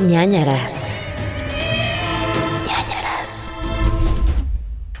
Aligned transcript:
ñañaras. 0.00 1.62
ñañaras. 2.66 3.54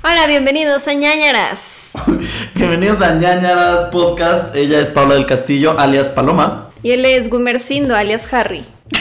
Hola, 0.02 0.26
bienvenidos 0.26 0.88
a 0.88 0.94
ñañaras. 0.94 1.90
Bienvenidos 2.54 3.02
a 3.02 3.14
ñañaras 3.14 3.90
podcast. 3.90 4.56
Ella 4.56 4.80
es 4.80 4.88
Paula 4.88 5.16
del 5.16 5.26
Castillo, 5.26 5.78
alias 5.78 6.08
Paloma. 6.08 6.70
Y 6.82 6.92
él 6.92 7.04
es 7.04 7.28
Gumercindo, 7.28 7.94
alias 7.94 8.32
Harry. 8.32 8.64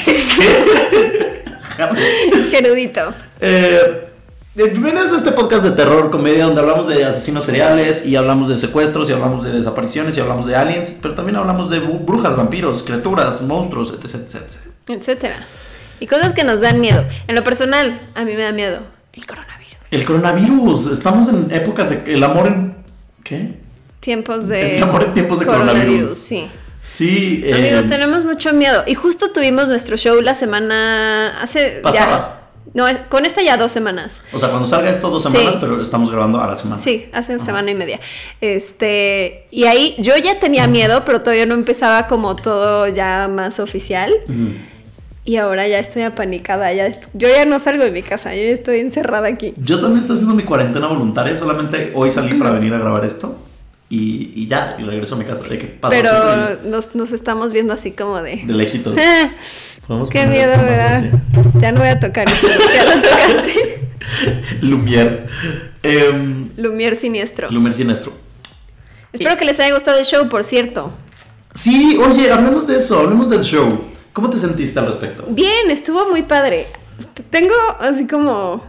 Gerudito. 2.52 3.14
Eh, 3.40 4.02
bienvenidos 4.54 5.14
a 5.14 5.18
este 5.18 5.32
podcast 5.32 5.64
de 5.64 5.72
terror, 5.72 6.12
comedia, 6.12 6.46
donde 6.46 6.60
hablamos 6.60 6.90
de 6.90 7.06
asesinos 7.06 7.46
seriales 7.46 8.06
y 8.06 8.18
hablamos 8.18 8.50
de 8.50 8.58
secuestros 8.58 9.10
y 9.10 9.14
hablamos 9.14 9.46
de 9.46 9.52
desapariciones 9.52 10.18
y 10.18 10.20
hablamos 10.20 10.46
de 10.46 10.58
aliens, 10.58 11.00
pero 11.02 11.16
también 11.16 11.38
hablamos 11.38 11.70
de 11.70 11.80
brujas, 11.80 12.36
vampiros, 12.36 12.84
criaturas, 12.84 13.42
monstruos, 13.42 13.94
etc. 13.94 14.16
etc, 14.16 14.36
etc. 14.36 14.58
etcétera. 14.88 15.48
Y 16.00 16.08
cosas 16.08 16.34
que 16.34 16.44
nos 16.44 16.62
dan 16.62 16.80
miedo. 16.80 17.04
En 17.28 17.36
lo 17.36 17.44
personal, 17.44 18.00
a 18.16 18.24
mí 18.24 18.34
me 18.34 18.44
da 18.44 18.52
miedo 18.52 18.80
el 19.14 19.26
coronavirus. 19.26 19.76
El 19.92 20.04
coronavirus, 20.06 20.88
estamos 20.92 21.30
en 21.30 21.52
épocas 21.54 21.90
de 21.90 22.14
el 22.14 22.24
amor 22.24 22.48
en 22.48 22.76
¿qué? 23.24 23.54
Tiempos 24.00 24.48
de 24.48 24.78
El 24.78 24.84
amor 24.84 25.04
en 25.04 25.14
tiempos 25.14 25.40
de 25.40 25.46
coronavirus. 25.46 26.18
sí. 26.18 26.48
Sí, 26.82 27.42
eh, 27.44 27.56
Amigos, 27.56 27.88
tenemos 27.90 28.24
mucho 28.26 28.54
miedo. 28.54 28.84
Y 28.86 28.94
justo 28.94 29.32
tuvimos 29.32 29.68
nuestro 29.68 29.98
show 29.98 30.22
la 30.22 30.36
semana 30.36 31.42
hace 31.42 31.80
Pasada. 31.82 32.08
ya. 32.08 32.42
No, 32.76 32.86
con 33.10 33.26
esta 33.26 33.42
ya 33.42 33.58
dos 33.58 33.72
semanas. 33.72 34.22
o 34.32 34.38
sea, 34.38 34.50
cuando 34.50 34.68
salga 34.68 34.92
esto 34.92 35.10
dos 35.10 35.24
semanas, 35.24 35.54
Sí. 35.54 35.58
pero 35.62 35.82
estamos 35.82 36.12
grabando 36.12 36.40
a 36.40 36.46
la 36.48 36.56
semana. 36.56 36.80
Sí, 36.80 37.08
hace 37.12 37.40
semana 37.40 37.72
y 37.72 37.76
media. 37.76 38.00
Este, 38.42 39.48
y 39.50 39.64
ahí 39.66 39.96
yo 39.98 40.16
ya 40.18 40.40
tenía 40.40 40.68
miedo, 40.68 41.04
pero 41.06 41.22
todavía 41.22 41.46
no 41.48 41.56
empezaba 41.56 42.06
como 42.08 42.36
todo 42.36 42.88
ya 42.88 43.28
más 43.30 43.60
oficial. 43.60 44.14
Ujú. 44.28 44.50
Y 45.28 45.38
ahora 45.38 45.68
ya 45.68 45.80
estoy 45.80 46.04
apanicada, 46.04 46.72
ya 46.72 46.86
est- 46.86 47.06
yo 47.14 47.28
ya 47.28 47.46
no 47.46 47.58
salgo 47.60 47.84
de 47.84 47.90
mi 47.92 48.04
casa, 48.04 48.36
yo 48.36 48.44
ya 48.44 48.50
estoy 48.50 48.80
encerrada 48.80 49.28
aquí. 49.28 49.54
Yo 49.58 49.80
también 49.82 50.02
estoy 50.02 50.16
haciendo 50.16 50.36
mi 50.36 50.44
cuarentena 50.44 50.86
voluntaria, 50.88 51.36
solamente 51.36 51.92
hoy 51.96 52.12
salí 52.12 52.36
para 52.38 52.52
venir 52.52 52.74
a 52.76 52.78
grabar 52.78 53.04
esto 53.06 53.36
y, 53.90 54.32
y 54.36 54.46
ya, 54.48 54.76
y 54.80 54.84
regreso 54.84 55.16
a 55.16 55.18
mi 55.18 55.26
casa. 55.26 55.44
Pero 55.90 56.12
nos, 56.66 56.94
nos 56.94 57.12
estamos 57.12 57.52
viendo 57.54 57.74
así 57.74 57.92
como 57.92 58.22
de... 58.22 58.44
De 58.46 58.54
lejitos. 58.54 58.96
"Ah, 59.00 59.32
Podemos 59.88 60.10
qué 60.10 60.26
miedo 60.28 60.54
así. 60.54 61.10
Ya 61.60 61.72
no 61.72 61.80
voy 61.80 61.90
a 61.90 62.00
tocar 62.00 62.28
eso, 62.32 62.48
ya 62.48 62.84
lo 62.96 63.02
tocaste. 63.02 63.80
Lumière. 64.62 65.26
Em, 65.84 66.50
Lumière 66.58 66.96
siniestro. 66.96 67.50
Lumière 67.50 67.74
Sinestro. 67.74 68.12
Espero 69.12 69.38
que 69.38 69.46
les 69.46 69.60
haya 69.60 69.74
gustado 69.74 69.98
el 69.98 70.06
show, 70.06 70.28
por 70.30 70.44
cierto. 70.44 70.92
Sí, 71.54 71.98
oye, 71.98 72.32
hablemos 72.32 72.68
de 72.68 72.78
eso, 72.78 73.00
hablemos 73.00 73.30
del 73.30 73.42
show. 73.44 73.70
¿Cómo 74.16 74.30
te 74.30 74.38
sentiste 74.38 74.80
al 74.80 74.88
respecto? 74.88 75.26
Bien, 75.28 75.70
estuvo 75.70 76.08
muy 76.10 76.22
padre. 76.22 76.68
Tengo 77.30 77.54
así 77.82 78.08
como... 78.08 78.64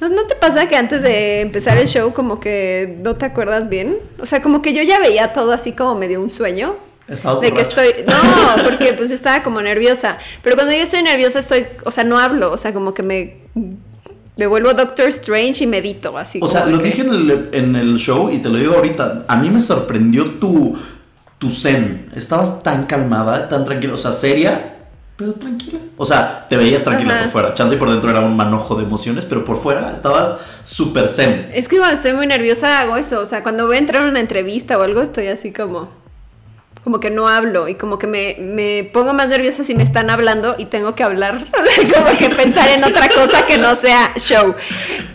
¿No, 0.00 0.08
¿No 0.08 0.24
te 0.24 0.34
pasa 0.34 0.66
que 0.68 0.74
antes 0.76 1.00
de 1.02 1.42
empezar 1.42 1.78
el 1.78 1.86
show 1.86 2.12
como 2.12 2.40
que 2.40 2.98
no 3.04 3.14
te 3.14 3.24
acuerdas 3.24 3.68
bien? 3.68 3.98
O 4.18 4.26
sea, 4.26 4.42
como 4.42 4.62
que 4.62 4.72
yo 4.74 4.82
ya 4.82 4.98
veía 4.98 5.32
todo 5.32 5.52
así 5.52 5.70
como 5.70 5.94
medio 5.94 6.20
un 6.20 6.32
sueño. 6.32 6.74
Estabas 7.06 7.40
De 7.40 7.52
que 7.52 7.62
borracho. 7.62 7.80
estoy... 7.82 8.04
No, 8.04 8.64
porque 8.64 8.92
pues 8.94 9.12
estaba 9.12 9.44
como 9.44 9.62
nerviosa. 9.62 10.18
Pero 10.42 10.56
cuando 10.56 10.72
yo 10.74 10.80
estoy 10.82 11.04
nerviosa 11.04 11.38
estoy... 11.38 11.66
O 11.84 11.92
sea, 11.92 12.02
no 12.02 12.18
hablo. 12.18 12.50
O 12.50 12.58
sea, 12.58 12.72
como 12.74 12.92
que 12.94 13.04
me... 13.04 13.36
Me 14.36 14.48
vuelvo 14.48 14.74
Doctor 14.74 15.06
Strange 15.10 15.62
y 15.62 15.68
medito, 15.68 16.18
así 16.18 16.40
O 16.42 16.48
sea, 16.48 16.66
lo 16.66 16.78
que- 16.78 16.86
dije 16.86 17.02
en 17.02 17.10
el, 17.10 17.48
en 17.52 17.76
el 17.76 17.96
show 17.98 18.28
y 18.32 18.38
te 18.38 18.48
lo 18.48 18.58
digo 18.58 18.74
ahorita. 18.74 19.26
A 19.28 19.36
mí 19.36 19.48
me 19.48 19.62
sorprendió 19.62 20.28
tu, 20.40 20.76
tu 21.38 21.50
zen. 21.50 22.10
Estabas 22.14 22.62
tan 22.62 22.86
calmada, 22.86 23.48
tan 23.48 23.64
tranquila, 23.64 23.94
o 23.94 23.98
sea, 23.98 24.12
seria, 24.12 24.74
pero 25.16 25.32
tranquila. 25.34 25.78
O 25.96 26.04
sea, 26.04 26.46
te 26.48 26.56
veías 26.56 26.82
tranquila 26.82 27.14
Ajá. 27.14 27.22
por 27.24 27.32
fuera. 27.32 27.52
Chance 27.52 27.76
y 27.76 27.78
por 27.78 27.90
dentro 27.90 28.10
era 28.10 28.20
un 28.20 28.36
manojo 28.36 28.74
de 28.74 28.82
emociones, 28.82 29.24
pero 29.24 29.44
por 29.44 29.56
fuera 29.56 29.92
estabas 29.92 30.38
súper 30.64 31.08
zen. 31.08 31.50
Es 31.52 31.68
que 31.68 31.76
cuando 31.76 31.94
estoy 31.94 32.14
muy 32.14 32.26
nerviosa 32.26 32.80
hago 32.80 32.96
eso. 32.96 33.20
O 33.20 33.26
sea, 33.26 33.42
cuando 33.42 33.66
voy 33.66 33.76
a 33.76 33.78
entrar 33.78 34.02
a 34.02 34.08
una 34.08 34.20
entrevista 34.20 34.76
o 34.76 34.82
algo, 34.82 35.02
estoy 35.02 35.28
así 35.28 35.52
como. 35.52 35.88
Como 36.84 37.00
que 37.00 37.10
no 37.10 37.28
hablo 37.28 37.66
y 37.66 37.76
como 37.76 37.98
que 37.98 38.06
me, 38.06 38.36
me 38.38 38.84
pongo 38.84 39.14
más 39.14 39.28
nerviosa 39.28 39.64
si 39.64 39.74
me 39.74 39.82
están 39.82 40.10
hablando 40.10 40.54
y 40.58 40.66
tengo 40.66 40.94
que 40.94 41.02
hablar. 41.02 41.46
como 41.94 42.18
que 42.18 42.28
pensar 42.28 42.68
en 42.68 42.84
otra 42.84 43.08
cosa 43.08 43.46
que 43.46 43.56
no 43.56 43.74
sea 43.74 44.12
show. 44.16 44.54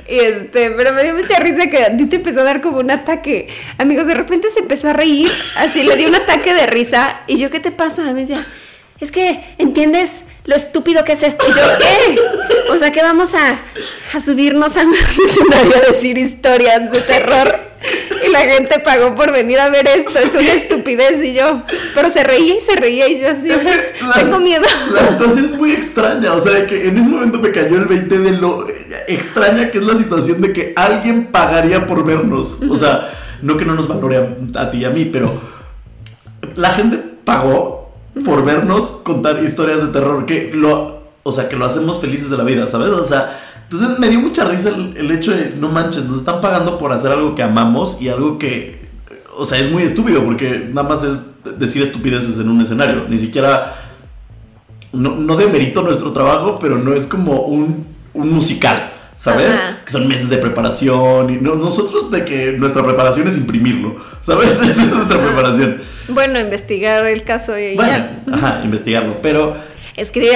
Este, 0.07 0.71
pero 0.71 0.91
me 0.93 1.03
dio 1.03 1.13
mucha 1.13 1.39
risa 1.39 1.67
que 1.67 1.83
a 1.83 1.95
ti 1.95 2.05
te 2.07 2.15
empezó 2.15 2.41
a 2.41 2.43
dar 2.43 2.61
como 2.61 2.79
un 2.79 2.89
ataque. 2.89 3.47
Amigos, 3.77 4.07
de 4.07 4.15
repente 4.15 4.49
se 4.49 4.59
empezó 4.59 4.89
a 4.89 4.93
reír. 4.93 5.29
Así 5.57 5.83
le 5.83 5.95
dio 5.95 6.07
un 6.07 6.15
ataque 6.15 6.55
de 6.55 6.65
risa. 6.65 7.21
Y 7.27 7.37
yo, 7.37 7.51
¿qué 7.51 7.59
te 7.59 7.71
pasa? 7.71 8.01
Me 8.01 8.21
decía, 8.21 8.43
es 8.99 9.11
que, 9.11 9.43
¿entiendes? 9.59 10.23
Lo 10.45 10.55
estúpido 10.55 11.03
que 11.03 11.11
es 11.11 11.21
esto. 11.21 11.45
Y 11.47 11.51
yo, 11.51 11.61
¿qué? 11.77 12.19
O 12.71 12.77
sea, 12.79 12.91
que 12.91 13.03
vamos 13.03 13.35
a, 13.35 13.61
a 14.13 14.19
subirnos 14.19 14.75
a 14.75 14.81
un 14.81 14.95
a 15.75 15.87
decir 15.87 16.17
historias 16.17 16.91
de 16.91 16.99
terror. 17.01 17.68
Y 18.25 18.31
la 18.31 18.39
gente 18.39 18.79
pagó 18.79 19.15
por 19.15 19.31
venir 19.31 19.59
a 19.59 19.69
ver 19.69 19.87
esto. 19.87 20.19
Es 20.19 20.35
una 20.35 20.51
estupidez. 20.51 21.23
Y 21.23 21.33
yo, 21.33 21.63
pero 21.95 22.09
se 22.09 22.23
reía 22.23 22.57
y 22.57 22.61
se 22.61 22.75
reía. 22.75 23.07
Y 23.07 23.19
yo 23.19 23.29
así, 23.29 23.49
tengo 24.15 24.39
miedo. 24.39 24.65
La 24.93 25.07
situación 25.07 25.45
es 25.45 25.51
muy 25.51 25.71
extraña, 25.71 26.33
o 26.33 26.39
sea, 26.39 26.65
que 26.67 26.87
en 26.87 26.97
ese 26.97 27.09
momento 27.09 27.39
me 27.39 27.51
cayó 27.51 27.77
el 27.77 27.85
20 27.85 28.19
de 28.19 28.31
lo 28.33 28.67
extraña 29.07 29.71
que 29.71 29.77
es 29.77 29.83
la 29.83 29.95
situación 29.95 30.41
de 30.41 30.53
que 30.53 30.73
alguien 30.75 31.27
pagaría 31.27 31.85
por 31.85 32.05
vernos. 32.05 32.57
O 32.69 32.75
sea, 32.75 33.11
no 33.41 33.57
que 33.57 33.65
no 33.65 33.75
nos 33.75 33.87
valore 33.87 34.17
a, 34.17 34.61
a 34.61 34.69
ti 34.69 34.79
y 34.79 34.85
a 34.85 34.89
mí, 34.89 35.05
pero 35.05 35.39
la 36.55 36.71
gente 36.71 36.97
pagó 37.23 37.91
por 38.25 38.43
vernos 38.43 38.85
contar 39.03 39.43
historias 39.43 39.81
de 39.81 39.87
terror, 39.87 40.25
que 40.25 40.51
lo, 40.53 41.03
o 41.23 41.31
sea, 41.31 41.47
que 41.47 41.55
lo 41.55 41.65
hacemos 41.65 42.01
felices 42.01 42.29
de 42.29 42.37
la 42.37 42.43
vida, 42.43 42.67
¿sabes? 42.67 42.89
O 42.89 43.05
sea, 43.05 43.39
entonces 43.71 43.99
me 43.99 44.09
dio 44.09 44.19
mucha 44.19 44.45
risa 44.45 44.69
el, 44.69 44.97
el 44.97 45.11
hecho 45.11 45.31
de, 45.31 45.53
no 45.55 45.69
manches, 45.69 46.05
nos 46.05 46.17
están 46.17 46.41
pagando 46.41 46.79
por 46.79 46.91
hacer 46.91 47.11
algo 47.11 47.35
que 47.35 47.43
amamos 47.43 47.97
y 48.01 48.09
algo 48.09 48.39
que, 48.39 48.79
o 49.37 49.45
sea, 49.45 49.59
es 49.59 49.71
muy 49.71 49.83
estúpido 49.83 50.23
porque 50.25 50.67
nada 50.73 50.89
más 50.89 51.03
es 51.03 51.19
decir 51.59 51.83
estupideces 51.83 52.39
en 52.39 52.49
un 52.49 52.61
escenario, 52.61 53.05
ni 53.07 53.19
siquiera 53.19 53.75
no, 54.91 55.15
no 55.15 55.35
demerito 55.35 55.83
nuestro 55.83 56.11
trabajo, 56.13 56.57
pero 56.59 56.79
no 56.79 56.93
es 56.95 57.05
como 57.05 57.41
un, 57.41 57.85
un 58.15 58.33
musical, 58.33 58.91
¿sabes? 59.15 59.51
Ajá. 59.51 59.85
Que 59.85 59.91
son 59.91 60.07
meses 60.07 60.29
de 60.29 60.37
preparación 60.37 61.29
y 61.31 61.37
no, 61.37 61.53
nosotros 61.53 62.09
de 62.09 62.25
que 62.25 62.53
nuestra 62.53 62.83
preparación 62.83 63.27
es 63.27 63.37
imprimirlo, 63.37 63.97
¿sabes? 64.21 64.59
Esa 64.63 64.71
es 64.81 64.91
nuestra 64.91 65.21
preparación. 65.21 65.81
Bueno, 66.07 66.39
investigar 66.39 67.05
el 67.05 67.21
caso 67.21 67.55
y 67.55 67.75
Bueno, 67.75 67.91
ya. 67.91 68.33
ajá, 68.33 68.61
investigarlo, 68.63 69.21
pero 69.21 69.55
Escribí, 69.99 70.29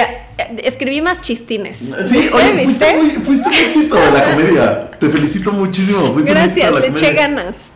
escribí 0.62 1.00
más 1.00 1.20
chistines. 1.20 1.78
sí, 2.06 2.30
oye, 2.32 2.64
fuiste, 2.64 2.96
muy, 2.96 3.10
fuiste 3.12 3.48
un 3.48 3.54
éxito 3.54 3.96
de 3.96 4.10
la 4.10 4.30
comedia. 4.30 4.90
Te 4.98 5.08
felicito 5.08 5.52
muchísimo. 5.52 6.12
Fuiste 6.12 6.30
Gracias, 6.30 6.74
le 6.74 6.88
eché 6.88 7.12
ganas. 7.12 7.70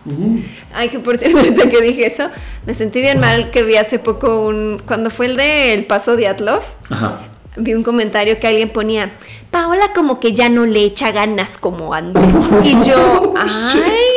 Ay, 0.73 0.89
que 0.91 0.99
por 0.99 1.17
cierto, 1.17 1.39
ahorita 1.39 1.69
que 1.69 1.81
dije 1.81 2.07
eso, 2.07 2.29
me 2.67 2.75
sentí 2.75 3.01
bien 3.01 3.21
mal 3.21 3.51
que 3.51 3.63
vi 3.63 3.77
hace 3.77 3.99
poco 3.99 4.47
un... 4.47 4.83
Cuando 4.87 5.11
fue 5.11 5.27
el 5.27 5.37
de 5.37 5.75
El 5.75 5.87
Paso 5.87 6.17
de 6.17 6.29
Atlov, 6.29 6.63
Ajá. 6.91 7.19
vi 7.57 7.75
un 7.75 7.83
comentario 7.83 8.39
que 8.39 8.47
alguien 8.47 8.69
ponía, 8.71 9.13
Paola 9.51 9.93
como 9.95 10.21
que 10.21 10.35
ya 10.35 10.49
no 10.51 10.67
le 10.67 10.85
echa 10.85 11.11
ganas 11.11 11.57
como 11.57 11.95
antes. 11.95 12.23
Y 12.63 12.73
yo, 12.87 13.35
ay, 13.37 14.08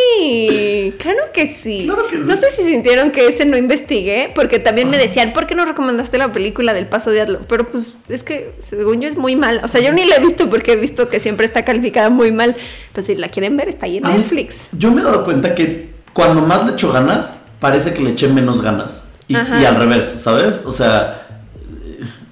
claro 0.97 1.19
que 1.33 1.51
sí. 1.53 1.83
Claro 1.85 2.07
que 2.07 2.17
sí. 2.21 2.27
No 2.27 2.35
sé 2.37 2.51
si 2.51 2.63
sintieron 2.63 3.11
que 3.11 3.27
ese 3.27 3.45
no 3.45 3.57
investigué, 3.57 4.31
porque 4.35 4.59
también 4.59 4.89
me 4.89 4.97
decían, 4.97 5.33
¿por 5.33 5.47
qué 5.47 5.55
no 5.55 5.65
recomendaste 5.65 6.17
la 6.17 6.31
película 6.31 6.73
del 6.73 6.87
Paso 6.87 7.09
de 7.11 7.21
Atlov? 7.21 7.45
Pero 7.47 7.67
pues 7.67 7.95
es 8.09 8.23
que 8.23 8.53
según 8.59 9.01
yo 9.01 9.07
es 9.07 9.17
muy 9.17 9.35
mal. 9.35 9.61
O 9.63 9.67
sea, 9.67 9.81
yo 9.81 9.91
ni 9.91 10.05
la 10.05 10.15
he 10.17 10.19
visto 10.19 10.49
porque 10.49 10.73
he 10.73 10.75
visto 10.77 11.09
que 11.09 11.19
siempre 11.19 11.45
está 11.45 11.63
calificada 11.65 12.09
muy 12.09 12.31
mal. 12.31 12.55
Pues 12.93 13.05
si 13.07 13.15
la 13.15 13.29
quieren 13.29 13.57
ver, 13.57 13.69
está 13.69 13.85
ahí 13.85 13.97
en 13.97 14.03
Netflix. 14.03 14.67
Yo 14.71 14.91
me 14.91 15.01
he 15.01 15.03
dado 15.03 15.23
cuenta 15.25 15.55
que 15.55 15.89
cuando 16.13 16.41
más 16.41 16.65
le 16.65 16.73
echo 16.73 16.91
ganas, 16.91 17.45
parece 17.59 17.93
que 17.93 18.01
le 18.01 18.11
eché 18.11 18.27
menos 18.27 18.61
ganas. 18.61 19.05
Y, 19.27 19.35
al 19.35 19.75
revés, 19.77 20.13
¿sabes? 20.17 20.61
O 20.65 20.73
sea, 20.73 21.27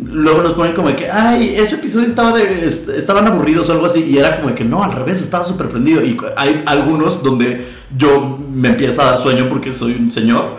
luego 0.03 0.41
nos 0.41 0.53
ponen 0.53 0.73
como 0.73 0.89
de 0.89 0.95
que, 0.97 1.09
ay, 1.09 1.55
ese 1.55 1.75
episodio 1.75 2.07
estaba 2.07 2.33
de, 2.37 2.65
est- 2.65 2.89
estaban 2.89 3.25
aburridos 3.27 3.69
o 3.69 3.71
algo 3.73 3.85
así. 3.85 4.03
Y 4.03 4.17
era 4.17 4.37
como 4.37 4.49
de 4.49 4.55
que, 4.55 4.65
no, 4.65 4.83
al 4.83 4.91
revés, 4.91 5.21
estaba 5.21 5.45
súper 5.45 5.69
prendido. 5.69 6.03
Y 6.03 6.17
hay 6.35 6.61
algunos 6.65 7.23
donde 7.23 7.65
yo 7.97 8.37
me 8.51 8.69
empiezo 8.69 9.01
a 9.01 9.05
dar 9.05 9.19
sueño 9.19 9.47
porque 9.49 9.73
soy 9.73 9.93
un 9.93 10.11
señor. 10.11 10.57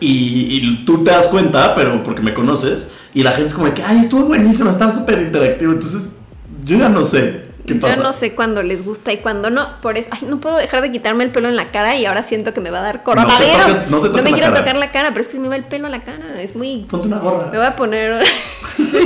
Y, 0.00 0.46
y 0.50 0.84
tú 0.84 1.04
te 1.04 1.10
das 1.10 1.28
cuenta, 1.28 1.74
pero 1.74 2.02
porque 2.02 2.22
me 2.22 2.34
conoces. 2.34 2.88
Y 3.12 3.22
la 3.22 3.30
gente 3.30 3.48
es 3.48 3.54
como 3.54 3.66
de 3.66 3.74
que, 3.74 3.82
ay, 3.82 4.00
estuvo 4.00 4.24
buenísimo, 4.24 4.70
estaba 4.70 4.92
súper 4.92 5.20
interactivo. 5.20 5.72
Entonces, 5.72 6.16
yo 6.64 6.76
ya 6.76 6.88
no 6.88 7.04
sé 7.04 7.44
qué 7.66 7.76
pasa. 7.76 7.96
Yo 7.96 8.02
no 8.02 8.12
sé 8.12 8.34
cuándo 8.34 8.62
les 8.62 8.84
gusta 8.84 9.12
y 9.12 9.18
cuándo 9.18 9.50
no. 9.50 9.80
Por 9.80 9.96
eso, 9.96 10.10
ay, 10.12 10.26
no 10.28 10.40
puedo 10.40 10.56
dejar 10.56 10.82
de 10.82 10.90
quitarme 10.90 11.24
el 11.24 11.30
pelo 11.30 11.48
en 11.48 11.56
la 11.56 11.70
cara 11.70 11.96
y 11.96 12.06
ahora 12.06 12.22
siento 12.22 12.52
que 12.52 12.60
me 12.60 12.70
va 12.70 12.80
a 12.80 12.82
dar 12.82 13.02
coronavirus. 13.04 13.88
no 13.88 14.00
me 14.00 14.32
quiero 14.32 14.48
cara. 14.48 14.58
tocar 14.58 14.76
la 14.76 14.90
cara, 14.90 15.10
pero 15.10 15.20
es 15.20 15.28
que 15.28 15.34
se 15.34 15.38
me 15.38 15.48
va 15.48 15.56
el 15.56 15.64
pelo 15.64 15.86
a 15.86 15.90
la 15.90 16.00
cara. 16.00 16.40
Es 16.40 16.56
muy. 16.56 16.86
Ponte 16.90 17.06
una 17.06 17.18
gorra. 17.18 17.50
Me 17.52 17.58
voy 17.58 17.66
a 17.66 17.76
poner. 17.76 18.24
Sí. 18.74 18.98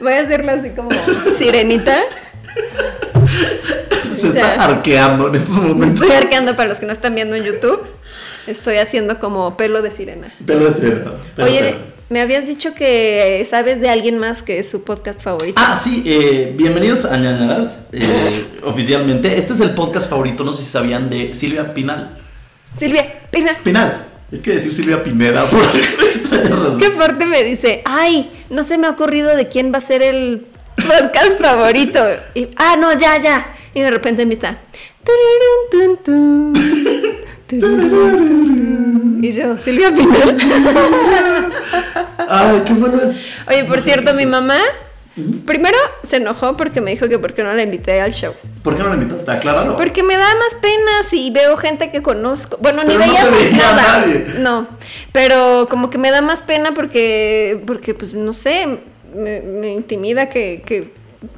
Voy 0.00 0.14
a 0.14 0.22
hacerlo 0.22 0.50
así 0.50 0.70
como 0.70 0.90
sirenita. 1.38 1.96
Se 4.20 4.28
O 4.28 4.32
sea, 4.32 4.52
está 4.52 4.64
arqueando 4.64 5.28
en 5.28 5.34
estos 5.34 5.56
Me 5.56 5.68
momentos. 5.68 6.00
estoy 6.02 6.16
arqueando 6.16 6.56
para 6.56 6.68
los 6.68 6.80
que 6.80 6.86
no 6.86 6.92
están 6.92 7.14
viendo 7.14 7.36
en 7.36 7.44
YouTube. 7.44 7.80
Estoy 8.46 8.76
haciendo 8.76 9.18
como 9.18 9.56
pelo 9.56 9.82
de 9.82 9.90
sirena. 9.90 10.32
Pelo 10.44 10.64
de 10.64 10.72
sirena. 10.72 11.12
pelo 11.36 11.48
Oye, 11.48 11.76
me 12.08 12.20
habías 12.20 12.46
dicho 12.46 12.74
que 12.74 13.46
sabes 13.48 13.80
de 13.80 13.88
alguien 13.88 14.18
más 14.18 14.42
que 14.42 14.58
es 14.58 14.70
su 14.70 14.84
podcast 14.84 15.22
favorito. 15.22 15.60
Ah, 15.64 15.76
sí, 15.76 16.02
eh, 16.04 16.52
bienvenidos 16.56 17.04
a 17.04 17.16
Ñañaras, 17.16 17.88
eh, 17.92 18.44
oficialmente. 18.64 19.38
Este 19.38 19.54
es 19.54 19.60
el 19.60 19.70
podcast 19.70 20.10
favorito, 20.10 20.44
no 20.44 20.52
sé 20.52 20.62
si 20.62 20.70
sabían, 20.70 21.08
de 21.08 21.32
Silvia 21.34 21.72
Pinal. 21.72 22.18
Silvia, 22.76 23.06
Pina. 23.30 23.56
Pinal. 23.62 24.06
Es 24.30 24.40
que 24.40 24.52
decir 24.52 24.72
Silvia 24.72 25.02
Pineda 25.02 25.44
por 25.50 25.62
extraña 25.62 26.56
razón. 26.56 26.78
Qué 26.78 26.90
fuerte 26.90 27.26
me 27.26 27.44
dice, 27.44 27.82
ay, 27.84 28.30
no 28.50 28.62
se 28.62 28.78
me 28.78 28.86
ha 28.86 28.90
ocurrido 28.90 29.36
de 29.36 29.48
quién 29.48 29.72
va 29.72 29.78
a 29.78 29.82
ser 29.82 30.02
el 30.02 30.46
podcast 30.76 31.40
favorito. 31.40 32.00
Y, 32.34 32.48
ah, 32.56 32.76
no, 32.78 32.92
ya, 32.98 33.18
ya. 33.18 33.54
Y 33.74 33.80
de 33.80 33.90
repente 33.90 34.26
me 34.26 34.34
está. 34.34 34.58
Y 39.22 39.30
yo, 39.30 39.58
Silvia 39.58 39.92
Pinal. 39.92 40.36
Ay, 42.28 42.62
qué 42.66 42.72
bueno 42.72 43.00
es. 43.02 43.24
Oye, 43.46 43.64
por 43.64 43.80
cierto, 43.80 44.14
mi 44.14 44.26
mamá 44.26 44.56
primero 45.46 45.76
se 46.02 46.16
enojó 46.16 46.56
porque 46.56 46.80
me 46.80 46.90
dijo 46.90 47.08
que 47.08 47.18
por 47.18 47.34
qué 47.34 47.42
no 47.42 47.52
la 47.52 47.62
invité 47.62 48.00
al 48.00 48.12
show. 48.12 48.34
¿Por 48.62 48.76
qué 48.76 48.82
no 48.82 48.88
la 48.88 48.94
invitaste? 48.94 49.30
Acláralo. 49.30 49.76
Porque 49.76 50.02
me 50.02 50.16
da 50.16 50.26
más 50.36 50.54
pena 50.60 51.02
si 51.04 51.30
veo 51.30 51.56
gente 51.56 51.90
que 51.90 52.02
conozco. 52.02 52.56
Bueno, 52.60 52.82
ni 52.84 52.96
Pero 52.96 53.06
no 53.06 53.14
se 53.14 53.30
veía 53.30 53.68
a 53.68 53.74
nadie. 53.74 54.26
No, 54.38 54.66
pero 55.12 55.68
como 55.68 55.90
que 55.90 55.98
me 55.98 56.10
da 56.10 56.22
más 56.22 56.42
pena 56.42 56.72
porque, 56.74 57.62
porque 57.66 57.94
pues 57.94 58.14
no 58.14 58.32
sé, 58.32 58.78
me, 59.14 59.40
me 59.42 59.68
intimida 59.72 60.28
que, 60.28 60.62
que 60.64 60.92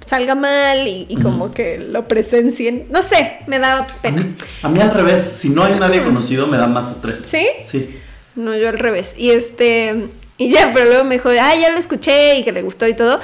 salga 0.05 0.35
mal 0.35 0.87
y, 0.89 1.07
y 1.09 1.17
como 1.21 1.53
que 1.53 1.79
lo 1.79 2.07
presencien. 2.09 2.87
No 2.91 3.03
sé, 3.03 3.39
me 3.47 3.59
da 3.59 3.81
A 3.81 3.87
pena. 3.87 4.23
mí, 4.23 4.35
a 4.63 4.69
mí 4.69 4.81
al 4.81 4.91
revés, 4.93 5.23
si 5.23 5.51
no 5.51 5.65
hay 5.65 5.75
nadie 5.79 6.03
conocido 6.03 6.47
me 6.47 6.57
da 6.59 6.67
más 6.67 6.91
estrés. 6.91 7.19
¿Sí? 7.19 7.47
Sí. 7.63 7.99
No, 8.37 8.55
yo 8.57 8.69
al 8.69 8.79
revés. 8.79 9.15
Y 9.17 9.31
este, 9.31 10.07
y 10.39 10.51
ya, 10.51 10.73
pero 10.75 10.87
luego 10.87 11.05
me 11.05 11.15
dijo, 11.15 11.29
ah, 11.41 11.55
ya 11.55 11.71
lo 11.71 11.79
escuché 11.79 12.37
y 12.39 12.45
que 12.45 12.53
le 12.53 12.63
gustó 12.63 12.87
y 12.87 12.95
todo. 12.95 13.21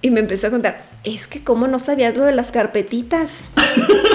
Y 0.00 0.10
me 0.10 0.20
empezó 0.20 0.46
a 0.46 0.50
contar, 0.50 0.80
es 1.02 1.26
que 1.26 1.42
cómo 1.42 1.66
no 1.66 1.80
sabías 1.80 2.16
lo 2.16 2.22
de 2.24 2.30
las 2.30 2.52
carpetitas. 2.52 3.38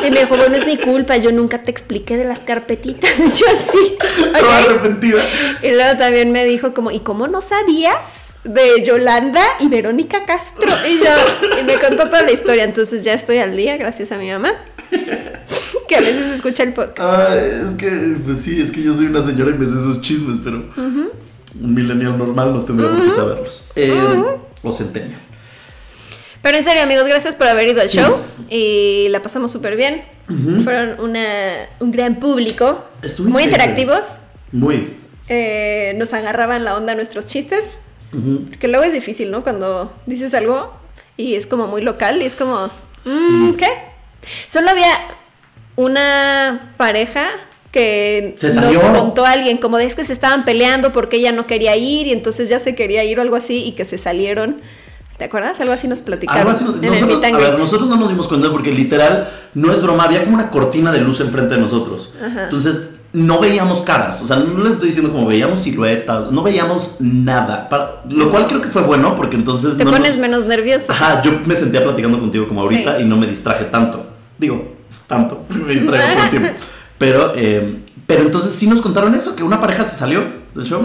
Y 0.07 0.11
me 0.11 0.21
dijo, 0.21 0.37
bueno, 0.37 0.55
es 0.55 0.65
mi 0.65 0.77
culpa, 0.77 1.17
yo 1.17 1.33
nunca 1.33 1.61
te 1.63 1.71
expliqué 1.71 2.15
de 2.15 2.23
las 2.23 2.39
carpetitas. 2.39 3.11
Yo 3.17 3.45
así. 3.51 3.97
Toda 4.39 4.59
arrepentida. 4.59 5.25
Y 5.61 5.71
luego 5.71 5.97
también 5.97 6.31
me 6.31 6.45
dijo 6.45 6.73
como, 6.73 6.89
¿y 6.91 7.01
cómo 7.01 7.27
no 7.27 7.41
sabías 7.41 8.32
de 8.44 8.84
Yolanda 8.84 9.42
y 9.60 9.68
Verónica 9.68 10.25
Castro? 10.25 10.69
Y 10.90 10.98
yo, 11.00 11.60
y 11.60 11.63
me 11.63 11.75
contó 11.80 12.06
toda 12.06 12.24
la 12.24 12.31
historia, 12.31 12.63
entonces 12.63 13.04
ya 13.04 13.13
estoy 13.13 13.38
al 13.38 13.56
día, 13.56 13.78
gracias 13.78 14.12
a 14.12 14.18
mi 14.18 14.30
mamá, 14.30 14.51
que 15.88 15.95
a 15.95 16.01
veces 16.01 16.28
escucha 16.36 16.63
el 16.63 16.74
podcast. 16.74 17.30
Ay, 17.31 17.62
es 17.68 17.74
que, 17.74 18.16
pues 18.25 18.40
sí, 18.40 18.62
es 18.62 18.72
que 18.72 18.81
yo 18.81 18.94
soy 18.94 19.06
una 19.07 19.22
señora 19.22 19.51
y 19.51 19.54
me 19.54 19.66
sé 19.66 19.74
esos 19.74 20.01
chismes, 20.01 20.38
pero 20.44 20.63
un 20.75 21.74
millennial 21.75 22.18
normal 22.18 22.54
no 22.54 22.62
tendría 22.63 22.90
por 22.90 23.04
qué 23.06 23.12
saberlos. 23.12 23.66
Eh, 23.75 24.24
O 24.63 24.72
centennial. 24.72 25.19
Pero 26.42 26.57
en 26.57 26.63
serio, 26.63 26.84
amigos, 26.84 27.07
gracias 27.07 27.36
por 27.36 27.48
haber 27.48 27.68
ido 27.69 27.80
al 27.81 27.88
Sí. 27.88 28.00
show 28.00 28.18
y 28.50 29.07
la 29.10 29.22
pasamos 29.22 29.51
súper 29.51 29.75
bien. 29.78 30.04
Fueron 30.63 31.00
una, 31.01 31.68
un 31.80 31.92
gran 31.92 32.19
público, 32.19 32.84
muy 33.01 33.10
increíble. 33.10 33.44
interactivos. 33.44 34.06
Muy. 34.51 34.98
eh, 35.30 35.94
nos 35.98 36.12
agarraban 36.13 36.63
la 36.66 36.75
onda 36.75 36.95
nuestros 36.95 37.25
chistes, 37.28 37.78
Ujú. 38.13 38.45
que 38.60 38.68
luego 38.68 38.83
es 38.83 38.94
difícil, 38.94 39.31
¿no? 39.31 39.44
Cuando 39.44 39.92
dices 40.06 40.33
algo 40.33 40.74
y 41.18 41.36
es 41.36 41.48
como 41.48 41.68
muy 41.68 41.81
local 41.81 42.21
y 42.21 42.25
es 42.25 42.36
como, 42.36 42.56
mm, 43.06 43.54
¿qué? 43.54 43.68
Solo 44.48 44.69
había 44.69 44.88
una 45.75 46.74
pareja 46.77 47.27
que 47.71 48.36
Se 48.38 48.54
nos 48.54 48.77
contó 48.77 49.25
alguien 49.25 49.57
como 49.57 49.77
de 49.77 49.86
es 49.86 49.95
que 49.95 50.04
se 50.04 50.13
estaban 50.13 50.45
peleando 50.45 50.94
porque 50.94 51.18
ella 51.18 51.31
no 51.31 51.48
quería 51.48 51.75
ir 51.75 52.07
y 52.07 52.12
entonces 52.12 52.48
ya 52.48 52.60
se 52.60 52.75
quería 52.75 53.04
ir 53.04 53.18
o 53.18 53.21
algo 53.24 53.36
así 53.36 53.63
y 53.65 53.71
que 53.71 53.83
se 53.83 53.98
salieron. 53.98 54.62
¿Te 55.18 55.25
acuerdas? 55.25 55.59
Algo 55.59 55.74
así 55.74 55.88
nos 55.88 56.01
platicaron 56.01 56.42
Algo 56.42 56.51
así, 56.51 56.66
en 56.66 56.83
el 56.83 56.92
nosotros, 56.92 57.24
and 57.24 57.36
a 57.36 57.38
ver, 57.38 57.57
nosotros 57.57 57.89
no 57.89 57.98
nos 57.98 58.09
dimos 58.09 58.27
cuenta 58.27 58.51
porque 58.51 58.71
literal 58.71 59.30
no 59.54 59.71
es 59.71 59.81
broma, 59.81 60.06
había 60.06 60.24
como 60.24 60.36
una 60.36 60.50
cortina 60.50 60.92
de 60.92 61.01
luz 61.01 61.19
enfrente 61.19 61.56
de 61.56 61.62
nosotros. 61.62 62.12
Ajá. 62.24 62.45
Entonces 62.45 62.89
no 63.13 63.39
veíamos 63.39 63.81
caras, 63.83 64.21
o 64.21 64.27
sea, 64.27 64.38
no 64.38 64.63
les 64.63 64.74
estoy 64.74 64.88
diciendo 64.88 65.12
como 65.12 65.27
veíamos 65.27 65.62
siluetas, 65.62 66.31
no 66.31 66.42
veíamos 66.44 66.95
nada. 67.00 67.69
Para- 67.69 68.01
lo 68.10 68.30
cual 68.31 68.48
creo 68.48 68.62
que 68.62 68.69
fue 68.69 68.81
bueno 68.81 69.15
porque 69.15 69.36
entonces 69.36 69.77
Te 69.77 69.86
no 69.86 69.92
nos- 69.92 70.00
pones 70.00 70.18
menos 70.18 70.45
nervioso. 70.45 70.92
Ajá, 70.92 71.21
yo 71.21 71.31
me 71.45 71.56
sentía 71.56 71.83
platicando 71.83 72.19
contigo 72.19 72.48
como 72.48 72.62
ahorita 72.62 72.98
Sí. 72.98 73.04
y 73.04 73.06
no 73.06 73.15
me 73.15 73.27
distraje 73.27 73.65
tanto. 73.65 74.07
Digo, 74.38 74.74
tanto, 75.07 75.45
me 75.50 75.74
distraje 75.74 76.13
todo 76.15 76.24
el 76.24 76.30
tiempo. 76.31 76.50
Pero, 76.98 77.33
eh, 77.36 77.80
pero 78.07 78.21
entonces 78.24 78.51
sí 78.51 78.68
nos 78.68 78.81
contaron 78.81 79.13
eso, 79.16 79.36
que 79.36 79.44
una 79.44 79.59
pareja 79.62 79.83
se 79.86 79.95
salió 79.95 80.24
del 80.56 80.66
show. 80.66 80.83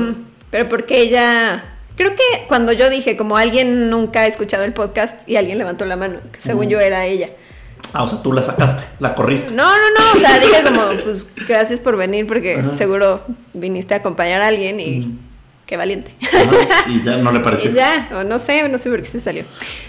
Pero 0.51 0.69
porque 0.69 1.01
ella... 1.01 1.65
Creo 1.97 2.11
que 2.15 2.47
cuando 2.47 2.71
yo 2.73 2.91
dije, 2.91 3.17
como 3.17 3.37
alguien 3.37 3.91
nunca 3.91 4.21
ha 4.21 4.27
escuchado 4.27 4.63
el 4.65 4.73
podcast 4.73 5.29
y 5.29 5.35
alguien 5.37 5.59
levantó 5.59 5.85
la 5.85 5.97
mano, 5.97 6.21
que 6.31 6.41
según 6.41 6.69
yo 6.69 6.79
era 6.79 7.07
ella. 7.07 7.31
Ah, 7.93 8.03
o 8.03 8.09
sea, 8.09 8.23
tú 8.23 8.33
la 8.33 8.43
sacaste, 8.43 8.85
la 9.01 9.15
corriste. 9.15 9.53
No, 9.55 9.65
no, 9.65 9.73
no, 9.99 10.13
o 10.17 10.19
sea, 10.19 10.39
dije 10.41 10.63
como, 10.63 10.83
pues 11.05 11.27
gracias 11.49 11.81
por 11.81 11.97
venir 11.97 12.27
porque 12.27 12.57
Ajá. 12.57 12.75
seguro 12.75 13.23
viniste 13.55 13.95
a 13.95 13.99
acompañar 13.99 14.43
a 14.43 14.49
alguien 14.49 14.79
y 14.81 15.19
qué 15.67 15.77
valiente. 15.77 16.15
Ajá, 16.23 16.89
y 16.91 17.03
ya 17.03 17.17
no 17.17 17.33
le 17.33 17.41
pareció. 17.41 17.71
Y 17.73 17.75
ya, 17.75 18.09
o 18.13 18.25
no 18.25 18.39
sé, 18.39 18.69
no 18.69 18.77
sé 18.79 18.91
por 18.91 19.01
qué 19.03 19.09
se 19.09 19.21
salió. 19.21 19.45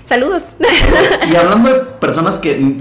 Saludos. 0.05 0.55
Y 1.31 1.35
hablando 1.35 1.73
de 1.73 1.79
personas 1.99 2.39
que 2.39 2.77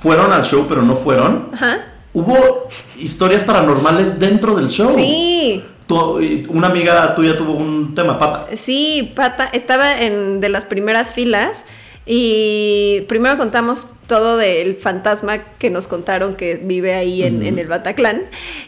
fueron 0.00 0.32
al 0.32 0.44
show 0.44 0.66
pero 0.68 0.82
no 0.82 0.94
fueron, 0.96 1.50
Ajá. 1.52 1.78
hubo 2.12 2.68
historias 2.98 3.42
paranormales 3.44 4.18
dentro 4.18 4.54
del 4.56 4.68
show. 4.68 4.92
Sí, 4.94 5.64
Tu- 5.86 6.42
una 6.50 6.66
amiga 6.68 7.14
tuya 7.14 7.36
tuvo 7.38 7.52
un 7.54 7.94
tema, 7.94 8.18
pata. 8.18 8.46
sí, 8.56 9.12
Pata, 9.16 9.48
estaba 9.52 10.00
en 10.00 10.40
de 10.40 10.48
las 10.50 10.64
primeras 10.66 11.12
filas 11.14 11.64
y 12.10 13.02
primero 13.02 13.36
contamos 13.36 13.88
todo 14.06 14.38
del 14.38 14.76
fantasma 14.76 15.40
que 15.58 15.68
nos 15.68 15.86
contaron 15.86 16.36
que 16.36 16.54
vive 16.54 16.94
ahí 16.94 17.22
en, 17.22 17.58
el 17.58 17.66
Bataclan 17.66 18.22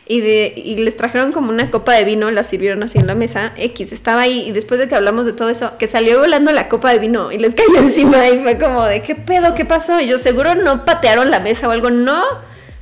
y, 0.06 0.20
de, 0.20 0.52
y 0.54 0.76
les 0.76 0.94
trajeron 0.94 1.32
como 1.32 1.48
una 1.48 1.70
copa 1.70 1.94
de 1.94 2.04
vino, 2.04 2.30
la 2.30 2.44
sirvieron 2.44 2.82
así 2.82 2.98
en 2.98 3.06
la 3.06 3.14
mesa, 3.14 3.54
X, 3.56 3.92
estaba 3.92 4.20
ahí 4.20 4.46
y 4.46 4.52
después 4.52 4.78
de 4.78 4.88
que 4.88 4.94
hablamos 4.94 5.24
de 5.24 5.32
todo 5.32 5.48
eso, 5.48 5.78
que 5.78 5.86
salió 5.86 6.18
volando 6.18 6.52
la 6.52 6.68
copa 6.68 6.92
de 6.92 6.98
vino 6.98 7.32
y 7.32 7.38
les 7.38 7.54
cayó 7.54 7.78
encima 7.78 8.28
y 8.28 8.42
fue 8.42 8.58
como 8.58 8.84
de, 8.84 9.00
¿qué 9.00 9.14
pedo? 9.14 9.54
¿Qué 9.54 9.64
pasó? 9.64 9.98
Y 10.02 10.06
yo 10.06 10.18
seguro 10.18 10.54
no 10.54 10.84
patearon 10.84 11.30
la 11.30 11.40
mesa 11.40 11.66
o 11.66 11.70
algo, 11.70 11.88
no. 11.88 12.22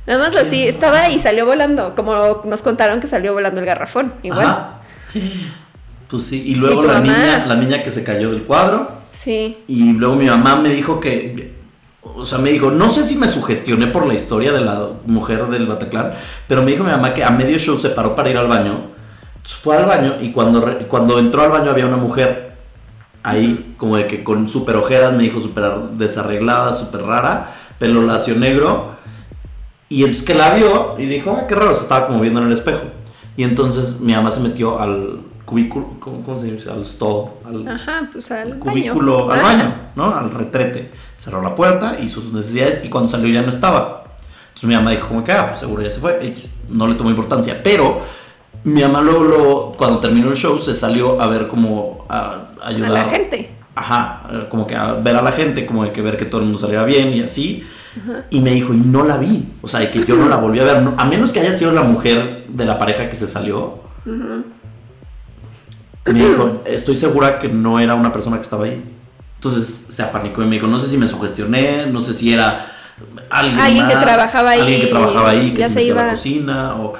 Nada 0.07 0.27
más 0.27 0.35
así, 0.35 0.67
estaba 0.67 1.09
y 1.09 1.19
salió 1.19 1.45
volando, 1.45 1.95
como 1.95 2.41
nos 2.43 2.61
contaron 2.63 2.99
que 2.99 3.07
salió 3.07 3.31
volando 3.31 3.61
el 3.61 3.65
garrafón, 3.65 4.13
igual. 4.23 4.45
Ajá. 4.45 4.79
Pues 6.09 6.25
sí, 6.25 6.43
y 6.45 6.55
luego 6.55 6.79
¿Y 6.79 6.81
tu 6.81 6.87
la 6.87 6.93
mamá? 6.95 7.05
niña, 7.05 7.45
la 7.45 7.55
niña 7.55 7.83
que 7.83 7.91
se 7.91 8.03
cayó 8.03 8.31
del 8.31 8.43
cuadro. 8.43 8.98
Y 9.67 9.93
luego 9.93 10.15
mi 10.15 10.27
mamá 10.27 10.55
me 10.55 10.69
dijo 10.69 10.99
que, 10.99 11.53
o 12.01 12.25
sea, 12.25 12.37
me 12.37 12.51
dijo, 12.51 12.71
no 12.71 12.89
sé 12.89 13.03
si 13.03 13.17
me 13.17 13.27
sugestioné 13.27 13.87
por 13.87 14.05
la 14.07 14.13
historia 14.13 14.51
de 14.51 14.61
la 14.61 14.91
mujer 15.05 15.47
del 15.47 15.67
Bataclan, 15.67 16.13
pero 16.47 16.63
me 16.63 16.71
dijo 16.71 16.83
mi 16.83 16.91
mamá 16.91 17.13
que 17.13 17.23
a 17.23 17.29
medio 17.29 17.57
show 17.57 17.77
se 17.77 17.89
paró 17.89 18.15
para 18.15 18.29
ir 18.29 18.37
al 18.37 18.47
baño. 18.47 18.91
Fue 19.43 19.75
al 19.75 19.85
baño 19.85 20.15
y 20.21 20.31
cuando, 20.31 20.87
cuando 20.87 21.19
entró 21.19 21.41
al 21.41 21.51
baño 21.51 21.71
había 21.71 21.87
una 21.87 21.97
mujer 21.97 22.53
ahí, 23.23 23.75
como 23.77 23.97
de 23.97 24.07
que 24.07 24.23
con 24.23 24.47
super 24.47 24.77
ojeras, 24.77 25.13
me 25.13 25.23
dijo 25.23 25.41
súper 25.41 25.65
desarreglada, 25.97 26.73
súper 26.73 27.01
rara, 27.01 27.55
pelo 27.77 28.01
lacio 28.03 28.35
negro. 28.35 28.95
Y 29.89 30.03
entonces 30.03 30.23
que 30.23 30.35
la 30.35 30.51
vio 30.51 30.95
y 30.97 31.05
dijo, 31.05 31.35
ah, 31.37 31.47
qué 31.47 31.55
raro, 31.55 31.75
se 31.75 31.81
estaba 31.81 32.07
como 32.07 32.21
viendo 32.21 32.39
en 32.39 32.47
el 32.47 32.53
espejo. 32.53 32.83
Y 33.35 33.43
entonces 33.43 33.99
mi 33.99 34.13
mamá 34.13 34.31
se 34.31 34.39
metió 34.39 34.79
al 34.79 35.21
cubículo, 35.49 35.87
¿cómo, 35.99 36.21
cómo 36.21 36.37
se 36.39 36.45
dice? 36.51 36.69
Al 36.69 36.85
stall, 36.85 37.25
al, 37.45 37.67
Ajá, 37.67 38.07
pues 38.11 38.29
al 38.31 38.59
cubículo 38.59 39.25
baño. 39.27 39.39
al 39.47 39.57
baño, 39.57 39.73
¿no? 39.95 40.15
Al 40.15 40.29
retrete. 40.31 40.91
Cerró 41.17 41.41
la 41.41 41.55
puerta, 41.55 41.97
hizo 42.01 42.21
sus 42.21 42.31
necesidades 42.33 42.81
y 42.83 42.89
cuando 42.89 43.09
salió 43.09 43.27
ya 43.33 43.41
no 43.41 43.49
estaba. 43.49 44.03
Entonces 44.49 44.67
mi 44.69 44.75
mamá 44.75 44.91
dijo 44.91 45.07
como 45.07 45.23
que, 45.23 45.31
ah, 45.31 45.47
pues 45.47 45.59
seguro 45.59 45.81
ya 45.81 45.89
se 45.91 45.99
fue, 45.99 46.19
X, 46.27 46.53
no 46.69 46.87
le 46.87 46.95
tomó 46.95 47.09
importancia. 47.09 47.59
Pero 47.63 48.01
mi 48.63 48.81
mamá 48.81 49.01
luego, 49.01 49.23
luego, 49.23 49.73
cuando 49.77 49.99
terminó 49.99 50.29
el 50.29 50.35
show, 50.35 50.59
se 50.59 50.75
salió 50.75 51.19
a 51.21 51.27
ver 51.27 51.47
como 51.47 52.05
a, 52.09 52.49
A 52.61 52.67
ayudar. 52.67 52.91
la 52.91 53.03
gente. 53.05 53.49
Ajá, 53.75 54.23
como 54.49 54.67
que 54.67 54.75
a 54.75 54.93
ver 54.93 55.15
a 55.15 55.21
la 55.21 55.31
gente, 55.31 55.65
como 55.65 55.83
de 55.85 55.91
que 55.93 56.01
ver 56.01 56.17
que 56.17 56.25
todo 56.25 56.41
el 56.41 56.45
mundo 56.47 56.59
saliera 56.59 56.83
bien 56.83 57.13
y 57.13 57.21
así. 57.21 57.63
Y 58.29 58.39
me 58.41 58.51
dijo, 58.51 58.73
y 58.73 58.77
no 58.77 59.03
la 59.03 59.17
vi. 59.17 59.47
O 59.61 59.67
sea, 59.67 59.79
de 59.79 59.89
que 59.89 60.05
yo 60.05 60.15
no 60.15 60.27
la 60.29 60.35
volví 60.35 60.59
a 60.59 60.63
ver. 60.65 60.81
no- 60.81 60.93
a 60.97 61.05
menos 61.05 61.31
que 61.33 61.39
haya 61.39 61.53
sido 61.53 61.71
la 61.71 61.81
mujer 61.83 62.45
de 62.49 62.65
la 62.65 62.77
pareja 62.77 63.09
que 63.09 63.15
se 63.15 63.27
salió. 63.27 63.79
Me 66.05 66.13
dijo, 66.13 66.63
estoy 66.65 66.95
segura 66.95 67.39
que 67.39 67.49
no 67.49 67.79
era 67.79 67.95
una 67.95 68.11
persona 68.11 68.37
que 68.37 68.43
estaba 68.43 68.65
ahí. 68.65 68.83
Entonces 69.35 69.65
se 69.89 70.01
apanicó 70.03 70.41
y 70.41 70.45
me 70.45 70.55
dijo, 70.55 70.67
no 70.67 70.79
sé 70.79 70.87
si 70.87 70.97
me 70.97 71.07
sugestioné, 71.07 71.85
no 71.85 72.01
sé 72.01 72.13
si 72.13 72.33
era 72.33 72.71
alguien, 73.29 73.59
Alguien 73.59 73.87
que 73.87 73.95
más, 73.95 74.03
trabajaba 74.03 74.49
ahí, 74.51 74.59
Alguien 74.61 74.81
que 74.81 74.87
trabajaba 74.87 75.29
ahí, 75.29 75.53
que 75.53 75.59
ya 75.59 75.67
se, 75.67 75.75
se 75.75 75.79
metió 75.79 75.93
a 75.93 75.95
la 75.97 76.01
iba. 76.03 76.11
cocina 76.11 76.75
o... 76.81 76.93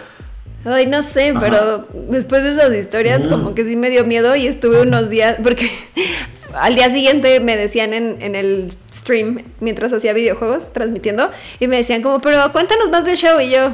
Ay, 0.66 0.88
no 0.88 1.04
sé, 1.04 1.30
Ajá. 1.30 1.40
pero 1.40 1.88
después 2.10 2.44
de 2.44 2.52
esas 2.52 2.74
historias 2.76 3.22
Ujú. 3.22 3.30
como 3.32 3.56
que 3.56 3.64
sí 3.66 3.76
me 3.76 3.90
dio 3.90 4.06
miedo 4.06 4.36
y 4.36 4.46
estuve 4.48 4.82
unos 4.82 5.10
días, 5.10 5.38
porque 5.42 5.72
al 6.54 6.76
día 6.76 6.90
siguiente 6.90 7.40
me 7.40 7.56
decían 7.58 7.94
en, 7.94 8.22
en 8.22 8.36
el 8.36 8.70
stream, 8.94 9.44
mientras 9.62 9.92
hacía 9.94 10.14
videojuegos, 10.14 10.72
transmitiendo, 10.74 11.32
y 11.60 11.68
me 11.68 11.78
decían 11.78 12.02
como, 12.02 12.20
pero 12.22 12.52
cuéntanos 12.52 12.90
más 12.90 13.06
del 13.06 13.16
show, 13.16 13.40
y 13.40 13.52
yo, 13.52 13.74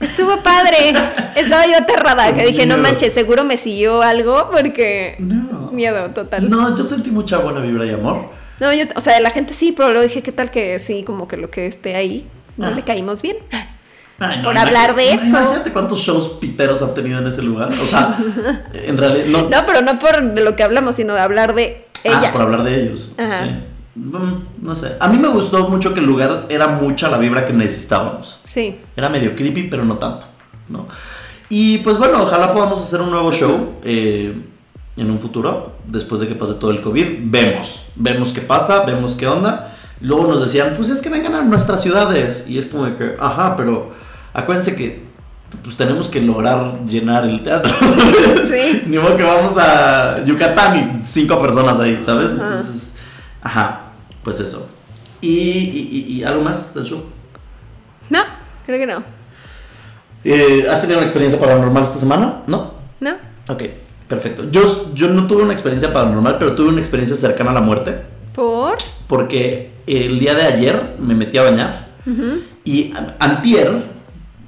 Estuvo 0.00 0.38
padre. 0.38 0.94
Estaba 1.36 1.66
yo 1.66 1.76
aterrada, 1.78 2.32
que 2.34 2.46
dije, 2.46 2.66
no 2.66 2.78
manches, 2.78 3.12
seguro 3.12 3.44
me 3.44 3.56
siguió 3.56 4.02
algo 4.02 4.48
porque 4.50 5.16
No. 5.18 5.70
miedo 5.72 6.10
total. 6.10 6.48
No, 6.48 6.76
yo 6.76 6.82
sentí 6.84 7.10
mucha 7.10 7.38
buena 7.38 7.60
vibra 7.60 7.84
y 7.86 7.90
amor. 7.92 8.30
No, 8.60 8.72
yo, 8.72 8.84
o 8.96 9.00
sea, 9.00 9.18
la 9.20 9.30
gente 9.30 9.54
sí, 9.54 9.72
pero 9.72 9.90
luego 9.90 10.02
dije, 10.06 10.22
¿qué 10.22 10.32
tal 10.32 10.50
que 10.50 10.78
sí, 10.80 11.02
como 11.02 11.28
que 11.28 11.36
lo 11.36 11.50
que 11.50 11.66
esté 11.66 11.94
ahí, 11.96 12.26
no 12.56 12.66
Ah. 12.68 12.70
le 12.72 12.82
caímos 12.82 13.22
bien? 13.22 13.36
Ay, 14.18 14.42
Por 14.42 14.56
hablar 14.58 14.94
de 14.96 15.14
eso. 15.14 15.28
Imagínate 15.38 15.72
cuántos 15.72 16.00
shows 16.00 16.28
piteros 16.40 16.82
han 16.82 16.92
tenido 16.92 17.18
en 17.20 17.26
ese 17.26 17.40
lugar. 17.42 17.70
O 17.82 17.86
sea, 17.86 18.18
en 18.74 18.98
realidad 18.98 19.24
no. 19.28 19.48
No, 19.48 19.64
pero 19.66 19.80
no 19.80 19.98
por 19.98 20.22
de 20.34 20.42
lo 20.44 20.56
que 20.56 20.62
hablamos, 20.62 20.96
sino 20.96 21.14
de 21.14 21.20
hablar 21.20 21.54
de 21.54 21.86
ella. 22.04 22.24
Ah, 22.26 22.32
por 22.32 22.42
hablar 22.42 22.62
de 22.64 22.82
ellos. 22.82 23.12
Ajá. 23.16 23.44
Sí. 23.44 23.50
Mm, 23.94 24.62
No 24.62 24.76
sé. 24.76 24.96
A 25.00 25.08
mí 25.08 25.18
me 25.18 25.28
gustó 25.28 25.68
mucho 25.68 25.92
que 25.94 26.00
el 26.00 26.06
lugar 26.06 26.46
era 26.48 26.68
mucha 26.68 27.08
la 27.08 27.18
vibra 27.18 27.44
que 27.46 27.52
necesitábamos. 27.52 28.40
Sí. 28.44 28.76
Era 28.96 29.08
medio 29.08 29.34
creepy, 29.34 29.64
pero 29.64 29.84
no 29.84 29.96
tanto. 29.96 30.26
¿no? 30.68 30.86
Y 31.48 31.78
pues 31.78 31.98
bueno, 31.98 32.22
ojalá 32.22 32.52
podamos 32.52 32.80
hacer 32.80 33.00
un 33.00 33.10
nuevo 33.10 33.32
show 33.32 33.74
eh, 33.82 34.40
en 34.96 35.10
un 35.10 35.18
futuro, 35.18 35.72
después 35.86 36.20
de 36.20 36.28
que 36.28 36.34
pase 36.36 36.54
todo 36.54 36.70
el 36.70 36.80
COVID. 36.80 37.06
Vemos, 37.24 37.86
vemos 37.96 38.32
qué 38.32 38.40
pasa, 38.40 38.84
vemos 38.84 39.16
qué 39.16 39.26
onda. 39.26 39.76
Luego 40.00 40.26
nos 40.28 40.40
decían, 40.40 40.74
pues 40.76 40.88
es 40.90 41.02
que 41.02 41.08
vengan 41.10 41.34
a 41.34 41.42
nuestras 41.42 41.82
ciudades. 41.82 42.44
Y 42.48 42.58
es 42.58 42.66
como 42.66 42.94
que, 42.96 43.16
ajá, 43.18 43.56
pero 43.56 43.92
acuérdense 44.32 44.76
que 44.76 45.10
pues 45.64 45.76
tenemos 45.76 46.08
que 46.08 46.20
lograr 46.20 46.84
llenar 46.86 47.24
el 47.26 47.42
teatro. 47.42 47.72
¿sabes? 47.80 48.48
Sí. 48.50 48.82
Ni 48.86 48.98
modo 48.98 49.16
que 49.16 49.22
vamos 49.24 49.56
a 49.58 50.24
Yucatán 50.24 51.00
y 51.02 51.06
cinco 51.06 51.40
personas 51.40 51.78
ahí, 51.80 51.98
¿sabes? 52.00 52.32
Ajá. 52.34 52.44
Entonces, 52.44 52.94
ajá, 53.42 53.82
pues 54.22 54.40
eso. 54.40 54.68
¿Y, 55.20 55.28
y, 55.28 55.88
y- 56.08 56.12
y 56.14 56.24
algo 56.24 56.42
más 56.42 56.74
del 56.74 56.84
show? 56.84 57.04
No, 58.08 58.20
creo 58.66 58.78
que 58.78 58.86
no. 58.86 59.02
Eh, 60.24 60.66
¿Has 60.70 60.80
tenido 60.80 60.98
una 60.98 61.06
experiencia 61.06 61.38
paranormal 61.40 61.84
esta 61.84 61.98
semana? 61.98 62.42
¿No? 62.46 62.74
No. 63.00 63.12
Ok, 63.48 63.62
perfecto. 64.08 64.44
Yo, 64.50 64.92
yo 64.94 65.08
no 65.08 65.26
tuve 65.26 65.42
una 65.42 65.52
experiencia 65.52 65.92
paranormal, 65.92 66.38
pero 66.38 66.54
tuve 66.54 66.68
una 66.68 66.80
experiencia 66.80 67.16
cercana 67.16 67.50
a 67.50 67.54
la 67.54 67.60
muerte. 67.60 67.96
¿Por? 68.34 68.76
Porque 69.06 69.72
el 69.86 70.18
día 70.18 70.34
de 70.34 70.42
ayer 70.42 70.96
me 70.98 71.14
metí 71.14 71.36
a 71.38 71.42
bañar 71.42 71.88
Ujú. 72.06 72.40
y 72.64 72.92
a- 72.92 73.16
antier, 73.24 73.70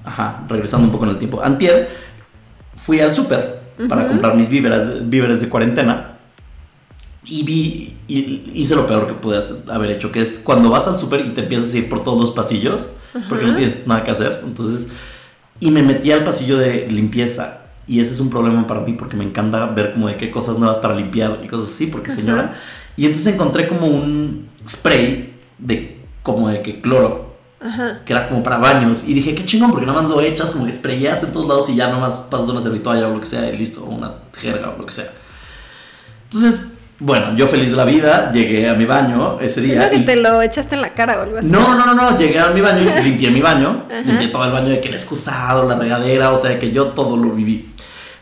ajá, 0.05 0.45
regresando 0.49 0.87
un 0.87 0.93
poco 0.93 1.05
en 1.05 1.11
el 1.11 1.19
tiempo, 1.19 1.43
antier 1.43 1.91
fui 2.77 3.01
al 3.01 3.15
súper 3.15 3.61
para 3.89 4.03
Ujú. 4.03 4.11
comprar 4.11 4.35
mis 4.37 4.49
víveres, 4.49 5.09
víveres 5.09 5.41
de 5.41 5.49
cuarentena 5.49 6.12
y 7.25 7.43
vi, 7.45 7.97
y 8.09 8.51
hice 8.55 8.75
lo 8.75 8.87
peor 8.87 9.07
que 9.07 9.29
hacer- 9.37 9.71
haber 9.71 9.91
hecho, 9.91 10.11
que 10.11 10.21
es 10.21 10.41
cuando 10.43 10.71
vas 10.71 10.89
al 10.89 10.99
súper 10.99 11.25
y 11.25 11.31
te 11.31 11.43
empiezas 11.43 11.73
a 11.75 11.79
ir 11.79 11.89
por 11.89 12.03
todos 12.05 12.21
los 12.21 12.31
pasillos, 12.33 12.89
porque 13.29 13.45
no 13.45 13.51
Ajá. 13.53 13.59
tienes 13.59 13.87
nada 13.87 14.05
que 14.05 14.11
hacer, 14.11 14.43
entonces, 14.45 14.89
y 15.61 15.71
me 15.71 15.83
metí 15.83 16.11
al 16.13 16.25
pasillo 16.25 16.59
de 16.59 16.89
limpieza. 16.91 17.59
Y 17.87 18.01
ese 18.01 18.13
es 18.13 18.21
un 18.21 18.31
problema 18.31 18.67
para 18.67 18.81
mí 18.81 18.93
porque 18.93 19.17
me 19.17 19.25
encanta 19.25 19.67
ver 19.67 19.93
como 19.93 20.07
de 20.09 20.17
qué 20.17 20.31
cosas 20.31 20.57
nuevas 20.59 20.79
para 20.79 20.95
limpiar 20.95 21.41
y 21.43 21.49
cosas 21.49 21.69
así, 21.69 21.87
porque 21.87 22.11
Ajá. 22.13 22.21
señora. 22.21 22.61
Y 22.97 23.07
entonces 23.07 23.33
encontré 23.35 23.67
como 23.69 23.87
un 23.89 24.49
spray 24.69 25.35
de 25.59 26.01
como 26.23 26.49
de 26.49 26.63
que 26.63 26.81
cloro, 26.81 27.35
Ajá. 27.61 28.01
que 28.05 28.13
era 28.13 28.29
como 28.29 28.43
para 28.45 28.59
baños. 28.59 29.05
Y 29.07 29.15
dije, 29.15 29.35
qué 29.35 29.45
chingón, 29.45 29.71
porque 29.73 29.85
nada 29.87 30.01
más 30.01 30.11
lo 30.11 30.21
echas, 30.21 30.53
como 30.53 30.65
que 30.65 30.73
sprayas 30.73 31.25
en 31.25 31.33
todos 31.33 31.49
lados 31.49 31.69
y 31.71 31.75
ya 31.77 31.89
nomás 31.91 32.29
pasas 32.31 32.49
una 32.49 32.63
servitoalla 32.63 33.09
o 33.09 33.15
lo 33.15 33.21
que 33.21 33.27
sea 33.27 33.53
y 33.53 33.57
listo, 33.59 33.85
o 33.85 33.91
una 33.91 34.15
jerga 34.41 34.71
o 34.71 34.79
lo 34.79 34.87
que 34.87 34.93
sea. 34.93 35.11
Entonces, 36.25 36.72
bueno, 37.05 37.37
yo 37.37 37.49
feliz 37.49 37.71
de 37.71 37.77
la 37.77 37.85
vida, 37.85 38.31
llegué 38.33 38.69
a 38.69 38.75
mi 38.75 38.85
baño 38.85 39.39
ese 39.41 39.61
día. 39.61 39.89
Siento 39.89 39.91
que 39.91 39.97
y- 40.03 40.05
te 40.05 40.17
lo 40.17 40.41
echaste 40.41 40.75
en 40.77 40.83
la 40.83 40.95
cara 40.95 41.19
o 41.19 41.23
algo 41.23 41.39
así. 41.39 41.49
no, 41.49 41.75
no, 41.75 41.85
no, 41.87 41.95
no, 41.95 42.17
llegué 42.19 42.39
a 42.39 42.51
mi 42.51 42.61
baño 42.61 42.81
y 42.83 43.03
limpié 43.03 43.31
mi 43.31 43.41
baño, 43.41 43.85
Ajá. 43.91 44.01
limpié 44.03 44.29
todo 44.29 44.45
el 44.45 44.53
baño 44.53 44.69
de 44.69 44.81
que 44.81 44.89
el 44.89 44.95
excusado, 44.95 45.69
la 45.69 45.75
regadera, 45.77 46.31
o 46.33 46.39
sea, 46.39 46.59
que 46.59 46.71
yo 46.71 46.89
todo 46.89 47.17
lo 47.17 47.31
viví. 47.31 47.69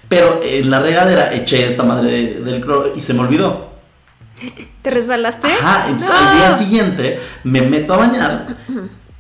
Pero 0.09 0.41
en 0.43 0.71
la 0.71 0.81
regadera 0.81 1.33
eché 1.33 1.67
esta 1.67 1.83
madre 1.83 2.11
de- 2.11 2.41
del 2.41 2.61
cloro 2.61 2.93
y 2.97 3.01
se 3.01 3.13
me 3.15 3.21
olvidó. 3.21 3.71
¿Te 4.83 4.91
resbalaste? 4.91 5.47
Ajá, 5.47 5.87
entonces 5.91 6.09
No. 6.19 6.29
al 6.31 6.37
día 6.39 6.53
siguiente 6.57 7.21
me 7.45 7.61
meto 7.61 7.93
a 7.95 7.99
bañar 7.99 8.57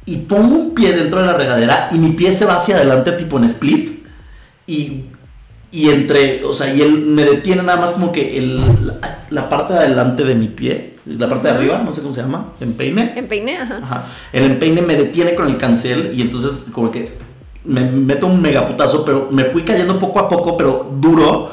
y 0.07 0.17
pongo 0.17 0.57
un 0.57 0.75
pie 0.75 0.93
dentro 0.93 1.21
de 1.21 1.27
la 1.27 1.35
regadera 1.35 1.91
y 1.93 1.99
mi 1.99 2.13
pie 2.13 2.33
se 2.33 2.47
va 2.47 2.57
hacia 2.57 2.77
adelante 2.77 3.13
tipo 3.13 3.37
en 3.39 3.45
split 3.45 4.03
y, 4.67 5.05
y 5.73 5.89
entre, 5.91 6.45
o 6.45 6.53
sea, 6.53 6.73
y 6.75 6.83
él 6.83 6.99
me 6.99 7.25
detiene 7.25 7.63
nada 7.63 7.81
más 7.81 7.93
como 7.93 8.11
que 8.13 8.39
el, 8.39 8.87
la, 8.87 9.25
la 9.31 9.49
parte 9.49 9.73
de 9.75 9.79
adelante 9.81 10.25
de 10.25 10.35
mi 10.35 10.49
pie, 10.49 10.95
la 11.07 11.29
parte 11.29 11.49
de 11.49 11.55
arriba, 11.55 11.81
no 11.85 11.95
sé 11.95 12.03
cómo 12.03 12.13
se 12.13 12.23
llama, 12.23 12.53
empeine. 12.61 13.13
En 13.17 13.29
peine, 13.29 13.57
ajá. 13.59 13.79
Ajá. 13.83 14.07
El 14.33 14.45
empeine 14.45 14.83
me 14.83 14.97
detiene 14.97 15.35
con 15.35 15.47
el 15.47 15.57
cancel 15.57 16.11
y 16.15 16.23
entonces 16.23 16.67
como 16.73 16.91
que 16.91 17.09
me 17.65 17.83
meto 17.83 18.27
un 18.27 18.41
megaputazo, 18.41 19.05
pero 19.05 19.29
me 19.31 19.45
fui 19.45 19.63
cayendo 19.63 19.99
poco 19.99 20.19
a 20.19 20.29
poco, 20.29 20.57
pero 20.57 20.91
duro. 20.99 21.51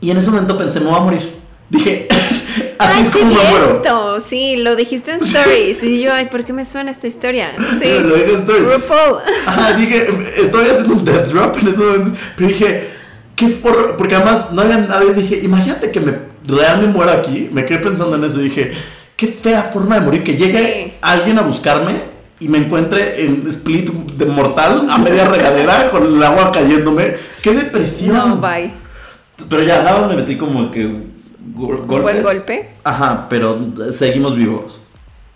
Y 0.00 0.10
en 0.10 0.16
ese 0.18 0.30
momento 0.30 0.56
pensé, 0.56 0.80
me 0.80 0.86
voy 0.86 0.96
a 0.96 1.00
morir. 1.00 1.36
Dije, 1.68 2.06
así 2.78 2.98
Ay, 2.98 3.02
es 3.02 3.08
sí 3.08 3.18
como 3.18 3.30
vi 3.30 3.36
me 3.36 3.50
muero. 3.50 3.76
esto, 3.76 4.20
sí, 4.20 4.56
lo 4.58 4.76
dijiste 4.76 5.12
en 5.12 5.20
stories. 5.22 5.82
Y 5.82 6.00
yo, 6.00 6.12
ay, 6.12 6.26
¿por 6.26 6.44
qué 6.44 6.52
me 6.52 6.64
suena 6.64 6.90
esta 6.90 7.06
historia? 7.08 7.50
Sí. 7.80 7.88
Lo 8.02 8.14
dije 8.14 8.30
en 8.34 8.36
stories. 8.40 8.66
RuPaul. 8.66 9.18
Ajá, 9.46 9.72
dije, 9.76 10.06
estoy 10.36 10.68
haciendo 10.70 10.94
un 10.94 11.04
death 11.04 11.26
drop 11.30 11.56
en 11.58 11.68
este 11.68 11.82
momento. 11.82 12.18
Pero 12.36 12.48
dije, 12.48 12.90
qué 13.36 13.48
forro. 13.48 13.96
Porque 13.96 14.16
además 14.16 14.50
no 14.52 14.62
había 14.62 14.78
nadie. 14.78 15.14
Dije, 15.14 15.40
imagínate 15.44 15.90
que 15.92 16.00
me 16.00 16.14
real 16.46 16.80
me 16.80 16.88
muera 16.88 17.12
aquí. 17.12 17.48
Me 17.52 17.64
quedé 17.64 17.78
pensando 17.78 18.16
en 18.16 18.24
eso 18.24 18.40
y 18.40 18.44
dije, 18.44 18.72
qué 19.16 19.28
fea 19.28 19.62
forma 19.62 19.94
de 19.96 20.00
morir. 20.00 20.24
Que 20.24 20.34
llegue 20.36 20.84
Sí. 20.86 20.92
alguien 21.02 21.38
a 21.38 21.42
buscarme 21.42 22.16
y 22.40 22.48
me 22.48 22.58
encuentre 22.58 23.24
en 23.24 23.46
split 23.48 23.88
de 23.90 24.26
mortal 24.26 24.86
a 24.90 24.98
media 24.98 25.26
regadera 25.28 25.88
con 25.90 26.04
el 26.16 26.22
agua 26.22 26.50
cayéndome. 26.52 27.14
Qué 27.42 27.52
depresión. 27.54 28.16
No, 28.16 28.36
bye. 28.36 28.72
Pero 29.48 29.62
ya, 29.62 29.82
nada 29.82 30.00
más 30.00 30.10
me 30.10 30.16
metí 30.16 30.36
como 30.36 30.70
que 30.70 30.86
go- 31.54 31.76
golpes. 31.86 32.02
buen 32.02 32.22
golpe? 32.22 32.70
Ajá, 32.84 33.26
pero 33.28 33.58
seguimos 33.92 34.34
vivos. 34.34 34.80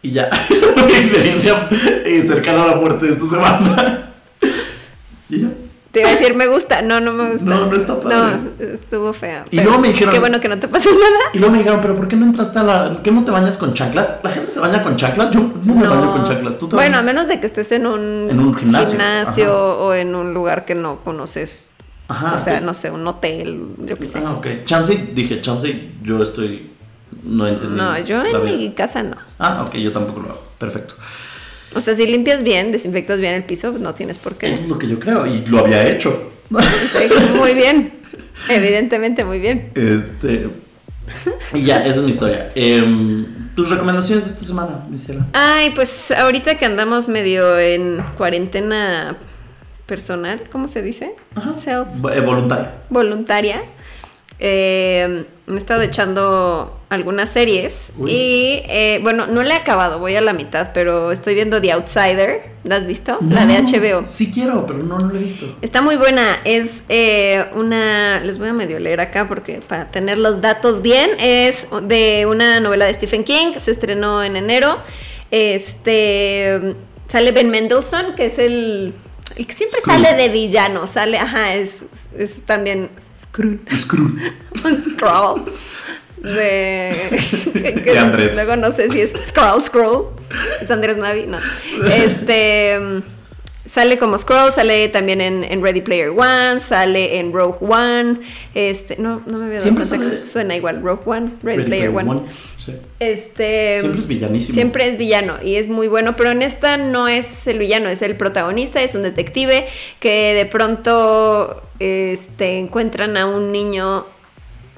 Y 0.02 0.12
ya, 0.12 0.30
esa 0.50 0.69
fue 0.69 0.85
mi 0.85 0.92
experiencia 0.95 1.69
eh, 2.07 2.23
cercana 2.26 2.62
a 2.64 2.66
la 2.69 2.76
muerte 2.76 3.04
de 3.07 3.12
esta 3.12 3.26
semana. 3.26 4.07
Y 5.28 5.42
ya. 5.42 5.49
Te 5.92 6.00
iba 6.00 6.09
a 6.09 6.12
decir, 6.12 6.35
me 6.37 6.47
gusta. 6.47 6.82
No, 6.82 7.00
no 7.00 7.12
me 7.12 7.32
gusta. 7.32 7.44
No, 7.44 7.66
no 7.66 7.76
está 7.76 7.99
padre. 7.99 8.16
No, 8.16 8.64
estuvo 8.64 9.12
fea. 9.12 9.44
Y 9.50 9.61
luego 9.61 9.78
me 9.80 9.88
dijeron- 9.88 10.14
Qué 10.14 10.20
bueno 10.20 10.38
que 10.40 10.49
no 10.49 10.59
te 10.61 10.68
pasó 10.68 10.88
nada. 10.90 11.18
Y 11.32 11.38
luego 11.38 11.52
me 11.52 11.59
dijeron, 11.59 11.80
pero 11.82 11.97
¿por 11.97 12.06
qué 12.06 12.14
no 12.16 12.26
entraste 12.26 12.59
a 12.61 12.62
la... 12.62 13.00
¿Qué 13.02 13.11
no 13.11 13.25
te 13.25 13.32
bañas 13.32 13.56
con 13.56 13.75
chanclas? 13.75 14.20
¿La 14.23 14.30
gente 14.30 14.52
se 14.52 14.61
baña 14.61 14.82
con 14.85 14.94
chanclas? 14.97 15.30
Yo 15.32 15.40
no 15.64 15.75
me 15.75 15.88
baño 15.88 16.12
con 16.12 16.25
chanclas. 16.25 16.59
¿Tú 16.59 16.68
te 16.68 16.76
bueno, 16.76 16.99
a 16.99 17.02
menos 17.02 17.26
de 17.26 17.40
que 17.40 17.47
estés 17.47 17.73
en 17.73 17.87
un, 17.87 18.28
En 18.30 18.38
un 18.38 18.54
gimnasio, 18.54 19.52
o 19.78 19.92
en 19.94 20.14
un 20.14 20.32
lugar 20.32 20.64
que 20.64 20.75
no 20.76 21.00
conoces. 21.00 21.70
Ajá. 22.09 22.35
o 22.35 22.38
sea, 22.40 22.61
no 22.61 22.75
sé, 22.75 22.90
un 22.90 23.06
hotel, 23.06 23.68
yo 23.78 23.97
qué 23.97 24.04
sé. 24.06 24.20
Ah, 24.25 24.32
ok. 24.35 24.47
Chance, 24.64 25.11
dije, 25.14 25.40
chance, 25.40 25.90
yo 26.02 26.23
estoy... 26.23 26.70
No 27.25 27.47
entendí. 27.47 27.76
No, 27.76 27.99
yo 28.00 28.25
en 28.25 28.30
vida. 28.44 28.56
mi 28.56 28.73
casa 28.73 29.02
no. 29.02 29.16
Ah, 29.38 29.64
ok, 29.66 29.75
yo 29.76 29.92
tampoco 29.92 30.20
lo 30.20 30.28
hago. 30.30 30.42
Perfecto. 30.59 30.94
O 31.75 31.81
sea, 31.81 31.95
si 31.95 32.07
limpias 32.07 32.43
bien, 32.43 32.73
desinfectas 32.73 33.21
bien 33.21 33.35
el 33.35 33.45
piso, 33.45 33.73
no 33.79 33.95
tienes 33.95 34.19
por 34.19 34.37
qué. 34.37 34.53
Es 34.53 34.67
lo 34.69 34.79
que 34.79 34.89
yo 34.89 34.99
creo 34.99 35.27
y 35.27 35.45
lo 35.47 35.61
había 35.61 35.89
hecho. 35.89 36.33
Sí, 36.50 37.05
muy 37.37 37.55
bien. 37.55 37.93
Evidentemente, 38.49 39.25
muy 39.25 39.39
bien. 39.39 39.71
Este. 39.77 40.49
Y 41.55 41.62
ya, 41.62 41.85
esa 41.85 41.99
es 42.00 42.03
mi 42.03 42.11
historia. 42.11 42.50
Em, 42.55 43.27
Tus 43.55 43.69
recomendaciones 43.71 44.27
esta 44.27 44.45
semana, 44.45 44.85
Misiela. 44.89 45.27
Ay, 45.33 45.71
pues 45.75 46.11
ahorita 46.11 46.57
que 46.57 46.65
andamos 46.65 47.07
medio 47.09 47.59
en 47.59 48.03
cuarentena 48.17 49.17
personal, 49.87 50.43
¿cómo 50.50 50.67
se 50.69 50.83
dice? 50.83 51.15
Ajá. 51.35 51.55
Self 51.55 51.89
Eh, 52.12 52.21
voluntaria. 52.21 52.75
voluntaria. 52.91 53.62
eh, 54.39 55.25
me 55.50 55.57
he 55.57 55.59
estado 55.59 55.83
echando 55.83 56.78
algunas 56.88 57.30
series 57.30 57.92
Uy. 57.97 58.11
y 58.11 58.62
eh, 58.69 59.00
bueno, 59.02 59.26
no 59.26 59.42
la 59.42 59.54
he 59.54 59.59
acabado, 59.59 59.99
voy 59.99 60.16
a 60.16 60.21
la 60.21 60.33
mitad, 60.33 60.71
pero 60.75 61.12
estoy 61.12 61.35
viendo 61.35 61.61
The 61.61 61.73
Outsider. 61.73 62.50
¿La 62.62 62.76
has 62.76 62.87
visto? 62.87 63.19
La 63.23 63.47
de 63.47 63.54
HBO. 63.54 64.07
Sí 64.07 64.30
quiero, 64.30 64.66
pero 64.66 64.80
no, 64.80 64.99
no 64.99 65.11
la 65.11 65.19
he 65.19 65.23
visto. 65.23 65.57
Está 65.62 65.80
muy 65.80 65.97
buena. 65.97 66.40
Es 66.45 66.85
eh, 66.90 67.47
una. 67.54 68.21
Les 68.21 68.37
voy 68.37 68.49
a 68.49 68.52
medio 68.52 68.78
leer 68.78 69.00
acá 69.00 69.26
porque 69.28 69.62
para 69.66 69.87
tener 69.90 70.19
los 70.19 70.42
datos 70.42 70.83
bien. 70.83 71.11
Es 71.19 71.66
de 71.85 72.26
una 72.26 72.61
novela 72.61 72.85
de 72.85 72.92
Stephen 72.92 73.25
King. 73.25 73.54
Se 73.59 73.71
estrenó 73.71 74.23
en 74.23 74.37
enero. 74.37 74.76
Este. 75.30 76.76
Sale 77.09 77.33
Ben 77.33 77.49
Mendelssohn, 77.49 78.14
que 78.14 78.26
es 78.26 78.38
el. 78.38 78.92
El 79.37 79.47
que 79.47 79.54
siempre 79.54 79.80
sale 79.83 80.12
de 80.12 80.28
villano. 80.28 80.87
Sale. 80.87 81.16
Ajá, 81.16 81.54
es, 81.54 81.85
es 82.14 82.42
también. 82.42 82.90
Skrull. 83.33 83.59
Skrull. 83.81 84.19
Un 84.65 84.83
scroll. 84.83 85.45
De. 86.23 86.93
que- 87.53 87.75
que 87.83 87.93
De 87.93 87.99
Andrés. 87.99 88.35
Luego 88.35 88.57
no 88.57 88.71
sé 88.73 88.91
si 88.91 89.01
es 89.01 89.13
Scroll 89.29 89.63
Scroll. 89.63 90.07
Es 90.61 90.71
Andrés 90.71 90.97
Navi. 90.97 91.27
No. 91.27 91.39
Este. 91.93 93.03
Sale 93.71 93.99
como 93.99 94.19
Scroll, 94.19 94.50
sale 94.53 94.89
también 94.89 95.21
en, 95.21 95.45
en 95.45 95.62
Ready 95.62 95.81
Player 95.81 96.11
One, 96.11 96.59
sale 96.59 97.19
en 97.19 97.33
Rogue 97.33 97.59
One. 97.61 98.21
Este, 98.53 98.97
no, 98.97 99.23
no 99.27 99.39
me 99.39 99.45
había 99.45 99.59
dado 99.59 99.62
Siempre 99.62 99.87
cuenta 99.87 100.11
que 100.11 100.17
suena 100.17 100.57
igual, 100.57 100.83
Rogue 100.83 101.03
One, 101.05 101.31
Ready, 101.43 101.59
Ready 101.59 101.69
Player, 101.69 101.89
One. 101.91 102.23
sí. 102.59 102.73
Este. 102.99 103.79
Siempre 103.81 104.00
es 104.00 104.09
villanísimo. 104.09 104.55
Siempre 104.55 104.89
es 104.89 104.99
villano 104.99 105.37
y 105.41 105.55
es 105.55 105.69
muy 105.69 105.87
bueno, 105.87 106.17
pero 106.17 106.31
en 106.31 106.43
esta 106.43 106.79
no 106.79 107.07
es 107.07 107.47
el 107.47 107.61
villano, 107.61 107.89
es 107.89 108.03
el 108.03 108.17
protagonista, 108.17 108.83
es 108.83 108.97
un 108.97 109.03
detective 109.03 109.69
que 110.00 110.35
de 110.35 110.47
pronto 110.47 111.62
este, 111.79 112.59
encuentran 112.59 113.17
a 113.17 113.27
un 113.27 113.53
niño 113.53 114.05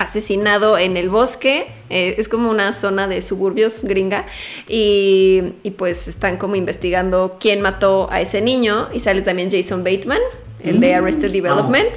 asesinado 0.03 0.79
en 0.79 0.97
el 0.97 1.09
bosque, 1.09 1.67
eh, 1.91 2.17
es 2.19 2.29
como 2.29 2.51
una 2.51 2.73
zona 2.73 3.09
de 3.09 3.21
suburbios 3.21 3.85
gringa 3.85 4.27
y, 4.69 5.43
y 5.63 5.71
pues 5.73 6.09
están 6.09 6.37
como 6.37 6.57
investigando 6.57 7.37
quién 7.41 7.61
mató 7.61 8.09
a 8.11 8.21
ese 8.21 8.41
niño 8.41 8.89
y 8.93 9.01
sale 9.01 9.23
también 9.23 9.51
Jason 9.51 9.85
Bateman, 9.85 10.21
el 10.63 10.81
de 10.81 10.93
Mm. 10.93 10.99
Arrested. 10.99 11.33
Development 11.33 11.95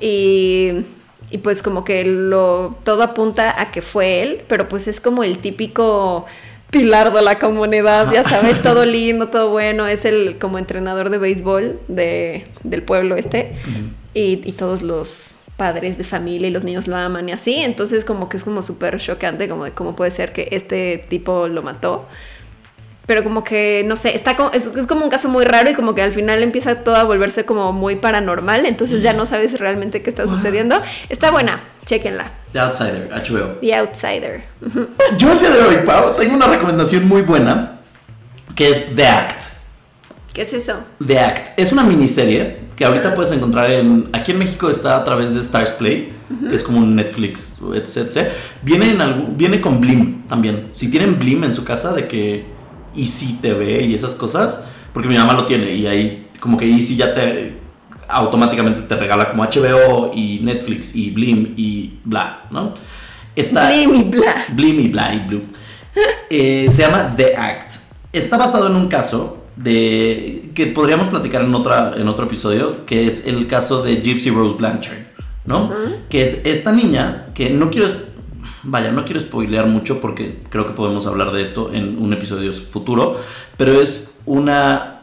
y, 0.00 0.84
y 1.30 1.38
pues 1.38 1.62
como 1.62 1.84
que 1.84 2.04
lo 2.04 2.76
todo 2.84 3.02
apunta 3.02 3.60
a 3.60 3.70
que 3.70 3.82
fue 3.82 4.22
él, 4.22 4.42
pero 4.48 4.68
pues 4.68 4.88
es 4.88 5.00
como 5.00 5.24
el 5.24 5.38
típico 5.38 6.26
pilar 6.70 7.12
de 7.12 7.22
la 7.22 7.38
comunidad, 7.38 8.12
ya 8.12 8.24
sabes, 8.24 8.62
todo 8.62 8.84
lindo, 8.84 9.28
todo 9.28 9.50
bueno, 9.50 9.86
es 9.86 10.04
el 10.04 10.38
como 10.38 10.58
entrenador 10.58 11.10
de 11.10 11.18
béisbol 11.18 11.80
de, 11.88 12.46
del 12.62 12.82
pueblo 12.82 13.16
este 13.16 13.54
y, 14.12 14.40
y 14.44 14.52
todos 14.52 14.82
los 14.82 15.34
padres 15.58 15.98
de 15.98 16.04
familia 16.04 16.48
y 16.48 16.50
los 16.52 16.62
niños 16.62 16.86
lo 16.86 16.96
aman 16.96 17.28
y 17.28 17.32
así, 17.32 17.56
entonces 17.56 18.04
como 18.04 18.28
que 18.28 18.36
es 18.36 18.44
como 18.44 18.62
súper 18.62 18.98
chocante 19.00 19.48
como 19.48 19.64
de 19.64 19.72
cómo 19.72 19.96
puede 19.96 20.12
ser 20.12 20.32
que 20.32 20.48
este 20.52 21.04
tipo 21.08 21.48
lo 21.48 21.62
mató. 21.62 22.06
Pero 23.06 23.24
como 23.24 23.42
que, 23.42 23.84
no 23.86 23.96
sé, 23.96 24.14
está 24.14 24.36
como, 24.36 24.50
es, 24.52 24.66
es 24.66 24.86
como 24.86 25.02
un 25.02 25.10
caso 25.10 25.30
muy 25.30 25.44
raro 25.44 25.70
y 25.70 25.74
como 25.74 25.94
que 25.94 26.02
al 26.02 26.12
final 26.12 26.42
empieza 26.42 26.84
todo 26.84 26.94
a 26.94 27.04
volverse 27.04 27.44
como 27.44 27.72
muy 27.72 27.96
paranormal, 27.96 28.66
entonces 28.66 29.02
ya 29.02 29.14
no 29.14 29.26
sabes 29.26 29.58
realmente 29.58 30.02
qué 30.02 30.10
está 30.10 30.26
sucediendo. 30.26 30.76
Está 31.08 31.30
buena, 31.30 31.60
chequenla. 31.86 32.30
The 32.52 32.60
Outsider, 32.60 33.08
HBO. 33.08 33.58
The 33.60 33.74
Outsider. 33.76 34.44
Yo 35.16 35.32
el 35.32 35.38
día 35.40 35.50
de 35.50 35.62
hoy, 35.62 35.76
Pau, 35.86 36.14
tengo 36.16 36.36
una 36.36 36.46
recomendación 36.46 37.08
muy 37.08 37.22
buena 37.22 37.80
que 38.54 38.68
es 38.68 38.94
The 38.94 39.06
Act. 39.06 39.44
¿Qué 40.34 40.42
es 40.42 40.52
eso? 40.52 40.84
The 41.04 41.18
Act 41.18 41.58
es 41.58 41.72
una 41.72 41.82
miniserie 41.82 42.67
que 42.78 42.84
ahorita 42.84 43.16
puedes 43.16 43.32
encontrar 43.32 43.72
en. 43.72 44.08
Aquí 44.12 44.30
en 44.30 44.38
México 44.38 44.70
está 44.70 44.96
a 44.96 45.02
través 45.02 45.34
de 45.34 45.40
Stars 45.40 45.72
Play, 45.72 46.12
que 46.48 46.54
es 46.54 46.62
como 46.62 46.78
un 46.78 46.94
Netflix, 46.94 47.58
etc. 47.74 47.96
etc. 47.96 48.28
Viene, 48.62 48.92
en 48.92 49.00
algún, 49.00 49.36
viene 49.36 49.60
con 49.60 49.80
Blim 49.80 50.22
también. 50.28 50.68
Si 50.70 50.88
tienen 50.88 51.18
Blim 51.18 51.42
en 51.42 51.52
su 51.52 51.64
casa, 51.64 51.92
de 51.92 52.06
que 52.06 52.46
Easy 52.96 53.40
TV 53.42 53.84
y 53.84 53.94
esas 53.94 54.14
cosas, 54.14 54.64
porque 54.92 55.08
mi 55.08 55.16
mamá 55.16 55.32
lo 55.32 55.44
tiene 55.44 55.74
y 55.74 55.88
ahí, 55.88 56.28
como 56.38 56.56
que 56.56 56.70
Easy 56.70 56.94
ya 56.94 57.12
te. 57.14 57.58
automáticamente 58.06 58.82
te 58.82 58.96
regala 58.96 59.28
como 59.28 59.42
HBO 59.42 60.12
y 60.14 60.38
Netflix 60.44 60.94
y 60.94 61.10
Blim 61.10 61.54
y 61.56 61.94
bla, 62.04 62.44
¿no? 62.52 62.74
Está, 63.34 63.70
Blim 63.70 63.92
y 63.92 64.04
bla. 64.04 64.44
Blim 64.52 64.78
y 64.78 64.88
bla 64.88 65.14
y 65.14 65.26
blue. 65.26 65.42
Eh, 66.30 66.68
se 66.70 66.82
llama 66.82 67.12
The 67.16 67.36
Act. 67.36 67.74
Está 68.12 68.38
basado 68.38 68.68
en 68.68 68.76
un 68.76 68.86
caso 68.86 69.46
de 69.56 70.37
que 70.58 70.66
podríamos 70.66 71.06
platicar 71.06 71.42
en 71.42 71.54
otra 71.54 71.94
en 71.96 72.08
otro 72.08 72.26
episodio, 72.26 72.84
que 72.84 73.06
es 73.06 73.28
el 73.28 73.46
caso 73.46 73.80
de 73.84 74.02
Gypsy 74.02 74.30
Rose 74.30 74.56
Blanchard, 74.56 74.98
¿no? 75.44 75.70
Que 76.08 76.24
es 76.24 76.40
esta 76.42 76.72
niña 76.72 77.28
que 77.32 77.48
no 77.48 77.70
quiero 77.70 77.86
vaya, 78.64 78.90
no 78.90 79.04
quiero 79.04 79.20
spoilear 79.20 79.66
mucho 79.66 80.00
porque 80.00 80.40
creo 80.50 80.66
que 80.66 80.72
podemos 80.72 81.06
hablar 81.06 81.30
de 81.30 81.44
esto 81.44 81.70
en 81.72 82.02
un 82.02 82.12
episodio 82.12 82.52
futuro, 82.52 83.20
pero 83.56 83.80
es 83.80 84.16
una 84.26 85.02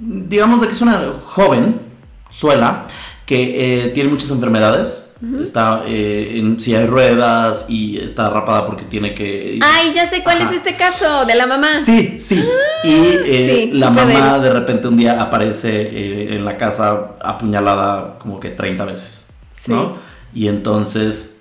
digamos 0.00 0.60
de 0.60 0.66
que 0.66 0.72
es 0.72 0.82
una 0.82 1.20
joven 1.24 1.80
suela 2.28 2.88
que 3.26 3.84
eh, 3.84 3.88
tiene 3.90 4.10
muchas 4.10 4.32
enfermedades. 4.32 5.09
Está 5.42 5.82
eh, 5.86 6.38
en 6.38 6.58
silla 6.58 6.80
de 6.80 6.86
ruedas 6.86 7.66
y 7.68 7.98
está 7.98 8.30
rapada 8.30 8.64
porque 8.64 8.84
tiene 8.84 9.14
que. 9.14 9.58
Ay, 9.62 9.92
ya 9.92 10.06
sé 10.08 10.22
cuál 10.22 10.38
Ajá. 10.40 10.48
es 10.50 10.56
este 10.56 10.76
caso 10.76 11.26
de 11.26 11.34
la 11.34 11.46
mamá. 11.46 11.78
Sí, 11.78 12.16
sí. 12.20 12.42
Y 12.84 12.90
eh, 12.90 13.68
Sí, 13.72 13.78
la 13.78 13.90
mamá 13.90 14.38
de 14.38 14.50
repente 14.50 14.88
un 14.88 14.96
día 14.96 15.20
aparece 15.20 15.82
eh, 15.82 16.36
en 16.36 16.46
la 16.46 16.56
casa 16.56 17.16
apuñalada 17.22 18.18
como 18.18 18.40
que 18.40 18.48
30 18.48 18.84
veces. 18.86 19.26
¿no? 19.66 19.96
Y 20.32 20.48
entonces 20.48 21.40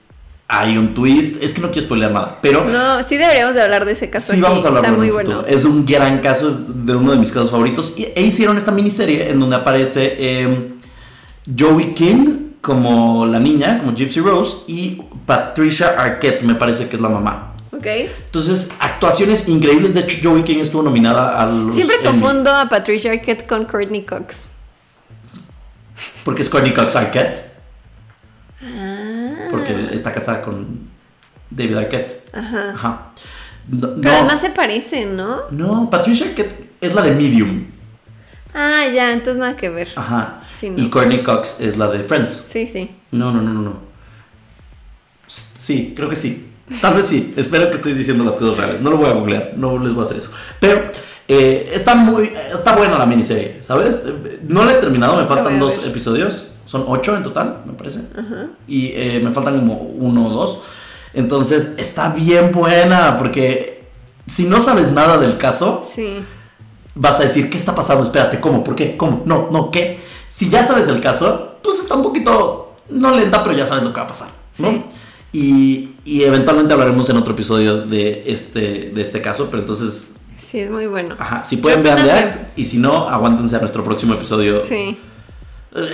hay 0.49 0.77
un 0.77 0.93
twist. 0.93 1.41
Es 1.41 1.53
que 1.53 1.61
no 1.61 1.71
quiero 1.71 1.83
spoilear 1.85 2.11
nada, 2.11 2.39
pero 2.41 2.65
No, 2.65 3.01
sí 3.03 3.15
deberíamos 3.15 3.55
de 3.55 3.61
hablar 3.61 3.85
de 3.85 3.93
ese 3.93 4.09
caso. 4.09 4.33
sí 4.33 4.39
aquí. 4.39 4.41
vamos 4.41 4.65
a 4.65 4.67
hablar 4.67 4.83
Está 4.83 4.97
muy 4.97 5.09
bueno. 5.09 5.45
Es 5.47 5.63
un 5.63 5.85
gran 5.85 6.17
caso, 6.19 6.49
es 6.49 6.85
de 6.85 6.95
uno 6.97 7.13
de 7.13 7.17
mis 7.17 7.31
casos 7.31 7.49
favoritos. 7.51 7.93
E 7.97 8.21
hicieron 8.21 8.57
esta 8.57 8.71
miniserie 8.73 9.29
en 9.29 9.39
donde 9.39 9.55
aparece 9.55 10.15
eh, 10.19 10.73
Joey 11.57 11.93
King 11.93 12.48
como 12.61 13.25
la 13.25 13.39
niña, 13.39 13.79
como 13.79 13.93
Gypsy 13.93 14.19
Rose, 14.19 14.57
y 14.67 15.01
Patricia 15.25 15.95
Arquette, 15.97 16.43
me 16.43 16.55
parece 16.55 16.89
que 16.89 16.95
es 16.95 17.01
la 17.01 17.09
mamá. 17.09 17.53
Ok. 17.71 17.85
Entonces, 17.85 18.71
actuaciones 18.79 19.47
increíbles. 19.47 19.93
De 19.93 20.01
hecho, 20.01 20.17
Joey 20.29 20.43
King 20.43 20.57
estuvo 20.59 20.81
nominada 20.81 21.41
a 21.41 21.45
los 21.45 21.73
Siempre 21.73 21.97
Emmy, 21.97 22.07
confundo 22.07 22.53
a 22.53 22.67
Patricia 22.67 23.11
Arquette 23.11 23.47
con 23.47 23.65
Courtney 23.65 24.03
Cox. 24.03 24.45
Porque 26.25 26.41
es 26.41 26.49
Courtney 26.49 26.73
Cox 26.73 26.95
Arquette. 26.95 27.39
Ah. 28.61 29.47
Porque 29.51 29.89
está 29.91 30.11
casada 30.11 30.41
con 30.41 30.89
David 31.49 31.77
Arquette. 31.77 32.29
Ajá. 32.33 32.71
Ajá. 32.71 33.05
No, 33.67 33.95
Pero 34.01 34.01
no, 34.01 34.11
además 34.11 34.41
se 34.41 34.49
parecen, 34.49 35.15
¿no? 35.15 35.43
no, 35.51 35.89
Patricia 35.89 36.25
Arquette 36.25 36.71
es 36.81 36.93
la 36.93 37.03
de 37.03 37.11
Medium. 37.11 37.67
Ah, 38.53 38.87
ya, 38.93 39.11
entonces 39.11 39.37
nada 39.37 39.55
que 39.55 39.69
ver. 39.69 39.89
Ajá. 39.95 40.41
Sí, 40.59 40.69
no. 40.69 40.81
Y 40.81 40.89
Courtney 40.89 41.23
Cox 41.23 41.59
es 41.61 41.77
la 41.77 41.87
de 41.87 42.03
Friends. 42.03 42.31
Sí, 42.45 42.67
sí. 42.67 42.89
No, 43.11 43.31
no, 43.31 43.41
no, 43.41 43.53
no, 43.53 43.61
no. 43.61 43.73
Sí, 45.27 45.93
creo 45.95 46.09
que 46.09 46.15
sí. 46.15 46.47
Tal 46.81 46.95
vez 46.95 47.05
sí. 47.05 47.33
Espero 47.37 47.69
que 47.69 47.75
estoy 47.77 47.93
diciendo 47.93 48.23
las 48.23 48.35
cosas 48.35 48.57
reales. 48.57 48.81
No 48.81 48.89
lo 48.91 48.97
voy 48.97 49.07
a 49.09 49.13
googlear. 49.13 49.53
No 49.55 49.77
les 49.79 49.93
voy 49.93 50.03
a 50.03 50.05
hacer 50.05 50.17
eso. 50.17 50.31
Pero 50.59 50.81
eh, 51.27 51.69
está 51.73 51.95
muy. 51.95 52.31
Está 52.53 52.75
buena 52.75 52.97
la 52.97 53.05
miniserie, 53.05 53.61
¿sabes? 53.61 54.05
No 54.47 54.65
la 54.65 54.73
he 54.73 54.75
terminado. 54.75 55.19
Me 55.21 55.27
faltan 55.27 55.59
dos 55.59 55.77
ver. 55.77 55.87
episodios. 55.89 56.47
Son 56.65 56.85
ocho 56.87 57.15
en 57.17 57.23
total, 57.23 57.63
me 57.65 57.73
parece. 57.73 58.01
Y 58.67 58.91
eh, 58.93 59.19
me 59.23 59.31
faltan 59.31 59.59
como 59.59 59.75
uno 59.81 60.27
o 60.27 60.29
dos. 60.29 60.59
Entonces 61.13 61.73
está 61.77 62.09
bien 62.09 62.51
buena. 62.51 63.17
Porque 63.17 63.83
si 64.27 64.45
no 64.45 64.59
sabes 64.59 64.91
nada 64.91 65.17
del 65.17 65.37
caso, 65.37 65.83
Sí. 65.91 66.19
vas 66.93 67.19
a 67.19 67.23
decir, 67.23 67.49
¿qué 67.49 67.57
está 67.57 67.73
pasando? 67.73 68.03
Espérate, 68.03 68.39
¿cómo? 68.39 68.63
¿Por 68.63 68.75
qué? 68.75 68.95
¿Cómo? 68.97 69.23
No, 69.25 69.49
no, 69.51 69.71
¿qué? 69.71 69.99
Si 70.29 70.49
ya 70.49 70.63
sabes 70.63 70.87
el 70.87 71.01
caso, 71.01 71.57
pues 71.63 71.79
está 71.79 71.95
un 71.95 72.03
poquito, 72.03 72.75
no 72.89 73.15
lenta, 73.15 73.43
pero 73.43 73.55
ya 73.57 73.65
sabes 73.65 73.83
lo 73.83 73.91
que 73.91 73.97
va 73.99 74.05
a 74.05 74.07
pasar, 74.07 74.29
¿no? 74.59 74.69
Sí. 74.69 74.83
Y, 75.33 75.89
y 76.05 76.23
eventualmente 76.23 76.73
hablaremos 76.73 77.09
en 77.09 77.17
otro 77.17 77.33
episodio 77.33 77.85
de 77.85 78.23
este, 78.27 78.91
de 78.91 79.01
este 79.01 79.21
caso, 79.21 79.47
pero 79.51 79.61
entonces, 79.61 80.13
Sí, 80.37 80.59
es 80.59 80.71
muy 80.71 80.87
bueno. 80.87 81.15
ajá, 81.19 81.43
si 81.43 81.57
pueden 81.57 81.83
vean 81.83 82.03
The 82.03 82.11
Act, 82.11 82.57
y 82.57 82.65
si 82.65 82.77
no, 82.77 83.07
aguántense 83.09 83.55
a 83.55 83.59
nuestro 83.59 83.83
próximo 83.83 84.13
episodio. 84.15 84.61
Sí. 84.61 84.97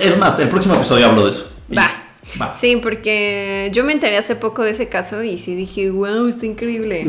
Es 0.02 0.16
más, 0.18 0.38
el 0.38 0.48
próximo 0.48 0.74
episodio 0.74 1.06
hablo 1.06 1.24
de 1.26 1.30
eso. 1.32 1.50
Va. 1.76 1.90
Va. 2.40 2.54
Sí, 2.54 2.76
porque 2.76 3.70
yo 3.74 3.84
me 3.84 3.92
enteré 3.92 4.16
hace 4.16 4.34
poco 4.34 4.62
de 4.62 4.70
ese 4.70 4.88
caso 4.88 5.22
y 5.22 5.38
sí 5.38 5.54
dije, 5.54 5.90
wow, 5.90 6.26
está 6.26 6.46
increíble. 6.46 7.06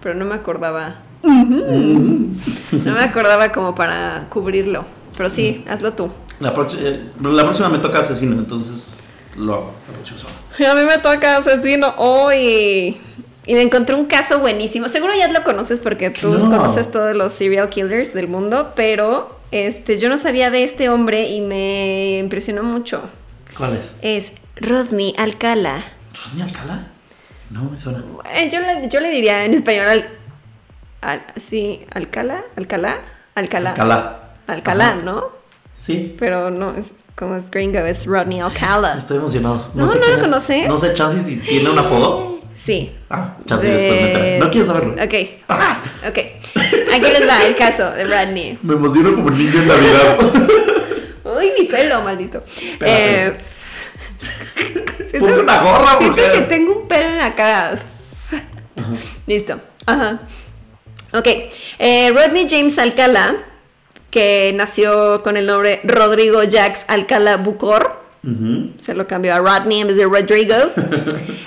Pero 0.00 0.14
no 0.14 0.24
me 0.24 0.34
acordaba. 0.34 1.02
No 1.22 2.92
me 2.92 3.00
acordaba 3.02 3.50
como 3.50 3.74
para 3.74 4.28
cubrirlo. 4.30 4.84
Pero 5.16 5.28
sí, 5.30 5.64
hazlo 5.68 5.92
tú. 5.94 6.10
La, 6.40 6.50
eh, 6.78 7.04
la 7.22 7.42
próxima 7.44 7.68
me 7.68 7.78
toca 7.78 8.00
asesino, 8.00 8.32
entonces 8.34 8.98
lo 9.36 9.54
hago 9.54 9.74
la 9.88 9.94
próxima 9.94 10.18
semana. 10.18 10.38
A 10.72 10.74
mí 10.82 10.86
me 10.88 10.98
toca 10.98 11.36
asesino 11.38 11.94
hoy. 11.96 13.00
Y 13.46 13.52
me 13.54 13.60
encontré 13.62 13.94
un 13.94 14.06
caso 14.06 14.38
buenísimo. 14.40 14.88
Seguro 14.88 15.12
ya 15.14 15.28
lo 15.28 15.44
conoces 15.44 15.78
porque 15.80 16.08
tú 16.10 16.32
No. 16.38 16.50
conoces 16.56 16.90
todos 16.90 17.14
los 17.14 17.32
serial 17.34 17.68
killers 17.68 18.14
del 18.14 18.26
mundo, 18.26 18.72
pero 18.74 19.38
este, 19.50 19.98
yo 19.98 20.08
no 20.08 20.16
sabía 20.16 20.50
de 20.50 20.64
este 20.64 20.88
hombre 20.88 21.28
y 21.28 21.42
me 21.42 22.18
impresionó 22.20 22.62
mucho. 22.62 23.02
¿Cuál 23.58 23.74
es? 23.74 23.92
Es 24.00 24.32
Rodney 24.56 25.14
Alcala. 25.18 25.84
¿Rodney 26.24 26.42
Alcala? 26.48 26.86
No, 27.50 27.64
me 27.64 27.78
suena. 27.78 28.02
Eh, 28.34 28.48
yo, 28.50 28.60
le, 28.60 28.88
yo 28.88 29.00
le 29.00 29.10
diría 29.10 29.44
en 29.44 29.52
español 29.52 29.86
al, 29.88 30.08
al- 31.02 31.24
sí, 31.36 31.80
Alcala, 31.92 32.44
Alcalá, 32.56 33.02
Alcalá. 33.34 33.70
Alcalá. 33.72 34.20
Alcalá, 34.46 34.86
Ajá. 34.88 34.96
¿no? 35.04 35.24
Sí, 35.84 36.16
Pero 36.18 36.50
no, 36.50 36.74
es 36.76 36.92
como 37.14 37.34
es 37.36 37.50
gringo, 37.50 37.78
es 37.80 38.06
Rodney 38.06 38.40
Alcala. 38.40 38.94
Estoy 38.96 39.18
emocionado. 39.18 39.70
No, 39.74 39.86
sé 39.86 39.98
no 39.98 40.06
lo 40.08 40.14
es. 40.14 40.22
conoces. 40.22 40.66
No 40.68 40.78
sé, 40.78 40.94
Chances 40.94 41.26
tiene 41.46 41.68
un 41.68 41.78
apodo. 41.78 42.40
Sí. 42.54 42.90
Ah, 43.10 43.36
Chances 43.44 43.70
De- 43.70 43.76
después 43.76 44.00
me 44.00 44.06
enteré. 44.08 44.38
No 44.38 44.50
quiero 44.50 44.66
saberlo. 44.66 44.92
Ok. 44.94 45.14
Ah, 45.48 45.82
ok. 46.08 46.18
Aquí 46.94 47.10
les 47.12 47.28
va 47.28 47.44
el 47.44 47.54
caso 47.56 47.90
de 47.90 48.04
Rodney. 48.04 48.58
Me 48.62 48.74
emociono 48.74 49.14
como 49.14 49.26
un 49.26 49.36
niño 49.38 49.60
en 49.60 49.68
Navidad. 49.68 50.18
Uy, 51.38 51.50
mi 51.58 51.66
pelo, 51.66 52.00
maldito. 52.00 52.42
Espérate. 52.48 53.26
Eh, 53.26 53.36
Ponte 55.20 55.40
una 55.40 55.62
gorra, 55.62 55.98
Siento 55.98 56.16
mujer. 56.16 56.32
que 56.32 56.40
tengo 56.42 56.80
un 56.80 56.88
pelo 56.88 57.08
en 57.08 57.18
la 57.18 57.34
cara. 57.34 57.78
Listo. 59.26 59.60
Ajá. 59.86 60.20
Ok. 61.12 61.28
Eh, 61.78 62.10
Rodney 62.14 62.46
James 62.48 62.78
Alcala, 62.78 63.36
que 64.14 64.52
nació 64.54 65.24
con 65.24 65.36
el 65.36 65.46
nombre 65.46 65.80
Rodrigo 65.82 66.40
Jax 66.48 66.84
Alcala 66.86 67.36
Bucor. 67.36 68.04
Se 68.78 68.94
lo 68.94 69.08
cambió 69.08 69.34
a 69.34 69.38
Rodney 69.40 69.80
en 69.80 69.88
vez 69.88 69.96
de 69.96 70.04
Rodrigo. 70.04 70.54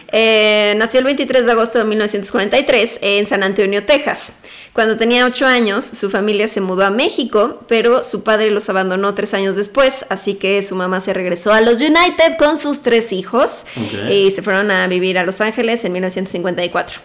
Eh, 0.09 0.73
nació 0.77 0.99
el 0.99 1.05
23 1.05 1.45
de 1.45 1.51
agosto 1.51 1.79
de 1.79 1.83
1943 1.83 2.99
en 3.01 3.27
San 3.27 3.43
Antonio, 3.43 3.83
Texas. 3.83 4.31
Cuando 4.71 4.95
tenía 4.95 5.25
8 5.25 5.45
años, 5.45 5.83
su 5.83 6.09
familia 6.09 6.47
se 6.47 6.61
mudó 6.61 6.85
a 6.85 6.91
México, 6.91 7.61
pero 7.67 8.05
su 8.05 8.23
padre 8.23 8.49
los 8.49 8.69
abandonó 8.69 9.13
tres 9.13 9.33
años 9.33 9.57
después, 9.57 10.05
así 10.07 10.35
que 10.35 10.63
su 10.63 10.77
mamá 10.77 11.01
se 11.01 11.13
regresó 11.13 11.51
a 11.51 11.59
los 11.59 11.73
United 11.81 12.37
con 12.39 12.57
sus 12.57 12.81
tres 12.83 13.11
hijos 13.11 13.65
y 14.09 14.31
se 14.31 14.41
fueron 14.41 14.71
a 14.71 14.87
vivir 14.87 15.17
a 15.17 15.25
Los 15.25 15.41
Ángeles 15.41 15.83
en 15.83 15.91
1954. 15.91 17.01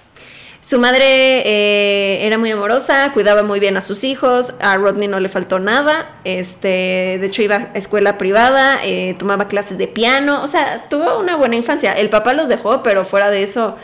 Su 0.64 0.78
madre 0.78 1.02
eh, 1.44 2.24
era 2.24 2.38
muy 2.38 2.52
amorosa, 2.52 3.10
cuidaba 3.12 3.42
muy 3.42 3.58
bien 3.58 3.76
a 3.76 3.80
sus 3.80 4.04
hijos, 4.04 4.54
a 4.60 4.76
Rodney 4.76 5.08
no 5.08 5.18
le 5.18 5.28
faltó 5.28 5.58
nada, 5.58 6.08
este, 6.22 7.18
de 7.20 7.26
hecho 7.26 7.42
iba 7.42 7.56
a 7.56 7.70
escuela 7.74 8.16
privada, 8.16 8.78
eh, 8.84 9.16
tomaba 9.18 9.48
clases 9.48 9.76
de 9.76 9.88
piano, 9.88 10.40
o 10.40 10.46
sea, 10.46 10.86
tuvo 10.88 11.18
una 11.18 11.34
buena 11.36 11.56
infancia. 11.56 11.94
El 11.98 12.10
papá 12.10 12.32
los 12.32 12.48
dejó, 12.48 12.80
pero 12.84 13.04
fuera 13.04 13.32
de 13.32 13.42
eso, 13.42 13.76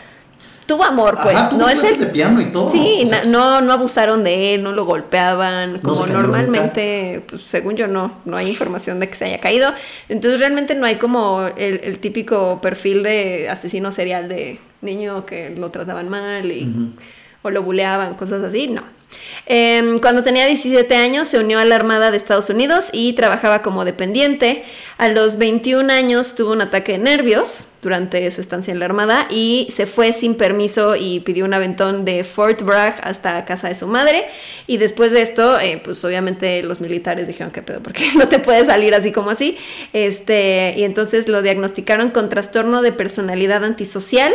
tuvo 0.66 0.84
amor, 0.84 1.18
pues. 1.20 1.34
Ajá, 1.34 1.50
tuvo 1.50 1.58
no 1.62 1.68
es 1.68 1.82
el 1.82 1.98
de 1.98 2.06
piano 2.06 2.40
y 2.40 2.52
todo. 2.52 2.70
Sí, 2.70 3.00
O 3.04 3.08
sea, 3.08 3.24
na- 3.24 3.28
no, 3.28 3.60
no 3.60 3.72
abusaron 3.72 4.22
de 4.22 4.54
él, 4.54 4.62
no 4.62 4.70
lo 4.70 4.84
golpeaban, 4.84 5.80
como 5.80 6.06
normalmente, 6.06 7.24
pues 7.28 7.42
según 7.42 7.74
yo 7.74 7.88
no, 7.88 8.18
no 8.24 8.36
hay 8.36 8.48
información 8.50 9.00
de 9.00 9.08
que 9.08 9.16
se 9.16 9.24
haya 9.24 9.38
caído. 9.40 9.72
Entonces 10.08 10.38
realmente 10.38 10.76
no 10.76 10.86
hay 10.86 10.94
como 10.94 11.44
el, 11.56 11.80
el 11.82 11.98
típico 11.98 12.60
perfil 12.60 13.02
de 13.02 13.48
asesino 13.50 13.90
serial 13.90 14.28
de 14.28 14.60
niño 14.80 15.26
que 15.26 15.50
lo 15.50 15.70
trataban 15.70 16.08
mal 16.08 16.50
y, 16.50 16.94
o 17.42 17.50
lo 17.50 17.62
buleaban, 17.62 18.14
cosas 18.14 18.42
así, 18.42 18.68
no. 18.68 18.98
Em, 19.46 19.98
cuando 19.98 20.22
tenía 20.22 20.46
17 20.46 20.94
años 20.94 21.28
se 21.28 21.38
unió 21.38 21.58
a 21.58 21.64
la 21.64 21.74
Armada 21.76 22.10
de 22.10 22.18
Estados 22.18 22.50
Unidos 22.50 22.90
y 22.92 23.14
trabajaba 23.14 23.62
como 23.62 23.84
dependiente. 23.84 24.64
A 24.98 25.08
los 25.08 25.38
21 25.38 25.90
años 25.90 26.34
tuvo 26.34 26.52
un 26.52 26.60
ataque 26.60 26.92
de 26.92 26.98
nervios 26.98 27.68
durante 27.80 28.30
su 28.30 28.40
estancia 28.40 28.72
en 28.72 28.80
la 28.80 28.84
Armada 28.84 29.26
y 29.30 29.68
se 29.70 29.86
fue 29.86 30.12
sin 30.12 30.34
permiso 30.34 30.96
y 30.96 31.20
pidió 31.20 31.44
un 31.44 31.54
aventón 31.54 32.04
de 32.04 32.24
Fort 32.24 32.62
Bragg 32.62 33.00
hasta 33.02 33.44
casa 33.44 33.68
de 33.68 33.74
su 33.74 33.86
madre. 33.86 34.26
Y 34.66 34.76
después 34.76 35.12
de 35.12 35.22
esto, 35.22 35.58
eh, 35.58 35.80
pues 35.82 36.04
obviamente 36.04 36.62
los 36.62 36.80
militares 36.80 37.26
dijeron 37.26 37.52
que 37.52 37.62
pedo, 37.62 37.82
porque 37.82 38.04
no 38.18 38.28
te 38.28 38.40
puedes 38.40 38.66
salir 38.66 38.94
así 38.94 39.12
como 39.12 39.30
así. 39.30 39.56
Este, 39.92 40.74
y 40.76 40.84
entonces 40.84 41.28
lo 41.28 41.40
diagnosticaron 41.40 42.10
con 42.10 42.28
trastorno 42.28 42.82
de 42.82 42.92
personalidad 42.92 43.64
antisocial. 43.64 44.34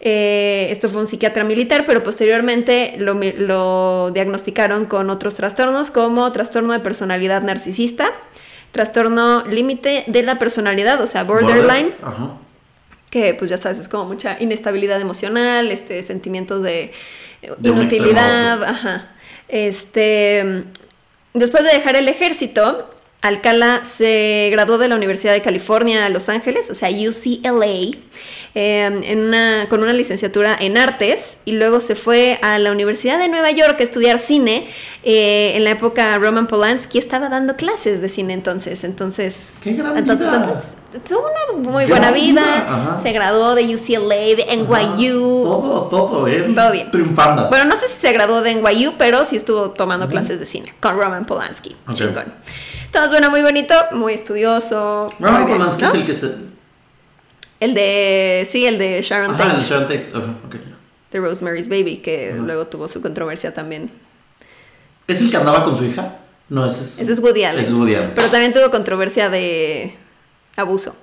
Eh, 0.00 0.68
esto 0.70 0.88
fue 0.88 1.00
un 1.00 1.06
psiquiatra 1.06 1.42
militar, 1.44 1.84
pero 1.86 2.02
posteriormente 2.02 2.96
lo, 2.98 4.10
diagnosticaron 4.10 4.84
con 4.86 5.08
otros 5.10 5.36
trastornos 5.36 5.90
como 5.90 6.30
trastorno 6.32 6.72
de 6.72 6.80
personalidad 6.80 7.42
narcisista, 7.42 8.10
trastorno 8.72 9.44
límite 9.46 10.04
de 10.06 10.22
la 10.22 10.38
personalidad, 10.38 11.00
o 11.00 11.06
sea, 11.06 11.24
borderline, 11.24 11.94
border- 12.00 12.04
Ajá. 12.04 12.36
que 13.10 13.34
pues 13.34 13.50
ya 13.50 13.56
sabes, 13.56 13.78
es 13.78 13.88
como 13.88 14.04
mucha 14.04 14.36
inestabilidad 14.38 15.00
emocional, 15.00 15.70
este, 15.70 16.02
sentimientos 16.02 16.62
de, 16.62 16.92
eh, 17.42 17.52
De 17.58 17.68
inutilidad, 17.70 18.62
ajá. 18.64 19.08
Este, 19.48 20.64
después 21.32 21.64
de 21.64 21.70
dejar 21.70 21.96
el 21.96 22.08
ejército, 22.08 22.90
Alcala 23.22 23.84
se 23.84 24.48
graduó 24.52 24.78
de 24.78 24.88
la 24.88 24.94
Universidad 24.94 25.32
de 25.32 25.42
California, 25.42 26.08
Los 26.10 26.28
Ángeles, 26.28 26.70
o 26.70 26.74
sea, 26.74 26.90
UCLA, 26.90 27.98
eh, 28.54 29.00
en 29.02 29.18
una- 29.18 29.66
con 29.68 29.82
una 29.82 29.92
licenciatura 29.92 30.56
en 30.58 30.78
artes 30.78 31.38
y 31.44 31.52
luego 31.52 31.80
se 31.80 31.94
fue 31.94 32.38
a 32.42 32.58
la 32.58 32.70
Universidad 32.70 33.18
de 33.18 33.28
Nueva 33.28 33.50
York 33.50 33.76
a 33.80 33.82
estudiar 33.82 34.18
cine. 34.18 34.68
Eh, 35.02 35.52
en 35.56 35.64
la 35.64 35.70
época 35.70 36.16
Roman 36.18 36.46
Polanski 36.46 36.98
estaba 36.98 37.28
dando 37.28 37.56
clases 37.56 38.00
de 38.00 38.08
cine 38.08 38.32
entonces, 38.32 38.82
entonces... 38.84 39.58
¡Qué 39.62 39.72
gran 39.72 39.96
entonces, 39.96 40.26
vida! 40.26 40.36
entonces, 40.44 40.76
tuvo 41.08 41.26
una 41.54 41.68
muy 41.70 41.84
Gran 41.86 41.88
buena 42.00 42.12
vida, 42.12 42.98
se 43.02 43.12
graduó 43.12 43.54
de 43.54 43.74
UCLA, 43.74 44.14
de 44.36 44.46
NYU. 44.56 45.42
Todo, 45.44 45.82
todo, 45.88 46.26
él 46.26 46.54
Todo 46.54 46.72
bien. 46.72 46.90
triunfando. 46.90 47.48
Bueno, 47.50 47.64
no 47.66 47.76
sé 47.76 47.88
si 47.88 48.00
se 48.00 48.12
graduó 48.12 48.40
de 48.42 48.52
NYU, 48.54 48.94
pero 48.98 49.24
sí 49.24 49.36
estuvo 49.36 49.70
tomando 49.72 50.08
clases 50.08 50.38
de 50.40 50.46
cine 50.46 50.74
con 50.80 50.96
Roman 50.98 51.26
Polanski. 51.26 51.76
Ok. 51.88 51.94
Chingón. 51.94 52.32
Suena 53.08 53.30
muy 53.30 53.42
bonito, 53.42 53.74
muy 53.92 54.14
estudioso. 54.14 55.06
muy 55.18 55.28
Roman 55.28 55.46
bien, 55.46 55.58
Polanski 55.58 55.82
¿no? 55.82 55.88
es 55.88 55.94
el 55.94 56.06
que 56.06 56.14
se. 56.14 56.34
El 57.60 57.74
de, 57.74 58.46
sí, 58.50 58.66
el 58.66 58.78
de 58.78 59.00
Sharon 59.02 59.34
Ajá, 59.34 59.44
el 59.44 59.50
Tate, 59.52 59.64
Sharon 59.64 59.82
Tate. 59.86 60.10
Ajá, 60.14 60.34
ok, 60.46 60.54
ya. 60.54 60.76
de 61.12 61.20
Rosemary's 61.20 61.68
Baby, 61.68 61.98
que 61.98 62.34
luego 62.36 62.66
tuvo 62.66 62.88
su 62.88 63.00
controversia 63.00 63.54
también. 63.54 63.90
¿Es 65.06 65.20
el 65.20 65.30
que 65.30 65.36
andaba 65.36 65.64
con 65.64 65.76
su 65.76 65.84
hija? 65.84 66.18
No, 66.48 66.66
ese 66.66 66.82
es. 66.82 66.98
Ese 66.98 67.12
es 67.12 67.18
Woody 67.20 67.44
Allen. 67.44 67.64
Es 67.64 67.72
Woody 67.72 67.94
Allen. 67.94 68.12
Pero 68.14 68.28
también 68.28 68.52
tuvo 68.52 68.70
controversia 68.70 69.30
de 69.30 69.94
abuso. 70.56 70.96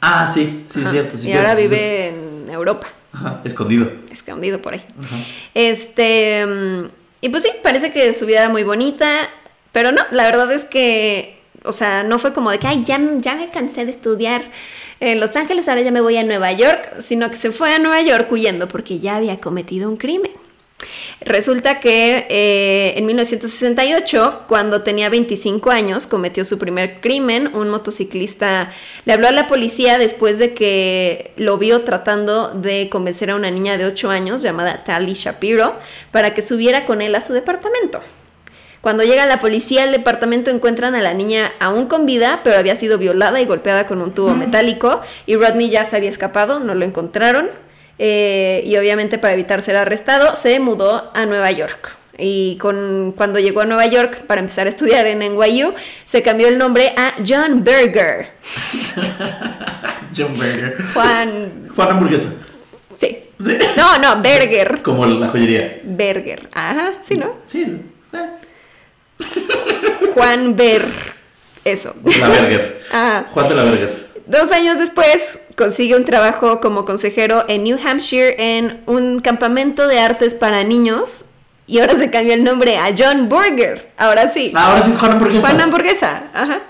Ah, 0.00 0.26
sí, 0.26 0.64
sí, 0.68 0.80
Ajá. 0.80 0.90
cierto, 0.90 1.16
sí, 1.16 1.28
y 1.28 1.30
cierto. 1.30 1.48
ahora 1.48 1.56
sí, 1.56 1.62
vive 1.68 2.08
en 2.08 2.50
Europa. 2.50 2.88
Ajá, 3.12 3.40
escondido. 3.44 3.90
escondido 4.10 4.60
por 4.60 4.74
ahí. 4.74 4.84
Ajá. 5.02 5.16
Este, 5.54 6.44
mm, 6.44 6.88
y 7.22 7.28
pues 7.30 7.42
sí, 7.42 7.50
parece 7.62 7.90
que 7.92 8.12
su 8.12 8.26
vida 8.26 8.40
era 8.40 8.48
muy 8.50 8.62
bonita, 8.64 9.28
pero 9.76 9.92
no, 9.92 10.00
la 10.10 10.24
verdad 10.24 10.50
es 10.52 10.64
que, 10.64 11.36
o 11.62 11.70
sea, 11.70 12.02
no 12.02 12.18
fue 12.18 12.32
como 12.32 12.50
de 12.50 12.58
que, 12.58 12.66
ay, 12.66 12.82
ya, 12.82 12.98
ya 13.18 13.34
me 13.34 13.50
cansé 13.50 13.84
de 13.84 13.90
estudiar 13.90 14.42
en 15.00 15.20
Los 15.20 15.36
Ángeles, 15.36 15.68
ahora 15.68 15.82
ya 15.82 15.90
me 15.90 16.00
voy 16.00 16.16
a 16.16 16.22
Nueva 16.22 16.50
York, 16.52 16.94
sino 17.00 17.30
que 17.30 17.36
se 17.36 17.50
fue 17.50 17.74
a 17.74 17.78
Nueva 17.78 18.00
York 18.00 18.32
huyendo 18.32 18.68
porque 18.68 19.00
ya 19.00 19.16
había 19.16 19.38
cometido 19.38 19.90
un 19.90 19.98
crimen. 19.98 20.30
Resulta 21.20 21.78
que 21.78 22.26
eh, 22.30 22.94
en 22.96 23.04
1968, 23.04 24.44
cuando 24.48 24.80
tenía 24.80 25.10
25 25.10 25.70
años, 25.70 26.06
cometió 26.06 26.46
su 26.46 26.56
primer 26.56 27.02
crimen. 27.02 27.54
Un 27.54 27.68
motociclista 27.68 28.72
le 29.04 29.12
habló 29.12 29.28
a 29.28 29.32
la 29.32 29.46
policía 29.46 29.98
después 29.98 30.38
de 30.38 30.54
que 30.54 31.32
lo 31.36 31.58
vio 31.58 31.82
tratando 31.82 32.48
de 32.48 32.88
convencer 32.88 33.30
a 33.30 33.36
una 33.36 33.50
niña 33.50 33.76
de 33.76 33.84
8 33.84 34.08
años 34.08 34.40
llamada 34.40 34.84
Tali 34.84 35.12
Shapiro 35.12 35.74
para 36.12 36.32
que 36.32 36.40
subiera 36.40 36.86
con 36.86 37.02
él 37.02 37.14
a 37.14 37.20
su 37.20 37.34
departamento. 37.34 38.00
Cuando 38.86 39.02
llega 39.02 39.26
la 39.26 39.40
policía 39.40 39.82
al 39.82 39.90
departamento 39.90 40.48
encuentran 40.48 40.94
a 40.94 41.00
la 41.00 41.12
niña 41.12 41.50
aún 41.58 41.86
con 41.86 42.06
vida, 42.06 42.42
pero 42.44 42.56
había 42.56 42.76
sido 42.76 42.98
violada 42.98 43.40
y 43.40 43.44
golpeada 43.44 43.88
con 43.88 44.00
un 44.00 44.14
tubo 44.14 44.32
metálico 44.32 45.00
y 45.26 45.34
Rodney 45.34 45.68
ya 45.70 45.84
se 45.84 45.96
había 45.96 46.08
escapado, 46.08 46.60
no 46.60 46.72
lo 46.72 46.84
encontraron. 46.84 47.50
Eh, 47.98 48.62
y 48.64 48.76
obviamente 48.76 49.18
para 49.18 49.34
evitar 49.34 49.60
ser 49.60 49.74
arrestado 49.74 50.36
se 50.36 50.60
mudó 50.60 51.10
a 51.14 51.26
Nueva 51.26 51.50
York. 51.50 51.96
Y 52.16 52.58
con, 52.58 53.12
cuando 53.16 53.40
llegó 53.40 53.62
a 53.62 53.64
Nueva 53.64 53.86
York 53.86 54.22
para 54.28 54.40
empezar 54.40 54.68
a 54.68 54.70
estudiar 54.70 55.08
en 55.08 55.18
NYU, 55.18 55.74
se 56.04 56.22
cambió 56.22 56.46
el 56.46 56.56
nombre 56.56 56.94
a 56.96 57.14
John 57.26 57.64
Berger. 57.64 58.28
John 60.16 60.38
Berger. 60.38 60.76
Juan... 60.94 61.70
Juan 61.74 61.90
Hamburguesa. 61.90 62.28
Sí. 62.98 63.18
Sí. 63.40 63.58
No, 63.76 63.98
no, 63.98 64.22
Berger. 64.22 64.80
Como 64.82 65.04
la 65.06 65.26
joyería. 65.26 65.80
Berger. 65.82 66.48
Ajá, 66.54 66.92
sí, 67.02 67.16
¿no? 67.16 67.38
Sí. 67.46 67.82
eh, 68.12 68.45
Juan 70.14 70.56
Ber... 70.56 70.82
Eso. 71.64 71.96
La 72.20 72.28
Berger. 72.28 72.80
Ah. 72.92 73.26
Juan 73.32 73.48
de 73.48 73.54
la 73.56 73.64
Berger. 73.64 74.06
Dos 74.26 74.52
años 74.52 74.78
después 74.78 75.40
consigue 75.56 75.96
un 75.96 76.04
trabajo 76.04 76.60
como 76.60 76.84
consejero 76.84 77.44
en 77.48 77.64
New 77.64 77.78
Hampshire 77.84 78.36
en 78.38 78.82
un 78.86 79.20
campamento 79.20 79.88
de 79.88 79.98
artes 79.98 80.34
para 80.34 80.62
niños 80.62 81.24
y 81.66 81.80
ahora 81.80 81.96
se 81.96 82.10
cambió 82.10 82.34
el 82.34 82.44
nombre 82.44 82.78
a 82.78 82.94
John 82.96 83.28
Burger. 83.28 83.90
Ahora 83.96 84.32
sí. 84.32 84.52
Ah, 84.54 84.68
ahora 84.70 84.82
sí 84.82 84.90
es 84.90 84.98
Juan 84.98 85.12
Hamburguesa. 85.12 85.48
Juan 85.48 85.60
Hamburguesa. 85.60 86.22
Ajá. 86.32 86.60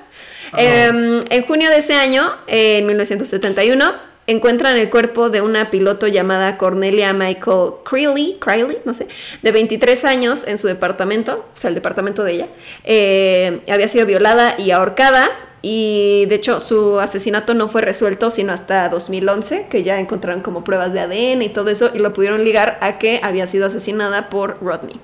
Em, 0.57 1.20
en 1.29 1.46
junio 1.46 1.68
de 1.68 1.79
ese 1.79 1.94
año, 1.94 2.33
en 2.46 2.87
1971, 2.87 3.92
encuentran 4.27 4.77
el 4.77 4.91
cuerpo 4.91 5.31
de 5.31 5.41
una 5.41 5.71
piloto 5.71 6.07
llamada 6.07 6.59
Cornelia 6.59 7.12
Michael 7.12 7.75
Creeley, 7.85 8.39
Creeley, 8.41 8.79
no 8.85 8.95
sé, 8.95 9.07
de 9.43 9.53
23 9.53 10.05
años 10.05 10.45
en 10.47 10.59
su 10.59 10.67
departamento, 10.67 11.47
o 11.55 11.57
sea, 11.57 11.69
el 11.69 11.75
departamento 11.75 12.25
de 12.25 12.33
ella. 12.33 12.49
Eh, 12.85 13.61
había 13.69 13.89
sido 13.89 14.07
violada 14.07 14.59
y 14.59 14.71
ahorcada. 14.71 15.31
Y 15.62 16.27
de 16.27 16.37
hecho 16.37 16.61
su 16.61 17.01
asesinato 17.01 17.53
no 17.55 17.67
fue 17.67 17.81
resuelto 17.81 18.31
sino 18.31 18.53
hasta 18.53 18.89
2011, 18.89 19.67
que 19.69 19.83
ya 19.83 19.99
encontraron 19.99 20.41
como 20.41 20.62
pruebas 20.62 20.93
de 20.93 21.01
ADN 21.01 21.43
y 21.43 21.49
todo 21.49 21.71
eso 21.71 21.91
y 21.93 21.99
lo 21.99 22.12
pudieron 22.12 22.45
ligar 22.45 22.79
a 22.83 22.99
que 22.99 23.19
había 23.23 23.49
sido 23.49 23.67
asesinada 23.67 24.29
por 24.29 24.62
Rodney. 24.62 25.01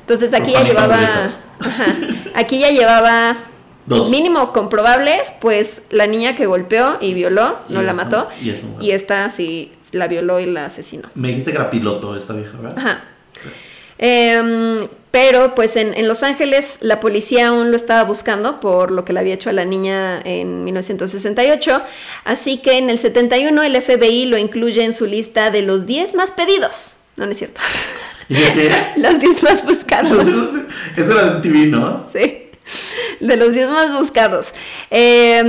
Entonces 0.00 0.34
aquí 0.34 0.52
ya 0.52 0.64
llevaba... 0.64 0.98
Ajá. 1.60 1.96
aquí 2.34 2.58
ya 2.58 2.70
llevaba 2.70 3.36
Dos. 3.86 4.10
mínimo 4.10 4.52
comprobables, 4.52 5.32
pues 5.40 5.82
la 5.90 6.06
niña 6.06 6.36
que 6.36 6.46
golpeó 6.46 6.98
y 7.00 7.14
violó, 7.14 7.58
Y 7.68 7.72
no 7.72 7.82
la 7.82 7.94
mató, 7.94 8.28
y 8.40 8.50
esta 8.50 8.66
y 8.80 8.90
esta 8.92 9.30
sí 9.30 9.72
la 9.90 10.08
violó 10.08 10.40
y 10.40 10.46
la 10.46 10.66
asesinó. 10.66 11.08
Me 11.14 11.28
dijiste 11.28 11.50
que 11.50 11.56
era 11.58 11.70
piloto 11.70 12.16
esta 12.16 12.32
vieja, 12.32 12.56
¿verdad? 12.58 12.78
Ajá. 12.78 13.04
Em, 13.98 14.78
pero 15.10 15.54
pues 15.54 15.76
en, 15.76 15.94
en 15.94 16.08
Los 16.08 16.22
Ángeles 16.22 16.78
la 16.80 16.98
policía 16.98 17.48
aún 17.48 17.70
lo 17.70 17.76
estaba 17.76 18.02
buscando 18.04 18.58
por 18.58 18.90
lo 18.90 19.04
que 19.04 19.12
le 19.12 19.20
había 19.20 19.34
hecho 19.34 19.50
a 19.50 19.52
la 19.52 19.64
niña 19.64 20.20
en 20.24 20.64
1968, 20.64 21.82
así 22.24 22.58
que 22.58 22.78
en 22.78 22.88
el 22.90 22.98
71 22.98 23.62
el 23.62 23.80
FBI 23.80 24.26
lo 24.26 24.38
incluye 24.38 24.82
en 24.82 24.92
su 24.92 25.06
lista 25.06 25.50
de 25.50 25.62
los 25.62 25.86
10 25.86 26.14
más 26.14 26.32
pedidos. 26.32 26.96
No, 27.16 27.26
no 27.26 27.32
es 27.32 27.38
cierto. 27.38 27.60
Los 28.96 29.20
10 29.20 29.42
más 29.42 29.64
buscados. 29.66 30.26
Eso 30.96 31.12
era 31.12 31.34
de 31.34 31.40
TV, 31.40 31.66
¿no? 31.66 32.06
Sí. 32.10 32.41
De 33.28 33.36
los 33.36 33.54
10 33.54 33.70
más 33.70 33.92
buscados. 33.98 34.52
Eh, 34.90 35.42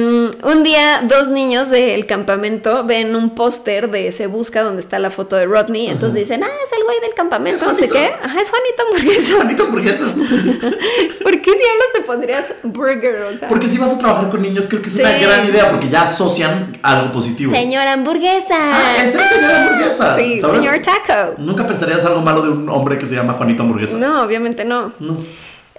un 0.43 0.63
día, 0.63 1.03
dos 1.07 1.29
niños 1.29 1.69
del 1.69 2.05
campamento 2.05 2.83
ven 2.83 3.15
un 3.15 3.31
póster 3.35 3.89
de 3.89 4.11
Se 4.11 4.27
Busca 4.27 4.61
donde 4.63 4.81
está 4.81 4.99
la 4.99 5.09
foto 5.09 5.35
de 5.35 5.45
Rodney. 5.45 5.87
Entonces 5.87 6.19
dicen, 6.21 6.43
ah, 6.43 6.47
es 6.47 6.77
el 6.77 6.83
güey 6.83 6.99
del 7.01 7.13
campamento, 7.13 7.65
no 7.65 7.73
sé 7.75 7.87
qué. 7.87 8.11
Ajá, 8.21 8.39
es 8.41 8.49
Juanito 8.49 8.83
Hamburguesa. 8.87 9.35
Juanito 9.35 9.63
hamburguesas. 9.63 10.09
¿Por 11.23 11.41
qué 11.41 11.51
diablos 11.51 11.87
te 11.93 12.01
pondrías 12.01 12.53
burger? 12.63 13.21
O 13.23 13.37
sea, 13.37 13.47
Porque 13.49 13.67
si 13.67 13.77
vas 13.77 13.93
a 13.93 13.97
trabajar 13.97 14.29
con 14.29 14.41
niños, 14.41 14.67
creo 14.67 14.81
que 14.81 14.89
es 14.89 14.95
una 14.95 15.17
gran 15.17 15.45
idea, 15.47 15.69
porque 15.69 15.89
ya 15.89 16.03
asocian 16.03 16.77
algo 16.83 17.11
positivo. 17.11 17.53
señora 17.53 17.93
hamburguesa. 17.93 18.55
Ah, 18.55 18.95
es 18.99 19.15
el 19.15 19.29
señor 19.29 19.51
hamburguesa. 19.51 20.15
Sí, 20.15 20.39
¿sabes? 20.39 20.57
señor 20.57 20.79
taco. 20.79 21.35
Nunca 21.39 21.65
pensarías 21.65 22.05
algo 22.05 22.21
malo 22.21 22.41
de 22.41 22.49
un 22.49 22.69
hombre 22.69 22.97
que 22.97 23.05
se 23.05 23.15
llama 23.15 23.33
Juanito 23.33 23.63
Hamburguesa. 23.63 23.97
No, 23.97 24.21
obviamente 24.21 24.63
no. 24.63 24.91
No. 24.99 25.17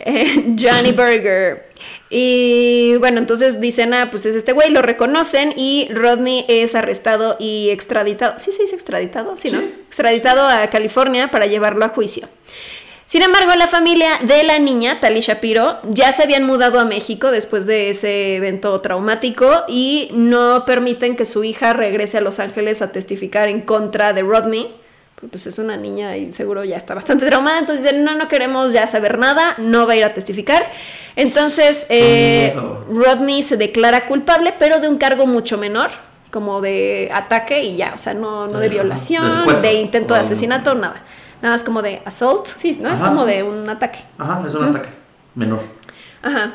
Eh, 0.04 0.54
Johnny 0.58 0.92
Burger. 0.92 1.70
Y 2.10 2.96
bueno, 2.98 3.18
entonces 3.18 3.60
dicen, 3.60 3.92
ah, 3.94 4.08
pues 4.10 4.26
es 4.26 4.36
este 4.36 4.52
güey, 4.52 4.70
lo 4.70 4.82
reconocen 4.82 5.52
y 5.56 5.88
Rodney 5.90 6.44
es 6.48 6.74
arrestado 6.74 7.36
y 7.40 7.70
extraditado. 7.70 8.38
¿Sí 8.38 8.52
se 8.52 8.62
dice 8.62 8.76
extraditado? 8.76 9.36
Sí, 9.36 9.50
¿no? 9.50 9.58
Sí. 9.58 9.74
Extraditado 9.88 10.46
a 10.46 10.68
California 10.68 11.30
para 11.30 11.46
llevarlo 11.46 11.84
a 11.84 11.88
juicio. 11.88 12.28
Sin 13.06 13.22
embargo, 13.22 13.54
la 13.54 13.68
familia 13.68 14.08
de 14.22 14.42
la 14.44 14.58
niña, 14.58 14.98
Tali 14.98 15.20
Shapiro, 15.20 15.78
ya 15.84 16.12
se 16.12 16.22
habían 16.22 16.44
mudado 16.44 16.80
a 16.80 16.84
México 16.84 17.30
después 17.30 17.66
de 17.66 17.90
ese 17.90 18.36
evento 18.36 18.80
traumático 18.80 19.64
y 19.68 20.08
no 20.12 20.64
permiten 20.64 21.14
que 21.14 21.26
su 21.26 21.44
hija 21.44 21.74
regrese 21.74 22.18
a 22.18 22.22
Los 22.22 22.40
Ángeles 22.40 22.82
a 22.82 22.92
testificar 22.92 23.48
en 23.48 23.60
contra 23.60 24.12
de 24.12 24.22
Rodney. 24.22 24.74
Pues 25.30 25.46
es 25.46 25.58
una 25.58 25.76
niña 25.76 26.16
y 26.16 26.32
seguro 26.32 26.64
ya 26.64 26.76
está 26.76 26.94
bastante 26.94 27.26
traumada. 27.26 27.58
Entonces 27.58 27.84
dicen, 27.84 28.04
no, 28.04 28.14
no 28.14 28.28
queremos 28.28 28.72
ya 28.72 28.86
saber 28.86 29.18
nada, 29.18 29.54
no 29.58 29.86
va 29.86 29.94
a 29.94 29.96
ir 29.96 30.04
a 30.04 30.12
testificar. 30.12 30.70
Entonces, 31.16 31.86
eh. 31.88 32.54
Rodney 32.90 33.42
se 33.42 33.56
declara 33.56 34.06
culpable, 34.06 34.54
pero 34.58 34.80
de 34.80 34.88
un 34.88 34.98
cargo 34.98 35.26
mucho 35.26 35.56
menor, 35.56 35.90
como 36.30 36.60
de 36.60 37.10
ataque 37.12 37.62
y 37.62 37.76
ya, 37.76 37.92
o 37.94 37.98
sea, 37.98 38.12
no, 38.12 38.48
no 38.48 38.58
de 38.58 38.68
violación, 38.68 39.30
de 39.62 39.74
intento 39.74 40.14
de 40.14 40.20
asesinato, 40.20 40.74
nada. 40.74 41.02
Nada 41.40 41.54
más 41.54 41.62
como 41.62 41.82
de 41.82 42.02
assault, 42.04 42.46
sí, 42.46 42.76
¿no? 42.80 42.92
Es 42.92 43.00
como 43.00 43.24
de 43.24 43.42
un 43.42 43.68
ataque. 43.68 44.00
Ajá, 44.18 44.42
es 44.46 44.54
un 44.54 44.64
ataque 44.64 44.88
menor. 45.34 45.60
Ajá. 46.22 46.54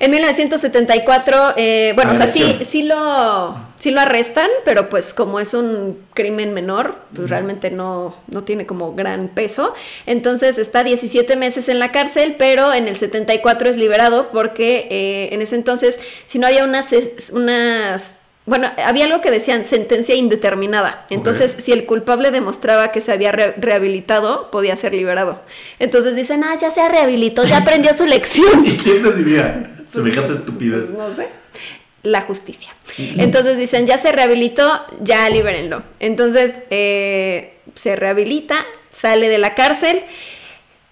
En 0.00 0.10
1974, 0.10 1.54
eh, 1.56 1.92
bueno, 1.94 2.12
o 2.12 2.14
sea, 2.14 2.26
sí, 2.26 2.58
sí 2.62 2.82
lo, 2.82 3.56
sí 3.84 3.90
lo 3.90 4.00
arrestan, 4.00 4.48
pero 4.64 4.88
pues 4.88 5.12
como 5.12 5.40
es 5.40 5.52
un 5.52 5.98
crimen 6.14 6.54
menor, 6.54 6.96
pues 7.14 7.28
realmente 7.28 7.70
no, 7.70 8.14
no 8.28 8.42
tiene 8.42 8.64
como 8.64 8.94
gran 8.94 9.28
peso. 9.28 9.74
Entonces 10.06 10.56
está 10.58 10.82
17 10.84 11.36
meses 11.36 11.68
en 11.68 11.78
la 11.78 11.92
cárcel, 11.92 12.36
pero 12.38 12.72
en 12.72 12.88
el 12.88 12.96
74 12.96 13.68
es 13.68 13.76
liberado 13.76 14.30
porque 14.32 14.88
eh, 14.90 15.28
en 15.34 15.42
ese 15.42 15.56
entonces, 15.56 16.00
si 16.26 16.38
no 16.38 16.46
había 16.46 16.64
unas, 16.64 16.92
unas 17.32 18.18
bueno, 18.46 18.70
había 18.84 19.04
algo 19.04 19.20
que 19.20 19.30
decían 19.30 19.64
sentencia 19.64 20.14
indeterminada. 20.14 21.06
Entonces, 21.10 21.54
si 21.58 21.72
el 21.72 21.86
culpable 21.86 22.30
demostraba 22.30 22.90
que 22.90 23.00
se 23.00 23.12
había 23.12 23.32
re- 23.32 23.54
rehabilitado, 23.58 24.50
podía 24.50 24.76
ser 24.76 24.94
liberado. 24.94 25.40
Entonces 25.78 26.14
dicen, 26.16 26.42
ah, 26.44 26.56
ya 26.60 26.70
se 26.70 26.86
rehabilitó, 26.88 27.44
ya 27.44 27.58
aprendió 27.58 27.92
su 27.94 28.04
lección. 28.16 28.64
¿Y 28.66 28.76
quién 28.76 29.02
decidía? 29.02 29.76
Semejante 29.90 30.32
estupidez. 30.34 30.86
Pues 30.86 30.98
no 30.98 31.14
sé. 31.14 31.28
La 32.04 32.20
justicia. 32.20 32.70
Entonces 32.98 33.56
dicen, 33.58 33.86
ya 33.86 33.98
se 33.98 34.12
rehabilitó, 34.12 34.70
ya 35.00 35.28
libérenlo. 35.30 35.82
Entonces 36.00 36.54
eh, 36.70 37.58
se 37.74 37.96
rehabilita, 37.96 38.64
sale 38.92 39.28
de 39.28 39.38
la 39.38 39.54
cárcel, 39.54 40.02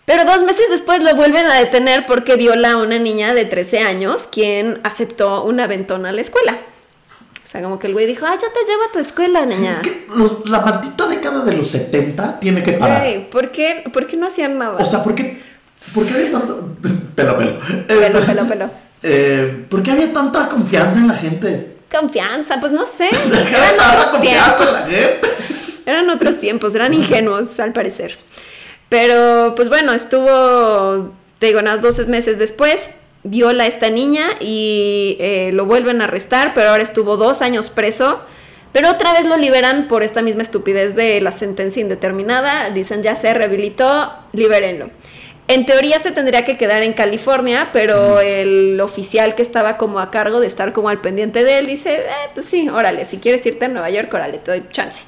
pero 0.04 0.24
dos 0.24 0.42
meses 0.42 0.64
después 0.70 1.00
lo 1.02 1.14
vuelven 1.14 1.46
a 1.46 1.54
detener 1.60 2.06
porque 2.06 2.36
viola 2.36 2.72
a 2.72 2.76
una 2.78 2.98
niña 2.98 3.34
de 3.34 3.44
13 3.44 3.78
años, 3.80 4.26
quien 4.26 4.80
aceptó 4.82 5.44
un 5.44 5.60
aventón 5.60 6.06
a 6.06 6.12
la 6.12 6.20
escuela. 6.22 6.56
O 7.44 7.46
sea, 7.46 7.60
como 7.62 7.78
que 7.78 7.88
el 7.88 7.92
güey 7.92 8.06
dijo, 8.06 8.24
ah, 8.26 8.34
yo 8.40 8.48
te 8.48 8.70
llevo 8.70 8.82
a 8.88 8.92
tu 8.92 8.98
escuela, 8.98 9.44
niña. 9.44 9.70
Es 9.72 9.80
que 9.80 10.06
los- 10.14 10.48
la 10.48 10.60
maldita 10.60 11.06
década 11.08 11.44
de 11.44 11.52
los 11.54 11.68
70 11.68 12.40
tiene 12.40 12.62
que 12.62 12.72
parar. 12.72 13.02
Güey, 13.02 13.28
¿por 13.30 13.50
qué, 13.52 13.84
¿por 13.92 14.06
qué 14.06 14.16
no 14.16 14.26
hacían 14.28 14.56
nada? 14.58 14.78
O 14.82 14.84
sea, 14.86 15.02
¿por 15.04 15.14
qué, 15.14 15.40
por 15.94 16.06
qué 16.06 16.14
había 16.14 16.32
tanto... 16.32 16.68
Pelo, 17.14 17.36
pelo. 17.36 17.58
Pelo, 17.86 18.20
pelo, 18.24 18.46
pelo. 18.48 18.70
Eh, 19.02 19.66
¿Por 19.68 19.82
qué 19.82 19.92
había 19.92 20.12
tanta 20.12 20.48
confianza 20.48 20.98
en 20.98 21.08
la 21.08 21.14
gente? 21.14 21.76
Confianza, 21.90 22.60
pues 22.60 22.72
no 22.72 22.86
sé. 22.86 23.08
Eran 23.50 23.74
otros 23.74 24.20
tiempos. 24.20 24.72
la 24.72 24.82
gente. 24.82 25.28
Eran 25.86 26.10
otros 26.10 26.38
tiempos, 26.38 26.74
eran 26.76 26.94
ingenuos 26.94 27.58
al 27.58 27.72
parecer. 27.72 28.16
Pero 28.88 29.54
pues 29.56 29.68
bueno, 29.68 29.92
estuvo, 29.92 31.12
te 31.40 31.46
digo, 31.46 31.58
unos 31.58 31.80
12 31.80 32.06
meses 32.06 32.38
después, 32.38 32.90
viola 33.24 33.64
a 33.64 33.66
esta 33.66 33.90
niña 33.90 34.26
y 34.38 35.16
eh, 35.18 35.50
lo 35.52 35.66
vuelven 35.66 36.00
a 36.00 36.04
arrestar, 36.04 36.54
pero 36.54 36.70
ahora 36.70 36.82
estuvo 36.82 37.16
dos 37.16 37.42
años 37.42 37.70
preso. 37.70 38.20
Pero 38.72 38.90
otra 38.90 39.12
vez 39.12 39.26
lo 39.26 39.36
liberan 39.36 39.86
por 39.86 40.02
esta 40.02 40.22
misma 40.22 40.42
estupidez 40.42 40.94
de 40.94 41.20
la 41.20 41.32
sentencia 41.32 41.82
indeterminada. 41.82 42.70
Dicen 42.70 43.02
ya 43.02 43.14
se 43.16 43.32
rehabilitó, 43.34 44.12
libérenlo. 44.32 44.90
En 45.52 45.66
teoría 45.66 45.98
se 45.98 46.12
tendría 46.12 46.44
que 46.46 46.56
quedar 46.56 46.82
en 46.82 46.94
California, 46.94 47.68
pero 47.74 48.20
el 48.20 48.80
oficial 48.80 49.34
que 49.34 49.42
estaba 49.42 49.76
como 49.76 50.00
a 50.00 50.10
cargo 50.10 50.40
de 50.40 50.46
estar 50.46 50.72
como 50.72 50.88
al 50.88 51.02
pendiente 51.02 51.44
de 51.44 51.58
él 51.58 51.66
dice, 51.66 51.96
eh, 51.96 52.06
pues 52.32 52.46
sí, 52.46 52.70
órale, 52.70 53.04
si 53.04 53.18
quieres 53.18 53.44
irte 53.44 53.66
a 53.66 53.68
Nueva 53.68 53.90
York, 53.90 54.12
órale, 54.14 54.38
te 54.38 54.50
doy 54.50 54.64
chance. 54.70 55.02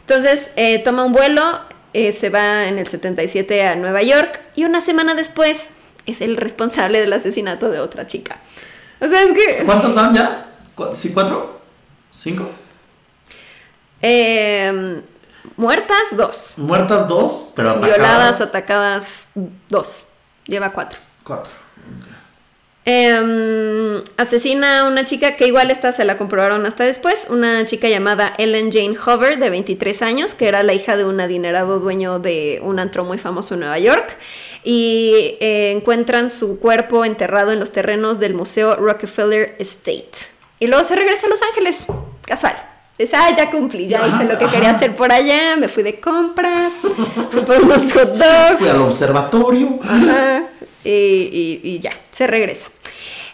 Entonces 0.00 0.50
eh, 0.56 0.80
toma 0.80 1.04
un 1.04 1.12
vuelo, 1.12 1.60
eh, 1.94 2.12
se 2.12 2.28
va 2.28 2.68
en 2.68 2.78
el 2.78 2.86
77 2.86 3.62
a 3.62 3.74
Nueva 3.74 4.02
York 4.02 4.38
y 4.54 4.64
una 4.64 4.82
semana 4.82 5.14
después 5.14 5.70
es 6.04 6.20
el 6.20 6.36
responsable 6.36 7.00
del 7.00 7.14
asesinato 7.14 7.70
de 7.70 7.80
otra 7.80 8.06
chica. 8.06 8.38
O 9.00 9.08
sea, 9.08 9.22
es 9.22 9.32
que... 9.32 9.64
¿Cuántos 9.64 9.94
van 9.94 10.14
ya? 10.14 10.46
¿Cu- 10.74 10.94
¿Sí, 10.94 11.12
cuatro? 11.14 11.58
¿Cinco? 12.12 12.50
eh, 14.02 15.00
muertas, 15.56 16.16
dos. 16.16 16.54
Muertas 16.58 17.08
dos, 17.08 17.52
pero 17.54 17.70
atacadas. 17.70 17.96
Violadas, 17.96 18.40
atacadas, 18.40 19.28
dos. 19.68 20.06
Lleva 20.46 20.72
cuatro. 20.72 20.98
Cuatro. 21.24 21.52
Em, 22.88 24.00
asesina 24.16 24.82
a 24.82 24.88
una 24.88 25.04
chica 25.04 25.34
que 25.34 25.48
igual 25.48 25.72
esta 25.72 25.90
se 25.90 26.04
la 26.04 26.16
comprobaron 26.16 26.66
hasta 26.66 26.84
después, 26.84 27.26
una 27.28 27.66
chica 27.66 27.88
llamada 27.88 28.32
Ellen 28.38 28.70
Jane 28.70 28.96
Hover 29.04 29.40
de 29.40 29.50
23 29.50 30.02
años, 30.02 30.36
que 30.36 30.46
era 30.46 30.62
la 30.62 30.72
hija 30.72 30.96
de 30.96 31.04
un 31.04 31.20
adinerado 31.20 31.80
dueño 31.80 32.20
de 32.20 32.60
un 32.62 32.78
antro 32.78 33.02
muy 33.02 33.18
famoso 33.18 33.54
en 33.54 33.60
Nueva 33.60 33.80
York, 33.80 34.16
y 34.62 35.36
eh, 35.40 35.72
encuentran 35.72 36.30
su 36.30 36.60
cuerpo 36.60 37.04
enterrado 37.04 37.50
en 37.50 37.58
los 37.58 37.72
terrenos 37.72 38.20
del 38.20 38.34
Museo 38.34 38.76
Rockefeller 38.76 39.56
Estate. 39.58 40.12
Y 40.60 40.68
luego 40.68 40.84
se 40.84 40.94
regresa 40.94 41.26
a 41.26 41.30
Los 41.30 41.42
Ángeles, 41.42 41.86
casual. 42.24 42.56
Dice, 42.98 43.14
ah, 43.16 43.30
ya 43.36 43.50
cumplí, 43.50 43.86
ya 43.88 44.06
hice 44.08 44.24
lo 44.24 44.38
que 44.38 44.46
quería 44.46 44.70
hacer 44.70 44.94
por 44.94 45.12
allá, 45.12 45.56
me 45.58 45.68
fui 45.68 45.82
de 45.82 46.00
compras, 46.00 46.72
fui 47.30 47.42
por 47.42 47.62
unos 47.62 47.92
hot 47.92 48.14
dogs. 48.14 48.54
Fui 48.58 48.68
al 48.68 48.80
observatorio. 48.80 49.78
Ajá, 49.82 50.44
y, 50.82 50.90
y- 50.90 51.60
y 51.62 51.78
ya, 51.80 51.92
se 52.10 52.26
regresa. 52.26 52.66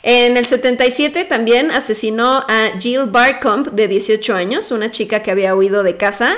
En 0.03 0.37
el 0.37 0.47
77 0.47 1.25
también 1.25 1.71
asesinó 1.71 2.39
a 2.49 2.71
Jill 2.81 3.05
Barcombe, 3.07 3.71
de 3.73 3.87
18 3.87 4.35
años, 4.35 4.73
una 4.73 4.91
chica 4.91 5.23
que 5.23 5.31
había 5.31 5.55
huido 5.55 5.85
de 5.85 5.97
casa. 5.97 6.35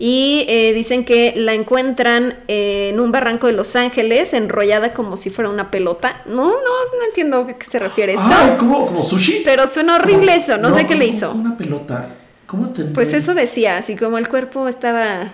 Y 0.00 0.44
eh, 0.48 0.72
dicen 0.74 1.04
que 1.04 1.32
la 1.34 1.54
encuentran 1.54 2.38
eh, 2.46 2.90
en 2.92 3.00
un 3.00 3.10
barranco 3.10 3.48
de 3.48 3.54
Los 3.54 3.74
Ángeles, 3.74 4.32
enrollada 4.32 4.94
como 4.94 5.16
si 5.16 5.28
fuera 5.30 5.50
una 5.50 5.72
pelota. 5.72 6.22
No, 6.26 6.44
no, 6.44 6.52
no 6.54 7.04
entiendo 7.08 7.38
a 7.38 7.46
qué 7.58 7.66
se 7.68 7.80
refiere 7.80 8.12
esto. 8.12 8.24
¿cómo? 8.60 8.86
¿Como 8.86 9.02
sushi? 9.02 9.42
Pero 9.44 9.66
suena 9.66 9.96
horrible 9.96 10.36
eso, 10.36 10.56
no, 10.56 10.72
sé 10.72 10.86
qué 10.86 10.94
le 10.94 11.06
hizo. 11.06 11.32
Una 11.32 11.56
pelota. 11.56 12.14
¿Cómo 12.48 12.70
te 12.70 12.82
Pues 12.84 13.12
eso 13.12 13.34
decía, 13.34 13.76
así 13.76 13.94
como 13.94 14.16
el 14.18 14.26
cuerpo 14.26 14.66
estaba 14.68 15.28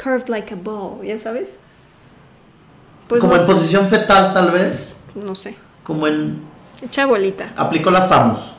curved 0.00 0.28
like 0.28 0.52
a 0.52 0.56
ball, 0.56 1.02
¿ya 1.04 1.18
sabes? 1.18 1.56
Pues 3.08 3.22
como 3.22 3.32
no 3.32 3.40
en 3.40 3.46
sé, 3.46 3.52
posición 3.52 3.88
fetal, 3.88 4.34
tal 4.34 4.50
vez. 4.52 4.94
no 5.14 5.34
sé. 5.34 5.56
Como 5.82 6.06
en. 6.06 6.42
Echa 6.82 7.06
bolita. 7.06 7.50
Aplicó 7.56 7.90
las 7.90 8.10
Samus 8.10 8.52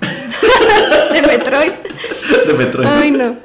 De 1.12 1.22
Metroid. 1.22 1.70
de 2.46 2.52
Metroid. 2.54 2.88
Ay, 2.88 3.10
no. 3.10 3.36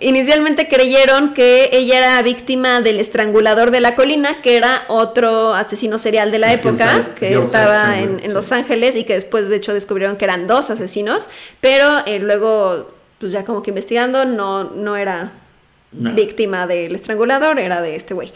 Inicialmente 0.00 0.66
creyeron 0.66 1.34
que 1.34 1.68
ella 1.72 1.98
era 1.98 2.22
víctima 2.22 2.80
del 2.80 2.98
estrangulador 2.98 3.70
de 3.70 3.80
la 3.80 3.94
colina, 3.94 4.40
que 4.40 4.56
era 4.56 4.84
otro 4.88 5.54
asesino 5.54 5.98
serial 5.98 6.32
de 6.32 6.38
la 6.38 6.52
época, 6.52 7.14
que 7.14 7.34
estaba 7.34 7.98
en. 7.98 8.32
Los 8.32 8.52
Ángeles 8.52 8.96
y 8.96 9.04
que 9.04 9.12
después 9.12 9.48
de 9.50 9.56
hecho 9.56 9.74
descubrieron 9.74 10.16
que 10.16 10.24
eran 10.24 10.46
dos 10.46 10.70
asesinos, 10.70 11.28
pero 11.60 12.04
eh, 12.06 12.18
luego, 12.18 12.90
pues 13.18 13.32
ya 13.32 13.44
como 13.44 13.62
que 13.62 13.70
investigando, 13.70 14.24
no, 14.24 14.64
no 14.64 14.96
era 14.96 15.32
No. 15.92 16.12
víctima 16.14 16.66
del 16.66 16.94
estrangulador, 16.94 17.58
era 17.58 17.80
de 17.80 17.94
este 17.96 18.14
güey. 18.14 18.32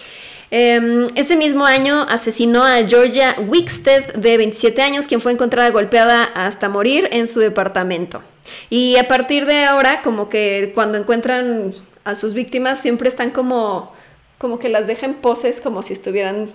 Eh, 0.51 1.07
ese 1.15 1.37
mismo 1.37 1.67
año 1.67 2.03
asesinó 2.09 2.65
a 2.65 2.77
Georgia 2.87 3.37
Wickstead, 3.49 4.15
de 4.15 4.37
27 4.39 4.81
años, 4.81 5.07
quien 5.07 5.21
fue 5.21 5.33
encontrada 5.33 5.71
golpeada 5.71 6.25
hasta 6.25 6.69
morir 6.69 7.09
en 7.13 7.27
su 7.27 7.41
departamento. 7.41 8.23
Y 8.71 8.97
a 8.97 9.07
partir 9.09 9.45
de 9.45 9.65
ahora, 9.67 10.01
como 10.03 10.29
que 10.31 10.73
cuando 10.75 10.97
encuentran 10.97 11.75
a 12.05 12.15
sus 12.15 12.33
víctimas, 12.33 12.81
siempre 12.81 13.11
están 13.11 13.31
como, 13.31 13.93
como 14.39 14.59
que 14.59 14.71
las 14.71 14.87
dejan 14.87 15.15
poses, 15.15 15.61
como 15.61 15.83
si 15.83 15.93
estuvieran, 15.93 16.51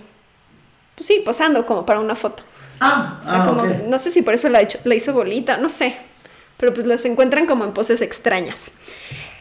pues 0.96 1.06
sí, 1.06 1.22
posando 1.24 1.64
como 1.66 1.86
para 1.86 2.00
una 2.00 2.16
foto. 2.16 2.42
Ah, 2.80 3.20
O 3.22 3.24
sea, 3.24 3.42
ah, 3.44 3.46
como-. 3.46 3.64
No 3.88 3.98
sé 4.00 4.10
si 4.10 4.22
por 4.22 4.34
eso 4.34 4.48
la 4.48 4.62
hizo 4.94 5.12
bolita, 5.12 5.58
no 5.58 5.68
sé. 5.68 5.94
Pero 6.64 6.72
pues 6.72 6.86
las 6.86 7.04
encuentran 7.04 7.44
como 7.44 7.64
en 7.66 7.72
poses 7.74 8.00
extrañas. 8.00 8.70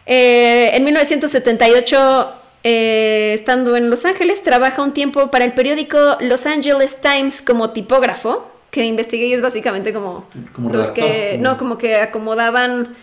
Eh, 0.05 0.71
en 0.73 0.83
1978, 0.83 2.29
eh, 2.65 3.31
estando 3.33 3.77
en 3.77 3.89
Los 3.89 4.03
Ángeles, 4.03 4.43
trabaja 4.43 4.83
un 4.83 4.91
tiempo 4.91 5.31
para 5.31 5.45
el 5.45 5.53
periódico 5.53 6.17
Los 6.19 6.45
Angeles 6.45 6.97
Times 6.99 7.41
como 7.41 7.69
tipógrafo, 7.69 8.45
que 8.71 8.83
investigué 8.83 9.27
y 9.27 9.33
es 9.33 9.41
básicamente 9.41 9.93
como, 9.93 10.25
Como 10.53 10.67
los 10.69 10.81
redactor, 10.81 11.05
que, 11.05 11.29
como- 11.37 11.43
no, 11.43 11.57
como 11.57 11.77
que 11.77 11.95
acomodaban, 11.95 12.93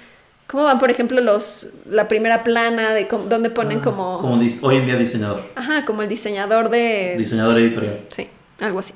¿cómo 0.46 0.64
van 0.64 0.78
por 0.78 0.90
ejemplo 0.90 1.22
los, 1.22 1.68
la 1.86 2.06
primera 2.06 2.44
plana 2.44 2.92
de 2.92 3.08
cómo- 3.08 3.24
donde 3.24 3.48
ponen 3.48 3.78
Ah, 3.78 3.84
como, 3.84 4.18
Como 4.20 4.34
hoy 4.60 4.76
en 4.76 4.84
día 4.84 4.96
diseñador. 4.96 5.46
ajá, 5.54 5.86
como 5.86 6.02
el 6.02 6.10
diseñador 6.10 6.68
de, 6.68 7.14
Diseñador 7.16 7.56
editorial. 7.56 8.00
Sí, 8.08 8.28
algo 8.62 8.78
así. 8.78 8.92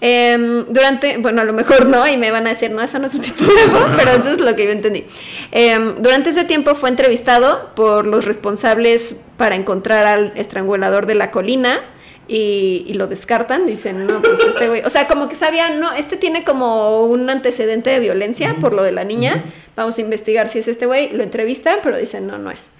Em, 0.00 0.66
durante, 0.68 1.18
bueno, 1.18 1.40
a 1.40 1.44
lo 1.44 1.52
mejor 1.52 1.86
no, 1.86 2.06
y 2.06 2.16
me 2.16 2.30
van 2.30 2.46
a 2.46 2.50
decir, 2.50 2.70
no, 2.70 2.82
eso 2.82 2.98
no 2.98 3.06
es 3.06 3.14
un 3.14 3.20
tipógrafo, 3.20 3.86
pero 3.96 4.10
eso 4.12 4.30
es 4.30 4.40
lo 4.40 4.54
que 4.56 4.64
yo 4.64 4.70
entendí. 4.72 5.04
Em, 5.52 6.02
durante 6.02 6.30
ese 6.30 6.44
tiempo 6.44 6.74
fue 6.74 6.88
entrevistado 6.88 7.70
por 7.74 8.06
los 8.06 8.24
responsables 8.24 9.16
para 9.36 9.54
encontrar 9.54 10.06
al 10.06 10.32
estrangulador 10.36 11.06
de 11.06 11.14
la 11.14 11.30
colina. 11.30 11.80
Y, 12.26 12.86
y 12.88 12.94
lo 12.94 13.06
descartan, 13.06 13.66
dicen, 13.66 14.06
no, 14.06 14.22
pues 14.22 14.40
este 14.40 14.66
güey, 14.68 14.80
o 14.82 14.88
sea, 14.88 15.06
como 15.06 15.28
que 15.28 15.36
sabían, 15.36 15.78
no, 15.78 15.92
este 15.92 16.16
tiene 16.16 16.42
como 16.42 17.04
un 17.04 17.28
antecedente 17.28 17.90
de 17.90 18.00
violencia 18.00 18.56
por 18.62 18.72
lo 18.72 18.82
de 18.82 18.92
la 18.92 19.04
niña, 19.04 19.44
vamos 19.76 19.98
a 19.98 20.00
investigar 20.00 20.48
si 20.48 20.60
es 20.60 20.66
este 20.66 20.86
güey, 20.86 21.12
lo 21.12 21.22
entrevistan, 21.22 21.80
pero 21.82 21.98
dicen, 21.98 22.26
no, 22.26 22.38
no 22.38 22.50
es. 22.50 22.70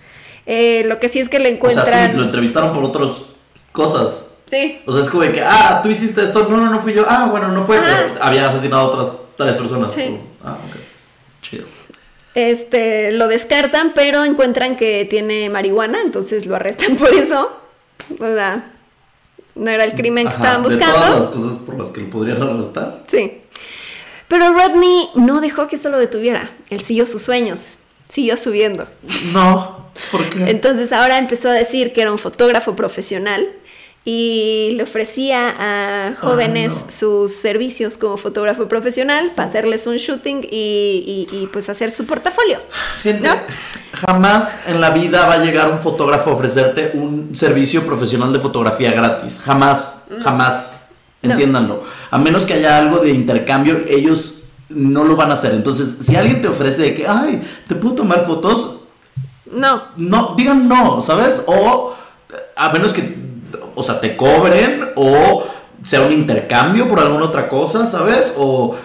Eh, 0.46 0.84
lo 0.86 0.98
que 0.98 1.10
sí 1.10 1.18
es 1.18 1.28
que 1.28 1.40
le 1.40 1.48
O 1.48 1.48
sea, 1.48 1.56
encuentran... 1.56 2.10
sí, 2.12 2.16
lo 2.16 2.24
entrevistaron 2.24 2.72
por 2.72 2.84
otras 2.84 3.22
cosas. 3.72 4.33
Sí, 4.46 4.80
O 4.86 4.92
sea, 4.92 5.02
es 5.02 5.08
como 5.10 5.22
de 5.22 5.32
que, 5.32 5.42
ah, 5.42 5.80
tú 5.82 5.88
hiciste 5.90 6.22
esto. 6.22 6.46
No, 6.48 6.56
no, 6.58 6.70
no 6.70 6.80
fui 6.80 6.92
yo. 6.94 7.04
Ah, 7.08 7.28
bueno, 7.30 7.48
no 7.48 7.62
fue, 7.64 7.78
Ajá. 7.78 7.86
pero 8.12 8.22
había 8.24 8.48
asesinado 8.48 8.82
a 8.82 8.84
otras 8.86 9.08
tres 9.36 9.56
personas. 9.56 9.92
Sí. 9.92 10.18
Ah, 10.44 10.56
ok. 10.68 10.76
Chido. 11.42 11.64
Este, 12.34 13.12
lo 13.12 13.28
descartan, 13.28 13.92
pero 13.94 14.24
encuentran 14.24 14.76
que 14.76 15.06
tiene 15.08 15.48
marihuana, 15.50 16.00
entonces 16.02 16.46
lo 16.46 16.56
arrestan 16.56 16.96
por 16.98 17.12
eso. 17.14 17.50
O 18.18 18.26
sea, 18.34 18.72
no 19.54 19.70
era 19.70 19.84
el 19.84 19.94
crimen 19.94 20.26
que 20.26 20.34
estaban 20.34 20.62
De 20.62 20.68
buscando. 20.68 20.96
todas 20.96 21.16
las 21.18 21.26
cosas 21.28 21.56
por 21.58 21.78
las 21.78 21.88
que 21.90 22.00
lo 22.00 22.10
podrían 22.10 22.42
arrestar. 22.42 23.04
Sí. 23.06 23.40
Pero 24.26 24.52
Rodney 24.52 25.10
no 25.14 25.40
dejó 25.40 25.68
que 25.68 25.76
eso 25.76 25.90
lo 25.90 25.98
detuviera. 25.98 26.50
Él 26.70 26.80
siguió 26.80 27.06
sus 27.06 27.22
sueños, 27.22 27.76
siguió 28.08 28.36
subiendo. 28.36 28.88
No. 29.32 29.84
¿Por 30.10 30.28
qué? 30.30 30.50
Entonces 30.50 30.92
ahora 30.92 31.18
empezó 31.18 31.50
a 31.50 31.52
decir 31.52 31.92
que 31.92 32.00
era 32.02 32.10
un 32.10 32.18
fotógrafo 32.18 32.74
profesional 32.74 33.46
y 34.06 34.72
le 34.76 34.82
ofrecía 34.82 35.54
a 35.58 36.14
jóvenes 36.16 36.84
no. 36.86 36.90
sus 36.90 37.34
servicios 37.36 37.96
como 37.96 38.18
fotógrafo 38.18 38.68
profesional 38.68 39.32
para 39.34 39.48
hacerles 39.48 39.86
un 39.86 39.96
shooting 39.96 40.42
y, 40.50 41.26
y- 41.30 41.36
y, 41.36 41.46
pues 41.46 41.68
hacer 41.70 41.90
su 41.90 42.04
portafolio. 42.04 42.58
Gente, 43.02 43.26
¿No? 43.28 43.34
jamás 43.92 44.60
en 44.66 44.80
la 44.82 44.90
vida 44.90 45.26
va 45.26 45.34
a 45.34 45.38
llegar 45.44 45.70
un 45.70 45.78
fotógrafo 45.78 46.30
a 46.30 46.34
ofrecerte 46.34 46.90
un 46.94 47.30
servicio 47.34 47.86
profesional 47.86 48.32
de 48.32 48.40
fotografía 48.40 48.92
gratis. 48.92 49.40
Jamás, 49.42 50.04
jamás. 50.22 50.80
Entiéndanlo. 51.22 51.82
A 52.10 52.18
menos 52.18 52.44
que 52.44 52.52
haya 52.52 52.76
algo 52.76 52.98
de 52.98 53.08
intercambio, 53.08 53.80
ellos 53.88 54.40
no 54.68 55.04
lo 55.04 55.16
van 55.16 55.30
a 55.30 55.34
hacer. 55.34 55.54
Entonces, 55.54 55.98
si 56.04 56.14
alguien 56.16 56.42
te 56.42 56.48
ofrece 56.48 56.82
de 56.82 56.94
que, 56.94 57.06
ay, 57.08 57.40
te 57.66 57.74
puedo 57.74 57.94
tomar 57.94 58.26
fotos, 58.26 58.76
No, 59.50 59.84
no, 59.96 60.34
digan 60.36 60.68
no, 60.68 61.00
¿sabes? 61.00 61.42
O 61.46 61.94
a 62.56 62.68
menos 62.72 62.92
que, 62.92 63.23
o 63.74 63.82
sea, 63.82 64.00
te 64.00 64.16
cobren 64.16 64.92
o 64.96 65.44
sea 65.82 66.02
un 66.02 66.12
intercambio 66.12 66.88
por 66.88 67.00
alguna 67.00 67.26
otra 67.26 67.48
cosa, 67.48 67.86
¿sabes? 67.86 68.34
O, 68.38 68.76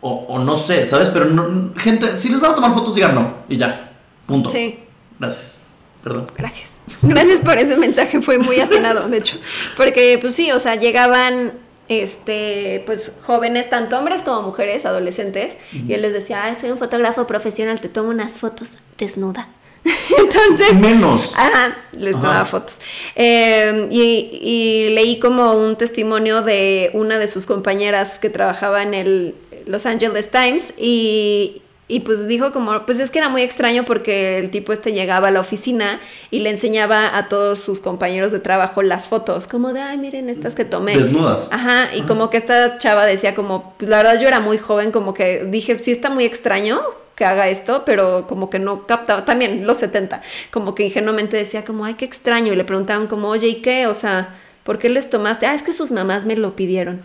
o, 0.00 0.10
o 0.28 0.38
no 0.38 0.56
sé, 0.56 0.86
¿sabes? 0.86 1.08
Pero 1.08 1.26
no, 1.26 1.74
gente, 1.78 2.18
si 2.18 2.28
les 2.28 2.40
van 2.40 2.52
a 2.52 2.54
tomar 2.54 2.74
fotos, 2.74 2.94
digan 2.94 3.14
no 3.14 3.34
y 3.48 3.56
ya, 3.56 3.92
punto. 4.26 4.50
sí. 4.50 4.78
Gracias. 5.18 5.58
Perdón. 6.02 6.26
Gracias. 6.36 6.78
Gracias 7.02 7.40
por 7.40 7.56
ese 7.58 7.76
mensaje, 7.76 8.20
fue 8.22 8.38
muy 8.38 8.58
atinado, 8.58 9.08
de 9.08 9.18
hecho. 9.18 9.38
Porque, 9.76 10.18
pues 10.20 10.34
sí, 10.34 10.50
o 10.50 10.58
sea, 10.58 10.74
llegaban, 10.74 11.52
este, 11.88 12.82
pues 12.86 13.18
jóvenes, 13.24 13.70
tanto 13.70 13.96
hombres 13.96 14.22
como 14.22 14.42
mujeres, 14.42 14.84
adolescentes, 14.84 15.58
y 15.72 15.92
él 15.92 16.02
les 16.02 16.12
decía, 16.12 16.42
ay, 16.44 16.56
soy 16.60 16.72
un 16.72 16.78
fotógrafo 16.78 17.26
profesional, 17.26 17.80
te 17.80 17.88
tomo 17.88 18.10
unas 18.10 18.32
fotos 18.32 18.78
desnuda. 18.98 19.48
Entonces, 20.18 20.74
Menos. 20.74 21.34
Ajá, 21.36 21.76
les 21.96 22.14
Ajá. 22.14 22.22
tomaba 22.22 22.44
fotos. 22.44 22.80
Eh, 23.16 23.88
y, 23.90 24.38
y 24.40 24.88
leí 24.94 25.18
como 25.18 25.54
un 25.54 25.76
testimonio 25.76 26.42
de 26.42 26.90
una 26.94 27.18
de 27.18 27.26
sus 27.26 27.46
compañeras 27.46 28.18
que 28.18 28.30
trabajaba 28.30 28.82
en 28.82 28.94
el 28.94 29.34
Los 29.66 29.86
Angeles 29.86 30.30
Times 30.30 30.74
y, 30.78 31.62
y 31.88 32.00
pues 32.00 32.26
dijo 32.28 32.52
como, 32.52 32.86
pues 32.86 32.98
es 33.00 33.10
que 33.10 33.18
era 33.18 33.28
muy 33.28 33.42
extraño 33.42 33.84
porque 33.84 34.38
el 34.38 34.50
tipo 34.50 34.72
este 34.72 34.92
llegaba 34.92 35.28
a 35.28 35.30
la 35.30 35.40
oficina 35.40 36.00
y 36.30 36.38
le 36.38 36.50
enseñaba 36.50 37.16
a 37.16 37.28
todos 37.28 37.58
sus 37.60 37.80
compañeros 37.80 38.30
de 38.32 38.38
trabajo 38.38 38.82
las 38.82 39.08
fotos, 39.08 39.46
como 39.46 39.72
de, 39.72 39.80
ay, 39.80 39.98
miren 39.98 40.28
estas 40.30 40.54
que 40.54 40.64
tomé. 40.64 40.96
Desnudas. 40.96 41.48
Ajá, 41.50 41.94
y 41.94 42.02
como 42.02 42.30
que 42.30 42.36
esta 42.36 42.78
chava 42.78 43.04
decía 43.04 43.34
como, 43.34 43.74
pues 43.78 43.90
la 43.90 43.98
verdad 43.98 44.20
yo 44.20 44.28
era 44.28 44.40
muy 44.40 44.58
joven, 44.58 44.92
como 44.92 45.12
que 45.12 45.44
dije, 45.44 45.78
sí 45.80 45.90
está 45.90 46.08
muy 46.08 46.24
extraño 46.24 46.80
que 47.14 47.24
haga 47.24 47.48
esto, 47.48 47.84
pero 47.84 48.26
como 48.26 48.50
que 48.50 48.58
no 48.58 48.86
captaba, 48.86 49.24
también 49.24 49.66
los 49.66 49.78
70, 49.78 50.22
como 50.50 50.74
que 50.74 50.84
ingenuamente 50.84 51.36
decía 51.36 51.64
como, 51.64 51.84
ay, 51.84 51.94
qué 51.94 52.04
extraño, 52.04 52.52
y 52.52 52.56
le 52.56 52.64
preguntaban 52.64 53.06
como, 53.06 53.28
oye, 53.28 53.48
¿y 53.48 53.62
qué? 53.62 53.86
O 53.86 53.94
sea, 53.94 54.34
¿por 54.62 54.78
qué 54.78 54.88
les 54.88 55.10
tomaste? 55.10 55.46
Ah, 55.46 55.54
es 55.54 55.62
que 55.62 55.72
sus 55.72 55.90
mamás 55.90 56.24
me 56.24 56.36
lo 56.36 56.56
pidieron. 56.56 57.02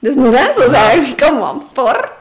¿Desnudas? 0.00 0.58
O 0.58 0.70
sea, 0.70 0.92
¿cómo? 1.18 1.70
¿Por? 1.74 2.12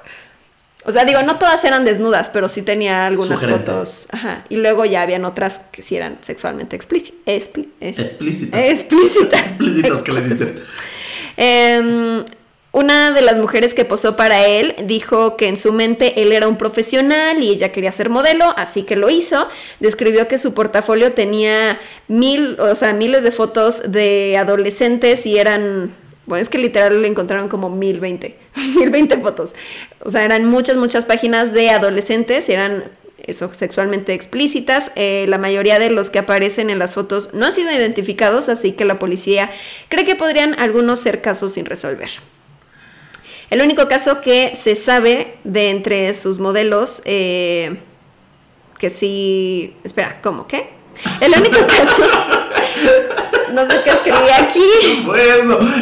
O 0.86 0.92
sea, 0.92 1.06
digo, 1.06 1.22
no 1.24 1.38
todas 1.38 1.64
eran 1.64 1.86
desnudas, 1.86 2.30
pero 2.30 2.50
sí 2.50 2.62
tenía 2.62 3.06
algunas 3.06 3.40
Sugerente. 3.40 3.72
fotos. 3.72 4.08
Ajá. 4.12 4.44
Y 4.50 4.58
luego 4.58 4.86
ya 4.86 5.02
habían 5.02 5.24
otras 5.24 5.62
que 5.72 5.82
sí 5.82 5.96
eran 5.96 6.18
sexualmente 6.22 6.76
explícitas. 6.76 7.20
Explícitas. 7.26 8.60
Explícitas. 8.64 9.48
Explícitas 9.48 10.04
que 10.04 10.12
le 10.12 10.22
dices. 10.22 10.64
Em, 11.38 12.24
una 12.74 13.12
de 13.12 13.22
las 13.22 13.38
mujeres 13.38 13.76
que 13.76 13.86
posó 13.86 14.16
para 14.16 14.48
él 14.48 14.76
dijo 14.86 15.38
que 15.38 15.48
en 15.48 15.58
su 15.58 15.72
mente 15.72 16.24
él 16.24 16.32
era 16.32 16.48
un 16.48 16.58
profesional 16.58 17.42
y 17.44 17.52
ella 17.52 17.72
quería 17.72 17.92
ser 17.92 18.10
modelo, 18.10 18.52
así 18.58 18.82
que 18.82 18.96
lo 18.96 19.12
hizo. 19.12 19.48
Describió 19.80 20.28
que 20.28 20.40
su 20.40 20.56
portafolio 20.56 21.14
tenía 21.14 21.80
mil, 22.08 22.60
o 22.60 22.76
sea, 22.76 22.94
miles 22.94 23.22
de 23.22 23.30
fotos 23.30 23.84
de 23.92 24.38
adolescentes 24.40 25.28
y 25.28 25.38
eran, 25.38 25.92
bueno, 26.26 26.42
es 26.42 26.50
que 26.50 26.58
literal 26.58 27.00
le 27.00 27.08
encontraron 27.08 27.48
como 27.48 27.70
mil 27.70 28.00
veinte, 28.00 28.40
mil 28.76 28.90
veinte 28.90 29.20
fotos. 29.20 29.54
O 30.00 30.10
sea, 30.10 30.26
eran 30.26 30.46
muchas, 30.46 30.76
muchas 30.76 31.06
páginas 31.06 31.54
de 31.54 31.70
adolescentes, 31.70 32.50
eran 32.50 32.86
eso, 33.20 33.54
sexualmente 33.54 34.16
explícitas. 34.16 34.92
Eh, 34.96 35.28
la 35.30 35.38
mayoría 35.38 35.78
de 35.78 35.92
los 35.92 36.10
que 36.10 36.18
aparecen 36.18 36.72
en 36.72 36.80
las 36.80 36.96
fotos 36.96 37.36
no 37.36 37.46
han 37.46 37.54
sido 37.54 37.72
identificados, 37.72 38.50
así 38.50 38.72
que 38.72 38.84
la 38.84 38.98
policía 38.98 39.52
cree 39.90 40.06
que 40.06 40.16
podrían 40.16 40.60
algunos 40.60 41.02
ser 41.02 41.22
casos 41.22 41.54
sin 41.54 41.68
resolver. 41.68 42.10
El 43.54 43.62
único 43.62 43.88
caso 43.88 44.20
que 44.20 44.56
se 44.56 44.74
sabe 44.74 45.36
de 45.44 45.70
entre 45.70 46.12
sus 46.16 46.40
modelos, 46.40 47.04
eh, 47.06 47.78
que 48.80 48.90
sí... 48.90 49.76
Espera, 49.84 50.22
¿cómo? 50.24 50.48
¿Qué? 50.48 50.70
El 51.22 51.34
único 51.38 51.60
caso... 51.68 52.02
No 53.54 53.68
sé 53.68 53.76
qué 53.84 53.92
escribí 53.92 54.18
aquí. 54.36 55.06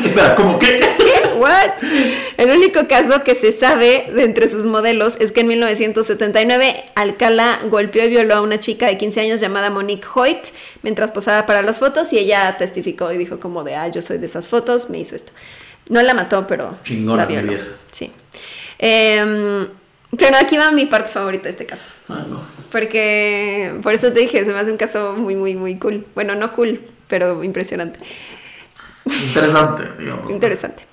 Espera, 0.03 0.35
¿cómo 0.35 0.59
qué? 0.59 0.81
What? 1.37 1.81
El 2.35 2.49
único 2.49 2.89
caso 2.89 3.23
que 3.23 3.35
se 3.35 3.53
sabe 3.53 4.11
de 4.13 4.25
entre 4.25 4.49
sus 4.49 4.65
modelos 4.65 5.15
es 5.21 5.31
que 5.31 5.39
en 5.39 5.47
1979 5.47 6.83
Alcala 6.95 7.61
golpeó 7.69 8.03
y 8.03 8.09
violó 8.09 8.35
a 8.35 8.41
una 8.41 8.59
chica 8.59 8.87
de 8.87 8.97
15 8.97 9.21
años 9.21 9.39
llamada 9.39 9.69
Monique 9.69 10.05
Hoyt 10.13 10.47
mientras 10.83 11.13
posaba 11.13 11.45
para 11.45 11.61
las 11.61 11.79
fotos 11.79 12.11
y 12.11 12.19
ella 12.19 12.57
testificó 12.57 13.13
y 13.13 13.17
dijo 13.17 13.39
como 13.39 13.63
de, 13.63 13.75
ah, 13.75 13.87
yo 13.87 14.01
soy 14.01 14.17
de 14.17 14.25
esas 14.25 14.49
fotos, 14.49 14.89
me 14.89 14.99
hizo 14.99 15.15
esto. 15.15 15.31
No 15.91 16.01
la 16.01 16.13
mató, 16.13 16.47
pero 16.47 16.77
Chingona, 16.83 17.23
la 17.23 17.27
mi 17.27 17.33
violó. 17.35 17.51
vieja. 17.51 17.67
Sí. 17.91 18.11
Em, 18.79 19.67
pero 20.17 20.37
aquí 20.37 20.55
va 20.57 20.71
mi 20.71 20.85
parte 20.85 21.11
favorita 21.11 21.43
de 21.43 21.49
este 21.49 21.65
caso. 21.65 21.89
Ah, 22.07 22.23
no. 22.27 22.41
Porque, 22.71 23.77
por 23.83 23.93
eso 23.93 24.11
te 24.13 24.21
dije, 24.21 24.45
se 24.45 24.53
me 24.53 24.59
hace 24.59 24.71
un 24.71 24.77
caso 24.77 25.15
muy, 25.17 25.35
muy, 25.35 25.55
muy 25.55 25.77
cool. 25.77 26.05
Bueno, 26.15 26.33
no 26.35 26.53
cool, 26.53 26.79
pero 27.09 27.43
impresionante. 27.43 27.99
Interesante, 29.05 29.83
digamos. 29.99 30.31
Interesante. 30.31 30.85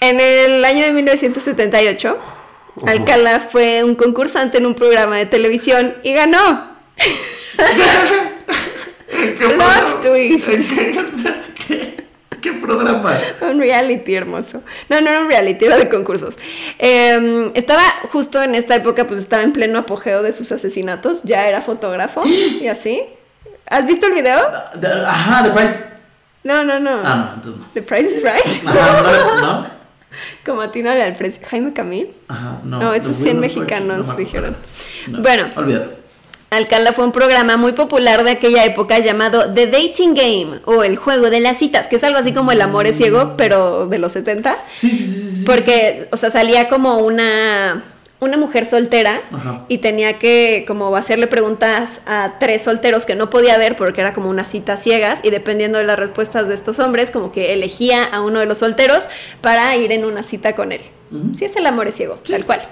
En 0.00 0.20
el 0.20 0.64
año 0.64 0.84
de 0.86 0.92
1978, 0.92 2.18
Ujú. 2.76 2.88
Alcala 2.88 3.40
fue 3.40 3.84
un 3.84 3.94
concursante 3.94 4.56
en 4.58 4.64
un 4.66 4.74
programa 4.74 5.16
de 5.18 5.26
televisión 5.26 5.94
y 6.02 6.12
ganó. 6.14 6.70
Plot 9.38 10.00
twist. 10.02 10.48
¿Qué, 12.44 12.52
programa? 12.52 13.16
Un 13.40 13.58
reality 13.58 14.14
hermoso. 14.14 14.62
No, 14.90 15.00
no 15.00 15.08
era 15.10 15.20
un 15.20 15.28
reality, 15.30 15.64
era 15.64 15.76
de 15.78 15.88
concursos. 15.88 16.36
Eh, 16.78 17.50
estaba 17.54 17.82
justo 18.12 18.42
en 18.42 18.54
esta 18.54 18.74
época, 18.76 19.06
pues 19.06 19.18
estaba 19.18 19.42
en 19.42 19.52
pleno 19.54 19.78
apogeo 19.78 20.22
de 20.22 20.30
sus 20.32 20.52
asesinatos. 20.52 21.22
Ya 21.24 21.48
era 21.48 21.62
fotógrafo 21.62 22.22
y 22.26 22.66
así. 22.68 23.02
¿Has 23.66 23.86
visto 23.86 24.06
el 24.06 24.12
video? 24.12 24.38
De- 24.74 24.88
Ajá, 25.06 25.42
The 25.44 25.50
Price. 25.50 25.78
No, 26.42 26.62
no, 26.62 26.78
no. 26.78 27.00
Ah, 27.02 27.16
no, 27.30 27.34
entonces 27.36 27.60
no. 27.62 27.66
The 27.72 27.80
Price 27.82 28.10
is 28.16 28.22
Right. 28.22 28.66
Ajá, 28.68 29.00
no, 29.02 29.40
no. 29.40 29.68
Como 30.44 30.60
atínale 30.60 31.02
al 31.02 31.14
precio. 31.14 31.42
Jaime 31.48 31.72
Camil. 31.72 32.12
Ajá, 32.28 32.58
no. 32.62 32.78
No, 32.78 32.92
esos 32.94 33.16
The 33.16 33.22
100 33.24 33.40
Wheel 33.40 33.46
of 33.46 33.54
Fortune, 33.54 33.80
mexicanos 33.80 34.06
no 34.06 34.16
dijeron. 34.16 34.56
No, 35.08 35.22
Bueno. 35.22 35.48
Olvídalo. 35.56 36.03
Alcalá 36.56 36.92
fue 36.92 37.04
un 37.04 37.12
programa 37.12 37.56
muy 37.56 37.72
popular 37.72 38.24
de 38.24 38.30
aquella 38.32 38.64
época 38.64 38.98
llamado 38.98 39.52
The 39.52 39.66
Dating 39.66 40.14
Game 40.14 40.60
o 40.64 40.82
el 40.84 40.96
juego 40.96 41.30
de 41.30 41.40
las 41.40 41.58
citas, 41.58 41.86
que 41.88 41.96
es 41.96 42.04
algo 42.04 42.18
así 42.18 42.32
como 42.32 42.52
el 42.52 42.60
amor 42.60 42.86
es 42.86 42.96
ciego, 42.96 43.34
pero 43.36 43.86
de 43.86 43.98
los 43.98 44.12
70. 44.12 44.56
Sí, 44.72 44.90
sí, 44.90 44.96
sí, 44.96 45.04
sí, 45.12 45.30
sí. 45.38 45.44
Porque, 45.44 46.08
o 46.12 46.16
sea, 46.16 46.30
salía 46.30 46.68
como 46.68 46.98
una, 46.98 47.84
una 48.20 48.36
mujer 48.36 48.66
soltera 48.66 49.22
Ajá. 49.32 49.64
y 49.68 49.78
tenía 49.78 50.18
que 50.18 50.64
como 50.66 50.94
hacerle 50.96 51.26
preguntas 51.26 52.00
a 52.06 52.38
tres 52.38 52.62
solteros 52.62 53.04
que 53.06 53.14
no 53.14 53.30
podía 53.30 53.58
ver 53.58 53.76
porque 53.76 54.00
era 54.00 54.12
como 54.12 54.30
una 54.30 54.44
cita 54.44 54.76
ciegas 54.76 55.20
y 55.22 55.30
dependiendo 55.30 55.78
de 55.78 55.84
las 55.84 55.98
respuestas 55.98 56.48
de 56.48 56.54
estos 56.54 56.78
hombres, 56.78 57.10
como 57.10 57.32
que 57.32 57.52
elegía 57.52 58.04
a 58.04 58.20
uno 58.22 58.40
de 58.40 58.46
los 58.46 58.58
solteros 58.58 59.04
para 59.40 59.76
ir 59.76 59.92
en 59.92 60.04
una 60.04 60.22
cita 60.22 60.54
con 60.54 60.72
él. 60.72 60.80
Ujú. 61.10 61.36
Sí, 61.36 61.44
es 61.44 61.56
el 61.56 61.66
amor 61.66 61.88
es 61.88 61.96
ciego, 61.96 62.18
tal 62.28 62.44
cual. 62.46 62.62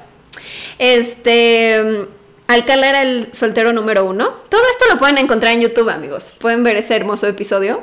Este. 0.78 2.06
Alcalá 2.47 2.88
era 2.88 3.03
el 3.03 3.28
soltero 3.32 3.72
número 3.72 4.05
uno. 4.05 4.30
Todo 4.49 4.62
esto 4.70 4.84
lo 4.93 4.99
pueden 4.99 5.18
encontrar 5.18 5.55
en 5.55 5.61
YouTube, 5.61 5.88
amigos. 5.88 6.34
Pueden 6.38 6.62
ver 6.62 6.76
ese 6.76 6.95
hermoso 6.95 7.26
episodio. 7.26 7.82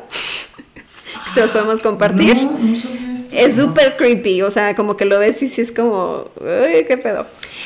Se 1.33 1.41
los 1.41 1.51
podemos 1.51 1.81
compartir. 1.81 2.37
Es 3.39 3.55
súper 3.55 3.95
creepy, 3.97 4.41
o 4.41 4.51
sea, 4.51 4.75
como 4.75 4.97
que 4.97 5.05
lo 5.05 5.19
ves 5.19 5.41
y 5.41 5.47
sí 5.47 5.61
es 5.61 5.71
como, 5.71 6.29
uy, 6.39 6.85
qué 6.87 6.97
pedo. 7.01 7.25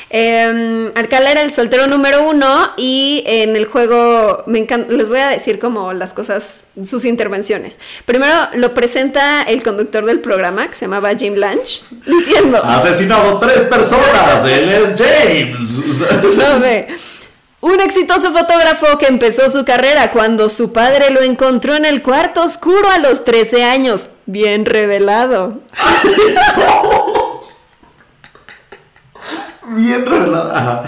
Eh, 0.10 0.92
era 0.96 1.42
el 1.42 1.52
soltero 1.52 1.88
número 1.88 2.28
uno 2.28 2.72
y 2.78 3.24
en 3.26 3.56
el 3.56 3.66
juego, 3.66 4.44
me 4.46 4.60
encanta, 4.60 4.94
les 4.94 5.10
voy 5.10 5.20
a 5.20 5.30
decir 5.30 5.60
como 5.60 5.94
las 5.94 6.14
cosas, 6.14 6.66
sus 6.84 7.06
intervenciones. 7.06 7.80
Primero 8.06 8.34
lo 8.56 8.74
presenta 8.74 9.42
el 9.44 9.64
conductor 9.64 10.06
del 10.06 10.20
programa, 10.20 10.68
que 10.68 10.76
se 10.76 10.86
llamaba 10.86 11.16
Jim 11.16 11.36
Lange, 11.36 11.82
diciendo... 12.06 12.62
Ha 12.64 12.78
asesinado 12.78 13.40
tres 13.40 13.64
personas. 13.64 14.46
Él 14.46 14.70
es 14.70 14.96
James. 14.98 15.82
No, 16.44 16.60
ve. 16.60 16.88
Un 17.64 17.80
exitoso 17.80 18.34
fotógrafo 18.34 18.98
que 18.98 19.06
empezó 19.06 19.48
su 19.48 19.64
carrera 19.64 20.12
cuando 20.12 20.50
su 20.50 20.74
padre 20.74 21.12
lo 21.12 21.22
encontró 21.22 21.76
en 21.76 21.86
el 21.86 22.04
cuarto 22.04 22.44
oscuro 22.44 22.90
a 22.90 22.98
los 22.98 23.24
13 23.24 23.64
años. 23.64 24.10
Bien 24.26 24.66
revelado. 24.66 25.62
Bien 29.70 30.06
revelado. 30.06 30.54
Ajá. 30.54 30.84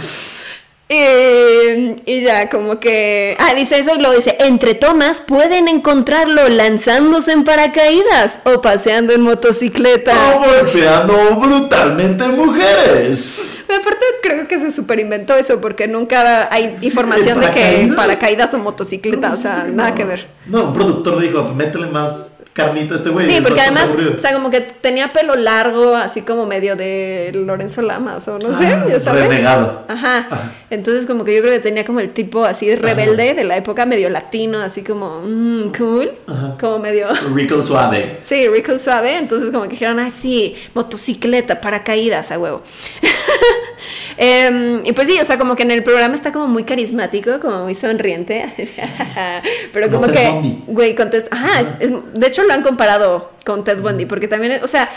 Eh, 0.89 1.95
y 2.05 2.19
ya, 2.19 2.49
como 2.49 2.77
que. 2.81 3.37
Ah, 3.39 3.53
dice 3.53 3.79
eso, 3.79 3.95
lo 3.95 4.11
dice. 4.11 4.35
Entre 4.41 4.75
tomas 4.75 5.21
pueden 5.21 5.69
encontrarlo 5.69 6.49
lanzándose 6.49 7.31
en 7.31 7.45
paracaídas 7.45 8.41
o 8.43 8.59
paseando 8.59 9.13
en 9.13 9.21
motocicleta. 9.21 10.35
O 10.35 10.39
golpeando 10.39 11.37
brutalmente 11.37 12.27
mujeres. 12.27 13.54
Aparte, 13.81 14.05
creo 14.21 14.47
que 14.47 14.59
se 14.59 14.71
superinventó 14.71 15.35
eso 15.35 15.59
porque 15.61 15.87
nunca 15.87 16.47
hay 16.53 16.77
Sí, 16.79 16.87
información 16.87 17.39
de 17.39 17.51
que 17.51 17.93
paracaídas. 17.95 18.53
o 18.53 18.59
motocicleta, 18.59 19.33
o 19.33 19.37
sea, 19.37 19.67
nada 19.71 19.95
que 19.95 20.03
ver. 20.05 20.27
No, 20.45 20.65
un 20.65 20.73
productor 20.73 21.19
dijo, 21.21 21.43
métele 21.53 21.87
más 21.87 22.27
carnita 22.55 22.95
este 22.95 23.09
güey. 23.09 23.27
Sí, 23.29 23.41
porque 23.41 23.59
además, 23.59 23.89
aburrido. 23.89 24.13
o 24.15 24.17
sea, 24.17 24.31
como 24.33 24.49
que 24.49 24.61
tenía 24.61 25.11
pelo 25.11 25.35
largo, 25.35 25.93
así 25.95 26.21
como 26.21 26.45
medio 26.45 26.77
de 26.77 27.31
Lorenzo 27.33 27.81
Lamas, 27.81 28.25
o 28.29 28.39
no 28.39 28.57
sé, 28.57 28.65
Ah, 28.67 28.85
ya 28.89 28.99
sabes. 29.01 29.27
renegado. 29.27 29.83
Ajá. 29.89 30.53
Entonces, 30.69 31.05
como 31.05 31.25
que 31.25 31.35
yo 31.35 31.41
creo 31.41 31.51
que 31.53 31.59
tenía 31.59 31.83
como 31.85 31.99
el 31.99 32.11
tipo 32.11 32.45
así 32.45 32.73
rebelde 32.73 33.33
de 33.33 33.43
la 33.43 33.57
época, 33.57 33.85
medio 33.85 34.09
latino, 34.09 34.61
así 34.61 34.83
como 34.83 35.21
mm, 35.21 35.73
cool, 35.77 36.11
Ajá. 36.27 36.55
como 36.57 36.79
medio. 36.79 37.07
Rico 37.33 37.61
suave. 37.61 38.19
Sí, 38.21 38.47
rico 38.47 38.77
suave. 38.79 39.17
Entonces, 39.17 39.51
como 39.51 39.63
que 39.63 39.71
dijeron, 39.71 39.99
ah, 39.99 40.09
sí, 40.09 40.55
motocicleta, 40.73 41.59
paracaídas, 41.59 42.31
a 42.31 42.39
huevo. 42.39 42.63
Em, 44.17 44.81
y 44.85 44.93
pues 44.93 45.07
sí, 45.09 45.19
o 45.19 45.25
sea, 45.25 45.37
como 45.37 45.55
que 45.57 45.63
en 45.63 45.71
el 45.71 45.83
programa 45.83 46.15
está 46.15 46.31
como 46.31 46.47
muy 46.47 46.63
carismático, 46.63 47.39
como 47.41 47.63
muy 47.65 47.75
sonriente. 47.75 48.45
Pero 49.73 49.91
Como 49.91 50.07
que, 50.07 50.31
güey, 50.67 50.95
contesta. 50.95 51.35
Ajá, 51.35 51.61
es- 51.61 51.71
es- 51.79 51.91
de 52.13 52.27
hecho 52.27 52.43
lo 52.45 52.53
han 52.53 52.63
comparado 52.63 53.31
con 53.45 53.63
Ted 53.63 53.81
Bundy, 53.81 54.05
porque 54.05 54.27
también, 54.27 54.63
o 54.63 54.67
sea, 54.67 54.89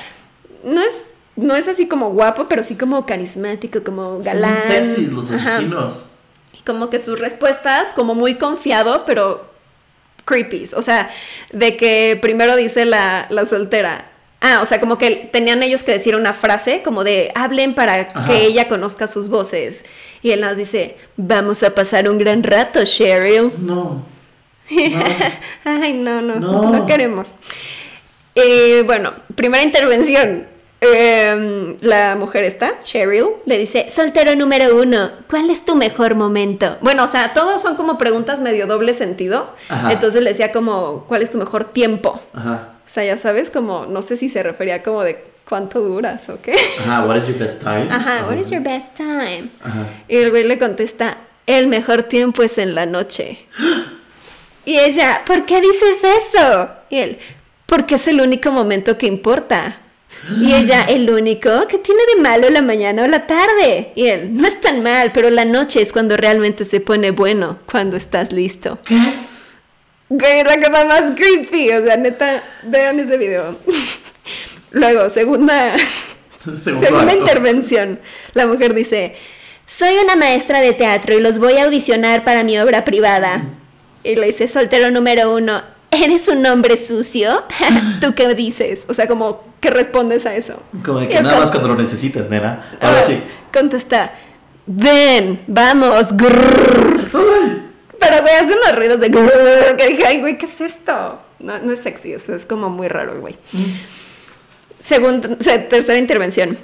no 0.64 0.80
es. 0.80 1.04
No 1.36 1.54
es 1.54 1.68
así 1.68 1.86
como 1.86 2.10
guapo, 2.10 2.48
pero 2.48 2.64
sí 2.64 2.74
como 2.74 3.06
carismático, 3.06 3.84
como 3.84 4.18
galán. 4.18 4.56
Son 4.56 4.70
sexys 4.84 5.12
los 5.12 5.30
Ajá. 5.30 5.54
asesinos. 5.54 6.02
Y 6.52 6.62
como 6.62 6.90
que 6.90 6.98
sus 6.98 7.20
respuestas, 7.20 7.94
como 7.94 8.16
muy 8.16 8.34
confiado, 8.34 9.04
pero 9.04 9.48
creepy. 10.24 10.64
O 10.76 10.82
sea, 10.82 11.08
de 11.52 11.76
que 11.76 12.18
primero 12.20 12.56
dice 12.56 12.84
la, 12.86 13.28
la 13.30 13.46
soltera. 13.46 14.10
Ah, 14.40 14.58
o 14.62 14.66
sea, 14.66 14.80
como 14.80 14.98
que 14.98 15.28
tenían 15.32 15.62
ellos 15.62 15.84
que 15.84 15.92
decir 15.92 16.16
una 16.16 16.32
frase, 16.32 16.82
como 16.82 17.04
de 17.04 17.30
hablen 17.36 17.76
para 17.76 18.00
Ajá. 18.12 18.24
que 18.26 18.44
ella 18.44 18.66
conozca 18.66 19.06
sus 19.06 19.28
voces. 19.28 19.84
Y 20.22 20.32
él 20.32 20.40
nos 20.40 20.56
dice, 20.56 20.96
vamos 21.16 21.62
a 21.62 21.72
pasar 21.72 22.08
un 22.10 22.18
gran 22.18 22.42
rato, 22.42 22.84
Cheryl. 22.84 23.52
No. 23.60 24.02
Ay, 25.64 25.92
no, 25.94 26.22
no, 26.22 26.36
No. 26.36 26.70
no, 26.72 26.86
queremos. 26.86 27.34
Eh, 28.34 28.82
bueno, 28.86 29.12
primera 29.34 29.62
intervención. 29.64 30.46
Eh, 30.80 31.76
la 31.80 32.14
mujer 32.14 32.44
está, 32.44 32.78
Cheryl, 32.84 33.26
le 33.46 33.58
dice, 33.58 33.90
soltero 33.90 34.36
número 34.36 34.76
uno, 34.80 35.10
¿cuál 35.28 35.50
es 35.50 35.64
tu 35.64 35.74
mejor 35.74 36.14
momento? 36.14 36.76
Bueno, 36.82 37.02
o 37.02 37.08
sea, 37.08 37.32
todos 37.32 37.60
son 37.60 37.74
como 37.74 37.98
preguntas 37.98 38.40
medio 38.40 38.68
doble 38.68 38.92
sentido. 38.92 39.52
Ajá. 39.68 39.92
Entonces 39.92 40.22
le 40.22 40.30
decía 40.30 40.52
como, 40.52 41.04
¿cuál 41.08 41.22
es 41.22 41.32
tu 41.32 41.38
mejor 41.38 41.64
tiempo? 41.64 42.20
Ajá. 42.32 42.74
O 42.86 42.88
sea, 42.88 43.04
ya 43.04 43.16
sabes, 43.16 43.50
como, 43.50 43.86
no 43.86 44.02
sé 44.02 44.16
si 44.16 44.28
se 44.28 44.42
refería 44.44 44.84
como 44.84 45.02
de 45.02 45.24
cuánto 45.48 45.80
duras 45.80 46.28
o 46.28 46.40
qué. 46.40 46.54
Ajá, 46.80 47.04
what 47.06 47.16
is 47.16 47.26
your 47.26 47.38
best 47.38 47.60
time? 47.60 47.88
Ajá, 47.90 48.26
what 48.28 48.36
is 48.36 48.48
your 48.50 48.62
best 48.62 48.94
time? 48.94 49.50
Ajá. 49.64 49.84
Y 50.06 50.16
el 50.16 50.30
güey 50.30 50.44
le 50.44 50.58
contesta, 50.58 51.18
el 51.46 51.66
mejor 51.66 52.04
tiempo 52.04 52.44
es 52.44 52.56
en 52.56 52.76
la 52.76 52.86
noche. 52.86 53.44
Y 54.64 54.78
ella, 54.78 55.22
¿por 55.26 55.46
qué 55.46 55.60
dices 55.60 55.96
eso? 56.02 56.68
Y 56.90 56.98
él, 56.98 57.18
porque 57.66 57.96
es 57.96 58.08
el 58.08 58.20
único 58.20 58.52
momento 58.52 58.98
que 58.98 59.06
importa. 59.06 59.80
Y 60.40 60.52
ella, 60.54 60.84
el 60.84 61.10
único 61.10 61.66
que 61.66 61.78
tiene 61.78 62.02
de 62.14 62.20
malo 62.20 62.50
la 62.50 62.62
mañana 62.62 63.04
o 63.04 63.06
la 63.06 63.26
tarde. 63.26 63.92
Y 63.94 64.06
él, 64.06 64.34
no 64.34 64.46
es 64.46 64.60
tan 64.60 64.82
mal, 64.82 65.12
pero 65.12 65.30
la 65.30 65.44
noche 65.44 65.80
es 65.80 65.92
cuando 65.92 66.16
realmente 66.16 66.64
se 66.64 66.80
pone 66.80 67.10
bueno, 67.10 67.58
cuando 67.70 67.96
estás 67.96 68.32
listo. 68.32 68.78
¿Qué? 68.84 68.98
Güey, 70.10 70.44
la 70.44 70.56
cosa 70.56 70.84
más 70.84 71.12
creepy. 71.14 71.70
O 71.70 71.84
sea, 71.84 71.96
neta, 71.96 72.42
vean 72.62 72.98
ese 73.00 73.16
video. 73.16 73.58
Luego, 74.70 75.08
segunda, 75.08 75.76
Segunda 76.56 77.12
intervención. 77.12 78.00
La 78.34 78.46
mujer 78.46 78.74
dice, 78.74 79.14
soy 79.66 79.94
una 80.02 80.16
maestra 80.16 80.60
de 80.60 80.72
teatro 80.72 81.16
y 81.16 81.20
los 81.20 81.38
voy 81.38 81.54
a 81.54 81.64
audicionar 81.64 82.24
para 82.24 82.44
mi 82.44 82.58
obra 82.58 82.84
privada. 82.84 83.42
Y 84.08 84.16
le 84.16 84.28
dice, 84.28 84.48
soltero 84.48 84.90
número 84.90 85.34
uno, 85.34 85.62
¿eres 85.90 86.28
un 86.28 86.46
hombre 86.46 86.78
sucio? 86.78 87.44
¿Tú 88.00 88.14
qué 88.14 88.34
dices? 88.34 88.84
O 88.88 88.94
sea, 88.94 89.06
como, 89.06 89.42
¿qué 89.60 89.68
respondes 89.68 90.24
a 90.24 90.34
eso? 90.34 90.62
Como 90.82 91.00
de 91.00 91.08
que 91.08 91.20
nada 91.20 91.40
más 91.40 91.50
cuando 91.50 91.68
lo 91.68 91.74
necesitas, 91.74 92.30
nena. 92.30 92.78
Ahora 92.80 93.00
ah, 93.00 93.02
sí. 93.02 93.20
Contesta, 93.52 94.14
ven, 94.64 95.42
vamos, 95.46 96.16
grrr". 96.16 97.10
Ay. 97.12 97.62
Pero, 98.00 98.22
güey, 98.22 98.34
hace 98.34 98.54
unos 98.54 98.76
ruidos 98.76 99.00
de 99.00 99.10
grrr, 99.10 99.76
que 99.76 99.88
dije, 99.88 100.06
ay, 100.06 100.20
güey, 100.20 100.38
¿qué 100.38 100.46
es 100.46 100.58
esto? 100.62 101.20
No, 101.38 101.58
no 101.58 101.72
es 101.72 101.80
sexy, 101.80 102.14
eso 102.14 102.34
es 102.34 102.46
como 102.46 102.70
muy 102.70 102.88
raro 102.88 103.20
güey. 103.20 103.36
Segunda, 104.80 105.36
se- 105.38 105.58
tercera 105.58 105.98
intervención. 105.98 106.56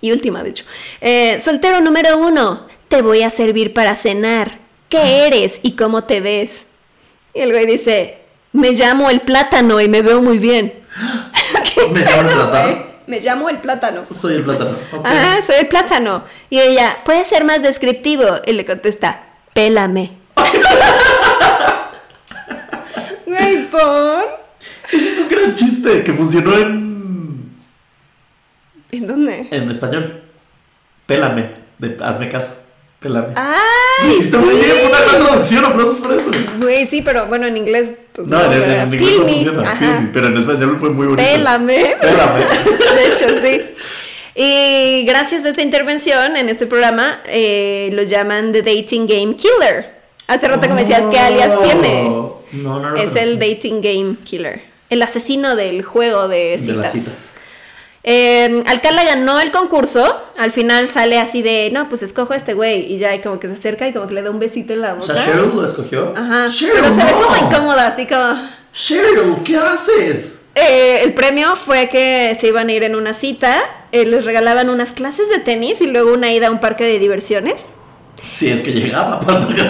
Y 0.00 0.10
última, 0.10 0.42
de 0.42 0.50
hecho. 0.50 0.64
Eh, 1.00 1.38
soltero 1.38 1.80
número 1.80 2.18
uno, 2.18 2.66
te 2.88 3.00
voy 3.00 3.22
a 3.22 3.30
servir 3.30 3.72
para 3.74 3.94
cenar. 3.94 4.58
¿Qué 4.90 5.26
eres 5.26 5.60
y 5.62 5.76
cómo 5.76 6.04
te 6.04 6.20
ves? 6.20 6.66
Y 7.32 7.40
el 7.40 7.52
güey 7.52 7.64
dice, 7.64 8.18
me 8.52 8.72
llamo 8.72 9.08
el 9.08 9.20
plátano 9.20 9.80
y 9.80 9.88
me 9.88 10.02
veo 10.02 10.20
muy 10.20 10.38
bien. 10.38 10.74
¿Qué 11.74 11.86
¿Me 11.92 12.00
llamo 12.00 12.28
el 12.28 12.34
plátano? 12.34 12.84
Me 13.06 13.20
llamo 13.20 13.48
el 13.48 13.58
plátano. 13.60 14.02
Soy 14.12 14.34
el 14.34 14.42
plátano. 14.42 14.76
Ok. 14.92 15.06
Ajá, 15.06 15.42
soy 15.42 15.56
el 15.60 15.68
plátano. 15.68 16.24
Y 16.50 16.58
ella, 16.58 16.98
¿puede 17.04 17.24
ser 17.24 17.44
más 17.44 17.62
descriptivo? 17.62 18.24
Y 18.44 18.52
le 18.52 18.64
contesta, 18.66 19.22
pélame. 19.54 20.10
Güey, 23.26 23.70
por. 23.70 24.40
Ese 24.90 25.08
es 25.08 25.18
un 25.18 25.28
gran 25.28 25.54
chiste 25.54 26.02
que 26.02 26.12
funcionó 26.12 26.52
en, 26.58 27.52
¿En 28.90 29.06
dónde? 29.06 29.46
en 29.52 29.70
español. 29.70 30.24
Pélame. 31.06 31.50
De, 31.78 31.96
hazme 32.02 32.28
caso. 32.28 32.54
Pélame. 33.00 33.28
¡Ay! 33.34 34.06
Lo 34.06 34.12
hiciste 34.12 34.36
muy 34.36 34.54
bien, 34.56 34.72
una 34.88 34.98
traducción, 35.06 35.64
aplausos 35.64 35.96
por 35.96 36.12
eso. 36.12 36.30
Güey, 36.60 36.84
sí, 36.86 37.00
pero 37.02 37.26
bueno, 37.26 37.46
en 37.46 37.56
inglés, 37.56 37.88
pues 38.12 38.28
No, 38.28 38.40
en, 38.44 38.52
en- 38.52 38.70
en 38.70 38.94
inglés 38.94 39.16
no 39.18 39.26
funciona, 39.26 40.00
me, 40.02 40.08
pero 40.12 40.26
en 40.28 40.36
español 40.38 40.76
fue 40.78 40.90
muy 40.90 41.06
bonito. 41.06 41.22
Pélame. 41.26 41.96
Pélame. 42.00 42.40
De 42.96 43.06
hecho, 43.06 43.26
sí. 43.42 43.62
Y 44.34 45.04
gracias 45.06 45.44
a 45.44 45.48
esta 45.50 45.62
intervención 45.62 46.36
en 46.36 46.48
este 46.48 46.66
programa, 46.66 47.20
eh, 47.26 47.90
lo 47.94 48.02
llaman 48.02 48.52
The 48.52 48.62
Dating 48.62 49.06
Game 49.06 49.34
Killer. 49.36 49.98
Hace 50.26 50.46
rato 50.48 50.68
que 50.68 50.74
me 50.74 50.82
decías 50.82 51.02
qué 51.10 51.18
alias 51.18 51.52
tiene. 51.62 52.06
Oh. 52.08 52.42
No, 52.52 52.78
no 52.80 52.90
lo 52.90 52.96
Es 52.96 53.16
el. 53.16 53.38
Dating 53.38 53.80
Game 53.80 54.16
Killer. 54.24 54.62
El 54.88 55.02
asesino 55.02 55.56
del 55.56 55.82
juego 55.82 56.28
de 56.28 56.50
De 56.52 56.58
citas. 56.58 56.76
las 56.76 56.92
citas. 56.92 57.32
Eh, 58.02 58.62
Alcala 58.66 59.04
ganó 59.04 59.40
el 59.40 59.50
concurso. 59.52 60.20
Al 60.38 60.52
final 60.52 60.88
sale 60.88 61.18
así 61.18 61.42
de, 61.42 61.70
no, 61.72 61.88
pues 61.88 62.02
escojo 62.02 62.32
a 62.32 62.36
este 62.36 62.54
güey. 62.54 62.92
Y 62.92 62.98
ya 62.98 63.14
y 63.14 63.20
como 63.20 63.38
que 63.38 63.46
se 63.48 63.54
acerca 63.54 63.86
y 63.88 63.92
como 63.92 64.06
que 64.06 64.14
le 64.14 64.22
da 64.22 64.30
un 64.30 64.38
besito 64.38 64.72
en 64.72 64.80
la 64.80 64.92
O 64.94 64.96
boca. 64.96 65.14
sea, 65.14 65.24
Cheryl 65.24 65.50
lo 65.54 65.64
escogió. 65.64 66.12
Ajá. 66.16 66.46
Cheryl, 66.48 66.74
Pero 66.80 66.94
se 66.94 67.04
ve 67.04 67.12
no. 67.12 67.22
como 67.26 67.36
incómoda, 67.46 67.86
así 67.88 68.06
como. 68.06 68.34
Cheryl, 68.72 69.34
¿qué 69.44 69.56
haces? 69.56 70.46
Eh, 70.54 71.00
el 71.02 71.14
premio 71.14 71.54
fue 71.56 71.88
que 71.88 72.36
se 72.40 72.48
iban 72.48 72.68
a 72.68 72.72
ir 72.72 72.82
en 72.84 72.94
una 72.96 73.14
cita. 73.14 73.54
eh, 73.92 74.04
les 74.06 74.24
regalaban 74.24 74.70
unas 74.70 74.92
clases 74.92 75.28
de 75.28 75.38
tenis 75.38 75.80
y 75.80 75.86
luego 75.88 76.12
una 76.12 76.32
ida 76.32 76.46
a 76.48 76.50
un 76.50 76.60
parque 76.60 76.84
de 76.84 76.98
diversiones. 76.98 77.66
Si 78.28 78.48
es 78.48 78.62
que 78.62 78.72
llegaba 78.72 79.18
para 79.26 79.40
porque- 79.40 79.62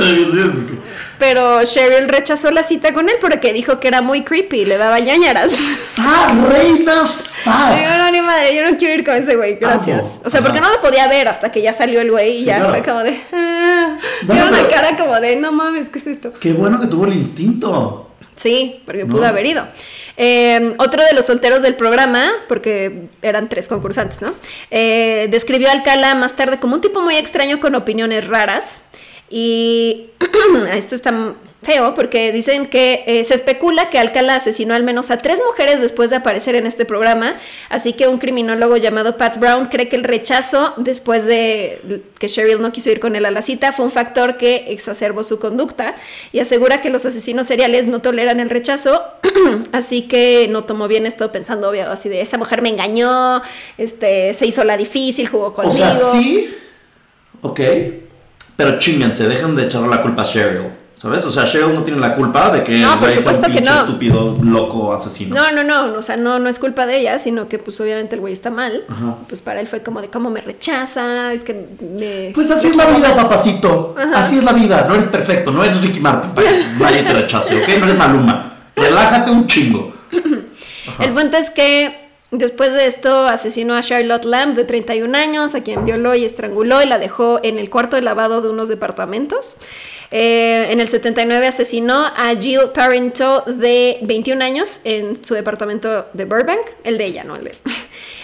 Pero 1.19 1.63
Cheryl 1.65 2.09
rechazó 2.09 2.51
la 2.51 2.63
cita 2.63 2.93
con 2.95 3.09
él 3.09 3.17
porque 3.21 3.53
dijo 3.53 3.79
que 3.81 3.89
era 3.89 4.01
muy 4.03 4.23
creepy 4.25 4.61
y 4.61 4.65
le 4.65 4.79
daba 4.79 4.99
ñañaras. 4.99 5.51
¡Sa, 5.53 6.29
reina, 6.51 7.07
sa! 7.07 7.75
Digo, 7.77 7.91
no, 7.99 8.11
ni 8.11 8.21
madre, 8.23 8.55
yo 8.57 8.69
no 8.71 8.77
quiero 8.77 8.95
ir 8.95 9.05
con 9.05 9.15
ese 9.17 9.37
güey, 9.37 9.57
gracias. 9.57 10.13
Amo. 10.15 10.23
O 10.25 10.31
sea, 10.31 10.41
porque 10.43 10.61
no 10.61 10.71
lo 10.71 10.81
podía 10.81 11.07
ver 11.09 11.29
hasta 11.29 11.53
que 11.53 11.61
ya 11.63 11.73
salió 11.73 12.01
el 12.01 12.11
güey 12.11 12.37
y 12.37 12.39
Sí, 12.41 12.45
ya 12.47 12.57
claro. 12.59 12.71
fue 12.75 12.83
como 12.83 13.03
de. 13.03 13.21
Ah, 13.33 13.99
Bueno, 14.23 14.47
una 14.49 14.67
cara 14.69 14.97
como 14.97 15.21
de, 15.21 15.37
no 15.37 15.53
mames, 15.53 15.89
¿qué 15.91 15.99
es 15.99 16.07
esto? 16.07 16.33
Qué 16.41 16.53
bueno 16.53 16.81
que 16.81 16.87
tuvo 16.87 17.05
el 17.07 17.15
instinto. 17.15 18.07
Sí, 18.35 18.81
porque 18.87 19.05
No. 19.05 19.11
pudo 19.15 19.27
haber 19.27 19.45
ido. 19.47 19.67
Eh, 20.23 20.75
otro 20.77 21.03
de 21.03 21.15
los 21.15 21.25
solteros 21.25 21.63
del 21.63 21.77
programa, 21.77 22.31
porque 22.47 23.09
eran 23.23 23.49
tres 23.49 23.69
concursantes, 23.69 24.21
¿no? 24.21 24.35
Eh, 24.71 25.29
describió 25.31 25.71
a 25.71 25.73
Alcala 25.73 26.15
más 26.15 26.37
tarde 26.37 26.61
como 26.61 26.75
un 26.75 26.83
tipo 26.83 27.01
muy 27.01 27.17
extraño 27.17 27.59
con 27.59 27.75
opiniones 27.75 28.29
raras. 28.29 28.83
Y 29.31 30.11
esto 30.75 30.95
está 30.95 31.37
feo 31.63 31.95
porque 31.95 32.33
dicen 32.33 32.67
que 32.67 33.05
eh, 33.07 33.25
se 33.25 33.35
especula 33.35 33.91
que 33.91 33.99
Alcala 33.99 34.37
asesinó 34.37 34.75
al 34.75 34.83
menos 34.83 35.11
a 35.11 35.19
tres 35.19 35.41
mujeres 35.47 35.81
después 35.81 36.11
de 36.11 36.17
aparecer 36.17 36.55
en 36.55 36.67
este 36.67 36.85
programa. 36.85 37.37
Así 37.69 37.93
que 37.93 38.09
un 38.09 38.19
criminólogo 38.19 38.77
llamado 38.77 39.17
Pat 39.17 39.39
Brown 39.39 39.67
cree 39.67 39.89
que 39.89 39.97
el 39.97 40.05
rechazo 40.05 40.73
después 40.79 41.27
de 41.27 42.03
que 42.19 42.29
Cheryl 42.29 42.63
no 42.63 42.73
quiso 42.73 42.91
ir 42.91 43.01
con 43.01 43.15
él 43.15 43.27
a 43.27 43.31
la 43.31 43.43
cita 43.43 43.73
fue 43.73 43.85
un 43.85 43.91
factor 43.91 44.37
que 44.37 44.67
exacerbó 44.69 45.23
su 45.23 45.39
conducta 45.39 45.95
y 46.33 46.39
asegura 46.39 46.81
que 46.81 46.89
los 46.89 47.05
asesinos 47.05 47.47
seriales 47.47 47.87
no 47.89 48.01
toleran 48.01 48.41
el 48.41 48.49
rechazo. 48.49 49.03
así 49.73 50.03
que 50.03 50.49
no 50.49 50.65
tomó 50.65 50.89
bien 50.89 51.05
esto 51.07 51.31
pensando 51.31 51.69
obvio 51.69 51.91
así 51.91 52.09
de 52.09 52.21
esa 52.21 52.39
mujer 52.39 52.63
me 52.63 52.71
engañó, 52.71 53.43
este 53.77 54.33
se 54.33 54.47
hizo 54.47 54.65
la 54.65 54.77
difícil, 54.77 55.29
jugó 55.29 55.53
conmigo. 55.53 55.75
O 55.75 55.77
sea, 55.77 55.93
sí. 55.93 56.55
Ok. 57.43 57.61
Pero 58.57 58.79
chinganse, 58.79 59.27
dejen 59.27 59.57
de 59.57 59.65
echarle 59.65 59.89
la 59.89 60.03
culpa 60.03 60.23
a 60.23 60.25
Cheryl. 60.25 60.80
¿Sabes? 61.01 61.25
O 61.25 61.31
sea, 61.31 61.45
Cheryl 61.45 61.73
no 61.73 61.83
tiene 61.83 61.99
la 61.99 62.15
culpa 62.15 62.51
de 62.51 62.63
que 62.63 62.79
No, 62.79 62.93
el 62.93 62.99
por 62.99 63.09
güey 63.09 63.13
sea 63.13 63.19
un 63.21 63.35
supuesto 63.35 63.47
que 63.47 63.53
pinche 63.55 63.71
no. 63.71 63.81
estúpido, 63.81 64.35
loco, 64.43 64.93
asesino. 64.93 65.35
No, 65.35 65.51
no, 65.51 65.65
no, 65.65 65.97
o 65.99 66.03
sea, 66.03 66.19
no, 66.19 66.39
no 66.39 66.51
es 66.51 66.59
culpa 66.59 66.85
de 66.85 66.99
ella, 66.99 67.19
sino 67.19 67.47
que 67.47 67.59
pues 67.59 67.81
obviamente 67.81 68.17
el 68.17 68.21
güey 68.21 68.35
está 68.35 68.51
mal. 68.51 68.85
Ajá. 68.87 69.17
Pues 69.27 69.41
para 69.41 69.61
él 69.61 69.67
fue 69.67 69.83
como 69.83 70.03
de 70.03 70.11
cómo 70.11 70.31
me 70.31 70.43
rechaza, 70.43 71.33
es 71.33 71.43
que 71.43 71.69
me... 71.81 72.33
Pues 72.35 72.51
así 72.51 72.69
es 72.69 72.77
la 72.77 72.85
vida, 72.87 73.15
papacito. 73.17 73.95
Así 74.15 74.39
es 74.39 74.45
la 74.45 74.53
vida. 74.53 74.85
No 74.87 74.95
eres 74.95 75.07
perfecto, 75.07 75.51
no 75.51 75.65
eres 75.65 75.81
Ricky 75.81 76.01
Martin 76.01 76.33
para 76.33 76.49
que 76.49 76.65
nadie 76.79 77.03
te 77.03 77.15
rechace, 77.15 77.57
¿ok? 77.57 77.69
No 77.79 77.87
eres 77.87 77.97
Maluma. 77.97 78.57
Relájate 78.77 79.31
un 79.31 79.47
chingo. 79.47 79.95
El 80.99 81.13
punto 81.15 81.37
es 81.39 81.49
que 81.51 82.00
después 82.31 82.73
de 82.75 82.87
esto 82.87 83.25
asesinó 83.27 83.75
a 83.75 83.81
Charlotte 83.83 84.25
Lamb 84.25 84.55
de 84.55 84.65
31 84.65 85.17
años, 85.17 85.55
a 85.55 85.63
quien 85.63 85.85
violó 85.85 86.15
y 86.15 86.25
estranguló 86.25 86.83
y 86.83 86.87
la 86.87 86.99
dejó 86.99 87.41
en 87.43 87.59
el 87.59 87.71
cuarto 87.71 87.97
de 87.97 88.03
lavado 88.03 88.41
de 88.41 88.51
unos 88.51 88.69
departamentos. 88.69 89.57
Eh, 90.13 90.69
en 90.71 90.81
el 90.81 90.89
79 90.89 91.47
asesinó 91.47 92.05
a 92.07 92.35
Jill 92.39 92.71
Parento 92.75 93.45
de 93.47 93.99
21 94.03 94.45
años 94.45 94.81
en 94.85 95.23
su 95.25 95.35
departamento 95.35 96.07
de 96.13 96.25
Burbank, 96.25 96.67
el 96.83 96.99
de 96.99 97.05
ella, 97.07 97.25
no 97.25 97.37
el 97.37 97.45
de 97.45 97.51
él. 97.51 97.59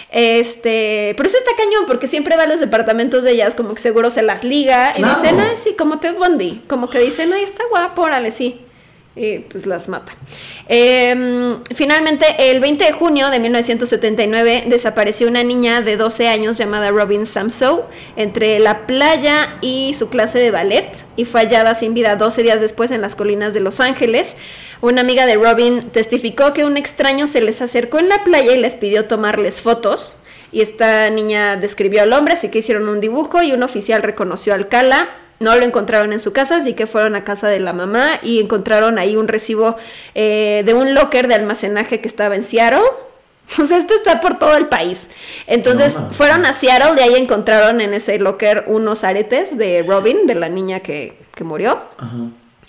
Este, 0.09 1.13
pero 1.17 1.27
eso 1.27 1.37
está 1.37 1.51
cañón 1.61 1.83
porque 1.85 2.07
siempre 2.07 2.37
va 2.37 2.43
a 2.43 2.47
los 2.47 2.61
departamentos 2.61 3.25
de 3.25 3.31
ellas, 3.33 3.55
como 3.55 3.73
que 3.73 3.81
seguro 3.81 4.09
se 4.09 4.21
las 4.21 4.45
liga 4.45 4.93
y 4.95 4.99
Claro. 5.01 5.19
dicen, 5.19 5.39
ay, 5.39 5.57
sí, 5.61 5.75
como 5.77 5.99
Ted 5.99 6.15
Bundy, 6.15 6.63
como 6.69 6.89
que 6.89 6.99
dicen, 6.99 7.33
ay, 7.33 7.43
está 7.43 7.63
guapo, 7.69 8.03
órale, 8.03 8.31
sí 8.31 8.61
y 9.17 9.39
pues 9.39 9.65
las 9.65 9.89
mata. 9.89 10.13
Eh, 10.67 11.57
finalmente, 11.75 12.25
el 12.37 12.59
20 12.59 12.85
de 12.85 12.91
junio 12.91 13.29
de 13.29 13.39
1979 13.39 14.65
desapareció 14.67 15.27
una 15.27 15.43
niña 15.43 15.81
de 15.81 15.97
12 15.97 16.27
años 16.27 16.57
llamada 16.57 16.91
Robin 16.91 17.25
Samsoe 17.25 17.83
entre 18.15 18.59
la 18.59 18.85
playa 18.85 19.57
y 19.61 19.93
su 19.93 20.09
clase 20.09 20.39
de 20.39 20.51
ballet 20.51 21.05
y 21.15 21.25
fue 21.25 21.41
hallada 21.41 21.73
sin 21.73 21.93
vida 21.93 22.15
12 22.15 22.43
días 22.43 22.61
después 22.61 22.91
en 22.91 23.01
las 23.01 23.15
colinas 23.15 23.53
de 23.53 23.59
Los 23.59 23.79
Ángeles. 23.79 24.35
Una 24.81 25.01
amiga 25.01 25.25
de 25.25 25.35
Robin 25.35 25.89
testificó 25.89 26.53
que 26.53 26.65
un 26.65 26.77
extraño 26.77 27.25
se 27.27 27.41
les 27.41 27.61
acercó 27.61 27.99
en 27.99 28.09
la 28.09 28.23
playa 28.23 28.53
y 28.53 28.59
les 28.59 28.75
pidió 28.75 29.05
tomarles 29.05 29.61
fotos. 29.61 30.17
Y 30.51 30.61
esta 30.61 31.09
niña 31.09 31.57
describió 31.57 32.03
al 32.03 32.13
hombre, 32.13 32.33
así 32.33 32.49
que 32.49 32.59
hicieron 32.59 32.87
un 32.87 33.01
dibujo 33.01 33.41
y 33.43 33.51
un 33.51 33.63
oficial 33.63 34.01
reconoció 34.01 34.53
al 34.53 34.67
Cala. 34.67 35.09
No 35.39 35.55
lo 35.55 35.63
encontraron 35.63 36.13
en 36.13 36.19
su 36.19 36.33
casa, 36.33 36.57
así 36.57 36.73
que 36.73 36.87
fueron 36.87 37.15
a 37.15 37.23
casa 37.23 37.47
de 37.47 37.59
la 37.59 37.73
mamá 37.73 38.19
y 38.23 38.39
encontraron 38.39 38.97
ahí 38.97 39.15
un 39.15 39.27
recibo 39.27 39.77
eh, 40.15 40.63
de 40.65 40.73
un 40.73 40.93
locker 40.93 41.27
de 41.27 41.35
almacenaje 41.35 42.01
que 42.01 42.07
estaba 42.07 42.35
en 42.35 42.43
Seattle. 42.43 42.81
O 43.61 43.65
sea, 43.65 43.77
esto 43.77 43.93
está 43.93 44.19
por 44.19 44.37
todo 44.39 44.57
el 44.57 44.65
país. 44.65 45.07
Entonces 45.45 45.95
No, 45.95 46.11
fueron 46.11 46.45
a 46.45 46.51
Seattle, 46.51 46.95
de 46.95 47.03
ahí 47.03 47.15
encontraron 47.15 47.79
en 47.79 47.93
ese 47.93 48.19
locker 48.19 48.65
unos 48.67 49.05
aretes 49.05 49.57
de 49.57 49.85
Robin, 49.87 50.27
de 50.27 50.35
la 50.35 50.49
niña 50.49 50.81
que, 50.81 51.17
que 51.33 51.45
murió. 51.45 51.79
Ajá. 51.97 52.27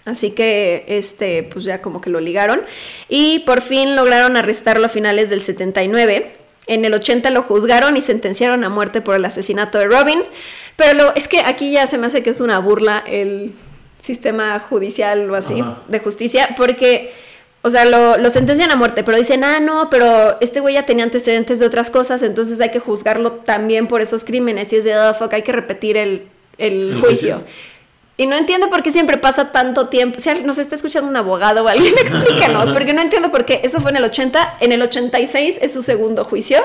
Así 0.09 0.31
que, 0.31 0.85
este, 0.89 1.43
pues 1.43 1.66
ya 1.66 1.83
como 1.83 2.01
que 2.01 2.09
lo 2.09 2.19
ligaron. 2.21 2.62
Y 3.11 3.41
por 3.41 3.61
fin 3.61 3.95
lograron 3.95 4.39
arrestarlo 4.39 4.87
a 4.87 4.89
finales 4.89 5.29
del 5.29 5.43
79. 5.43 6.35
En 6.66 6.85
el 6.87 6.95
80 6.95 7.31
lo 7.31 7.43
juzgaron 7.43 7.95
y 7.97 8.01
sentenciaron 8.01 8.64
a 8.64 8.71
muerte 8.71 9.03
por 9.03 9.16
el 9.16 9.25
asesinato 9.27 9.79
de 9.79 9.87
Robin. 9.87 10.23
Pero 10.79 10.95
lo, 10.95 11.14
es 11.16 11.26
que 11.26 11.41
aquí 11.41 11.72
ya 11.72 11.89
se 11.89 11.99
me 11.99 12.07
hace 12.07 12.22
que 12.22 12.31
es 12.31 12.41
una 12.41 12.61
burla 12.61 13.03
el 13.05 13.53
sistema 13.99 14.61
judicial 14.61 15.29
o 15.29 15.35
así, 15.35 15.61
Ajá. 15.61 15.79
de 15.89 15.99
justicia, 15.99 16.51
porque, 16.57 17.12
o 17.62 17.70
sea, 17.70 17.85
lo, 17.85 18.16
lo 18.16 18.31
sentencian 18.31 18.70
a 18.70 18.76
muerte, 18.76 19.03
pero 19.03 19.18
dicen, 19.18 19.43
ah, 19.43 19.59
no, 19.59 19.91
pero 19.91 20.39
este 20.41 20.61
güey 20.61 20.74
ya 20.74 20.87
tenía 20.87 21.03
antecedentes 21.03 21.59
de 21.59 21.66
otras 21.66 21.91
cosas, 21.91 22.22
entonces 22.22 22.61
hay 22.61 22.70
que 22.70 22.79
juzgarlo 22.79 23.33
también 23.33 23.89
por 23.89 24.03
esos 24.03 24.22
crímenes. 24.22 24.72
Y 24.72 24.76
es 24.76 24.85
de, 24.85 24.97
oh, 24.97 25.14
fuck, 25.14 25.33
hay 25.33 25.43
que 25.43 25.51
repetir 25.51 25.97
el, 25.97 26.29
el 26.59 26.93
¿El 26.93 27.01
juicio. 27.01 27.43
Y 28.16 28.26
no 28.26 28.37
entiendo 28.37 28.70
por 28.70 28.85
qué 28.85 28.93
siempre 28.93 29.18
pasa 29.18 29.51
tanto 29.51 29.89
tiempo. 29.89 30.20
Si 30.20 30.31
nos 30.45 30.59
está 30.59 30.76
escuchando 30.76 31.11
un 31.11 31.16
abogado 31.16 31.64
o 31.64 31.68
alguien, 31.68 31.95
explíquenos, 32.01 32.70
porque 32.70 32.93
no 32.93 33.03
entiendo 33.03 33.33
por 33.33 33.45
qué. 33.45 33.62
Eso 33.64 33.81
fue 33.81 33.91
en 33.91 33.97
el 33.97 34.05
80, 34.05 34.59
en 34.61 34.70
el 34.70 34.81
86 34.81 35.59
es 35.61 35.72
su 35.72 35.83
segundo 35.83 36.24
juicio, 36.24 36.59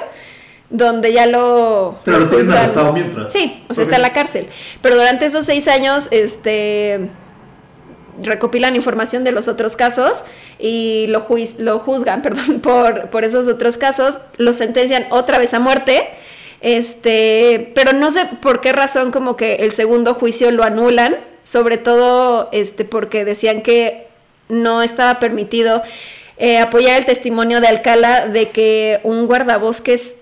donde 0.73 1.13
ya 1.13 1.25
lo. 1.27 1.95
Pero 2.03 2.19
lo 2.19 2.37
arrestado 2.37 2.91
mientras. 2.91 3.31
Sí, 3.31 3.63
o 3.69 3.73
sea, 3.73 3.83
está 3.83 3.95
en 3.95 4.01
la 4.01 4.11
cárcel. 4.11 4.47
Pero 4.81 4.95
durante 4.97 5.25
esos 5.25 5.45
seis 5.45 5.69
años, 5.69 6.09
este 6.11 7.09
recopilan 8.21 8.75
información 8.75 9.23
de 9.23 9.31
los 9.31 9.47
otros 9.47 9.75
casos 9.75 10.23
y 10.59 11.07
lo, 11.07 11.21
juiz- 11.21 11.55
lo 11.57 11.79
juzgan, 11.79 12.21
perdón, 12.23 12.59
por, 12.59 13.09
por 13.09 13.23
esos 13.23 13.47
otros 13.47 13.77
casos, 13.77 14.19
lo 14.37 14.53
sentencian 14.53 15.07
otra 15.09 15.39
vez 15.39 15.53
a 15.53 15.59
muerte, 15.59 16.09
este, 16.61 17.71
pero 17.75 17.93
no 17.93 18.11
sé 18.11 18.25
por 18.41 18.61
qué 18.61 18.71
razón 18.71 19.11
como 19.11 19.35
que 19.35 19.55
el 19.55 19.71
segundo 19.71 20.13
juicio 20.13 20.51
lo 20.51 20.63
anulan, 20.63 21.17
sobre 21.43 21.77
todo 21.77 22.49
este, 22.51 22.85
porque 22.85 23.25
decían 23.25 23.61
que 23.61 24.07
no 24.47 24.81
estaba 24.81 25.19
permitido 25.19 25.81
eh, 26.37 26.59
apoyar 26.59 26.97
el 26.97 27.05
testimonio 27.05 27.59
de 27.61 27.67
Alcala 27.67 28.27
de 28.27 28.49
que 28.49 28.99
un 29.03 29.27
guardabosques 29.27 30.15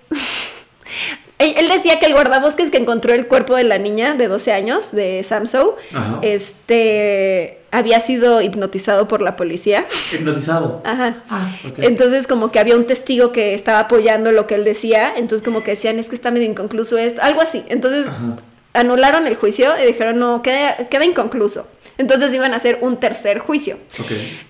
él 1.39 1.68
decía 1.70 1.99
que 1.99 2.05
el 2.05 2.14
guardabosques 2.14 2.70
que 2.70 2.78
encontró 2.78 3.14
el 3.14 3.28
cuerpo 3.28 3.55
de 3.55 3.64
la 3.64 3.78
niña 3.78 4.14
de 4.14 4.28
12 4.28 4.53
años, 4.53 4.91
de 4.91 5.24
Samso, 5.24 5.78
Ajá. 5.93 6.20
este, 6.22 7.59
había 7.72 7.99
sido 7.99 8.41
hipnotizado 8.41 9.07
por 9.07 9.22
la 9.22 9.36
policía. 9.36 9.86
Hipnotizado. 10.14 10.82
Ajá. 10.84 11.24
Ah. 11.30 11.55
Entonces 11.78 12.28
como 12.28 12.51
que 12.51 12.59
había 12.59 12.76
un 12.76 12.86
testigo 12.86 13.32
que 13.32 13.53
estaba 13.53 13.80
apoyando 13.80 14.32
lo 14.32 14.45
que 14.45 14.55
él 14.55 14.64
decía, 14.64 15.14
entonces 15.16 15.43
como 15.43 15.64
que 15.64 15.72
decían, 15.72 15.97
es 15.99 16.09
que 16.09 16.16
está 16.16 16.32
medio 16.32 16.47
inconcluso 16.47 16.97
esto, 16.97 17.22
algo 17.24 17.41
así. 17.41 17.64
Entonces 17.70 18.07
Ajá. 18.07 18.38
anularon 18.74 19.26
el 19.26 19.36
juicio 19.36 19.72
y 19.82 19.88
dijeron, 19.88 20.20
no, 20.20 20.41
queda, 20.43 20.89
queda 20.89 21.05
inconcluso. 21.05 21.68
Entonces 22.01 22.33
iban 22.33 22.53
a 22.55 22.57
hacer 22.57 22.79
un 22.81 22.99
tercer 22.99 23.37
juicio. 23.37 23.77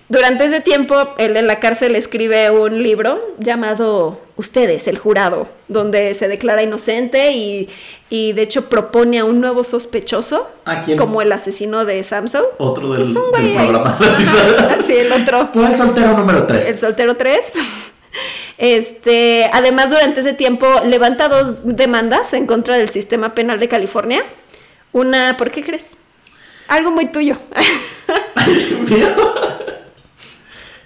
Durante 0.08 0.46
ese 0.46 0.60
tiempo, 0.60 0.94
él 1.18 1.36
en 1.36 1.46
la 1.46 1.60
cárcel 1.60 1.94
escribe 1.96 2.50
un 2.50 2.82
libro 2.82 3.20
llamado 3.38 4.18
Ustedes, 4.36 4.88
el 4.88 4.96
jurado, 4.96 5.48
donde 5.68 6.14
se 6.14 6.28
declara 6.28 6.62
inocente 6.62 7.32
y, 7.32 7.68
y 8.08 8.32
de 8.32 8.40
hecho 8.40 8.70
propone 8.70 9.18
a 9.18 9.26
un 9.26 9.42
nuevo 9.42 9.64
sospechoso 9.64 10.50
¿A 10.64 10.80
quién? 10.80 10.96
como 10.96 11.20
el 11.20 11.30
asesino 11.30 11.84
de 11.84 12.02
Samson. 12.02 12.42
Otro 12.56 12.88
del, 12.90 13.02
Pues 13.02 13.14
un 13.14 13.30
del 13.32 13.52
programa. 13.54 13.90
Ajá, 14.00 14.78
sí, 14.86 14.94
el 14.94 15.12
otro. 15.12 15.46
Fue 15.52 15.66
el 15.66 15.76
soltero 15.76 16.16
número 16.16 16.46
3. 16.46 16.66
El 16.66 16.78
soltero 16.78 17.16
3. 17.16 17.52
Este, 18.58 19.50
además, 19.52 19.90
durante 19.90 20.20
ese 20.20 20.34
tiempo 20.34 20.66
levanta 20.84 21.28
dos 21.28 21.56
demandas 21.64 22.32
en 22.34 22.46
contra 22.46 22.76
del 22.76 22.90
sistema 22.90 23.34
penal 23.34 23.58
de 23.58 23.66
California. 23.66 24.22
Una, 24.92 25.36
¿por 25.38 25.50
qué 25.50 25.64
crees? 25.64 25.86
Algo 26.72 26.90
muy 26.90 27.04
tuyo. 27.06 27.36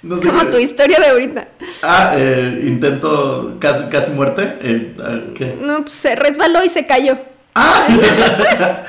no 0.03 0.19
sé 0.19 0.27
Como 0.29 0.41
qué- 0.41 0.47
tu 0.47 0.59
historia 0.59 0.99
de 0.99 1.07
ahorita. 1.07 1.47
Ah, 1.81 2.15
eh, 2.17 2.63
intento 2.67 3.55
casi, 3.61 3.85
casi 3.85 4.11
muerte. 4.11 4.59
Eh, 4.63 4.97
ah, 5.01 5.21
¿Qué? 5.33 5.57
No, 5.61 5.83
pues 5.83 5.95
se 5.95 6.17
resbaló 6.17 6.65
y 6.65 6.69
se 6.69 6.87
cayó. 6.87 7.17
¡Ah! 7.55 7.87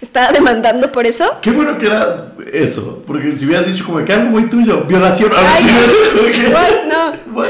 Estaba 0.00 0.32
demandando 0.32 0.90
por 0.90 1.06
eso. 1.06 1.38
Qué 1.40 1.52
bueno 1.52 1.78
que 1.78 1.86
era 1.86 2.32
eso. 2.52 3.04
Porque 3.06 3.36
si 3.36 3.46
hubieras 3.46 3.66
dicho 3.66 3.84
como 3.86 4.04
que 4.04 4.12
algo 4.12 4.30
muy 4.30 4.50
tuyo, 4.50 4.80
violación. 4.88 5.30
Ay, 5.36 5.62
si 5.62 5.70
no. 6.42 6.50
What? 6.50 6.70
No. 6.88 7.14
What? 7.38 7.48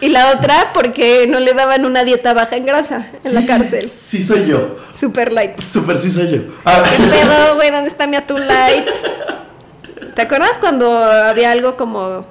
Y 0.00 0.10
la 0.10 0.32
otra 0.32 0.72
porque 0.72 1.26
no 1.28 1.40
le 1.40 1.54
daban 1.54 1.84
una 1.84 2.04
dieta 2.04 2.32
baja 2.32 2.56
en 2.56 2.66
grasa 2.66 3.10
en 3.24 3.34
la 3.34 3.44
cárcel. 3.46 3.90
Sí 3.92 4.22
soy 4.22 4.46
yo. 4.46 4.76
Super 4.94 5.32
light. 5.32 5.58
Super 5.58 5.98
sí 5.98 6.10
soy 6.10 6.30
yo. 6.30 6.42
Ah, 6.64 6.82
¿Qué 6.84 7.02
pedo, 7.02 7.54
güey? 7.56 7.70
¿Dónde 7.70 7.88
está 7.88 8.06
mi 8.06 8.16
atún 8.16 8.46
light? 8.46 8.88
¿Te 10.14 10.22
acuerdas 10.22 10.58
cuando 10.58 10.96
había 10.96 11.50
algo 11.50 11.76
como... 11.76 12.26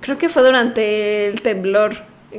Creo 0.00 0.18
que 0.18 0.28
fue 0.28 0.42
durante 0.44 1.26
el 1.26 1.42
temblor, 1.42 1.96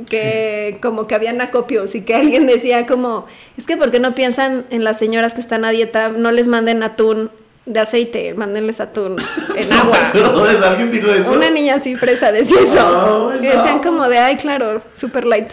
que 0.08 0.78
como 0.80 1.06
que 1.06 1.14
habían 1.14 1.40
acopios 1.42 1.94
y 1.94 2.02
que 2.02 2.14
alguien 2.14 2.46
decía 2.46 2.86
como, 2.86 3.26
es 3.58 3.66
que 3.66 3.76
¿por 3.76 3.90
qué 3.90 4.00
no 4.00 4.14
piensan 4.14 4.64
en 4.70 4.84
las 4.84 4.98
señoras 4.98 5.34
que 5.34 5.40
están 5.40 5.66
a 5.66 5.70
dieta? 5.70 6.08
No 6.08 6.30
les 6.30 6.48
manden 6.48 6.82
atún 6.82 7.30
de 7.68 7.80
aceite, 7.80 8.34
mándenles 8.34 8.80
atún 8.80 9.16
en 9.54 9.72
agua. 9.72 10.12
eso. 10.14 10.64
¿Alguien 10.64 10.90
dijo 10.90 11.12
eso? 11.12 11.30
Una 11.32 11.50
niña 11.50 11.74
así 11.74 11.96
fresa 11.96 12.32
decía 12.32 12.60
eso. 12.60 13.30
Ay, 13.30 13.40
y 13.40 13.46
decían 13.46 13.76
no. 13.76 13.82
como 13.82 14.08
de, 14.08 14.18
ay, 14.18 14.36
claro, 14.36 14.82
super 14.92 15.26
light. 15.26 15.50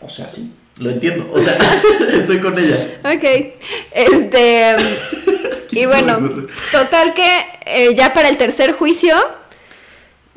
O 0.00 0.08
sea, 0.08 0.28
sí. 0.28 0.54
Lo 0.78 0.90
entiendo. 0.90 1.28
O 1.32 1.40
sea, 1.40 1.56
estoy 2.14 2.40
con 2.40 2.58
ella. 2.58 3.00
Ok, 3.04 3.54
este... 3.92 4.76
y 5.72 5.86
bueno, 5.86 6.30
total 6.72 7.12
que 7.12 7.28
eh, 7.66 7.94
ya 7.94 8.14
para 8.14 8.28
el 8.28 8.38
tercer 8.38 8.72
juicio 8.72 9.14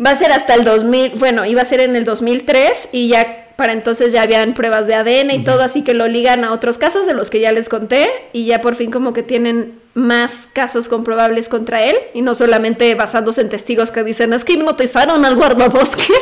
va 0.03 0.09
a 0.11 0.16
ser 0.16 0.32
hasta 0.32 0.55
el 0.55 0.66
2000, 0.66 1.14
bueno, 1.16 1.45
iba 1.45 1.61
a 1.61 1.66
ser 1.66 1.80
en 1.80 1.95
el 1.95 2.03
2003 2.03 2.89
y 2.91 3.07
ya 3.07 3.47
para 3.55 3.72
entonces 3.72 4.11
ya 4.11 4.24
habían 4.24 4.53
pruebas 4.53 4.88
de 4.88 4.95
ADN 4.95 5.32
y 5.32 5.43
todo, 5.43 5.61
así 5.61 5.84
que 5.84 5.93
lo 5.93 6.07
ligan 6.07 6.43
a 6.43 6.51
otros 6.51 6.78
casos 6.78 7.05
de 7.05 7.14
los 7.14 7.30
que 7.30 7.39
ya 7.39 7.51
les 7.51 7.70
conté 7.70 8.09
y 8.34 8.45
ya 8.45 8.61
por 8.61 8.76
fin 8.76 8.91
como 8.91 9.14
que 9.14 9.24
tienen 9.24 9.80
más 9.94 10.48
casos 10.52 10.88
comprobables 10.88 11.50
contra 11.50 11.84
él 11.84 11.96
y 12.14 12.22
no 12.22 12.34
solamente 12.36 12.96
basándose 12.96 13.41
en 13.41 13.50
testigos 13.50 13.91
que 13.91 14.04
dicen 14.04 14.34
es 14.34 14.44
que 14.44 14.54
hipnotizaron 14.54 15.24
al 15.26 15.36
guardabosques. 15.36 16.10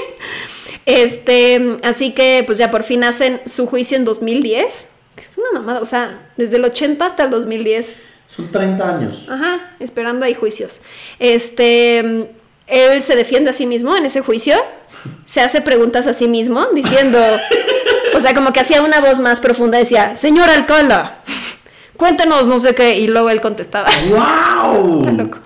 Este, 0.87 1.77
así 1.83 2.11
que 2.11 2.43
pues 2.43 2.57
ya 2.57 2.71
por 2.71 2.81
fin 2.81 3.03
hacen 3.03 3.39
su 3.45 3.67
juicio 3.67 3.97
en 3.97 4.03
2010, 4.03 4.87
que 5.15 5.21
es 5.21 5.37
una 5.37 5.59
mamada, 5.59 5.79
o 5.79 5.85
sea, 5.85 6.31
desde 6.37 6.57
el 6.57 6.65
80 6.65 7.05
hasta 7.05 7.25
el 7.25 7.29
2010. 7.29 7.95
Son 8.27 8.51
30 8.51 8.89
años. 8.89 9.27
Ajá, 9.29 9.75
esperando 9.79 10.25
ahí 10.25 10.33
juicios. 10.33 10.81
Este, 11.19 12.29
él 12.65 13.01
se 13.03 13.15
defiende 13.15 13.51
a 13.51 13.53
sí 13.53 13.67
mismo 13.67 13.95
en 13.95 14.07
ese 14.07 14.21
juicio, 14.21 14.55
se 15.25 15.41
hace 15.41 15.61
preguntas 15.61 16.07
a 16.07 16.13
sí 16.13 16.27
mismo, 16.27 16.65
diciendo, 16.73 17.19
o 18.17 18.19
sea, 18.19 18.33
como 18.33 18.51
que 18.51 18.61
hacía 18.61 18.81
una 18.81 19.01
voz 19.01 19.19
más 19.19 19.39
profunda, 19.39 19.77
decía, 19.77 20.15
señor 20.15 20.49
alcalde, 20.49 20.95
cuéntenos 22.01 22.47
no 22.47 22.59
sé 22.59 22.73
qué, 22.73 22.97
y 22.97 23.07
luego 23.07 23.29
él 23.29 23.39
contestaba. 23.41 23.87
¡Wow! 24.09 24.99
Está 25.05 25.11
loco. 25.11 25.37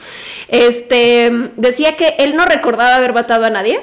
Este, 0.47 1.51
decía 1.57 1.97
que 1.97 2.15
él 2.19 2.37
no 2.37 2.45
recordaba 2.45 2.95
haber 2.95 3.13
matado 3.13 3.43
a 3.43 3.49
nadie 3.49 3.81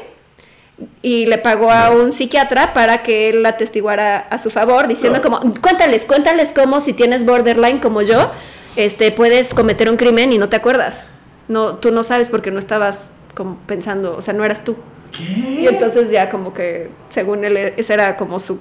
y 1.02 1.26
le 1.26 1.36
pagó 1.36 1.70
a 1.70 1.90
un 1.90 2.12
psiquiatra 2.12 2.72
para 2.72 3.02
que 3.02 3.28
él 3.28 3.44
atestiguara 3.44 4.18
a 4.18 4.38
su 4.38 4.50
favor, 4.50 4.88
diciendo 4.88 5.18
No. 5.18 5.22
como, 5.22 5.54
cuéntales, 5.60 6.04
cuéntales 6.04 6.52
cómo 6.54 6.80
si 6.80 6.94
tienes 6.94 7.26
borderline 7.26 7.78
como 7.78 8.00
yo, 8.00 8.30
este, 8.76 9.10
puedes 9.12 9.52
cometer 9.52 9.90
un 9.90 9.98
crimen 9.98 10.32
y 10.32 10.38
no 10.38 10.48
te 10.48 10.56
acuerdas. 10.56 11.04
No, 11.48 11.76
tú 11.76 11.92
no 11.92 12.02
sabes 12.04 12.30
porque 12.30 12.50
no 12.50 12.58
estabas 12.58 13.02
como 13.34 13.58
pensando, 13.66 14.16
o 14.16 14.22
sea, 14.22 14.32
no 14.32 14.44
eras 14.44 14.64
tú. 14.64 14.76
Y 15.18 15.62
¿Qué? 15.62 15.68
entonces 15.68 16.10
ya 16.10 16.30
como 16.30 16.54
que, 16.54 16.88
según 17.10 17.44
él, 17.44 17.74
ese 17.76 17.92
era 17.92 18.16
como 18.16 18.40
su... 18.40 18.60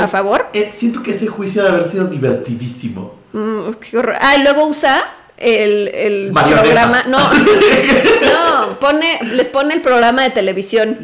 ¿A 0.00 0.08
favor? 0.08 0.46
eh, 0.52 0.70
siento 0.72 1.02
que 1.02 1.12
ese 1.12 1.26
juicio 1.26 1.62
debe 1.62 1.76
haber 1.76 1.88
sido 1.88 2.06
divertidísimo. 2.06 3.14
Mm, 3.32 3.70
qué 3.80 3.96
horror. 3.96 4.16
Ah, 4.20 4.36
y 4.36 4.42
luego 4.42 4.66
usa 4.66 5.04
el, 5.36 5.88
el 5.88 6.32
programa. 6.32 7.04
No, 7.08 7.18
no, 8.22 8.78
pone, 8.78 9.20
les 9.22 9.48
pone 9.48 9.74
el 9.74 9.80
programa 9.82 10.22
de 10.22 10.30
televisión 10.30 10.98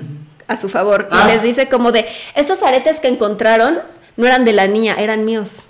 a 0.47 0.57
su 0.57 0.69
favor. 0.69 1.09
Ah. 1.11 1.25
Y 1.25 1.33
les 1.33 1.43
dice 1.43 1.69
como 1.69 1.93
de, 1.93 2.07
estos 2.35 2.63
aretes 2.63 3.01
que 3.01 3.09
encontraron 3.09 3.79
no 4.17 4.27
eran 4.27 4.45
de 4.45 4.53
la 4.53 4.67
niña, 4.67 4.97
eran 4.99 5.25
míos. 5.25 5.67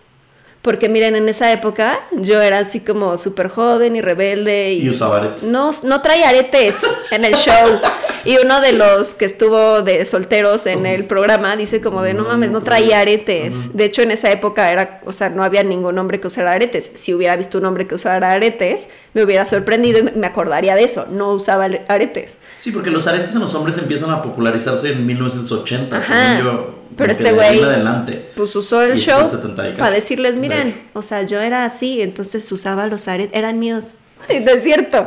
Porque 0.63 0.89
miren, 0.89 1.15
en 1.15 1.29
esa 1.29 1.53
época 1.53 2.01
yo 2.11 2.43
era 2.43 2.59
así 2.59 2.81
como 2.81 3.17
súper 3.19 3.49
joven 3.49 3.95
y 3.95 4.01
rebelde 4.01 4.73
y... 4.73 4.83
Y 4.83 4.89
usaba 4.91 5.19
aretes. 5.19 5.45
No, 5.45 5.71
no 5.85 6.03
trae 6.03 6.25
aretes 6.25 6.77
en 7.13 7.25
el 7.25 7.35
show. 7.35 7.81
Y 8.27 8.39
uno 8.45 8.61
de 8.61 8.73
los 8.73 9.15
que 9.15 9.25
estuvo 9.25 9.83
de 9.83 10.05
solteros 10.05 10.67
en 10.67 10.85
el 10.85 11.05
programa 11.05 11.57
dice 11.57 11.81
como 11.81 12.03
de 12.03 12.13
no 12.13 12.25
mames, 12.25 12.51
no 12.51 12.61
traía 12.61 13.01
aretes. 13.01 13.75
De 13.75 13.85
hecho, 13.85 14.03
en 14.03 14.11
esa 14.11 14.31
época 14.33 14.71
era, 14.71 15.01
o 15.05 15.13
sea, 15.13 15.31
no 15.31 15.45
había 15.45 15.63
ningún 15.63 15.97
hombre 15.99 16.19
que 16.19 16.27
usara 16.27 16.53
aretes. 16.53 16.91
Si 16.95 17.15
hubiera 17.15 17.37
visto 17.37 17.59
un 17.59 17.65
hombre 17.67 17.87
que 17.87 17.95
usara 17.95 18.33
aretes, 18.33 18.89
me 19.15 19.23
hubiera 19.23 19.45
sorprendido 19.45 20.01
y 20.01 20.03
me 20.03 20.27
acordaría 20.27 20.75
de 20.75 20.85
eso. 20.85 21.07
No 21.11 21.33
usaba 21.33 21.69
aretes. 21.89 22.37
Sí, 22.57 22.73
porque 22.73 22.91
los 22.91 23.07
aretes 23.07 23.35
en 23.35 23.41
los 23.41 23.55
hombres 23.55 23.79
empiezan 23.79 24.11
a 24.11 24.23
popularizarse 24.23 24.93
en 24.93 25.07
1980, 25.07 25.97
Ajá. 25.97 26.39
yo. 26.41 26.75
Pero 26.97 27.13
este 27.13 27.33
güey-. 27.33 28.25
Pues 28.35 28.57
usó 28.57 28.83
el 28.83 28.97
show 28.99 29.23
el 29.23 29.29
70 29.29 29.63
y 29.63 29.71
cacho, 29.71 29.79
para 29.81 29.95
decirles, 29.95 30.35
de 30.35 30.41
miren, 30.41 30.89
o 30.95 31.03
sea, 31.03 31.23
yo 31.23 31.41
era 31.41 31.65
así, 31.65 32.01
entonces 32.03 32.51
usaba 32.51 32.87
los 32.87 33.07
aretes, 33.07 33.37
eran 33.39 33.59
míos. 33.59 33.85
No 34.43 34.51
es 34.51 34.63
cierto. 34.63 35.07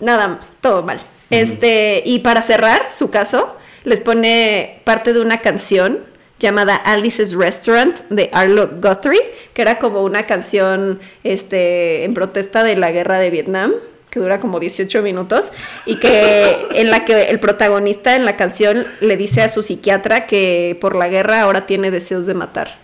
Nada, 0.00 0.40
todo 0.60 0.82
mal. 0.82 0.98
Este, 1.30 2.02
y 2.04 2.20
para 2.20 2.42
cerrar 2.42 2.88
su 2.92 3.10
caso, 3.10 3.54
les 3.84 4.00
pone 4.00 4.80
parte 4.84 5.12
de 5.12 5.20
una 5.20 5.40
canción 5.40 6.00
llamada 6.38 6.76
Alice's 6.76 7.34
Restaurant 7.34 7.98
de 8.10 8.30
Arlo 8.32 8.68
Guthrie, 8.80 9.20
que 9.54 9.62
era 9.62 9.78
como 9.78 10.02
una 10.04 10.24
canción 10.26 11.00
este, 11.24 12.04
en 12.04 12.14
protesta 12.14 12.62
de 12.62 12.76
la 12.76 12.92
guerra 12.92 13.18
de 13.18 13.30
Vietnam, 13.30 13.72
que 14.10 14.20
dura 14.20 14.38
como 14.38 14.58
18 14.60 15.02
minutos, 15.02 15.52
y 15.84 15.96
que 15.96 16.56
en 16.74 16.90
la 16.90 17.04
que 17.04 17.22
el 17.24 17.40
protagonista 17.40 18.14
en 18.16 18.24
la 18.24 18.36
canción 18.36 18.86
le 19.00 19.16
dice 19.16 19.42
a 19.42 19.48
su 19.48 19.62
psiquiatra 19.62 20.26
que 20.26 20.78
por 20.80 20.94
la 20.94 21.08
guerra 21.08 21.42
ahora 21.42 21.66
tiene 21.66 21.90
deseos 21.90 22.24
de 22.26 22.34
matar. 22.34 22.78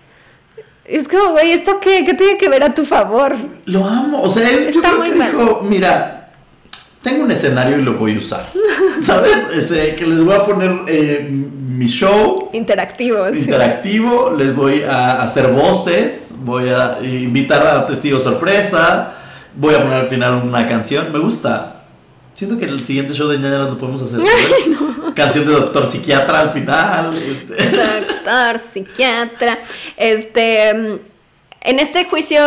Es 0.84 1.09
como, 1.09 1.30
güey, 1.30 1.53
¿esto 1.53 1.80
qué? 1.80 2.05
¿Qué 2.05 2.12
tiene 2.12 2.36
que 2.36 2.49
ver 2.51 2.62
a 2.62 2.74
tu 2.74 2.84
favor? 2.84 3.34
Lo 3.64 3.86
amo. 3.86 4.20
O 4.20 4.28
sea, 4.28 4.51
él 4.51 4.64
yo 4.64 4.68
Está 4.80 4.88
creo 4.90 4.99
muy 4.99 5.11
que 5.11 5.14
mal. 5.16 5.30
dijo, 5.32 5.61
mira, 5.62 6.24
tengo 7.05 7.23
un 7.23 7.31
escenario 7.31 7.79
y 7.79 7.83
lo 7.83 7.93
voy 7.95 8.17
a 8.17 8.19
usar. 8.19 8.49
¿Sabes? 9.01 9.31
Ese, 9.55 9.95
que 9.95 10.07
les 10.07 10.25
voy 10.25 10.35
a 10.35 10.43
poner 10.45 10.73
eh, 10.89 11.29
mi 11.31 11.87
show 11.87 12.49
Interactivo. 12.53 13.29
sí. 13.33 13.39
interactivo, 13.41 14.31
les 14.37 14.57
voy 14.57 14.83
a 14.83 15.23
hacer 15.23 15.49
voces, 15.49 16.31
voy 16.39 16.71
a 16.71 16.99
invitar 17.03 17.65
a 17.67 17.85
testigos 17.87 18.23
sorpresa, 18.25 19.13
voy 19.55 19.75
a 19.75 19.83
poner 19.83 19.99
al 20.01 20.09
final 20.09 20.43
una 20.43 20.67
canción. 20.67 21.13
Me 21.13 21.19
gusta. 21.21 21.83
Siento 22.33 22.59
que 22.59 22.65
el 22.65 22.85
siguiente 22.85 23.15
show 23.15 23.29
de 23.29 23.39
ñañaras 23.39 23.71
lo 23.71 23.79
podemos 23.79 24.03
hacer. 24.03 24.19
¿sabes? 24.19 25.15
Canción 25.15 25.47
de 25.47 25.53
doctor 25.53 25.87
psiquiatra 25.87 26.41
al 26.41 26.51
final. 26.51 27.15
este. 27.15 27.55
Doctor, 27.71 28.59
psiquiatra. 28.59 29.59
Este. 29.97 30.75
mm, 30.75 30.99
En 31.61 31.79
este 31.79 32.07
juicio, 32.07 32.41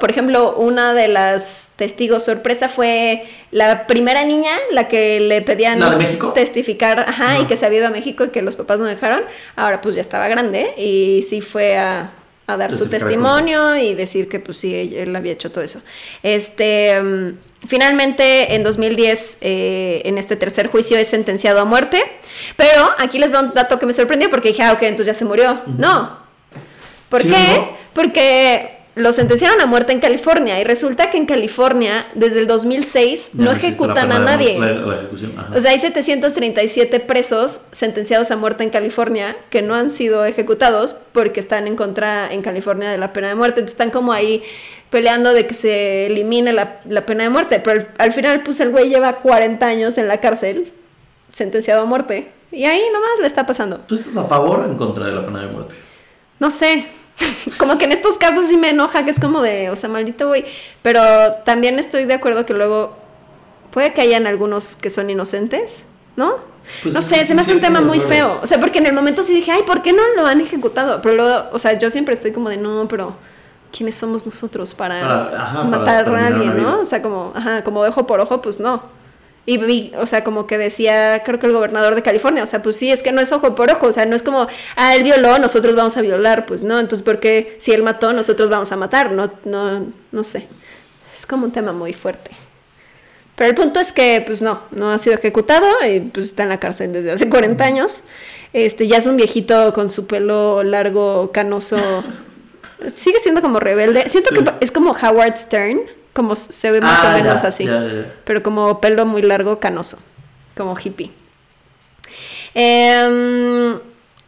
por 0.00 0.10
ejemplo, 0.10 0.56
una 0.56 0.94
de 0.94 1.08
las 1.08 1.68
testigos 1.76 2.24
sorpresa 2.24 2.68
fue 2.68 3.24
la 3.54 3.86
primera 3.86 4.24
niña, 4.24 4.50
la 4.72 4.88
que 4.88 5.20
le 5.20 5.40
pedían 5.40 5.78
¿La 5.78 5.90
de 5.90 5.96
México? 5.96 6.32
testificar, 6.32 6.98
ajá, 7.08 7.38
y 7.38 7.44
que 7.44 7.56
se 7.56 7.64
había 7.64 7.78
ido 7.78 7.86
a 7.86 7.90
México 7.90 8.24
y 8.24 8.30
que 8.30 8.42
los 8.42 8.56
papás 8.56 8.80
no 8.80 8.84
dejaron. 8.84 9.22
Ahora 9.54 9.80
pues 9.80 9.94
ya 9.94 10.00
estaba 10.00 10.26
grande 10.26 10.74
y 10.76 11.22
sí 11.22 11.40
fue 11.40 11.78
a, 11.78 12.10
a 12.48 12.56
dar 12.56 12.74
su 12.74 12.88
testimonio 12.88 13.76
y 13.76 13.94
decir 13.94 14.28
que 14.28 14.40
pues 14.40 14.58
sí, 14.58 14.74
él, 14.96 15.14
había 15.14 15.30
hecho 15.30 15.52
todo 15.52 15.62
eso. 15.62 15.82
Este, 16.24 17.00
mm, 17.00 17.38
finalmente 17.68 18.56
en 18.56 18.64
2010, 18.64 19.38
eh, 19.40 20.02
en 20.04 20.18
este 20.18 20.34
tercer 20.34 20.66
juicio 20.66 20.98
es 20.98 21.06
sentenciado 21.06 21.60
a 21.60 21.64
muerte, 21.64 22.02
pero 22.56 22.90
aquí 22.98 23.20
les 23.20 23.32
va 23.32 23.38
un 23.38 23.54
dato 23.54 23.78
que 23.78 23.86
me 23.86 23.92
sorprendió 23.92 24.30
porque 24.30 24.48
dije, 24.48 24.64
ah, 24.64 24.72
ok, 24.72 24.82
entonces 24.82 25.06
ya 25.06 25.14
se 25.14 25.24
murió. 25.24 25.60
No. 25.78 26.18
¿Por 27.08 27.22
¿Sí, 27.22 27.28
qué? 27.28 27.56
no? 27.56 27.76
Porque 27.92 28.78
lo 28.96 29.12
sentenciaron 29.12 29.60
a 29.60 29.66
muerte 29.66 29.92
en 29.92 29.98
California 29.98 30.60
y 30.60 30.64
resulta 30.64 31.10
que 31.10 31.16
en 31.16 31.26
California 31.26 32.06
desde 32.14 32.38
el 32.38 32.46
2006 32.46 33.30
Ya 33.32 33.44
no 33.44 33.50
ejecutan 33.50 34.12
a 34.12 34.20
nadie. 34.20 34.58
La, 34.58 34.70
la 34.72 34.96
ejecución. 34.96 35.34
O 35.52 35.60
sea, 35.60 35.72
hay 35.72 35.78
737 35.80 37.00
presos 37.00 37.62
sentenciados 37.72 38.30
a 38.30 38.36
muerte 38.36 38.62
en 38.62 38.70
California 38.70 39.36
que 39.50 39.62
no 39.62 39.74
han 39.74 39.90
sido 39.90 40.24
ejecutados 40.24 40.94
porque 41.12 41.40
están 41.40 41.66
en 41.66 41.74
contra 41.74 42.32
en 42.32 42.42
California 42.42 42.90
de 42.90 42.98
la 42.98 43.12
pena 43.12 43.28
de 43.28 43.34
muerte. 43.34 43.60
Entonces 43.60 43.74
están 43.74 43.90
como 43.90 44.12
ahí 44.12 44.44
peleando 44.90 45.32
de 45.32 45.44
que 45.46 45.54
se 45.54 46.06
elimine 46.06 46.52
la, 46.52 46.80
la 46.88 47.04
pena 47.04 47.24
de 47.24 47.30
muerte. 47.30 47.58
Pero 47.58 47.80
al, 47.80 47.88
al 47.98 48.12
final, 48.12 48.44
pues 48.44 48.60
el 48.60 48.70
güey 48.70 48.90
lleva 48.90 49.16
40 49.16 49.66
años 49.66 49.98
en 49.98 50.06
la 50.06 50.20
cárcel, 50.20 50.72
sentenciado 51.32 51.82
a 51.82 51.84
muerte. 51.84 52.30
Y 52.52 52.64
ahí 52.66 52.82
nomás 52.92 53.18
le 53.20 53.26
está 53.26 53.44
pasando. 53.44 53.78
¿Tú 53.80 53.96
estás 53.96 54.16
a 54.16 54.24
favor 54.24 54.60
o 54.60 54.64
en 54.66 54.76
contra 54.76 55.06
de 55.06 55.12
la 55.12 55.24
pena 55.24 55.40
de 55.40 55.48
muerte? 55.48 55.74
No 56.38 56.52
sé. 56.52 56.86
Como 57.58 57.78
que 57.78 57.84
en 57.84 57.92
estos 57.92 58.16
casos 58.16 58.46
sí 58.46 58.56
me 58.56 58.70
enoja, 58.70 59.04
que 59.04 59.10
es 59.10 59.20
como 59.20 59.40
de, 59.40 59.70
o 59.70 59.76
sea, 59.76 59.88
maldito 59.88 60.28
güey. 60.28 60.44
Pero 60.82 61.00
también 61.44 61.78
estoy 61.78 62.04
de 62.04 62.14
acuerdo 62.14 62.44
que 62.46 62.54
luego 62.54 62.96
puede 63.70 63.92
que 63.92 64.00
hayan 64.00 64.26
algunos 64.26 64.76
que 64.76 64.90
son 64.90 65.10
inocentes, 65.10 65.84
¿no? 66.16 66.36
Pues 66.82 66.94
no 66.94 67.02
sé, 67.02 67.24
se 67.26 67.34
me 67.34 67.42
hace 67.42 67.52
un 67.52 67.60
tema 67.60 67.80
muy 67.80 68.00
feo. 68.00 68.40
O 68.42 68.46
sea, 68.46 68.58
porque 68.58 68.78
en 68.78 68.86
el 68.86 68.92
momento 68.94 69.22
sí 69.22 69.34
dije, 69.34 69.52
ay, 69.52 69.62
¿por 69.64 69.82
qué 69.82 69.92
no 69.92 70.02
lo 70.16 70.26
han 70.26 70.40
ejecutado? 70.40 71.00
Pero 71.02 71.14
luego, 71.16 71.44
o 71.52 71.58
sea, 71.58 71.78
yo 71.78 71.90
siempre 71.90 72.14
estoy 72.14 72.32
como 72.32 72.48
de, 72.48 72.56
no, 72.56 72.88
pero 72.88 73.14
¿quiénes 73.76 73.94
somos 73.96 74.24
nosotros 74.24 74.72
para, 74.74 75.00
Para- 75.00 75.42
ajá, 75.42 75.54
para 75.54 75.64
matar 75.66 76.08
a 76.14 76.26
alguien, 76.26 76.56
no? 76.62 76.80
O 76.80 76.84
sea, 76.84 77.02
como, 77.02 77.32
ajá, 77.34 77.62
como 77.64 77.80
ojo 77.80 78.06
por 78.06 78.20
ojo, 78.20 78.40
pues 78.40 78.58
no. 78.58 78.82
Y 79.46 79.58
vi, 79.58 79.92
o 79.98 80.06
sea, 80.06 80.24
como 80.24 80.46
que 80.46 80.56
decía, 80.56 81.22
creo 81.24 81.38
que 81.38 81.46
el 81.46 81.52
gobernador 81.52 81.94
de 81.94 82.02
California, 82.02 82.42
o 82.42 82.46
sea, 82.46 82.62
pues 82.62 82.76
sí, 82.76 82.90
es 82.90 83.02
que 83.02 83.12
no 83.12 83.20
es 83.20 83.30
ojo 83.30 83.54
por 83.54 83.70
ojo, 83.70 83.88
o 83.88 83.92
sea, 83.92 84.06
no 84.06 84.16
es 84.16 84.22
como, 84.22 84.46
ah, 84.76 84.94
él 84.96 85.02
violó, 85.02 85.38
nosotros 85.38 85.76
vamos 85.76 85.96
a 85.98 86.00
violar, 86.00 86.46
pues 86.46 86.62
no, 86.62 86.80
entonces, 86.80 87.04
¿por 87.04 87.20
qué 87.20 87.56
si 87.58 87.72
él 87.72 87.82
mató, 87.82 88.12
nosotros 88.14 88.48
vamos 88.48 88.72
a 88.72 88.76
matar? 88.76 89.12
No, 89.12 89.30
no, 89.44 89.86
no 90.12 90.24
sé. 90.24 90.48
Es 91.18 91.26
como 91.26 91.44
un 91.44 91.52
tema 91.52 91.72
muy 91.72 91.92
fuerte. 91.92 92.30
Pero 93.36 93.50
el 93.50 93.56
punto 93.56 93.80
es 93.80 93.92
que, 93.92 94.22
pues 94.26 94.40
no, 94.40 94.60
no 94.70 94.90
ha 94.90 94.98
sido 94.98 95.16
ejecutado 95.16 95.66
y 95.86 96.00
pues 96.00 96.26
está 96.26 96.44
en 96.44 96.48
la 96.50 96.60
cárcel 96.60 96.92
desde 96.92 97.10
hace 97.12 97.28
40 97.28 97.64
años. 97.64 98.02
Este, 98.52 98.86
ya 98.86 98.98
es 98.98 99.06
un 99.06 99.16
viejito 99.16 99.72
con 99.74 99.90
su 99.90 100.06
pelo 100.06 100.62
largo, 100.62 101.32
canoso. 101.32 101.76
Sigue 102.96 103.18
siendo 103.18 103.42
como 103.42 103.58
rebelde. 103.60 104.08
Siento 104.08 104.30
Sí. 104.34 104.42
que 104.44 104.52
es 104.60 104.70
como 104.70 104.92
Howard 104.92 105.36
Stern, 105.36 105.80
como 106.14 106.34
se 106.36 106.70
ve 106.70 106.80
más 106.80 107.00
Ah, 107.04 107.08
o 107.14 107.18
menos 107.22 107.42
ya, 107.42 107.48
así. 107.48 107.64
ya, 107.66 107.82
ya. 107.86 108.14
Pero 108.24 108.42
como 108.42 108.80
pelo 108.80 109.04
muy 109.04 109.20
largo, 109.22 109.60
canoso, 109.60 109.98
como 110.56 110.74
hippie. 110.76 111.10
Em, 112.54 113.78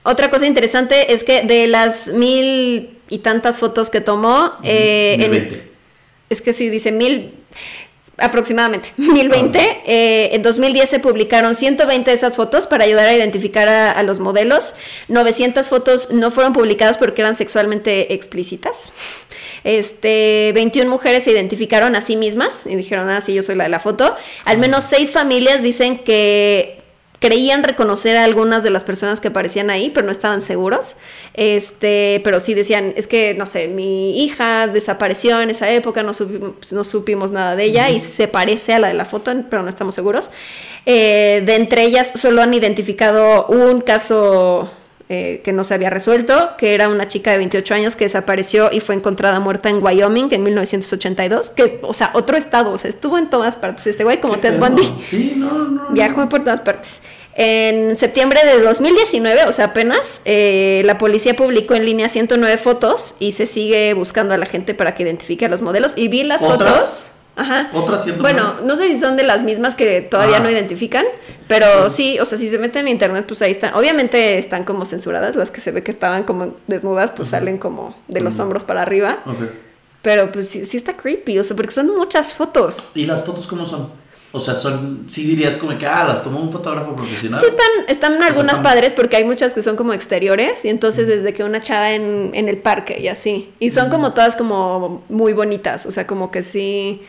otra 0.03 0.31
cosa 0.31 0.47
interesante 0.47 1.13
es 1.13 1.25
que 1.25 1.43
de 1.43 1.67
las 1.67 2.09
mil 2.09 2.99
y 3.09 3.19
tantas 3.19 3.59
fotos 3.61 3.91
que 3.91 4.01
tomó, 4.01 4.53
eh, 4.65 5.15
en- 5.15 5.31
2020. 5.31 5.73
es 6.31 6.43
que 6.43 6.53
sí, 6.53 6.69
dice 6.69 6.91
mil, 6.93 7.35
aproximadamente, 8.19 8.93
1020. 8.97 9.59
eh, 9.85 10.31
en 10.33 10.43
2010 10.43 10.89
se 10.89 10.99
publicaron 11.01 11.55
120 11.55 12.11
de 12.11 12.17
esas 12.17 12.37
fotos 12.37 12.67
para 12.67 12.85
ayudar 12.85 13.09
a 13.09 13.15
identificar 13.15 13.69
a, 13.69 13.91
a 13.91 14.03
los 14.03 14.19
modelos. 14.21 14.75
900 15.09 15.69
fotos 15.69 16.11
no 16.13 16.31
fueron 16.31 16.53
publicadas 16.53 16.99
porque 16.99 17.23
eran 17.23 17.35
sexualmente 17.37 18.15
explícitas. 18.15 18.93
Este, 19.65 20.53
21 20.55 20.89
mujeres 20.89 21.25
se 21.25 21.33
identificaron 21.33 21.97
a 21.97 22.01
sí 22.01 22.17
mismas 22.17 22.67
y 22.67 22.77
dijeron, 22.77 23.09
ah, 23.09 23.21
sí, 23.21 23.35
yo 23.35 23.43
soy 23.43 23.57
la 23.57 23.65
de 23.65 23.71
la 23.71 23.81
foto. 23.81 24.15
Al 24.45 24.59
menos 24.59 24.85
seis 24.85 25.11
familias 25.11 25.61
dicen 25.63 25.99
que 25.99 26.76
creían 27.19 27.63
reconocer 27.65 28.17
a 28.17 28.25
algunas 28.25 28.63
de 28.63 28.71
las 28.71 28.85
personas 28.85 29.21
que 29.21 29.29
aparecían 29.29 29.71
ahí, 29.71 29.91
pero 29.91 30.07
no 30.07 30.13
estaban 30.13 30.43
seguros. 30.43 30.97
Este, 31.35 32.21
pero 32.25 32.41
sí 32.41 32.55
decían, 32.55 32.93
es 32.97 33.07
que, 33.07 33.35
no 33.35 33.47
sé, 33.47 33.69
mi 33.69 34.23
hija 34.25 34.67
desapareció 34.67 35.41
en 35.41 35.51
esa 35.51 35.71
época, 35.71 36.03
no 36.03 36.15
supimos, 36.15 36.73
no 36.73 36.85
supimos 36.85 37.33
nada 37.33 37.57
de 37.57 37.65
ella 37.65 37.91
y 37.91 38.01
se 38.01 38.29
parece 38.29 38.75
a 38.75 38.79
la 38.79 38.89
de 38.89 38.95
la 38.95 39.05
foto, 39.05 39.33
pero 39.49 39.63
no 39.63 39.69
estamos 39.69 39.95
seguros. 39.95 40.31
Eh, 40.85 41.43
de 41.45 41.57
entre 41.57 41.83
ellas 41.85 42.13
solo 42.15 42.43
han 42.43 42.55
identificado 42.55 43.47
un 43.47 43.81
caso 43.81 44.71
eh, 45.09 45.41
que 45.45 45.53
no 45.53 45.63
se 45.63 45.75
había 45.75 45.89
resuelto, 45.89 46.51
que 46.59 46.75
era 46.75 46.89
una 46.89 47.07
chica 47.07 47.31
de 47.31 47.39
28 47.39 47.75
años 47.75 47.95
que 47.97 48.05
desapareció 48.07 48.71
y 48.73 48.81
fue 48.81 48.95
encontrada 48.95 49.39
muerta 49.39 49.71
en 49.71 49.83
Wyoming 49.83 50.29
en 50.33 50.43
1982, 50.43 51.51
que 51.51 51.63
es, 51.63 51.75
o 51.83 51.95
sea, 51.95 52.11
otro 52.15 52.37
estado, 52.37 52.73
o 52.73 52.79
sea, 52.79 52.91
estuvo 52.91 53.17
en 53.17 53.31
todas 53.31 53.57
partes 53.57 53.87
este 53.87 54.03
güey, 54.03 54.21
como 54.21 54.35
¿Qué 54.35 54.41
Ted? 54.41 54.59
Bundy. 54.59 54.83
Sí, 55.05 55.35
no, 55.37 55.53
no. 55.53 55.69
no. 55.69 55.89
Viajó 55.91 56.29
por 56.29 56.43
todas 56.43 56.61
partes. 56.61 57.01
En 57.39 57.97
septiembre 57.97 58.41
de 58.47 58.63
2019, 58.63 59.45
o 59.45 59.53
sea, 59.53 59.67
apenas, 59.67 60.23
eh, 60.25 60.83
la 60.87 60.97
policía 60.97 61.37
publicó 61.37 61.75
en 61.75 61.85
línea 61.85 62.09
109 62.09 62.57
fotos 62.57 63.15
y 63.19 63.33
se 63.33 63.45
sigue 63.45 63.93
buscando 63.93 64.33
a 64.33 64.39
la 64.39 64.47
gente 64.47 64.73
para 64.73 64.95
que 64.95 65.03
identifique 65.03 65.45
a 65.45 65.49
los 65.49 65.61
modelos. 65.61 65.93
Y 65.97 66.09
vi 66.09 66.25
las 66.25 66.43
¿Otras? 66.43 66.71
fotos. 66.71 67.11
Ajá. 67.37 67.71
Otras 67.75 68.03
109. 68.05 68.23
Bueno, 68.23 68.61
no 68.67 68.77
sé 68.77 68.89
si 68.89 68.99
son 68.99 69.17
de 69.17 69.23
las 69.23 69.43
mismas 69.45 69.75
que 69.75 70.01
todavía 70.01 70.39
Ah. 70.39 70.41
no 70.41 70.51
identifican, 70.51 71.05
pero 71.47 71.91
sí, 71.91 72.19
o 72.19 72.25
sea, 72.27 72.39
si 72.39 72.49
se 72.49 72.59
meten 72.59 72.87
en 72.87 72.93
internet, 72.93 73.27
pues 73.29 73.43
ahí 73.43 73.51
están. 73.51 73.75
Obviamente 73.75 74.39
están 74.39 74.65
como 74.65 74.85
censuradas, 74.87 75.37
las 75.37 75.51
que 75.51 75.61
se 75.61 75.71
ve 75.71 75.83
que 75.83 75.91
estaban 75.91 76.25
como 76.25 76.55
desnudas, 76.67 77.13
pues 77.13 77.29
salen 77.29 77.59
como 77.59 77.95
de 78.09 78.21
los 78.21 78.39
hombros 78.39 78.65
para 78.65 78.83
arriba. 78.83 79.19
Pero 80.03 80.31
pues 80.33 80.49
sí, 80.49 80.65
sí 80.65 80.77
está 80.77 80.97
creepy, 80.97 81.39
o 81.39 81.45
sea, 81.45 81.57
porque 81.57 81.73
son 81.73 81.95
muchas 81.97 82.33
fotos. 82.33 82.87
¿Y 82.95 83.07
las 83.07 83.25
fotos 83.25 83.47
cómo 83.47 83.67
son? 83.67 83.91
O 84.33 84.41
sea, 84.41 84.55
son. 84.55 85.07
Sí 85.09 85.25
dirías 85.25 85.57
como 85.57 85.77
que, 85.79 85.87
ah, 85.87 86.05
las 86.07 86.23
tomó 86.23 86.41
un 86.41 86.53
fotógrafo 86.53 86.95
profesional. 86.95 87.41
Sí, 87.41 87.47
están, 87.47 87.67
están 87.89 88.23
algunas 88.23 88.57
están- 88.59 88.63
padres 88.63 88.93
porque 88.93 89.17
hay 89.17 89.25
muchas 89.25 89.53
que 89.55 89.63
son 89.63 89.77
como 89.77 89.93
exteriores 89.95 90.65
y 90.65 90.69
entonces 90.69 91.07
desde 91.09 91.33
que 91.33 91.43
una 91.43 91.61
chava 91.61 91.93
en, 91.93 92.31
en 92.35 92.49
el 92.49 92.59
parque 92.59 93.01
y 93.01 93.09
así. 93.09 93.53
Y 93.59 93.71
son 93.71 93.89
como 93.91 94.13
todas 94.15 94.37
como 94.37 95.05
muy 95.09 95.33
bonitas, 95.33 95.87
o 95.87 95.91
sea, 95.91 96.07
como 96.07 96.31
que 96.31 96.43
sí... 96.43 97.03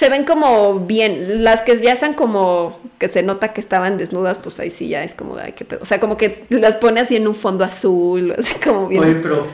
Se 0.00 0.08
ven 0.08 0.24
como 0.24 0.80
bien. 0.80 1.44
Las 1.44 1.60
que 1.60 1.78
ya 1.78 1.92
están 1.92 2.14
como 2.14 2.80
que 2.98 3.08
se 3.08 3.22
nota 3.22 3.52
que 3.52 3.60
estaban 3.60 3.98
desnudas, 3.98 4.38
pues 4.38 4.58
ahí 4.58 4.70
sí 4.70 4.88
ya 4.88 5.04
es 5.04 5.12
como, 5.12 5.36
ay, 5.36 5.52
qué 5.52 5.66
pedo. 5.66 5.80
O 5.82 5.84
sea, 5.84 6.00
como 6.00 6.16
que 6.16 6.46
las 6.48 6.76
pone 6.76 7.02
así 7.02 7.16
en 7.16 7.28
un 7.28 7.34
fondo 7.34 7.66
azul, 7.66 8.34
así 8.38 8.54
como 8.60 8.88
bien 8.88 9.04
Oye, 9.04 9.16
pero. 9.16 9.46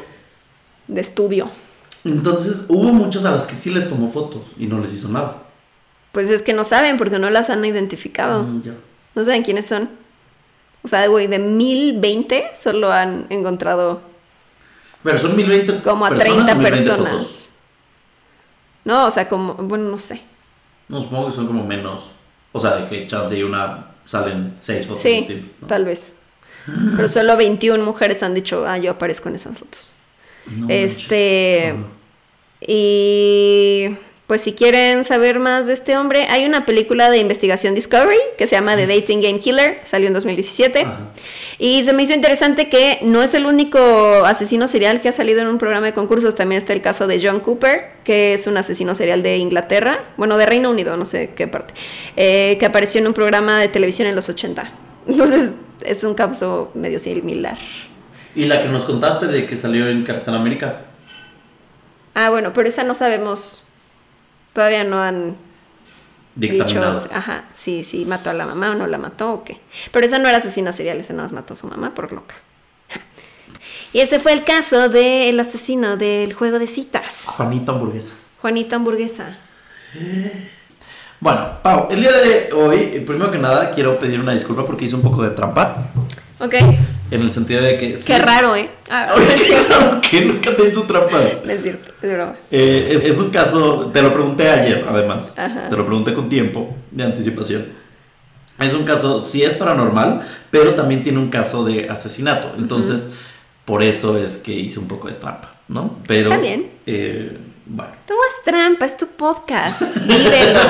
de 0.87 1.01
estudio. 1.01 1.51
Entonces 2.05 2.67
hubo 2.69 2.93
muchos 2.93 3.25
a 3.25 3.33
las 3.33 3.49
que 3.49 3.57
sí 3.57 3.75
les 3.75 3.89
tomó 3.89 4.07
fotos 4.07 4.43
y 4.57 4.69
no 4.69 4.79
les 4.79 4.95
hizo 4.95 5.09
nada. 5.09 5.43
Pues 6.13 6.31
es 6.31 6.43
que 6.43 6.53
no 6.53 6.63
saben 6.63 6.97
porque 6.97 7.19
no 7.19 7.29
las 7.29 7.51
han 7.51 7.65
identificado. 7.65 8.45
Mm, 8.45 8.63
ya. 8.63 8.75
No 9.17 9.25
saben 9.25 9.43
quiénes 9.43 9.67
son. 9.67 9.91
O 10.85 10.87
sea, 10.87 11.09
güey, 11.09 11.27
de 11.27 11.41
1020 11.41 12.53
solo 12.55 12.93
han 12.93 13.27
encontrado 13.31 14.01
Pero 15.03 15.19
son 15.19 15.35
1020 15.35 15.83
como 15.83 16.07
a 16.07 16.11
personas 16.11 16.47
30 16.47 16.53
o 16.53 16.57
1020 16.57 16.71
personas. 16.71 17.13
fotos. 17.17 17.49
No, 18.85 19.09
o 19.09 19.11
sea, 19.11 19.29
como, 19.29 19.55
bueno, 19.55 19.91
no 19.91 19.99
sé. 19.99 20.23
No, 20.89 21.03
supongo 21.03 21.27
que 21.27 21.33
son 21.33 21.47
como 21.47 21.65
menos. 21.65 22.05
O 22.53 22.61
sea, 22.61 22.77
de 22.77 22.89
que 22.89 23.07
chance 23.07 23.37
y 23.37 23.43
una 23.43 23.87
salen 24.05 24.53
seis 24.57 24.87
fotos 24.87 25.03
Sí, 25.03 25.17
distintas. 25.17 25.51
¿no? 25.61 25.67
tal 25.67 25.85
vez. 25.85 26.13
Pero 26.97 27.09
solo 27.09 27.37
21 27.37 27.85
mujeres 27.85 28.23
han 28.23 28.35
dicho, 28.35 28.67
ah, 28.67 28.77
yo 28.79 28.91
aparezco 28.93 29.29
en 29.29 29.37
esas 29.37 29.57
fotos. 29.57 29.93
No 30.47 30.67
este. 30.69 31.77
Y 32.61 33.95
pues 34.27 34.41
si 34.41 34.53
quieren 34.53 35.05
saber 35.05 35.39
más 35.39 35.67
de 35.67 35.73
este 35.73 35.97
hombre, 35.97 36.27
hay 36.29 36.45
una 36.45 36.67
película 36.67 37.11
de 37.11 37.19
investigación 37.19 37.75
Discovery 37.75 38.19
que 38.37 38.47
se 38.47 38.57
llama 38.57 38.75
The 38.75 38.87
Dating 38.87 39.23
Game 39.23 39.39
Killer, 39.39 39.81
salió 39.85 40.09
en 40.09 40.15
2017. 40.15 40.81
Ajá. 40.81 40.99
Y 41.59 41.85
se 41.85 41.93
me 41.95 42.03
hizo 42.03 42.13
interesante 42.13 42.69
que 42.69 42.99
no 43.03 43.23
es 43.23 43.33
el 43.35 43.47
único 43.47 43.79
asesino 44.27 44.67
serial 44.67 45.01
que 45.01 45.09
ha 45.09 45.13
salido 45.13 45.41
en 45.41 45.47
un 45.47 45.59
programa 45.59 45.87
de 45.87 45.95
concursos. 45.95 46.35
También 46.35 46.59
está 46.59 46.75
el 46.75 46.83
caso 46.83 47.07
de 47.07 47.21
John 47.23 47.41
Cooper, 47.41 47.93
que 48.05 48.35
es 48.35 48.47
un 48.47 48.59
asesino 48.59 48.95
serial 48.95 49.23
de 49.23 49.39
Inglaterra, 49.39 50.05
bueno, 50.19 50.37
de 50.37 50.45
Reino 50.45 50.71
Unido, 50.71 50.97
no 50.97 51.07
sé 51.07 51.33
qué 51.35 51.49
parte, 51.49 51.73
eh, 52.17 52.57
que 52.59 52.67
apareció 52.67 53.01
en 53.01 53.07
un 53.07 53.15
programa 53.15 53.59
de 53.59 53.69
televisión 53.69 54.07
en 54.07 54.15
los 54.15 54.29
80. 54.29 54.71
Entonces 55.09 55.53
es 55.83 56.05
un 56.05 56.15
caso 56.15 56.71
medio 56.75 56.99
similar. 56.99 57.57
Y 58.35 58.45
la 58.45 58.61
que 58.61 58.69
nos 58.69 58.85
contaste 58.85 59.27
de 59.27 59.47
que 59.47 59.57
salió 59.57 59.89
en 59.89 60.05
Capitán 60.05 60.35
América. 60.35 60.83
Ah, 62.15 62.29
bueno, 62.29 62.53
pero 62.53 62.69
esa 62.69 62.85
no 62.85 62.95
sabemos. 62.95 63.63
Todavía 64.57 64.85
no 64.85 65.03
han 65.03 65.37
dicho, 66.35 66.55
Dictaminado. 66.55 66.99
ajá, 67.13 67.45
sí, 67.53 67.85
sí, 67.85 68.07
mató 68.07 68.31
a 68.31 68.33
la 68.33 68.47
mamá 68.47 68.71
o 68.71 68.75
no 68.75 68.87
la 68.87 68.97
mató 68.97 69.35
o 69.35 69.45
qué. 69.45 69.61
Pero 69.93 70.07
esa 70.07 70.19
no 70.19 70.29
era 70.29 70.39
asesina 70.39 70.73
serial, 70.73 70.97
esa 70.99 71.13
nada 71.13 71.25
más 71.25 71.33
mató 71.35 71.53
a 71.53 71.57
su 71.59 71.67
mamá 71.67 71.95
por 71.95 72.11
loca. 72.11 72.37
Y 73.93 74.01
ese 74.01 74.19
fue 74.19 74.33
el 74.33 74.45
caso 74.45 74.89
del 74.89 75.39
asesino 75.39 75.99
del 75.99 76.33
juego 76.33 76.59
de 76.59 76.67
citas, 76.69 77.25
Juanito 77.27 77.73
Hamburguesas. 77.73 78.31
Juanito 78.41 78.77
Hamburguesa. 78.77 79.37
Bueno, 81.21 81.49
Pau, 81.63 81.89
el 81.91 82.01
día 82.01 82.13
de 82.13 82.51
hoy, 82.55 82.79
eh, 82.95 83.05
primero 83.07 83.31
que 83.31 83.37
nada, 83.39 83.71
quiero 83.71 83.99
pedir 83.99 84.19
una 84.21 84.33
disculpa 84.33 84.65
porque 84.65 84.87
hice 84.87 84.95
un 84.97 85.03
poco 85.03 85.23
de 85.23 85.33
trampa. 85.33 85.91
Ok, 86.39 86.55
En 87.11 87.21
el 87.23 87.33
sentido 87.33 87.63
de 87.63 87.79
que. 87.79 87.97
sí 87.97 88.05
qué 88.07 88.17
es- 88.17 88.25
raro, 88.27 88.57
¿eh? 88.57 88.69
Ah, 88.91 89.15
no 89.17 89.23
es 89.23 89.47
cierto, 89.47 90.01
que 90.11 90.21
nunca 90.25 90.55
te 90.57 90.63
he 90.65 90.69
hecho 90.69 90.83
trampas. 90.83 91.45
no 91.45 91.53
es 91.53 91.63
cierto, 91.63 91.93
es 92.03 92.13
broma. 92.13 92.35
Eh, 92.51 92.89
es, 92.93 93.03
es 93.05 93.19
un 93.19 93.31
caso, 93.31 93.91
te 93.93 94.03
lo 94.03 94.13
pregunté 94.13 94.49
ayer, 94.51 94.85
además. 94.89 95.35
Ajá. 95.37 95.69
Te 95.69 95.77
lo 95.77 95.85
pregunté 95.87 96.13
con 96.15 96.29
tiempo 96.29 96.75
de 96.91 97.05
anticipación. 97.05 97.65
Es 98.59 98.75
un 98.75 98.85
caso, 98.85 99.23
sí 99.23 99.43
es 99.43 99.55
paranormal, 99.55 100.27
pero 100.51 100.75
también 100.75 101.03
tiene 101.03 101.19
un 101.19 101.29
caso 101.29 101.65
de 101.65 101.89
asesinato. 101.91 102.55
Entonces, 102.59 103.11
por 103.67 103.83
eso 103.83 104.17
es 104.17 104.39
que 104.39 104.53
hice 104.53 104.79
un 104.79 104.89
poco 104.89 105.09
de 105.09 105.15
trampa, 105.15 105.55
¿no? 105.69 105.99
Pero. 106.07 106.31
Está 106.31 106.41
bien. 106.41 106.71
eh, 106.87 107.37
bueno. 107.67 107.93
Tú 108.07 108.15
haz 108.15 108.45
trampa, 108.45 108.87
es 108.87 108.97
tu 108.97 109.07
podcast, 109.09 109.83
vívelo. 110.07 110.61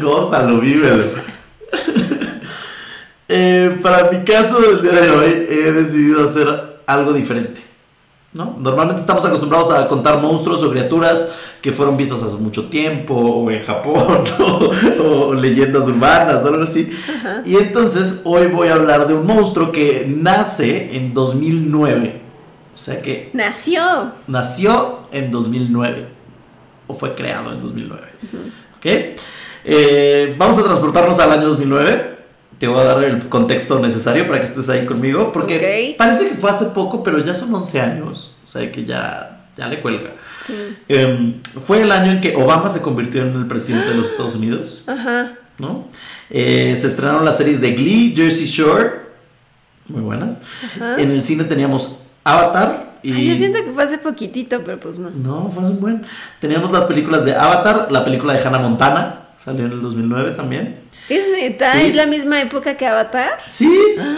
Gózalo, 0.00 0.58
vívelo. 0.60 1.04
Eh, 3.36 3.78
para 3.82 4.10
mi 4.10 4.22
caso, 4.24 4.58
el 4.70 4.80
día 4.80 4.92
de 4.92 5.10
hoy 5.10 5.46
he 5.50 5.72
decidido 5.72 6.22
hacer 6.24 6.46
algo 6.86 7.12
diferente. 7.12 7.62
¿no? 8.32 8.56
Normalmente 8.60 9.00
estamos 9.00 9.24
acostumbrados 9.24 9.70
a 9.70 9.86
contar 9.88 10.20
monstruos 10.20 10.62
o 10.62 10.70
criaturas 10.70 11.34
que 11.60 11.72
fueron 11.72 11.96
vistas 11.96 12.22
hace 12.22 12.36
mucho 12.36 12.66
tiempo, 12.66 13.14
o 13.14 13.50
en 13.50 13.60
Japón, 13.64 14.24
o, 14.38 14.70
o 15.28 15.34
leyendas 15.34 15.86
urbanas, 15.88 16.44
o 16.44 16.48
algo 16.48 16.62
así. 16.62 16.90
Y 17.44 17.56
entonces 17.56 18.20
hoy 18.24 18.46
voy 18.48 18.68
a 18.68 18.74
hablar 18.74 19.06
de 19.08 19.14
un 19.14 19.26
monstruo 19.26 19.72
que 19.72 20.04
nace 20.08 20.96
en 20.96 21.12
2009. 21.14 22.20
O 22.74 22.78
sea 22.78 23.00
que 23.00 23.30
Nació. 23.32 23.82
nació 24.26 24.98
en 25.12 25.30
2009 25.30 26.06
o 26.88 26.94
fue 26.94 27.14
creado 27.14 27.52
en 27.52 27.60
2009. 27.60 28.02
¿Ok? 28.76 28.86
Eh, 29.64 30.34
vamos 30.36 30.58
a 30.58 30.62
transportarnos 30.64 31.18
al 31.20 31.30
año 31.32 31.46
2009 31.48 32.13
te 32.58 32.68
voy 32.68 32.80
a 32.80 32.84
dar 32.84 33.04
el 33.04 33.28
contexto 33.28 33.78
necesario 33.78 34.26
para 34.26 34.40
que 34.40 34.46
estés 34.46 34.68
ahí 34.68 34.86
conmigo, 34.86 35.32
porque 35.32 35.94
parece 35.98 36.28
que 36.28 36.34
fue 36.34 36.50
hace 36.50 36.66
poco, 36.66 37.02
pero 37.02 37.24
ya 37.24 37.34
son 37.34 37.54
11 37.54 37.80
años, 37.80 38.36
o 38.44 38.46
sea 38.46 38.70
que 38.70 38.84
ya, 38.84 39.46
ya 39.56 39.68
le 39.68 39.80
cuelga. 39.80 40.12
Sí. 40.44 40.54
Em, 40.88 41.40
fue 41.60 41.82
el 41.82 41.90
año 41.90 42.12
en 42.12 42.20
que 42.20 42.34
Obama 42.36 42.70
se 42.70 42.80
convirtió 42.80 43.22
en 43.22 43.34
el 43.34 43.46
presidente 43.46 43.88
de 43.88 43.96
los 43.96 44.10
Estados 44.10 44.34
Unidos, 44.34 44.82
Ajá. 44.86 45.32
¿no? 45.58 45.88
Eh, 46.30 46.74
se 46.76 46.86
estrenaron 46.86 47.24
las 47.24 47.36
series 47.36 47.60
de 47.60 47.72
Glee, 47.72 48.14
Jersey 48.16 48.46
Shore, 48.46 49.04
muy 49.86 50.02
buenas. 50.02 50.40
Ajá. 50.64 50.96
En 50.96 51.10
el 51.10 51.22
cine 51.22 51.44
teníamos 51.44 51.98
Avatar 52.22 52.98
y... 53.02 53.12
Ay, 53.12 53.28
yo 53.28 53.36
siento 53.36 53.58
que 53.64 53.70
fue 53.72 53.82
hace 53.82 53.98
poquitito, 53.98 54.62
pero 54.64 54.80
pues 54.80 54.98
no. 54.98 55.10
No, 55.10 55.50
fue 55.50 55.62
hace 55.62 55.72
un 55.72 55.80
buen. 55.80 56.02
Teníamos 56.40 56.72
las 56.72 56.84
películas 56.84 57.24
de 57.24 57.34
Avatar, 57.34 57.88
la 57.90 58.04
película 58.04 58.32
de 58.32 58.40
Hannah 58.40 58.58
Montana, 58.58 59.28
salió 59.36 59.66
en 59.66 59.72
el 59.72 59.82
2009 59.82 60.30
también. 60.30 60.83
¿Es 61.08 61.28
neta? 61.30 61.72
Sí. 61.72 61.86
¿Es 61.88 61.96
la 61.96 62.06
misma 62.06 62.40
época 62.40 62.76
que 62.76 62.86
Avatar? 62.86 63.38
Sí, 63.48 63.70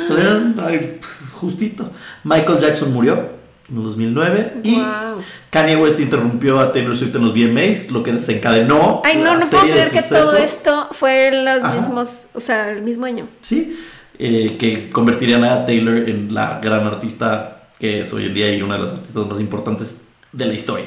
salieron 0.06 0.56
ay, 0.64 1.00
justito. 1.32 1.90
Michael 2.24 2.58
Jackson 2.58 2.92
murió 2.92 3.30
en 3.68 3.76
el 3.78 3.82
2009 3.82 4.54
y 4.62 4.74
Wow. 4.76 5.22
Kanye 5.50 5.76
West 5.76 5.98
interrumpió 5.98 6.60
a 6.60 6.70
Taylor 6.70 6.96
Swift 6.96 7.16
en 7.16 7.22
los 7.22 7.32
VMAs, 7.32 7.90
lo 7.90 8.02
que 8.02 8.12
desencadenó. 8.12 9.02
Ay, 9.04 9.16
no, 9.16 9.34
no 9.34 9.44
puedo 9.46 9.62
creer 9.62 9.90
que 9.90 10.02
todo 10.02 10.36
esto 10.36 10.88
fue 10.92 11.28
en 11.28 11.44
los 11.44 11.64
Ajá. 11.64 11.74
mismos, 11.74 12.26
o 12.34 12.40
sea, 12.40 12.70
el 12.70 12.82
mismo 12.82 13.06
año. 13.06 13.26
Sí, 13.40 13.76
eh, 14.18 14.56
que 14.58 14.88
convertirían 14.90 15.44
a 15.44 15.66
Taylor 15.66 16.08
en 16.08 16.32
la 16.32 16.60
gran 16.62 16.86
artista 16.86 17.52
que 17.78 18.00
es 18.02 18.12
hoy 18.12 18.26
en 18.26 18.34
día 18.34 18.54
y 18.54 18.62
una 18.62 18.76
de 18.76 18.82
las 18.82 18.90
artistas 18.92 19.26
más 19.26 19.40
importantes 19.40 20.04
de 20.32 20.46
la 20.46 20.54
historia, 20.54 20.86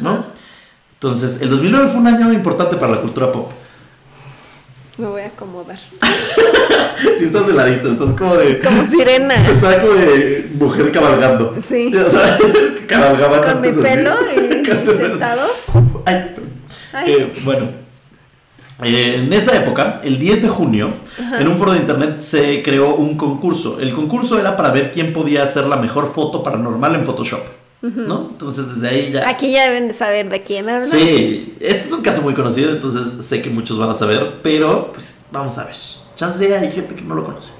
¿no? 0.00 0.26
Entonces, 0.94 1.40
el 1.42 1.48
2009 1.48 1.88
fue 1.88 2.00
un 2.00 2.06
año 2.06 2.32
importante 2.32 2.76
para 2.76 2.92
la 2.92 3.00
cultura 3.00 3.32
pop. 3.32 3.50
Me 4.98 5.06
voy 5.06 5.22
a 5.22 5.26
acomodar. 5.26 5.78
Si 7.16 7.26
estás 7.26 7.46
de 7.46 7.52
ladito, 7.52 7.92
estás 7.92 8.12
como 8.12 8.34
de. 8.36 8.58
Como 8.60 8.84
sirena. 8.84 9.44
Sentada 9.44 9.80
como 9.80 9.94
de 9.94 10.48
mujer 10.54 10.90
cabalgando. 10.90 11.54
Sí. 11.60 11.92
Sabes, 12.10 12.40
que 12.80 12.86
cabalgaban 12.86 13.40
Con 13.40 13.60
mi 13.60 13.70
pelo 13.70 14.16
y 14.34 14.64
sentados. 14.98 15.50
Ay. 16.04 16.34
Ay. 16.92 17.12
Eh, 17.12 17.32
bueno. 17.44 17.66
eh, 18.82 19.16
en 19.22 19.32
esa 19.32 19.56
época, 19.56 20.00
el 20.02 20.18
10 20.18 20.42
de 20.42 20.48
junio, 20.48 20.90
en 21.38 21.46
un 21.46 21.56
foro 21.56 21.72
de 21.72 21.78
internet 21.78 22.20
se 22.20 22.62
creó 22.64 22.96
un 22.96 23.16
concurso. 23.16 23.78
El 23.80 23.92
concurso 23.92 24.40
era 24.40 24.56
para 24.56 24.70
ver 24.72 24.90
quién 24.90 25.12
podía 25.12 25.44
hacer 25.44 25.66
la 25.66 25.76
mejor 25.76 26.12
foto 26.12 26.42
paranormal 26.42 26.96
en 26.96 27.06
Photoshop. 27.06 27.40
¿No? 27.80 28.28
Entonces 28.30 28.74
desde 28.74 28.88
ahí 28.88 29.12
ya. 29.12 29.28
Aquí 29.28 29.52
ya 29.52 29.66
deben 29.66 29.88
de 29.88 29.94
saber 29.94 30.28
de 30.28 30.42
quién 30.42 30.68
hablamos. 30.68 30.90
Sí, 30.90 31.56
este 31.60 31.86
es 31.86 31.92
un 31.92 32.02
caso 32.02 32.22
muy 32.22 32.34
conocido, 32.34 32.72
entonces 32.72 33.24
sé 33.24 33.40
que 33.40 33.50
muchos 33.50 33.78
van 33.78 33.90
a 33.90 33.94
saber, 33.94 34.40
pero 34.42 34.92
pues 34.92 35.20
vamos 35.30 35.56
a 35.58 35.64
ver. 35.64 35.76
Chance 36.16 36.56
hay 36.56 36.72
gente 36.72 36.94
que 36.96 37.02
no 37.02 37.14
lo 37.14 37.24
conoce. 37.24 37.52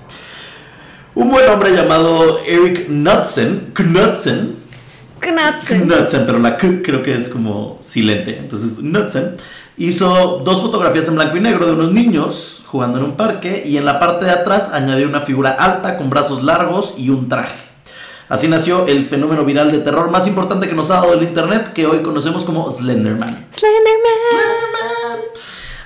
Un 1.15 1.31
buen 1.31 1.49
hombre 1.49 1.71
llamado 1.71 2.41
Eric 2.45 2.87
Knudsen, 2.89 3.73
Knudsen, 3.75 4.57
Knudsen. 5.21 5.89
Knudsen, 5.89 6.27
pero 6.27 6.39
la 6.39 6.57
K 6.57 6.83
creo 6.83 7.03
que 7.03 7.15
es 7.15 7.29
como 7.29 7.79
silente, 7.81 8.39
entonces 8.39 8.79
Knudsen 8.79 9.37
hizo 9.77 10.43
dos 10.45 10.63
fotografías 10.63 11.07
en 11.07 11.15
blanco 11.15 11.37
y 11.37 11.41
negro 11.41 11.67
de 11.67 11.73
unos 11.73 11.93
niños 11.93 12.65
jugando 12.67 12.99
en 12.99 13.05
un 13.05 13.17
parque 13.17 13.63
y 13.65 13.77
en 13.77 13.85
la 13.85 14.01
parte 14.01 14.25
de 14.25 14.33
atrás 14.33 14.73
añadió 14.75 15.09
una 15.09 15.21
figura 15.21 15.51
alta 15.51 15.97
con 15.97 16.11
brazos 16.11 16.43
largos 16.43 16.97
y 16.99 17.11
un 17.11 17.29
traje. 17.29 17.68
Así 18.29 18.47
nació 18.47 18.87
el 18.87 19.07
fenómeno 19.07 19.45
viral 19.45 19.73
de 19.73 19.79
terror 19.79 20.11
más 20.11 20.27
importante 20.27 20.69
que 20.69 20.75
nos 20.75 20.91
ha 20.91 20.95
dado 20.97 21.15
el 21.15 21.23
internet, 21.23 21.73
que 21.73 21.87
hoy 21.87 22.03
conocemos 22.03 22.45
como 22.45 22.71
Slenderman. 22.71 23.49
Slenderman. 23.57 25.21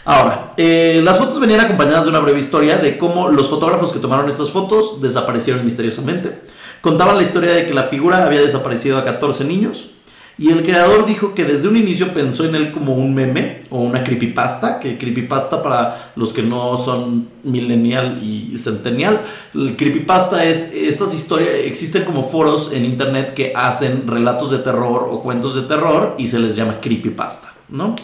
Ahora, 0.05 0.53
eh, 0.57 1.01
las 1.05 1.19
fotos 1.19 1.39
venían 1.39 1.61
acompañadas 1.61 2.05
de 2.05 2.11
una 2.11 2.19
breve 2.19 2.41
historia 2.41 2.79
de 2.79 2.99
cómo 2.99 3.29
los 3.29 3.49
fotógrafos 3.49 3.93
que 3.93 4.01
tomaron 4.01 4.29
estas 4.29 4.51
fotos 4.51 5.01
desaparecieron 5.01 5.65
misteriosamente. 5.65 6.41
Contaban 6.81 7.17
la 7.17 7.23
historia 7.23 7.53
de 7.53 7.67
que 7.67 7.75
la 7.75 7.85
figura 7.85 8.27
había 8.27 8.41
desaparecido 8.41 8.99
a 8.99 9.05
14 9.05 9.45
niños 9.45 9.93
y 10.39 10.51
el 10.51 10.63
creador 10.63 11.07
dijo 11.07 11.35
que 11.35 11.45
desde 11.45 11.69
un 11.69 11.77
inicio 11.77 12.13
pensó 12.15 12.45
en 12.45 12.55
él 12.55 12.73
como 12.73 12.95
un 12.95 13.15
meme 13.15 13.63
o 13.71 13.81
una 13.81 14.03
creepypasta, 14.03 14.81
que 14.81 14.97
creepypasta 14.97 15.63
para 15.63 16.13
los 16.17 16.33
que 16.33 16.43
no 16.43 16.77
son 16.77 17.29
millennial 17.43 18.23
y 18.23 18.57
centennial, 18.57 19.23
el 19.55 19.77
creepypasta 19.77 20.45
es 20.45 20.73
estas 20.73 21.15
historias, 21.15 21.51
existen 21.65 22.05
como 22.05 22.29
foros 22.29 22.73
en 22.73 22.85
internet 22.85 23.35
que 23.35 23.53
hacen 23.55 24.07
relatos 24.07 24.51
de 24.51 24.59
terror 24.59 25.09
o 25.11 25.23
cuentos 25.23 25.55
de 25.55 25.63
terror 25.63 26.15
y 26.19 26.29
se 26.29 26.39
les 26.39 26.57
llama 26.57 26.81
creepypasta, 26.81 27.53
¿no? 27.69 27.95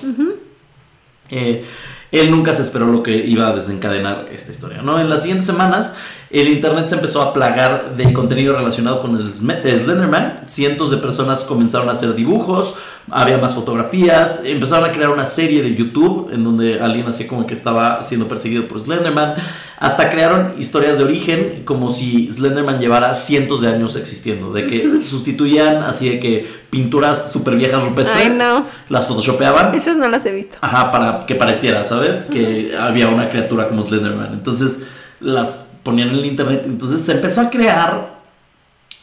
Eh, 1.30 1.64
él 2.12 2.30
nunca 2.30 2.54
se 2.54 2.62
esperó 2.62 2.86
lo 2.86 3.02
que 3.02 3.16
iba 3.16 3.48
a 3.48 3.54
desencadenar 3.54 4.28
esta 4.32 4.50
historia, 4.52 4.82
¿no? 4.82 4.98
En 4.98 5.10
las 5.10 5.22
siguientes 5.22 5.46
semanas, 5.46 5.94
el 6.30 6.48
internet 6.48 6.88
se 6.88 6.94
empezó 6.94 7.22
a 7.22 7.32
plagar 7.32 7.96
de 7.96 8.12
contenido 8.12 8.54
relacionado 8.54 9.00
con 9.00 9.18
Slenderman. 9.18 10.42
Cientos 10.46 10.90
de 10.90 10.98
personas 10.98 11.40
comenzaron 11.44 11.88
a 11.88 11.92
hacer 11.92 12.14
dibujos, 12.14 12.74
había 13.10 13.38
más 13.38 13.54
fotografías, 13.54 14.42
empezaron 14.44 14.88
a 14.88 14.92
crear 14.92 15.10
una 15.10 15.24
serie 15.24 15.62
de 15.62 15.74
YouTube 15.74 16.30
en 16.32 16.44
donde 16.44 16.80
alguien 16.80 17.06
hacía 17.08 17.26
como 17.26 17.46
que 17.46 17.54
estaba 17.54 18.04
siendo 18.04 18.28
perseguido 18.28 18.68
por 18.68 18.78
Slenderman. 18.78 19.34
Hasta 19.78 20.10
crearon 20.10 20.54
historias 20.58 20.98
de 20.98 21.04
origen, 21.04 21.62
como 21.64 21.88
si 21.90 22.30
Slenderman 22.32 22.78
llevara 22.80 23.14
cientos 23.14 23.62
de 23.62 23.68
años 23.68 23.96
existiendo, 23.96 24.52
de 24.52 24.66
que 24.66 25.02
sustituían 25.06 25.82
así 25.82 26.10
de 26.10 26.20
que 26.20 26.58
pinturas 26.68 27.32
súper 27.32 27.56
viejas 27.56 27.82
rupestres, 27.82 28.32
Ay, 28.32 28.36
no. 28.36 28.64
las 28.90 29.06
photoshopeaban. 29.06 29.74
Esas 29.74 29.96
no 29.96 30.08
las 30.08 30.26
he 30.26 30.32
visto. 30.32 30.58
Ajá, 30.60 30.90
para 30.90 31.20
que 31.24 31.34
pareciera, 31.34 31.84
¿sabes? 31.84 31.97
Que 32.26 32.76
había 32.78 33.08
una 33.08 33.30
criatura 33.30 33.68
como 33.68 33.86
Slenderman. 33.86 34.32
Entonces 34.32 34.86
las 35.20 35.70
ponían 35.82 36.08
en 36.10 36.16
el 36.16 36.24
internet. 36.26 36.62
Entonces 36.66 37.02
se 37.02 37.12
empezó 37.12 37.40
a 37.40 37.50
crear. 37.50 38.18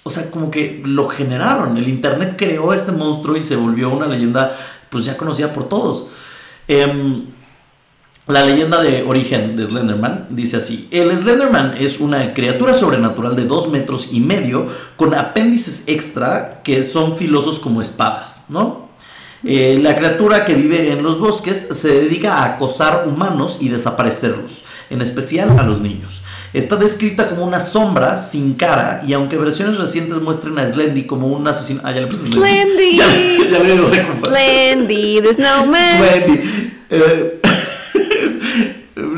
O 0.04 0.10
sea, 0.10 0.30
como 0.30 0.52
que 0.52 0.82
lo 0.86 1.08
generaron. 1.08 1.78
El 1.78 1.88
internet 1.88 2.36
creó 2.38 2.74
este 2.74 2.91
monstruo 2.91 3.38
y 3.38 3.43
se 3.43 3.56
volvió 3.56 3.89
una 3.89 4.06
leyenda, 4.06 4.56
pues 4.89 5.06
ya 5.06 5.18
conocida 5.18 5.52
por 5.52 5.68
todos. 5.68 6.08
Em, 6.68 7.26
la 8.28 8.43
leyenda 8.43 8.82
de 8.82 9.04
origen 9.04 9.56
de 9.56 9.66
Slenderman 9.66 10.28
dice 10.32 10.58
así: 10.58 10.88
El 10.91 11.16
Slenderman 11.16 11.76
es 11.80 12.00
una 12.00 12.34
criatura 12.34 12.74
sobrenatural 12.74 13.36
de 13.36 13.46
2 13.46 13.70
metros 13.70 14.10
y 14.12 14.20
medio 14.20 14.68
con 14.96 15.14
apéndices 15.14 15.84
extra 15.88 16.62
que 16.64 16.84
son 16.84 17.18
filosos 17.18 17.60
como 17.60 17.82
espadas, 17.82 18.43
¿no? 18.50 18.85
Eh, 19.44 19.78
la 19.82 19.96
criatura 19.96 20.46
que 20.46 20.54
vive 20.56 20.92
en 20.92 21.04
los 21.04 21.20
bosques 21.20 21.68
se 21.74 21.90
dedica 21.90 22.36
a 22.38 22.46
acosar 22.56 23.06
humanos 23.08 23.58
y 23.62 23.70
desaparecerlos, 23.70 24.64
en 24.90 25.02
especial 25.02 25.60
a 25.60 25.64
los 25.64 25.82
niños. 25.82 26.24
Está 26.54 26.78
descrita 26.78 27.30
como 27.30 27.46
una 27.46 27.60
sombra 27.60 28.18
sin 28.18 28.54
cara 28.54 29.04
y 29.06 29.14
aunque 29.14 29.38
versiones 29.38 29.78
recientes 29.78 30.22
muestren 30.22 30.58
a 30.58 30.66
Slendy 30.68 31.04
como 31.04 31.28
un 31.28 31.48
asesino... 31.48 31.82
Ah, 31.84 31.92
ya 31.92 32.02
le 32.02 32.08
puse 32.08 32.26
Slendy. 32.28 32.96
Ya, 32.98 33.08
le- 33.08 33.52
ya 33.52 33.60
le 33.60 33.76
recuperé. 33.76 34.24
Slendy, 34.24 35.22
the 35.22 35.34
snowman. 35.34 35.98
Slendy. 35.98 36.72
Eh, 36.90 37.42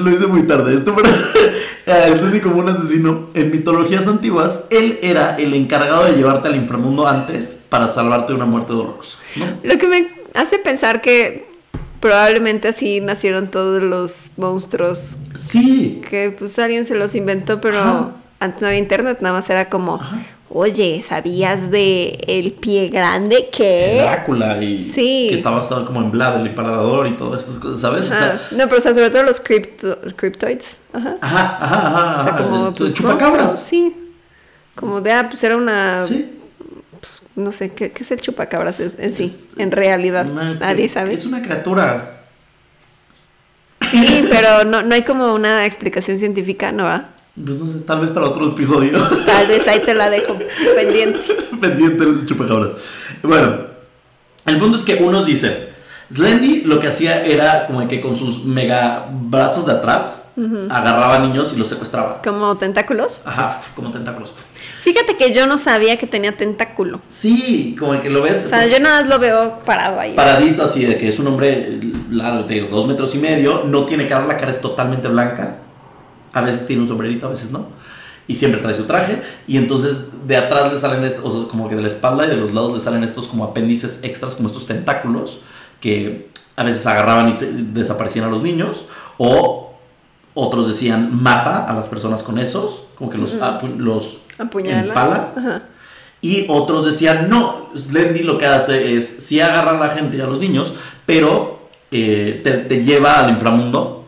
lo 0.07 0.15
hice 0.15 0.27
muy 0.27 0.43
tarde 0.43 0.75
esto, 0.75 0.95
pero 0.95 1.09
a 1.09 2.17
Slendy 2.17 2.39
como 2.41 2.57
un 2.59 2.69
asesino. 2.69 3.27
En 3.33 3.51
mitologías 3.51 4.07
antiguas, 4.07 4.65
él 4.69 4.99
era 5.01 5.35
el 5.35 5.53
encargado 5.53 6.05
de 6.05 6.13
llevarte 6.13 6.47
al 6.47 6.55
inframundo 6.55 7.07
antes 7.07 7.63
para 7.69 7.87
salvarte 7.87 8.33
de 8.33 8.35
una 8.37 8.45
muerte 8.45 8.73
dolorosa. 8.73 9.17
¿no? 9.35 9.45
Lo 9.63 9.77
que 9.77 9.87
me 9.87 10.07
hace 10.33 10.59
pensar 10.59 11.01
que 11.01 11.47
probablemente 11.99 12.67
así 12.67 13.01
nacieron 13.01 13.49
todos 13.49 13.81
los 13.81 14.31
monstruos 14.37 15.17
Sí, 15.35 16.01
que 16.09 16.31
pues 16.37 16.57
alguien 16.59 16.85
se 16.85 16.95
los 16.95 17.15
inventó, 17.15 17.59
pero 17.59 17.79
Ajá. 17.79 18.11
antes 18.39 18.61
no 18.61 18.67
había 18.67 18.79
internet, 18.79 19.17
nada 19.21 19.35
más 19.35 19.49
era 19.49 19.69
como, 19.69 19.95
Ajá. 19.95 20.25
Oye, 20.49 21.03
¿sabías 21.07 21.69
de 21.71 22.17
el 22.27 22.53
pie 22.53 22.89
grande 22.89 23.49
que? 23.51 23.99
Drácula 24.01 24.61
y 24.63 24.83
Sí. 24.83 25.27
que 25.29 25.35
está 25.35 25.49
basado 25.49 25.85
como 25.85 26.01
en 26.01 26.11
Vlad, 26.11 26.39
el 26.41 26.47
emparador 26.47 27.07
y 27.07 27.17
todas 27.17 27.43
estas 27.43 27.59
cosas, 27.59 27.81
¿sabes? 27.81 28.09
O 28.09 28.13
Ajá. 28.13 28.19
sea, 28.19 28.41
no, 28.51 28.65
pero 28.65 28.77
o 28.77 28.81
sea, 28.81 28.93
sobre 28.93 29.09
todo 29.09 29.23
los 29.23 29.39
crypto- 29.41 29.97
cryptoids. 30.15 30.77
Ajá. 30.93 31.17
ajá, 31.21 31.57
ajá, 31.61 31.87
ajá. 31.87 32.19
O 32.19 32.23
sea, 32.23 32.37
como 32.37 32.73
pues, 32.73 32.93
chupacabras. 32.93 33.45
monstruos, 33.45 33.59
sí. 33.59 33.95
Como 34.75 35.01
de, 35.01 35.11
ah, 35.11 35.27
pues 35.29 35.43
era 35.43 35.57
una, 35.57 36.01
Sí. 36.01 36.33
no 37.35 37.51
sé, 37.51 37.73
¿qué, 37.73 37.91
qué 37.91 38.03
es 38.03 38.11
el 38.11 38.21
chupacabras 38.21 38.79
en, 38.79 38.93
en 38.99 39.13
sí? 39.13 39.37
En 39.57 39.71
realidad, 39.71 40.29
Una- 40.29 40.53
nadie 40.53 40.87
sabe. 40.87 41.13
Es 41.13 41.25
una 41.25 41.41
criatura. 41.41 42.13
Sí, 43.91 44.25
pero 44.29 44.63
no, 44.65 44.81
no 44.81 44.95
hay 44.95 45.03
como 45.03 45.33
una 45.33 45.65
explicación 45.65 46.17
científica, 46.17 46.71
¿no? 46.71 46.83
va? 46.83 47.09
Pues 47.43 47.57
no 47.57 47.67
sé, 47.67 47.79
tal 47.79 48.01
vez 48.01 48.09
para 48.09 48.27
otro 48.27 48.47
episodio. 48.47 48.97
Tal 49.25 49.47
vez 49.47 49.67
ahí 49.67 49.81
te 49.81 49.93
la 49.93 50.09
dejo 50.09 50.37
pendiente. 50.75 51.19
pendiente 51.61 52.03
el 52.03 52.25
chupacabras. 52.25 52.71
Bueno, 53.21 53.67
el 54.45 54.57
punto 54.57 54.77
es 54.77 54.83
que 54.83 54.95
unos 54.95 55.25
dicen, 55.25 55.67
Slendy 56.11 56.61
lo 56.61 56.79
que 56.79 56.87
hacía 56.87 57.25
era 57.25 57.65
como 57.67 57.87
que 57.87 58.01
con 58.01 58.15
sus 58.15 58.45
mega 58.45 59.07
brazos 59.11 59.65
de 59.65 59.73
atrás 59.73 60.33
agarraba 60.69 61.19
niños 61.19 61.53
y 61.53 61.59
los 61.59 61.67
secuestraba. 61.67 62.21
Como 62.23 62.55
tentáculos. 62.57 63.21
Ajá, 63.25 63.59
como 63.75 63.91
tentáculos. 63.91 64.33
Fíjate 64.81 65.17
que 65.17 65.33
yo 65.33 65.47
no 65.47 65.57
sabía 65.57 65.97
que 65.97 66.07
tenía 66.07 66.35
tentáculo. 66.37 67.01
Sí, 67.09 67.75
como 67.77 67.99
que 68.01 68.09
lo 68.09 68.21
ves. 68.21 68.45
O 68.45 68.49
sea, 68.49 68.67
yo 68.67 68.79
nada 68.79 69.01
más 69.01 69.09
lo 69.09 69.19
veo 69.19 69.59
parado 69.65 69.99
ahí. 69.99 70.15
paradito 70.15 70.63
así 70.63 70.85
de 70.85 70.97
que 70.97 71.09
es 71.09 71.19
un 71.19 71.27
hombre 71.27 71.79
largo, 72.09 72.45
te 72.45 72.55
digo, 72.55 72.67
dos 72.69 72.87
metros 72.87 73.13
y 73.13 73.17
medio, 73.17 73.63
no 73.65 73.85
tiene 73.85 74.07
cara, 74.07 74.25
la 74.25 74.37
cara 74.37 74.51
es 74.51 74.61
totalmente 74.61 75.07
blanca. 75.09 75.57
A 76.33 76.41
veces 76.41 76.67
tiene 76.67 76.81
un 76.81 76.87
sombrerito, 76.87 77.27
a 77.27 77.29
veces 77.29 77.51
no. 77.51 77.67
Y 78.27 78.35
siempre 78.35 78.59
trae 78.61 78.75
su 78.75 78.83
traje. 78.83 79.21
Y 79.47 79.57
entonces 79.57 80.27
de 80.27 80.35
atrás 80.37 80.71
le 80.71 80.77
salen 80.77 81.03
estos, 81.03 81.23
o 81.25 81.39
sea, 81.39 81.47
como 81.49 81.69
que 81.69 81.75
de 81.75 81.81
la 81.81 81.87
espalda 81.87 82.25
y 82.25 82.29
de 82.29 82.35
los 82.37 82.53
lados 82.53 82.73
le 82.73 82.79
salen 82.79 83.03
estos 83.03 83.27
como 83.27 83.43
apéndices 83.45 83.99
extras, 84.03 84.35
como 84.35 84.47
estos 84.49 84.67
tentáculos, 84.67 85.39
que 85.79 86.29
a 86.55 86.63
veces 86.63 86.85
agarraban 86.87 87.29
y 87.29 87.37
se- 87.37 87.51
desaparecían 87.51 88.25
a 88.25 88.29
los 88.29 88.41
niños. 88.41 88.85
O 89.17 89.73
otros 90.33 90.67
decían 90.67 91.09
mata 91.23 91.65
a 91.69 91.73
las 91.73 91.87
personas 91.87 92.21
con 92.21 92.37
esos, 92.37 92.83
como 92.95 93.09
que 93.09 93.17
los, 93.17 93.39
apu- 93.39 93.75
los 93.77 94.21
Apuñala. 94.37 94.87
empala. 94.89 95.33
Ajá. 95.35 95.63
Y 96.19 96.45
otros 96.49 96.85
decían, 96.85 97.29
no, 97.29 97.69
Slendy 97.77 98.23
lo 98.23 98.37
que 98.37 98.45
hace 98.47 98.95
es, 98.95 99.07
sí 99.19 99.39
agarra 99.39 99.71
a 99.71 99.87
la 99.87 99.93
gente 99.93 100.17
y 100.17 100.21
a 100.21 100.25
los 100.25 100.39
niños, 100.39 100.73
pero 101.05 101.69
eh, 101.91 102.41
te, 102.43 102.51
te 102.51 102.83
lleva 102.83 103.19
al 103.19 103.29
inframundo, 103.29 104.05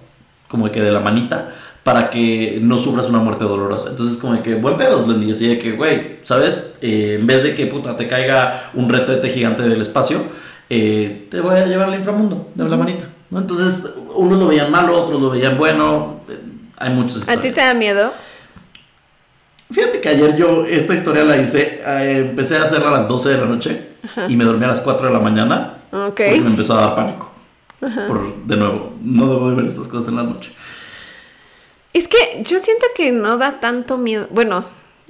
como 0.48 0.70
que 0.72 0.82
de 0.82 0.92
la 0.92 1.00
manita, 1.00 1.54
para 1.84 2.10
que 2.10 2.60
no 2.62 2.78
sufras 2.78 3.10
una 3.10 3.20
muerte 3.20 3.46
dolorosa. 3.46 3.90
Entonces, 3.90 4.18
como 4.18 4.42
que, 4.44 4.56
buen 4.56 4.78
pedo, 4.78 5.02
Slendy, 5.02 5.32
así 5.32 5.48
de 5.48 5.60
que, 5.60 5.72
güey, 5.72 6.18
¿sabes? 6.24 6.74
Eh, 6.82 7.18
en 7.20 7.28
vez 7.28 7.44
de 7.44 7.56
que, 7.56 7.68
puta, 7.68 7.96
te 7.96 8.08
caiga 8.08 8.70
un 8.74 8.90
retrete 8.90 9.30
gigante 9.30 9.64
del 9.64 9.82
espacio, 9.82 10.22
eh, 10.70 11.28
te 11.32 11.40
voy 11.40 11.56
a 11.56 11.66
llevar 11.66 11.90
al 11.90 11.96
inframundo, 11.96 12.50
de 12.54 12.68
la 12.68 12.78
manita. 12.78 13.06
¿no? 13.30 13.40
Entonces, 13.40 13.96
unos 14.14 14.40
lo 14.40 14.48
veían 14.48 14.72
malo, 14.72 15.04
otros 15.04 15.22
lo 15.22 15.30
veían 15.30 15.58
bueno, 15.58 16.22
eh, 16.30 16.38
hay 16.78 16.92
muchos 16.92 17.28
¿A 17.30 17.38
ti 17.38 17.52
te 17.52 17.62
da 17.62 17.74
miedo? 17.74 18.12
Fíjate 19.72 20.02
que 20.02 20.10
ayer 20.10 20.36
yo 20.36 20.66
esta 20.66 20.96
historia 20.96 21.24
la 21.24 21.38
hice, 21.38 21.82
empecé 21.86 22.58
a 22.58 22.64
hacerla 22.64 22.88
a 22.90 22.92
las 22.92 23.08
12 23.08 23.30
de 23.30 23.38
la 23.38 23.46
noche 23.46 23.82
y 24.28 24.36
me 24.36 24.44
dormí 24.44 24.66
a 24.66 24.70
las 24.70 24.82
4 24.82 25.08
de 25.08 25.14
la 25.14 25.20
mañana 25.20 25.74
Ok. 25.92 26.08
porque 26.16 26.42
me 26.42 26.50
empezó 26.50 26.76
a 26.76 26.82
dar 26.82 26.96
pánico. 26.96 27.32
Por, 27.80 28.46
de 28.46 28.58
nuevo, 28.58 28.94
no 29.04 29.32
debo 29.32 29.50
de 29.52 29.56
ver 29.56 29.66
estas 29.66 29.88
cosas 29.88 30.10
en 30.10 30.16
la 30.16 30.24
noche. 30.24 30.52
Es 32.00 32.08
que 32.08 32.40
yo 32.44 32.60
siento 32.60 32.86
que 32.96 33.12
no 33.12 33.36
da 33.36 33.60
tanto 33.60 33.98
miedo. 33.98 34.30
Bueno, 34.32 34.64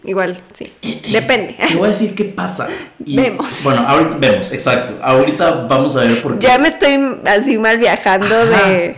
igual, 0.03 0.41
sí. 0.53 0.73
Depende. 1.11 1.55
Te 1.67 1.75
voy 1.75 1.85
a 1.85 1.89
decir 1.89 2.15
qué 2.15 2.25
pasa. 2.25 2.67
Y, 3.05 3.15
Vemos. 3.15 3.61
Bueno, 3.63 3.87
ahorita 3.87 4.17
vemos, 4.17 4.51
exacto. 4.51 4.95
Ahorita 5.03 5.67
vamos 5.69 5.95
a 5.95 5.99
ver 5.99 6.19
por 6.23 6.39
qué. 6.39 6.47
Ya 6.47 6.57
me 6.57 6.69
estoy 6.69 6.97
así 7.27 7.59
mal 7.59 7.77
viajando 7.77 8.43
de, 8.43 8.97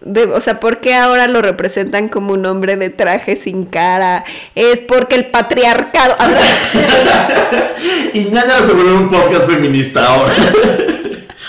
de. 0.00 0.24
O 0.24 0.40
sea, 0.40 0.58
¿por 0.58 0.80
qué 0.80 0.94
ahora 0.94 1.28
lo 1.28 1.42
representan 1.42 2.08
como 2.08 2.32
un 2.32 2.46
hombre 2.46 2.78
de 2.78 2.88
traje 2.88 3.36
sin 3.36 3.66
cara? 3.66 4.24
Es 4.54 4.80
porque 4.80 5.16
el 5.16 5.26
patriarcado. 5.26 6.16
Y 8.14 8.24
ñaña 8.24 8.64
se 8.64 8.72
vuelve 8.72 8.94
un 8.94 9.10
podcast 9.10 9.46
feminista 9.46 10.06
ahora. 10.06 10.32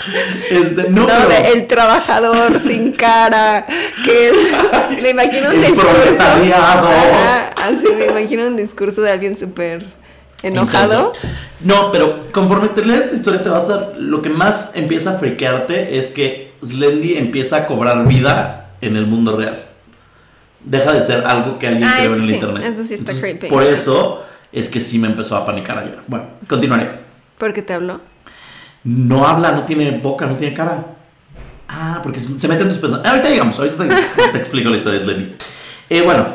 Este, 0.50 0.88
no, 0.90 1.02
No, 1.02 1.06
pero- 1.06 1.52
el 1.54 1.66
trabajador 1.66 2.60
sin 2.66 2.92
cara, 2.92 3.66
que 4.04 4.28
es, 4.30 4.36
me 5.02 5.10
imagino 5.10 5.50
un 5.50 5.60
discurso. 5.60 5.88
Ajá, 6.20 7.48
así 7.56 7.86
me 7.96 8.06
imagino 8.06 8.46
un 8.46 8.56
discurso 8.56 9.02
de 9.02 9.10
alguien 9.12 9.36
súper 9.36 9.84
enojado. 10.42 11.12
No, 11.60 11.90
pero 11.92 12.30
conforme 12.32 12.68
te 12.68 12.84
lees 12.84 13.00
esta 13.06 13.16
historia 13.16 13.42
te 13.42 13.48
vas 13.50 13.68
a 13.68 13.76
dar, 13.76 13.92
lo 13.98 14.22
que 14.22 14.28
más 14.30 14.72
empieza 14.74 15.16
a 15.16 15.18
friquearte 15.18 15.98
es 15.98 16.10
que 16.10 16.52
Slendy 16.64 17.16
empieza 17.18 17.56
a 17.58 17.66
cobrar 17.66 18.06
vida 18.06 18.70
en 18.80 18.96
el 18.96 19.06
mundo 19.06 19.36
real. 19.36 19.58
Deja 20.60 20.92
de 20.92 21.02
ser 21.02 21.24
algo 21.26 21.58
que 21.58 21.68
alguien 21.68 21.84
Ah, 21.88 21.94
creó 21.98 22.14
en 22.14 22.20
el 22.22 22.26
sí, 22.28 22.34
internet. 22.34 22.64
eso 22.72 22.84
sí 22.84 22.94
está 22.94 23.12
creepy, 23.12 23.48
Por 23.48 23.62
eso 23.62 24.24
es 24.52 24.68
que 24.68 24.80
sí 24.80 24.98
me 24.98 25.08
empezó 25.08 25.36
a 25.36 25.44
panicar 25.44 25.78
ayer. 25.78 25.98
Bueno, 26.06 26.26
continuaré. 26.48 26.90
¿Por 27.38 27.52
qué 27.52 27.62
te 27.62 27.72
habló? 27.72 28.00
No 28.96 29.26
habla, 29.26 29.52
no 29.52 29.64
tiene 29.64 29.90
boca, 29.98 30.26
no 30.26 30.36
tiene 30.36 30.54
cara. 30.54 30.86
Ah, 31.68 32.00
porque 32.02 32.18
se 32.20 32.38
se 32.38 32.48
mete 32.48 32.62
en 32.62 32.70
tus 32.70 32.78
personajes. 32.78 33.10
Ahorita 33.10 33.28
llegamos, 33.28 33.58
ahorita 33.58 33.76
te, 33.76 33.88
te 34.32 34.38
explico 34.38 34.70
la 34.70 34.76
historia 34.78 34.98
de 35.00 35.04
Slendy. 35.04 35.32
Eh, 35.90 36.00
bueno, 36.02 36.26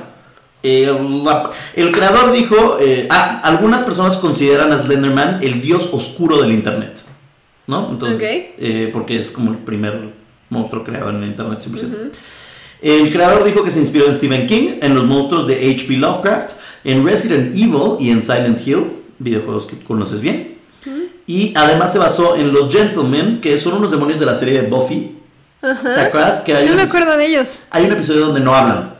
eh, 0.61 0.95
la- 1.23 1.51
el 1.75 1.91
creador 1.91 2.31
dijo, 2.31 2.77
eh, 2.79 3.07
ah, 3.09 3.41
algunas 3.43 3.81
personas 3.81 4.17
consideran 4.17 4.71
a 4.71 4.77
Slenderman 4.77 5.39
el 5.41 5.61
dios 5.61 5.89
oscuro 5.93 6.41
del 6.41 6.51
Internet. 6.51 7.01
¿No? 7.65 7.89
Entonces, 7.91 8.19
eh, 8.57 8.89
porque 8.91 9.17
es 9.17 9.31
como 9.31 9.51
el 9.51 9.57
primer 9.57 10.09
monstruo 10.49 10.83
creado 10.83 11.09
en 11.11 11.23
el 11.23 11.29
Internet 11.29 11.59
100%. 11.61 12.11
El 12.81 13.11
creador 13.13 13.45
dijo 13.45 13.63
que 13.63 13.69
se 13.71 13.79
inspiró 13.79 14.05
en 14.07 14.13
Stephen 14.13 14.45
King, 14.45 14.73
en 14.81 14.93
los 14.93 15.05
monstruos 15.05 15.47
de 15.47 15.55
H.P. 15.71 15.93
Lovecraft, 15.97 16.51
en 16.83 17.05
Resident 17.05 17.55
Evil 17.55 17.95
y 17.99 18.09
en 18.09 18.21
Silent 18.21 18.59
Hill, 18.67 18.83
videojuegos 19.19 19.65
que 19.65 19.77
conoces 19.79 20.19
bien. 20.19 20.57
Y 21.26 21.53
además 21.55 21.91
se 21.93 21.99
basó 21.99 22.36
en 22.36 22.51
los 22.51 22.71
Gentlemen, 22.74 23.39
que 23.41 23.57
son 23.57 23.74
unos 23.74 23.91
demonios 23.91 24.19
de 24.19 24.26
la 24.26 24.36
serie 24.36 24.61
de 24.61 24.67
Buffy. 24.67 25.17
¿Te 25.61 25.67
Ajá. 25.67 26.01
acuerdas 26.05 26.41
que 26.41 26.53
hay, 26.53 26.65
No 26.65 26.71
un, 26.71 26.78
me 26.78 26.84
acuerdo 26.84 27.15
de 27.17 27.26
ellos. 27.26 27.57
hay 27.69 27.86
un 27.86 27.91
episodio 27.93 28.26
donde 28.26 28.41
no 28.41 28.53
hablan? 28.53 28.93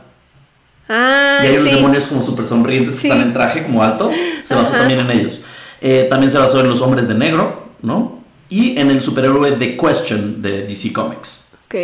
Ah, 0.88 1.40
y 1.42 1.46
hay 1.46 1.56
unos 1.58 1.68
sí. 1.68 1.74
demonios 1.76 2.06
como 2.06 2.22
súper 2.22 2.44
sonrientes 2.46 2.94
que 2.96 3.00
Sí. 3.02 3.08
están 3.08 3.22
en 3.22 3.32
traje, 3.32 3.62
como 3.62 3.82
altos. 3.82 4.14
Se 4.42 4.54
basó 4.54 4.68
Ajá. 4.70 4.78
también 4.80 5.00
en 5.00 5.10
ellos. 5.10 5.40
Eh, 5.80 6.06
también 6.08 6.30
se 6.30 6.38
basó 6.38 6.60
en 6.60 6.68
los 6.68 6.80
hombres 6.80 7.08
de 7.08 7.14
negro, 7.14 7.68
¿no? 7.82 8.22
Y 8.48 8.78
en 8.78 8.90
el 8.90 9.02
superhéroe 9.02 9.52
The 9.52 9.76
Question 9.76 10.40
de 10.42 10.62
DC 10.66 10.92
Comics. 10.92 11.46
Ok. 11.66 11.74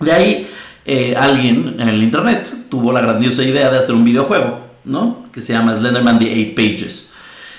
De 0.00 0.12
ahí, 0.12 0.48
eh, 0.84 1.14
alguien 1.16 1.76
en 1.78 1.88
el 1.88 2.02
internet 2.02 2.52
tuvo 2.68 2.92
la 2.92 3.00
grandiosa 3.00 3.42
idea 3.42 3.70
de 3.70 3.78
hacer 3.78 3.94
un 3.94 4.04
videojuego, 4.04 4.60
¿no? 4.84 5.26
Que 5.32 5.40
se 5.40 5.52
llama 5.52 5.76
Slenderman 5.76 6.18
The 6.18 6.32
Eight 6.32 6.54
Pages. 6.56 7.10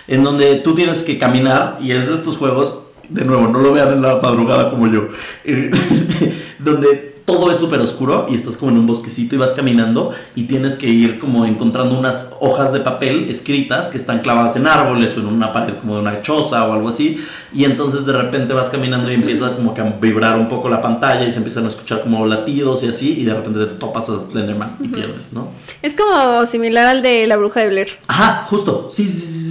En 0.07 0.23
donde 0.23 0.55
tú 0.55 0.75
tienes 0.75 1.03
que 1.03 1.17
caminar, 1.17 1.77
y 1.81 1.91
es 1.91 2.07
de 2.07 2.15
estos 2.15 2.37
juegos, 2.37 2.83
de 3.09 3.25
nuevo, 3.25 3.47
no 3.47 3.59
lo 3.59 3.73
vean 3.73 3.93
en 3.93 4.01
la 4.01 4.17
madrugada 4.17 4.69
como 4.69 4.87
yo, 4.87 5.07
donde 6.59 7.13
todo 7.25 7.51
es 7.51 7.57
súper 7.57 7.79
oscuro 7.79 8.27
y 8.29 8.35
estás 8.35 8.57
como 8.57 8.71
en 8.71 8.79
un 8.79 8.87
bosquecito 8.87 9.35
y 9.35 9.37
vas 9.37 9.53
caminando 9.53 10.11
y 10.35 10.43
tienes 10.43 10.75
que 10.75 10.87
ir 10.87 11.19
como 11.19 11.45
encontrando 11.45 11.97
unas 11.97 12.33
hojas 12.41 12.73
de 12.73 12.81
papel 12.81 13.29
escritas 13.29 13.89
que 13.89 13.97
están 13.97 14.19
clavadas 14.19 14.55
en 14.57 14.67
árboles 14.67 15.15
o 15.17 15.21
en 15.21 15.27
una 15.27 15.53
pared 15.53 15.75
como 15.79 15.95
de 15.95 16.01
una 16.01 16.21
choza 16.21 16.67
o 16.67 16.73
algo 16.73 16.89
así 16.89 17.23
y 17.53 17.63
entonces 17.63 18.05
de 18.05 18.13
repente 18.13 18.53
vas 18.53 18.69
caminando 18.69 19.09
y 19.09 19.15
empieza 19.15 19.55
como 19.55 19.73
que 19.73 19.81
a 19.81 19.85
vibrar 19.85 20.37
un 20.37 20.49
poco 20.49 20.69
la 20.69 20.81
pantalla 20.81 21.25
y 21.25 21.31
se 21.31 21.37
empiezan 21.37 21.65
a 21.65 21.69
escuchar 21.69 22.01
como 22.01 22.25
latidos 22.25 22.83
y 22.83 22.89
así 22.89 23.19
y 23.19 23.23
de 23.23 23.33
repente 23.33 23.65
te 23.65 23.75
topas 23.75 24.09
a 24.09 24.19
Slenderman 24.19 24.77
y 24.81 24.89
pierdes, 24.89 25.31
¿no? 25.31 25.51
Es 25.81 25.95
como 25.95 26.45
similar 26.45 26.87
al 26.87 27.01
de 27.01 27.25
la 27.27 27.37
bruja 27.37 27.61
de 27.61 27.69
Blair. 27.69 27.87
Ajá, 28.07 28.45
justo. 28.49 28.89
Sí, 28.91 29.07
sí, 29.07 29.19
sí, 29.19 29.42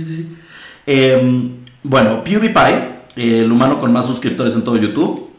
Em, 0.86 1.50
bueno, 1.82 2.22
PewDiePie, 2.24 2.74
eh, 3.16 3.40
el 3.40 3.52
humano 3.52 3.78
con 3.78 3.92
más 3.92 4.06
suscriptores 4.06 4.54
en 4.54 4.62
todo 4.62 4.76
YouTube, 4.76 5.30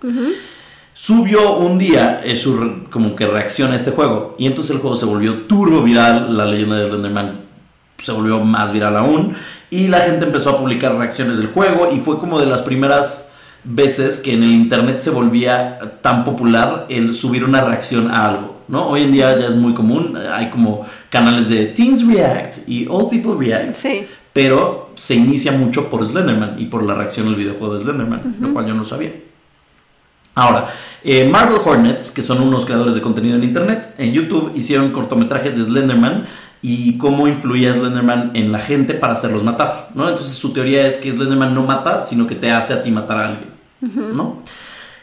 subió 0.94 1.58
un 1.58 1.78
día 1.78 2.22
eh, 2.24 2.36
su 2.36 2.86
como 2.90 3.16
que 3.16 3.28
reacción 3.28 3.72
a 3.72 3.76
este 3.76 3.92
juego. 3.92 4.36
Y 4.38 4.46
entonces 4.46 4.76
el 4.76 4.82
juego 4.82 4.96
se 4.96 5.06
volvió 5.06 5.44
turbo 5.44 5.82
viral. 5.82 6.38
La 6.38 6.46
leyenda 6.46 6.78
de 6.78 6.88
Slenderman 6.88 7.42
se 7.98 8.12
volvió 8.12 8.40
más 8.40 8.72
viral 8.72 8.98
aún. 8.98 9.36
Y 9.70 9.88
la 9.88 10.00
gente 10.00 10.26
empezó 10.26 10.52
a 10.52 10.58
publicar 10.58 10.96
reacciones 10.96 11.38
del 11.38 11.48
juego. 11.48 11.90
Y 11.92 12.00
fue 12.00 12.20
como 12.20 12.40
de 12.40 12.46
las 12.46 12.62
primeras 12.62 13.32
veces 13.64 14.20
que 14.20 14.34
en 14.34 14.44
el 14.44 14.52
internet 14.52 15.00
se 15.00 15.10
volvía 15.10 15.80
tan 16.02 16.26
popular 16.26 16.86
el 16.90 17.16
subir 17.16 17.44
una 17.44 17.62
reacción 17.62 18.12
a 18.12 18.28
algo. 18.28 18.54
¿no? 18.68 18.88
Hoy 18.88 19.04
en 19.04 19.12
día 19.12 19.38
ya 19.38 19.48
es 19.48 19.56
muy 19.56 19.74
común. 19.74 20.18
Hay 20.32 20.50
como 20.50 20.86
canales 21.10 21.50
de 21.50 21.68
Teens 21.68 22.06
React 22.06 22.68
y 22.68 22.88
Old 22.88 23.10
People 23.10 23.36
React 23.38 23.76
Sí. 23.76 24.06
Pero 24.34 24.92
se 24.96 25.14
inicia 25.16 25.52
mucho 25.52 25.90
por 25.90 26.06
Slenderman 26.06 26.56
y 26.60 26.66
por 26.66 26.84
la 26.84 26.96
reacción 26.96 27.28
al 27.28 27.36
videojuego 27.36 27.76
de 27.76 27.82
Slenderman, 27.82 28.38
lo 28.40 28.52
cual 28.52 28.66
yo 28.66 28.74
no 28.74 28.84
sabía. 28.84 29.14
Ahora, 30.36 30.68
eh, 31.04 31.28
Marvel 31.30 31.60
Hornets, 31.64 32.10
que 32.10 32.24
son 32.24 32.42
unos 32.42 32.66
creadores 32.66 32.96
de 32.96 33.02
contenido 33.02 33.36
en 33.36 33.44
internet, 33.44 33.94
en 34.00 34.12
YouTube 34.12 34.52
hicieron 34.56 34.92
cortometrajes 34.92 35.56
de 35.56 35.64
Slenderman 35.64 36.26
y 36.64 36.98
cómo 36.98 37.28
influía 37.28 37.74
Slenderman 37.74 38.32
en 38.34 38.52
la 38.52 38.60
gente 38.60 38.96
para 38.96 39.14
hacerlos 39.14 39.44
matar, 39.44 39.90
¿no? 39.94 40.10
Entonces 40.10 40.36
su 40.36 40.52
teoría 40.52 40.88
es 40.88 40.98
que 40.98 41.12
Slenderman 41.12 41.54
no 41.54 41.64
mata, 41.64 42.04
sino 42.04 42.26
que 42.26 42.36
te 42.36 42.50
hace 42.50 42.74
a 42.74 42.82
ti 42.82 42.90
matar 42.90 43.18
a 43.18 43.28
alguien, 43.28 43.50
¿no? 44.16 44.42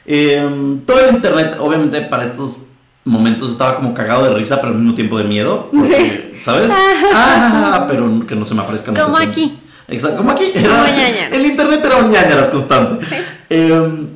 Eh, 0.07 0.81
todo 0.85 0.99
el 1.01 1.15
internet, 1.15 1.57
obviamente, 1.61 2.01
para 2.03 2.25
estos 2.25 2.63
momentos 3.05 3.51
estaba 3.51 3.77
como 3.77 3.95
cagado 3.95 4.25
de 4.25 4.35
risa, 4.35 4.61
pero 4.61 4.73
al 4.73 4.79
mismo 4.79 4.95
tiempo 4.95 5.19
de 5.19 5.25
miedo, 5.25 5.71
porque, 5.73 6.37
¿sabes? 6.39 6.71
Ah, 7.13 7.87
pero 7.89 8.27
que 8.27 8.37
no 8.37 8.45
se 8.45 8.55
me 8.55 8.63
aparezcan. 8.63 8.95
Como 8.95 9.17
aquí. 9.17 9.59
Exacto, 9.89 10.19
como 10.19 10.31
aquí. 10.31 10.53
Como 10.53 10.85
ñañaras. 10.85 11.33
El 11.33 11.47
internet 11.47 11.83
era 11.85 11.97
un 11.97 12.11
ñañaras 12.11 12.51
constante. 12.51 13.05
Sí. 13.07 13.17
Eh, 13.51 14.07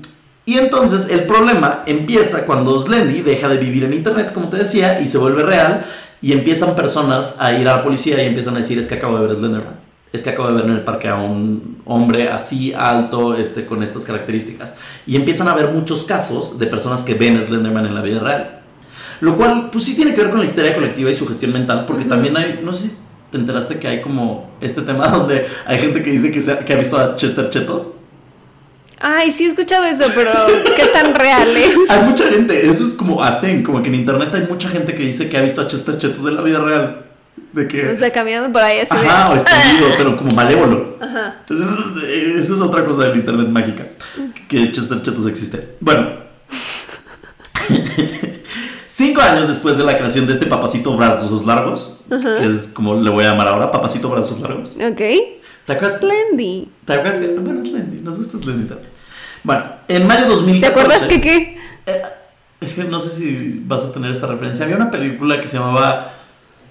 y 0.46 0.58
entonces 0.58 1.10
el 1.10 1.24
problema 1.24 1.82
empieza 1.86 2.44
cuando 2.44 2.78
Slendy 2.78 3.22
deja 3.22 3.48
de 3.48 3.56
vivir 3.56 3.84
en 3.84 3.94
internet, 3.94 4.32
como 4.32 4.48
te 4.48 4.58
decía, 4.58 5.00
y 5.00 5.06
se 5.06 5.16
vuelve 5.16 5.42
real, 5.42 5.86
y 6.20 6.32
empiezan 6.32 6.76
personas 6.76 7.36
a 7.40 7.52
ir 7.54 7.66
a 7.68 7.76
la 7.76 7.82
policía 7.82 8.22
y 8.22 8.26
empiezan 8.26 8.54
a 8.56 8.58
decir, 8.58 8.78
es 8.78 8.86
que 8.86 8.94
acabo 8.94 9.16
de 9.16 9.26
ver 9.26 9.36
a 9.36 9.38
Slenderman. 9.38 9.74
Es 10.12 10.22
que 10.22 10.30
acabo 10.30 10.48
de 10.48 10.54
ver 10.54 10.64
en 10.66 10.72
el 10.72 10.82
parque 10.82 11.08
a 11.08 11.16
un 11.16 11.78
hombre 11.86 12.28
así 12.28 12.72
alto, 12.72 13.34
este, 13.34 13.66
con 13.66 13.82
estas 13.82 14.04
características. 14.04 14.74
Y 15.06 15.16
empiezan 15.16 15.48
a 15.48 15.52
haber 15.52 15.70
muchos 15.70 16.04
casos 16.04 16.58
de 16.58 16.66
personas 16.66 17.02
que 17.02 17.14
ven 17.14 17.38
a 17.38 17.42
Slenderman 17.42 17.86
en 17.86 17.94
la 17.94 18.02
vida 18.02 18.20
real. 18.20 18.63
Lo 19.20 19.36
cual, 19.36 19.68
pues 19.70 19.84
sí 19.84 19.94
tiene 19.94 20.14
que 20.14 20.20
ver 20.22 20.30
con 20.30 20.40
la 20.40 20.46
histeria 20.46 20.74
colectiva 20.74 21.10
y 21.10 21.14
su 21.14 21.26
gestión 21.26 21.52
mental, 21.52 21.84
porque 21.86 22.04
también 22.04 22.36
hay, 22.36 22.60
no 22.62 22.72
sé 22.72 22.88
si 22.88 22.96
te 23.30 23.38
enteraste 23.38 23.78
que 23.78 23.88
hay 23.88 24.02
como 24.02 24.50
este 24.60 24.82
tema 24.82 25.08
donde 25.10 25.46
hay 25.66 25.78
gente 25.78 26.02
que 26.02 26.10
dice 26.10 26.30
que, 26.30 26.42
se 26.42 26.52
ha, 26.52 26.64
que 26.64 26.72
ha 26.72 26.76
visto 26.76 26.98
a 26.98 27.16
Chester 27.16 27.50
Chetos. 27.50 27.92
Ay, 29.00 29.30
sí 29.32 29.44
he 29.44 29.48
escuchado 29.48 29.84
eso, 29.84 30.04
pero 30.14 30.30
¿qué 30.76 30.86
tan 30.86 31.14
real 31.14 31.48
es? 31.56 31.74
Hay 31.90 32.04
mucha 32.04 32.30
gente, 32.30 32.66
eso 32.70 32.86
es 32.86 32.94
como 32.94 33.22
a 33.22 33.38
thing, 33.40 33.62
como 33.62 33.82
que 33.82 33.88
en 33.88 33.96
internet 33.96 34.30
hay 34.34 34.46
mucha 34.48 34.68
gente 34.68 34.94
que 34.94 35.02
dice 35.02 35.28
que 35.28 35.36
ha 35.36 35.42
visto 35.42 35.60
a 35.60 35.66
Chester 35.66 35.98
Chetos 35.98 36.24
en 36.26 36.36
la 36.36 36.42
vida 36.42 36.60
real. 36.60 37.04
De 37.52 37.68
que. 37.68 37.86
O 37.86 37.96
sea, 37.96 38.10
caminando 38.12 38.50
por 38.52 38.62
ahí 38.62 38.78
así 38.78 38.96
de- 38.96 39.06
Ajá, 39.06 39.30
o 39.30 39.36
escondido, 39.36 39.88
pero 39.98 40.16
como 40.16 40.30
malévolo. 40.32 40.96
Ajá. 41.00 41.36
Entonces, 41.40 42.04
eso 42.36 42.54
es 42.54 42.60
otra 42.60 42.84
cosa 42.86 43.04
del 43.04 43.16
internet 43.16 43.48
mágica. 43.48 43.86
Que 44.48 44.70
Chester 44.70 45.02
Chetos 45.02 45.26
existe. 45.26 45.76
Bueno. 45.80 46.23
Cinco 48.96 49.20
años 49.22 49.48
después 49.48 49.76
de 49.76 49.82
la 49.82 49.96
creación 49.98 50.24
de 50.28 50.34
este 50.34 50.46
papacito 50.46 50.96
brazos 50.96 51.44
largos, 51.44 51.98
que 52.08 52.46
es 52.46 52.68
como 52.72 52.94
le 52.94 53.10
voy 53.10 53.24
a 53.24 53.30
llamar 53.30 53.48
ahora, 53.48 53.68
papacito 53.72 54.08
brazos 54.08 54.40
largos. 54.40 54.76
Ok. 54.76 55.00
¿Te 55.66 55.72
acuerdas? 55.72 55.98
Slendy. 55.98 56.68
¿Te 56.84 56.92
acuerdas 56.92 57.18
que- 57.18 57.26
Bueno, 57.34 57.60
Slendy, 57.60 58.00
nos 58.02 58.18
gusta 58.18 58.38
Slendy 58.38 58.68
también. 58.68 58.88
Bueno, 59.42 59.64
en 59.88 60.06
mayo 60.06 60.22
de 60.22 60.28
2014. 60.28 60.60
¿Te 60.60 60.66
acuerdas 60.68 61.06
que 61.08 61.20
qué? 61.20 61.58
Eh, 61.86 62.02
es 62.60 62.74
que 62.74 62.84
no 62.84 63.00
sé 63.00 63.10
si 63.10 63.62
vas 63.66 63.82
a 63.82 63.90
tener 63.92 64.12
esta 64.12 64.28
referencia. 64.28 64.64
Había 64.64 64.76
una 64.76 64.92
película 64.92 65.40
que 65.40 65.48
se 65.48 65.58
llamaba 65.58 66.12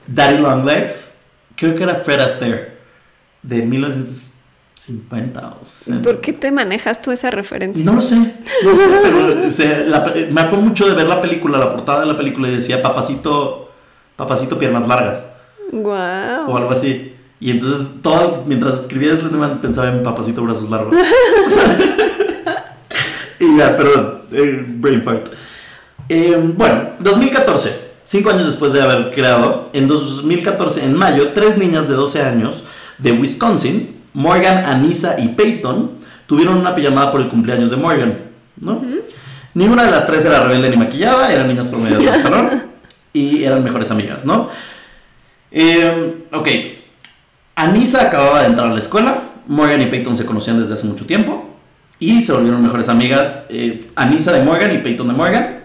Daddy 0.08 0.38
Long 0.38 0.64
Legs. 0.66 1.16
Creo 1.58 1.76
que 1.76 1.84
era 1.84 1.96
Fred 1.96 2.22
Astaire. 2.22 2.78
De 3.42 3.58
1950 4.88 5.56
o 5.62 5.66
60. 5.68 6.02
¿Por 6.02 6.22
qué 6.22 6.34
te 6.34 6.52
manejas 6.52 7.02
tú 7.02 7.12
esa 7.12 7.32
referencia? 7.32 7.84
No 7.86 7.94
lo 7.94 8.02
sé, 8.02 8.16
no 8.18 8.72
lo 8.72 8.78
sé, 8.78 9.00
pero 9.02 9.46
o 9.46 9.50
la 9.88 10.04
pe- 10.04 10.28
me 10.32 10.42
acuerdo 10.42 10.66
mucho 10.66 10.88
de 10.88 10.96
ver 10.96 11.08
la 11.08 11.22
película, 11.22 11.58
la 11.58 11.70
portada 11.70 12.02
de 12.02 12.08
la 12.08 12.18
película 12.18 12.50
y 12.50 12.56
decía 12.56 12.82
papacito, 12.82 13.72
papacito 14.16 14.58
piernas 14.60 14.88
largas 14.88 15.26
o 15.72 15.78
Wow. 15.78 16.58
algo 16.58 16.72
así. 16.72 17.14
Y 17.40 17.52
entonces 17.52 18.02
todo, 18.02 18.44
mientras 18.46 18.80
escribía 18.82 19.16
Slenderman 19.16 19.60
pensaba 19.60 19.90
en 19.90 20.04
papacito 20.04 20.44
brazos 20.44 20.70
largos. 20.70 20.96
y 23.40 23.58
ya, 23.58 23.76
perdón, 23.76 24.22
eh, 24.32 24.64
brain 24.66 25.02
fart. 25.04 25.28
Eh, 26.10 26.38
bueno, 26.56 26.90
2014, 27.00 27.74
cinco 28.06 28.30
años 28.30 28.46
después 28.46 28.72
de 28.74 28.82
haber 28.82 29.12
creado, 29.14 29.70
en 29.74 29.88
2014, 29.88 30.86
en 30.86 30.94
mayo, 30.96 31.30
tres 31.34 31.58
niñas 31.58 31.88
de 31.90 31.96
12 31.96 32.22
años 32.22 32.64
de 32.98 33.12
Wisconsin, 33.14 33.98
Morgan, 34.14 34.66
Anissa 34.66 35.20
y 35.20 35.30
Peyton, 35.30 35.92
tuvieron 36.28 36.58
una 36.58 36.76
pijamada 36.76 37.12
por 37.12 37.22
el 37.22 37.28
cumpleaños 37.28 37.70
de 37.70 37.78
Morgan, 37.78 38.18
¿no? 38.60 38.82
Ninguna 39.54 39.84
de 39.84 39.92
las 39.92 40.08
tres 40.08 40.26
era 40.26 40.44
rebelde 40.44 40.70
ni 40.70 40.78
maquillada, 40.78 41.32
eran 41.32 41.48
niñas 41.48 41.68
promedio 41.68 42.00
del 42.00 42.22
salón 42.22 42.64
y 43.12 43.44
eran 43.44 43.64
mejores 43.64 43.92
amigas, 43.92 44.26
¿no? 44.26 44.50
Eh, 45.52 46.26
ok, 46.32 46.48
Anissa 47.56 48.08
acababa 48.08 48.42
de 48.42 48.48
entrar 48.48 48.68
a 48.68 48.74
la 48.74 48.80
escuela, 48.80 49.24
Morgan 49.48 49.82
y 49.82 49.86
Peyton 49.86 50.18
se 50.18 50.26
conocían 50.26 50.60
desde 50.60 50.74
hace 50.74 50.88
mucho 50.88 51.06
tiempo 51.06 51.50
y 52.00 52.22
se 52.22 52.34
volvieron 52.34 52.62
mejores 52.62 52.90
amigas. 52.90 53.46
Eh, 53.50 53.90
Anissa 53.96 54.32
de 54.32 54.44
Morgan 54.44 54.74
y 54.76 54.80
Peyton 54.80 55.08
de 55.08 55.14
Morgan. 55.14 55.60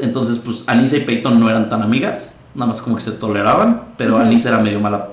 Entonces, 0.00 0.38
pues 0.38 0.64
Anissa 0.66 0.96
y 0.96 1.00
Peyton 1.00 1.38
no 1.38 1.50
eran 1.50 1.68
tan 1.68 1.82
amigas, 1.82 2.38
nada 2.54 2.68
más 2.68 2.80
como 2.80 2.96
que 2.96 3.02
se 3.02 3.10
toleraban, 3.12 3.88
pero 3.98 4.16
Anissa 4.16 4.48
era 4.48 4.58
medio 4.58 4.80
mala 4.80 5.08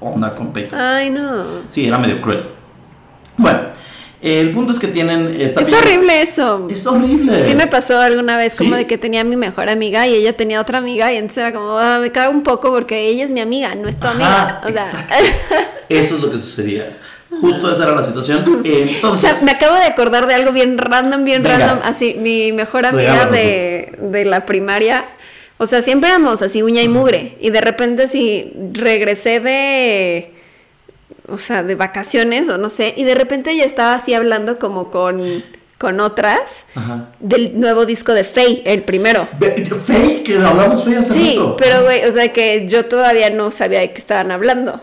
onda 0.00 0.30
con 0.32 0.52
Peyton. 0.52 0.78
Ay, 0.78 1.10
no. 1.10 1.44
Sí, 1.68 1.86
era 1.86 1.98
medio 1.98 2.20
cruel. 2.20 2.46
Bueno, 3.36 3.60
el 4.20 4.50
punto 4.50 4.72
es 4.72 4.78
que 4.80 4.88
tienen 4.88 5.40
esta 5.40 5.60
Es 5.60 5.72
horrible 5.72 6.22
eso. 6.22 6.66
Es 6.70 6.86
horrible. 6.86 7.42
Sí 7.42 7.54
me 7.54 7.66
pasó 7.68 7.98
alguna 8.00 8.36
vez 8.36 8.58
como 8.58 8.74
de 8.74 8.86
que 8.86 8.98
tenía 8.98 9.20
a 9.20 9.24
mi 9.24 9.36
mejor 9.36 9.68
amiga 9.68 10.06
y 10.08 10.14
ella 10.14 10.36
tenía 10.36 10.60
otra 10.60 10.78
amiga 10.78 11.12
y 11.12 11.16
entonces 11.16 11.38
era 11.38 11.52
como, 11.52 11.78
ah, 11.78 11.98
me 12.00 12.10
cago 12.10 12.32
un 12.32 12.42
poco 12.42 12.70
porque 12.70 13.08
ella 13.08 13.24
es 13.24 13.30
mi 13.30 13.40
amiga, 13.40 13.74
no 13.76 13.88
es 13.88 13.98
tu 13.98 14.06
Ajá, 14.08 14.14
amiga. 14.14 14.60
O 14.64 14.68
sea, 14.68 14.70
exacto. 14.70 15.14
Eso 15.88 16.16
es 16.16 16.20
lo 16.22 16.30
que 16.30 16.38
sucedía. 16.38 16.96
Justo 17.30 17.70
esa 17.70 17.82
era 17.84 17.94
la 17.94 18.02
situación. 18.02 18.42
o 18.42 18.62
Entonces, 18.66 19.30
sea, 19.36 19.44
me 19.44 19.50
acabo 19.52 19.74
de 19.76 19.82
acordar 19.84 20.26
de 20.26 20.34
algo 20.34 20.50
bien 20.50 20.78
random, 20.78 21.24
bien 21.24 21.42
Venga. 21.42 21.58
random. 21.58 21.78
Así, 21.84 22.16
mi 22.18 22.52
mejor 22.52 22.86
amiga 22.86 23.26
de, 23.26 23.92
de 24.00 24.24
la 24.24 24.46
primaria, 24.46 25.04
o 25.58 25.66
sea, 25.66 25.82
siempre 25.82 26.08
éramos 26.10 26.40
así 26.42 26.62
uña 26.62 26.82
y 26.82 26.88
mugre. 26.88 27.36
Y 27.40 27.50
de 27.50 27.60
repente 27.60 28.04
así 28.04 28.52
regresé 28.72 29.40
de, 29.40 30.32
o 31.28 31.38
sea, 31.38 31.62
de 31.62 31.74
vacaciones 31.74 32.48
o 32.48 32.58
no 32.58 32.70
sé, 32.70 32.94
y 32.96 33.04
de 33.04 33.14
repente 33.14 33.50
ella 33.50 33.64
estaba 33.64 33.94
así 33.94 34.14
hablando 34.14 34.58
como 34.58 34.90
con, 34.90 35.42
con 35.78 36.00
otras 36.00 36.64
Ajá. 36.74 37.08
del 37.20 37.58
nuevo 37.60 37.86
disco 37.86 38.12
de 38.14 38.24
Faye, 38.24 38.62
el 38.64 38.82
primero. 38.82 39.26
Fake, 39.84 40.22
que 40.24 40.36
hablamos 40.36 40.84
fake 40.84 40.98
hace 40.98 41.12
Sí, 41.12 41.34
rato. 41.36 41.56
pero 41.56 41.82
güey, 41.84 42.04
o 42.04 42.12
sea 42.12 42.32
que 42.32 42.66
yo 42.68 42.86
todavía 42.86 43.30
no 43.30 43.50
sabía 43.50 43.80
de 43.80 43.92
qué 43.92 43.98
estaban 43.98 44.30
hablando. 44.30 44.80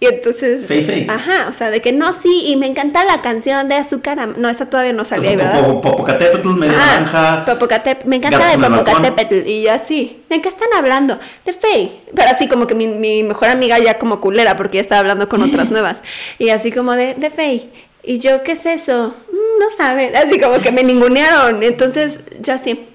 Y 0.00 0.06
entonces. 0.06 0.66
Fey, 0.66 0.84
fey. 0.84 1.06
Ajá, 1.10 1.48
o 1.48 1.52
sea, 1.52 1.70
de 1.70 1.80
que 1.80 1.90
no, 1.92 2.12
sí, 2.12 2.44
y 2.46 2.56
me 2.56 2.66
encanta 2.66 3.02
la 3.04 3.20
canción 3.20 3.68
de 3.68 3.74
Azúcar. 3.74 4.28
No, 4.38 4.48
esa 4.48 4.66
todavía 4.70 4.92
no 4.92 5.04
salía 5.04 5.30
ahí, 5.30 5.36
¿verdad? 5.36 5.60
Popo- 5.66 5.80
Popocatépetl, 5.90 6.48
media 6.50 6.76
naranja. 6.78 7.44
Popocatép- 7.44 8.04
me 8.04 8.16
encanta 8.16 8.38
de. 8.48 8.58
Popocatépetl. 8.58 9.48
Y 9.48 9.62
yo 9.64 9.72
así, 9.72 10.22
¿de 10.28 10.40
qué 10.40 10.48
están 10.48 10.68
hablando? 10.76 11.18
De 11.44 11.52
Faye. 11.52 11.90
Pero 12.14 12.30
así 12.30 12.46
como 12.46 12.66
que 12.68 12.74
mi, 12.76 12.86
mi 12.86 13.24
mejor 13.24 13.48
amiga 13.48 13.76
ya 13.80 13.98
como 13.98 14.20
culera, 14.20 14.56
porque 14.56 14.76
ya 14.76 14.82
estaba 14.82 15.00
hablando 15.00 15.28
con 15.28 15.42
otras 15.42 15.70
nuevas. 15.72 16.02
Y 16.38 16.50
así 16.50 16.70
como 16.70 16.92
de, 16.92 17.14
de 17.14 17.30
Faye. 17.30 17.68
Y 18.04 18.20
yo, 18.20 18.44
¿qué 18.44 18.52
es 18.52 18.64
eso? 18.66 19.16
"Mm, 19.32 19.60
no 19.60 19.76
saben. 19.76 20.14
Así 20.16 20.38
como 20.38 20.60
que 20.60 20.70
me 20.70 20.84
ningunearon. 20.84 21.62
Entonces, 21.64 22.20
yo 22.40 22.52
así. 22.52 22.86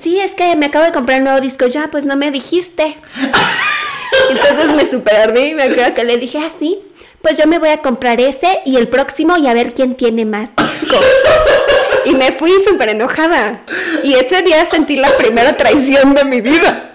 Sí, 0.00 0.20
es 0.20 0.30
que 0.36 0.54
me 0.54 0.66
acabo 0.66 0.84
de 0.84 0.92
comprar 0.92 1.18
el 1.18 1.24
nuevo 1.24 1.40
disco. 1.40 1.66
Ya, 1.66 1.88
pues 1.90 2.04
no 2.04 2.16
me 2.16 2.30
dijiste. 2.30 2.96
Entonces 4.30 4.74
me 4.74 4.86
super 4.86 5.16
ardí. 5.16 5.54
Me 5.54 5.64
acuerdo 5.64 5.94
que 5.94 6.04
le 6.04 6.16
dije 6.16 6.38
así. 6.38 6.80
pues 7.22 7.36
yo 7.38 7.46
me 7.46 7.58
voy 7.58 7.68
a 7.70 7.78
comprar 7.82 8.20
ese 8.20 8.60
y 8.64 8.76
el 8.76 8.88
próximo 8.88 9.36
y 9.36 9.46
a 9.46 9.54
ver 9.54 9.74
quién 9.74 9.94
tiene 9.94 10.24
más 10.24 10.48
discos. 10.56 11.04
Y 12.06 12.14
me 12.14 12.32
fui 12.32 12.52
súper 12.66 12.88
enojada. 12.90 13.60
Y 14.02 14.14
ese 14.14 14.40
día 14.42 14.64
sentí 14.64 14.96
la 14.96 15.10
primera 15.10 15.52
traición 15.54 16.14
de 16.14 16.24
mi 16.24 16.40
vida. 16.40 16.92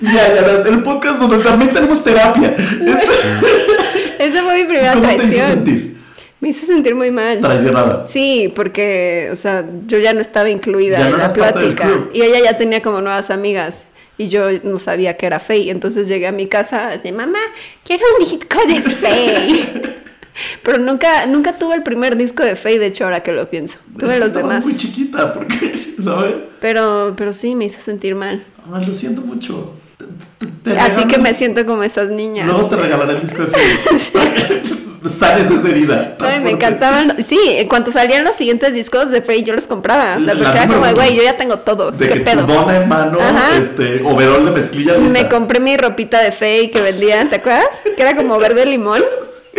Ya, 0.00 0.12
ya, 0.12 0.68
el 0.68 0.82
podcast 0.82 1.20
donde 1.20 1.38
también 1.44 1.72
tenemos 1.72 2.02
terapia. 2.02 2.54
Esa 4.18 4.42
fue 4.42 4.56
mi 4.56 4.64
primera 4.64 4.92
¿Cómo 4.94 5.06
te 5.06 5.14
hizo 5.14 5.22
traición. 5.22 5.46
sentir? 5.46 5.96
Me 6.40 6.48
hizo 6.48 6.66
sentir 6.66 6.94
muy 6.94 7.10
mal. 7.10 7.40
Traicionada. 7.40 8.06
Sí, 8.06 8.50
porque, 8.54 9.28
o 9.30 9.36
sea, 9.36 9.64
yo 9.86 9.98
ya 9.98 10.14
no 10.14 10.20
estaba 10.20 10.48
incluida 10.48 10.98
Ya 10.98 11.08
no 11.10 11.16
en 11.16 11.18
la 11.18 11.32
plática. 11.32 11.88
Y 12.14 12.22
ella 12.22 12.38
ya 12.42 12.56
tenía 12.56 12.80
como 12.80 13.00
nuevas 13.02 13.30
amigas. 13.30 13.84
Y 14.20 14.28
yo 14.28 14.50
no 14.64 14.78
sabía 14.78 15.16
que 15.16 15.24
era 15.24 15.40
Faye. 15.40 15.70
Entonces 15.70 16.06
llegué 16.06 16.26
a 16.26 16.32
mi 16.32 16.46
casa 16.46 16.98
de 16.98 17.10
mamá, 17.10 17.38
quiero 17.84 18.04
un 18.18 18.24
disco 18.26 18.58
de 18.68 18.82
Faye. 18.82 19.64
Pero 20.62 20.76
nunca, 20.78 21.24
nunca 21.26 21.54
tuve 21.56 21.74
el 21.76 21.82
primer 21.82 22.16
disco 22.18 22.42
de 22.44 22.54
Faye, 22.54 22.78
de 22.78 22.86
hecho, 22.88 23.04
ahora 23.04 23.22
que 23.22 23.32
lo 23.32 23.48
pienso. 23.48 23.78
Tuve 23.98 24.18
los 24.18 24.34
demás. 24.34 24.62
muy 24.62 24.76
chiquita, 24.76 25.32
porque, 25.32 25.94
¿sabes? 26.02 26.34
Pero, 26.60 27.14
pero 27.16 27.32
sí, 27.32 27.54
me 27.54 27.64
hizo 27.64 27.80
sentir 27.80 28.14
mal. 28.14 28.44
Ay, 28.70 28.84
lo 28.84 28.92
siento 28.92 29.22
mucho. 29.22 29.72
Te- 29.96 30.46
te- 30.46 30.52
te 30.74 30.78
Así 30.78 31.06
que 31.06 31.16
me 31.18 31.32
siento 31.32 31.64
como 31.64 31.82
esas 31.82 32.10
niñas. 32.10 32.46
Luego 32.46 32.68
te 32.68 32.76
regalaré 32.76 33.14
el 33.14 33.22
disco 33.22 33.42
de 33.42 33.48
Faye. 33.48 34.62
Sales 35.08 35.50
esa 35.50 35.68
herida. 35.68 36.16
Ay, 36.20 36.40
me 36.40 36.50
encantaban. 36.50 37.22
Sí, 37.22 37.38
en 37.46 37.68
cuanto 37.68 37.90
salían 37.90 38.22
los 38.24 38.36
siguientes 38.36 38.74
discos 38.74 39.10
de 39.10 39.22
Frey, 39.22 39.42
yo 39.42 39.54
los 39.54 39.66
compraba. 39.66 40.16
O 40.18 40.20
sea, 40.20 40.34
porque 40.34 40.50
era 40.50 40.66
como, 40.66 40.92
güey, 40.94 41.16
yo 41.16 41.22
ya 41.22 41.36
tengo 41.36 41.58
todos. 41.60 41.98
De 41.98 42.08
¿Qué 42.08 42.14
que 42.14 42.20
pedo? 42.20 42.46
dona 42.46 42.76
en 42.76 42.88
mano, 42.88 43.18
Ajá. 43.20 43.56
este, 43.58 44.02
overol 44.04 44.44
de 44.44 44.50
mezclilla 44.50 44.98
lista. 44.98 45.12
Me 45.12 45.28
compré 45.28 45.58
mi 45.60 45.76
ropita 45.76 46.20
de 46.22 46.32
Faye 46.32 46.70
que 46.70 46.80
vendían, 46.82 47.30
¿te 47.30 47.36
acuerdas? 47.36 47.66
Que 47.96 48.02
era 48.02 48.14
como 48.16 48.38
verde 48.38 48.66
limón. 48.66 49.02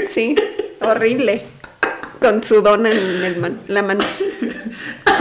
Sí, 0.07 0.35
horrible. 0.79 1.43
Con 2.21 2.43
su 2.43 2.61
dona 2.61 2.89
en 2.91 3.23
el 3.25 3.37
man- 3.37 3.59
la 3.67 3.81
mano. 3.83 4.03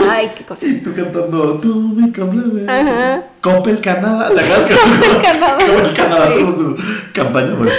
Ay, 0.09 0.31
qué 0.35 0.43
cosa. 0.43 0.65
Y 0.65 0.75
tú 0.79 0.93
cantando, 0.95 1.55
tú 1.59 1.75
me 1.75 2.11
complementas. 2.13 2.87
Ajá. 2.87 3.23
Coppel 3.41 3.81
Canadá. 3.81 4.29
¿Te 4.33 4.39
acuerdas 4.41 4.65
que 4.65 4.75
Coppel 4.75 5.21
Canadá. 5.21 5.57
Coppel 5.65 5.93
Canadá 5.93 6.33
tuvo 6.33 6.51
su 6.51 6.77
campaña? 7.13 7.53
Bueno. 7.55 7.71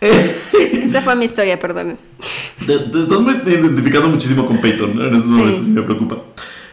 Esa 0.00 1.00
fue 1.02 1.16
mi 1.16 1.24
historia, 1.24 1.58
perdón. 1.58 1.98
Te, 2.66 2.78
te 2.78 3.00
estás 3.00 3.18
identificando 3.46 4.08
muchísimo 4.08 4.46
con 4.46 4.60
Peyton 4.60 4.90
en 5.00 5.14
esos 5.14 5.26
Sí. 5.26 5.30
momentos 5.32 5.66
y 5.66 5.70
me 5.70 5.82
preocupa. 5.82 6.16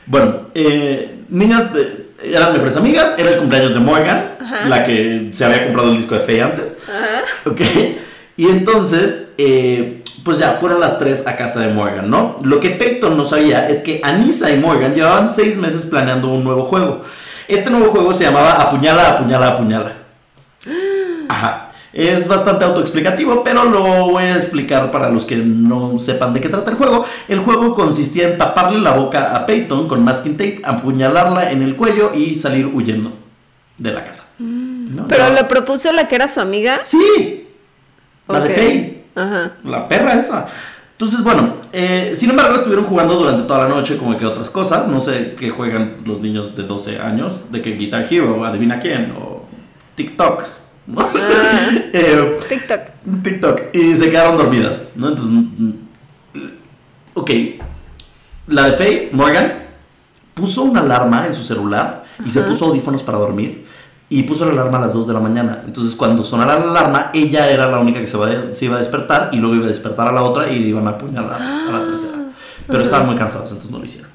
Bueno, 0.05 0.41
eh, 0.53 1.19
niñas 1.29 1.65
eh, 1.75 2.05
eran 2.23 2.53
mejores 2.53 2.75
amigas, 2.77 3.15
era 3.17 3.31
el 3.31 3.37
cumpleaños 3.37 3.73
de 3.73 3.79
Morgan, 3.79 4.35
Ajá. 4.39 4.67
la 4.69 4.85
que 4.85 5.29
se 5.31 5.43
había 5.45 5.63
comprado 5.65 5.89
el 5.91 5.97
disco 5.97 6.13
de 6.15 6.21
Faye 6.21 6.41
antes. 6.43 6.77
Ajá. 6.87 7.49
Ok. 7.49 7.61
Y 8.37 8.49
entonces, 8.49 9.29
eh, 9.37 10.03
pues 10.23 10.37
ya 10.37 10.53
fueron 10.53 10.79
las 10.79 10.99
tres 10.99 11.25
a 11.25 11.35
casa 11.35 11.61
de 11.61 11.73
Morgan, 11.73 12.09
¿no? 12.09 12.37
Lo 12.43 12.59
que 12.59 12.69
Peyton 12.71 13.15
no 13.17 13.23
sabía 13.25 13.67
es 13.67 13.79
que 13.79 14.01
Anissa 14.03 14.51
y 14.51 14.59
Morgan 14.59 14.93
llevaban 14.93 15.27
seis 15.27 15.55
meses 15.55 15.85
planeando 15.85 16.27
un 16.29 16.43
nuevo 16.43 16.63
juego. 16.65 17.03
Este 17.47 17.69
nuevo 17.69 17.87
juego 17.91 18.13
se 18.13 18.23
llamaba 18.25 18.51
Apuñala, 18.53 19.09
Apuñala, 19.11 19.47
Apuñala. 19.49 19.93
Ajá. 21.29 21.64
Es 21.95 22.27
bastante 22.27 22.65
autoexplicativo, 22.65 23.41
pero 23.41 23.63
lo 23.63 23.81
voy 24.09 24.23
a 24.25 24.35
explicar 24.35 24.91
para 24.91 25.09
los 25.09 25.23
que 25.23 25.37
no 25.37 25.97
sepan 25.97 26.33
de 26.33 26.41
qué 26.41 26.49
trata 26.49 26.69
el 26.71 26.75
juego. 26.75 27.05
El 27.29 27.39
juego 27.39 27.73
consistía 27.73 28.27
en 28.27 28.37
taparle 28.37 28.79
la 28.79 28.91
boca 28.91 29.33
a 29.33 29.45
Peyton 29.45 29.87
con 29.87 30.03
masking 30.03 30.33
tape, 30.35 30.61
apuñalarla 30.65 31.51
en 31.51 31.61
el 31.61 31.77
cuello 31.77 32.11
y 32.13 32.35
salir 32.35 32.65
huyendo 32.67 33.13
de 33.77 33.93
la 33.93 34.03
casa. 34.03 34.25
¿No? 34.39 35.07
Pero 35.07 35.29
Ya- 35.29 35.41
lo 35.41 35.47
propuso 35.47 35.89
la 35.93 36.09
que 36.09 36.15
era 36.15 36.27
su 36.27 36.41
amiga. 36.41 36.81
Sí, 36.83 37.47
la 38.27 38.41
de. 38.41 38.53
Faye. 38.53 39.03
Ajá. 39.15 39.53
La 39.63 39.87
perra 39.87 40.19
esa. 40.19 40.47
Entonces, 40.91 41.23
bueno, 41.23 41.55
eh, 41.71 42.11
sin 42.13 42.29
embargo, 42.29 42.55
estuvieron 42.55 42.83
jugando 42.83 43.15
durante 43.15 43.43
toda 43.47 43.67
la 43.67 43.69
noche 43.69 43.97
como 43.97 44.17
que 44.17 44.25
otras 44.25 44.49
cosas. 44.49 44.89
No 44.89 44.99
sé 44.99 45.35
qué 45.39 45.49
juegan 45.49 45.95
los 46.05 46.19
niños 46.19 46.57
de 46.57 46.63
12 46.63 46.99
años, 46.99 47.49
de 47.51 47.61
que 47.61 47.71
Guitar 47.75 48.05
Hero, 48.09 48.43
adivina 48.45 48.79
quién, 48.81 49.13
o 49.17 49.45
TikTok. 49.95 50.43
Ah. 50.97 51.11
Eh, 51.97 52.37
TikTok. 52.49 52.81
TikTok. 53.23 53.61
Y 53.73 53.95
se 53.95 54.09
quedaron 54.09 54.37
dormidas, 54.37 54.85
¿no? 54.95 55.07
Entonces, 55.09 55.31
mm, 55.33 55.71
ok. 57.13 57.31
La 58.47 58.69
de 58.69 58.73
Faye, 58.73 59.09
Morgan, 59.13 59.63
puso 60.33 60.63
una 60.63 60.81
alarma 60.81 61.25
en 61.25 61.33
su 61.33 61.43
celular 61.43 62.03
y 62.25 62.29
se 62.29 62.41
puso 62.41 62.65
audífonos 62.65 63.01
para 63.03 63.17
dormir. 63.17 63.65
Y 64.09 64.23
puso 64.23 64.45
la 64.45 64.51
alarma 64.51 64.77
a 64.77 64.81
las 64.81 64.93
2 64.93 65.07
de 65.07 65.13
la 65.13 65.19
mañana. 65.19 65.63
Entonces, 65.65 65.95
cuando 65.95 66.23
sonara 66.23 66.59
la 66.59 66.69
alarma, 66.71 67.11
ella 67.13 67.49
era 67.49 67.71
la 67.71 67.79
única 67.79 67.99
que 67.99 68.07
se, 68.07 68.17
va- 68.17 68.53
se 68.53 68.65
iba 68.65 68.75
a 68.75 68.79
despertar 68.79 69.29
y 69.31 69.37
luego 69.37 69.55
iba 69.55 69.65
a 69.65 69.69
despertar 69.69 70.07
a 70.09 70.11
la 70.11 70.21
otra 70.23 70.49
y 70.51 70.59
le 70.59 70.67
iban 70.67 70.85
a 70.87 70.91
apuñalar 70.91 71.41
a 71.41 71.71
la 71.71 71.85
tercera. 71.85 72.17
Pero 72.67 72.83
estaban 72.83 73.07
muy 73.07 73.15
cansados, 73.15 73.47
entonces 73.49 73.71
no 73.71 73.79
lo 73.79 73.85
hicieron. 73.85 74.11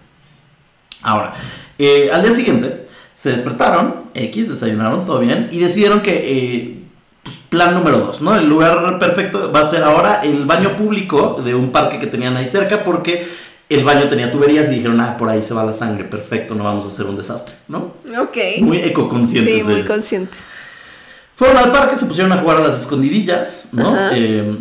Ahora, 1.02 1.32
eh, 1.78 2.10
al 2.12 2.22
día 2.22 2.32
siguiente 2.32 2.86
se 3.20 3.28
despertaron, 3.28 3.96
X, 4.14 4.48
desayunaron, 4.48 5.04
todo 5.04 5.18
bien, 5.18 5.50
y 5.52 5.58
decidieron 5.58 6.00
que, 6.00 6.22
eh, 6.24 6.78
pues, 7.22 7.36
plan 7.50 7.74
número 7.74 7.98
dos, 7.98 8.22
¿no? 8.22 8.34
El 8.34 8.48
lugar 8.48 8.98
perfecto 8.98 9.52
va 9.52 9.60
a 9.60 9.64
ser 9.66 9.82
ahora 9.84 10.22
el 10.24 10.46
baño 10.46 10.74
público 10.74 11.38
de 11.44 11.54
un 11.54 11.70
parque 11.70 11.98
que 11.98 12.06
tenían 12.06 12.34
ahí 12.38 12.46
cerca 12.46 12.82
porque 12.82 13.28
el 13.68 13.84
baño 13.84 14.08
tenía 14.08 14.32
tuberías 14.32 14.68
y 14.72 14.76
dijeron, 14.76 14.98
ah, 15.02 15.18
por 15.18 15.28
ahí 15.28 15.42
se 15.42 15.52
va 15.52 15.64
la 15.64 15.74
sangre, 15.74 16.04
perfecto, 16.04 16.54
no 16.54 16.64
vamos 16.64 16.86
a 16.86 16.88
hacer 16.88 17.04
un 17.04 17.16
desastre, 17.16 17.56
¿no? 17.68 17.92
Ok. 18.22 18.38
Muy 18.60 18.78
ecoconscientes. 18.78 19.54
sí, 19.54 19.62
muy 19.64 19.74
ellos. 19.74 19.86
conscientes. 19.86 20.38
Fueron 21.34 21.58
al 21.58 21.72
parque, 21.72 21.96
se 21.96 22.06
pusieron 22.06 22.32
a 22.32 22.38
jugar 22.38 22.56
a 22.56 22.60
las 22.60 22.78
escondidillas, 22.78 23.68
¿no? 23.72 23.94
Eh, 24.14 24.56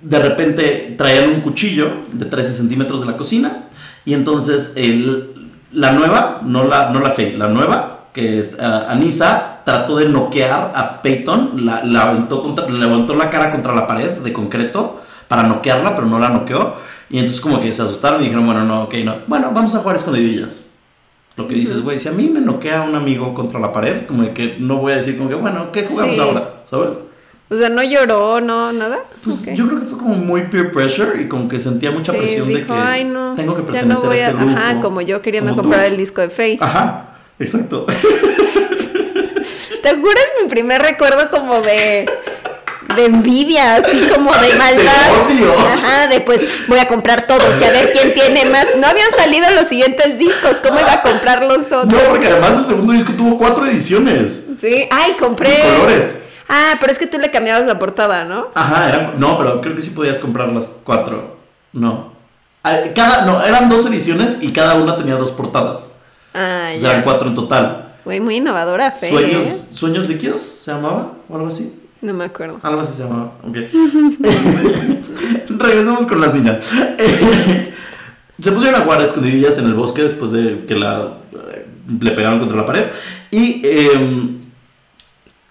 de 0.00 0.18
repente 0.18 0.94
traían 0.96 1.28
un 1.28 1.40
cuchillo 1.42 1.90
de 2.10 2.24
13 2.24 2.54
centímetros 2.54 3.00
de 3.02 3.06
la 3.06 3.18
cocina 3.18 3.68
y 4.06 4.14
entonces 4.14 4.72
el- 4.76 5.34
la 5.72 5.92
nueva, 5.92 6.40
no 6.44 6.64
la, 6.64 6.90
no 6.90 7.00
la 7.00 7.10
Faye, 7.10 7.36
la 7.36 7.48
nueva, 7.48 8.00
que 8.12 8.38
es 8.40 8.58
ah, 8.60 8.86
Anisa, 8.88 9.60
trató 9.64 9.96
de 9.96 10.08
noquear 10.08 10.72
a 10.74 11.02
Peyton, 11.02 11.64
la, 11.64 11.84
la 11.84 12.02
aventó 12.02 12.42
contra, 12.42 12.68
le 12.68 12.78
levantó 12.78 13.14
la 13.14 13.30
cara 13.30 13.50
contra 13.50 13.74
la 13.74 13.86
pared 13.86 14.10
de 14.10 14.32
concreto 14.32 15.00
para 15.28 15.42
noquearla, 15.44 15.94
pero 15.94 16.06
no 16.06 16.18
la 16.18 16.30
noqueó. 16.30 16.74
Y 17.10 17.18
entonces 17.18 17.40
como 17.40 17.60
que 17.60 17.72
se 17.72 17.82
asustaron 17.82 18.20
y 18.20 18.24
dijeron, 18.24 18.46
bueno, 18.46 18.64
no, 18.64 18.84
ok, 18.84 18.94
no. 19.04 19.16
Bueno, 19.26 19.50
vamos 19.54 19.74
a 19.74 19.78
jugar 19.78 19.96
escondidillas. 19.96 20.66
Lo 21.36 21.46
que 21.46 21.54
dices, 21.54 21.82
güey, 21.82 22.00
si 22.00 22.08
a 22.08 22.12
mí 22.12 22.28
me 22.28 22.40
noquea 22.40 22.82
un 22.82 22.96
amigo 22.96 23.32
contra 23.32 23.60
la 23.60 23.72
pared, 23.72 24.06
como 24.06 24.34
que 24.34 24.56
no 24.58 24.78
voy 24.78 24.92
a 24.92 24.96
decir 24.96 25.16
como 25.16 25.28
que, 25.28 25.36
bueno, 25.36 25.70
¿qué 25.70 25.86
jugamos 25.86 26.16
Sí. 26.16 26.20
ahora? 26.20 26.62
¿Sabes? 26.68 26.98
O 27.50 27.56
sea, 27.56 27.70
no 27.70 27.82
lloró, 27.82 28.40
no, 28.42 28.72
nada. 28.72 28.98
Pues 29.24 29.46
yo 29.54 29.66
creo 29.68 29.80
que 29.80 29.86
fue 29.86 29.98
como 29.98 30.14
muy 30.14 30.42
peer 30.48 30.70
pressure 30.70 31.20
y 31.22 31.28
como 31.28 31.48
que 31.48 31.58
sentía 31.58 31.90
mucha 31.90 32.12
Sí, 32.12 32.18
presión 32.18 32.52
de 32.52 32.66
que 32.66 32.72
Ay, 32.72 33.04
no, 33.04 33.34
tengo 33.36 33.56
que 33.56 33.62
pertenecer 33.62 33.86
no 33.88 34.00
voy 34.02 34.18
a 34.20 34.26
a, 34.26 34.30
este 34.30 34.44
grupo. 34.44 34.58
ajá, 34.58 34.80
como 34.82 35.00
yo 35.00 35.22
queriendo 35.22 35.50
como 35.52 35.62
comprar 35.62 35.86
tú. 35.86 35.92
el 35.92 35.96
disco 35.96 36.20
de 36.20 36.28
Faye. 36.28 36.58
Ajá, 36.60 37.16
exacto. 37.38 37.86
¿Te 39.82 39.88
acuerdas 39.88 40.24
mi 40.42 40.48
primer 40.48 40.82
recuerdo 40.82 41.30
como 41.30 41.60
de 41.62 42.06
de 42.96 43.04
envidia, 43.04 43.76
así 43.76 44.08
como 44.12 44.30
de 44.40 44.54
maldad? 44.54 45.26
odio. 45.26 45.52
Ajá, 45.52 46.06
de 46.08 46.20
pues 46.20 46.42
voy 46.68 46.78
a 46.80 46.88
comprar 46.88 47.26
todos 47.26 47.60
y 47.60 47.64
a 47.64 47.70
ver 47.70 47.88
quién 47.92 48.12
tiene 48.12 48.44
más. 48.50 48.66
No 48.80 48.86
habían 48.88 49.12
salido 49.14 49.46
los 49.52 49.68
siguientes 49.68 50.18
discos, 50.18 50.56
¿cómo 50.62 50.80
iba 50.80 50.92
a 50.94 51.02
comprar 51.02 51.44
los 51.44 51.70
No, 51.70 51.78
otros? 51.82 52.02
porque 52.10 52.26
además 52.28 52.58
el 52.58 52.66
segundo 52.66 52.92
disco 52.92 53.12
tuvo 53.12 53.38
cuatro 53.38 53.66
ediciones. 53.66 54.44
Sí, 54.58 54.86
ay, 54.90 55.12
compré. 55.18 55.60
Colores. 55.78 56.16
Ah, 56.48 56.74
pero 56.80 56.90
es 56.92 56.98
que 56.98 57.06
tú 57.06 57.18
le 57.18 57.30
cambiabas 57.30 57.66
la 57.66 57.78
portada, 57.78 58.24
¿no? 58.24 58.46
Ajá, 58.54 58.88
eran, 58.88 59.12
no, 59.20 59.36
pero 59.38 59.60
creo 59.60 59.74
que 59.74 59.82
sí 59.82 59.90
podías 59.90 60.18
comprar 60.18 60.48
las 60.48 60.70
cuatro. 60.84 61.36
No. 61.72 62.12
Ah, 62.64 62.76
Cada, 62.94 63.24
no, 63.26 63.44
eran 63.44 63.68
dos 63.68 63.84
ediciones 63.86 64.42
y 64.42 64.52
cada 64.52 64.74
una 64.74 64.96
tenía 64.96 65.16
dos 65.16 65.30
portadas. 65.32 65.92
Ah, 66.34 66.70
O 66.74 66.78
sea, 66.78 66.90
eran 66.90 67.00
ya. 67.00 67.04
cuatro 67.04 67.28
en 67.28 67.34
total. 67.34 67.94
Güey, 68.04 68.20
muy 68.20 68.36
innovadora. 68.36 68.94
Sueños, 68.98 69.44
¿eh? 69.44 69.60
Sueños 69.72 70.08
líquidos 70.08 70.40
se 70.42 70.72
llamaba 70.72 71.12
o 71.28 71.34
algo 71.36 71.48
así. 71.48 71.74
No 72.00 72.14
me 72.14 72.24
acuerdo. 72.24 72.58
Algo 72.62 72.80
así 72.80 72.94
se 72.94 73.02
llamaba. 73.02 73.32
Ok. 73.46 73.56
Regresemos 75.48 76.06
con 76.06 76.20
las 76.20 76.32
niñas. 76.34 76.64
se 78.40 78.52
pusieron 78.52 78.80
a 78.80 78.84
jugar 78.84 79.00
a 79.00 79.04
escondidillas 79.04 79.58
en 79.58 79.66
el 79.66 79.74
bosque 79.74 80.02
después 80.02 80.30
de 80.32 80.64
que 80.66 80.74
la, 80.76 81.18
eh, 81.52 81.66
le 82.00 82.10
pegaron 82.12 82.38
contra 82.38 82.56
la 82.56 82.66
pared. 82.66 82.84
Y 83.30 83.60
eh, 83.64 84.37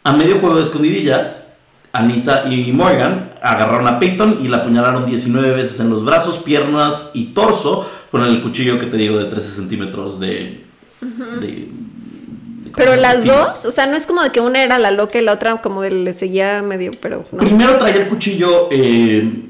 a 0.07 0.13
medio 0.13 0.39
juego 0.39 0.55
de 0.57 0.63
escondidillas, 0.63 1.53
Anissa 1.93 2.43
y 2.49 2.71
Morgan 2.71 3.31
agarraron 3.41 3.87
a 3.87 3.99
Peyton 3.99 4.39
y 4.41 4.47
la 4.47 4.57
apuñalaron 4.57 5.05
19 5.05 5.51
veces 5.51 5.79
en 5.79 5.89
los 5.89 6.03
brazos, 6.05 6.37
piernas 6.39 7.11
y 7.13 7.25
torso 7.33 7.89
con 8.11 8.23
el 8.23 8.41
cuchillo 8.41 8.79
que 8.79 8.85
te 8.85 8.97
digo 8.97 9.17
de 9.17 9.25
13 9.25 9.49
centímetros 9.49 10.19
de. 10.19 10.63
de- 11.01 11.47
de- 11.47 12.71
Pero 12.75 12.95
las 12.95 13.23
dos, 13.25 13.65
o 13.65 13.71
sea, 13.71 13.87
no 13.87 13.95
es 13.97 14.05
como 14.05 14.21
de 14.21 14.29
que 14.31 14.39
una 14.39 14.61
era 14.63 14.77
la 14.77 14.91
loca 14.91 15.17
y 15.17 15.23
la 15.23 15.33
otra 15.33 15.61
como 15.61 15.81
de 15.81 15.89
le 15.91 16.13
seguía 16.13 16.61
medio, 16.61 16.91
pero 17.01 17.25
no. 17.31 17.39
Primero 17.39 17.75
traía 17.77 18.03
el 18.03 18.07
cuchillo 18.07 18.67
eh, 18.71 19.45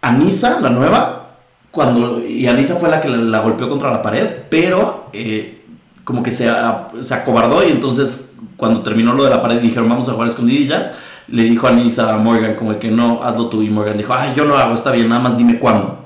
Anisa, 0.00 0.60
la 0.60 0.70
nueva, 0.70 1.36
cuando, 1.70 2.24
y 2.26 2.46
Anisa 2.46 2.76
fue 2.76 2.88
la 2.88 3.00
que 3.02 3.08
la, 3.08 3.18
la 3.18 3.40
golpeó 3.40 3.68
contra 3.68 3.90
la 3.90 4.00
pared, 4.02 4.26
pero 4.48 5.10
eh, 5.12 5.59
como 6.04 6.22
que 6.22 6.30
se, 6.30 6.48
a- 6.48 6.88
se 7.02 7.14
acobardó 7.14 7.66
y 7.66 7.70
entonces 7.70 8.32
cuando 8.56 8.82
terminó 8.82 9.14
lo 9.14 9.24
de 9.24 9.30
la 9.30 9.40
pared 9.42 9.60
dijeron 9.60 9.88
vamos 9.88 10.08
a 10.08 10.12
jugar 10.12 10.28
escondidillas, 10.28 10.94
le 11.28 11.44
dijo 11.44 11.66
Anisa 11.68 12.12
a 12.12 12.16
Morgan 12.16 12.54
como 12.56 12.78
que 12.78 12.90
no, 12.90 13.22
hazlo 13.22 13.46
tú 13.48 13.62
y 13.62 13.70
Morgan 13.70 13.96
dijo, 13.96 14.12
ay 14.14 14.32
yo 14.36 14.44
lo 14.44 14.56
hago, 14.58 14.74
está 14.74 14.90
bien, 14.90 15.08
nada 15.08 15.20
más 15.22 15.36
dime 15.38 15.58
cuándo. 15.58 15.98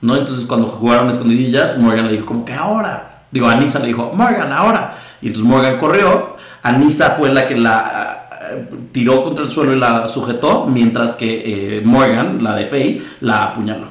¿No? 0.00 0.16
Entonces 0.16 0.44
cuando 0.46 0.66
jugaron 0.66 1.08
escondidillas, 1.10 1.78
Morgan 1.78 2.06
le 2.06 2.12
dijo 2.14 2.26
como 2.26 2.44
que 2.44 2.52
ahora. 2.52 3.26
Digo, 3.30 3.46
Anisa 3.46 3.78
le 3.78 3.86
dijo, 3.86 4.10
Morgan, 4.12 4.52
ahora. 4.52 4.96
Y 5.22 5.28
entonces 5.28 5.48
Morgan 5.48 5.78
corrió, 5.78 6.36
Anisa 6.64 7.10
fue 7.10 7.32
la 7.32 7.46
que 7.46 7.56
la 7.56 8.28
eh, 8.50 8.68
tiró 8.90 9.22
contra 9.22 9.44
el 9.44 9.50
suelo 9.50 9.72
y 9.72 9.78
la 9.78 10.08
sujetó, 10.08 10.66
mientras 10.66 11.14
que 11.14 11.78
eh, 11.78 11.82
Morgan, 11.84 12.42
la 12.42 12.56
de 12.56 12.66
Faye, 12.66 13.00
la 13.20 13.44
apuñaló. 13.44 13.86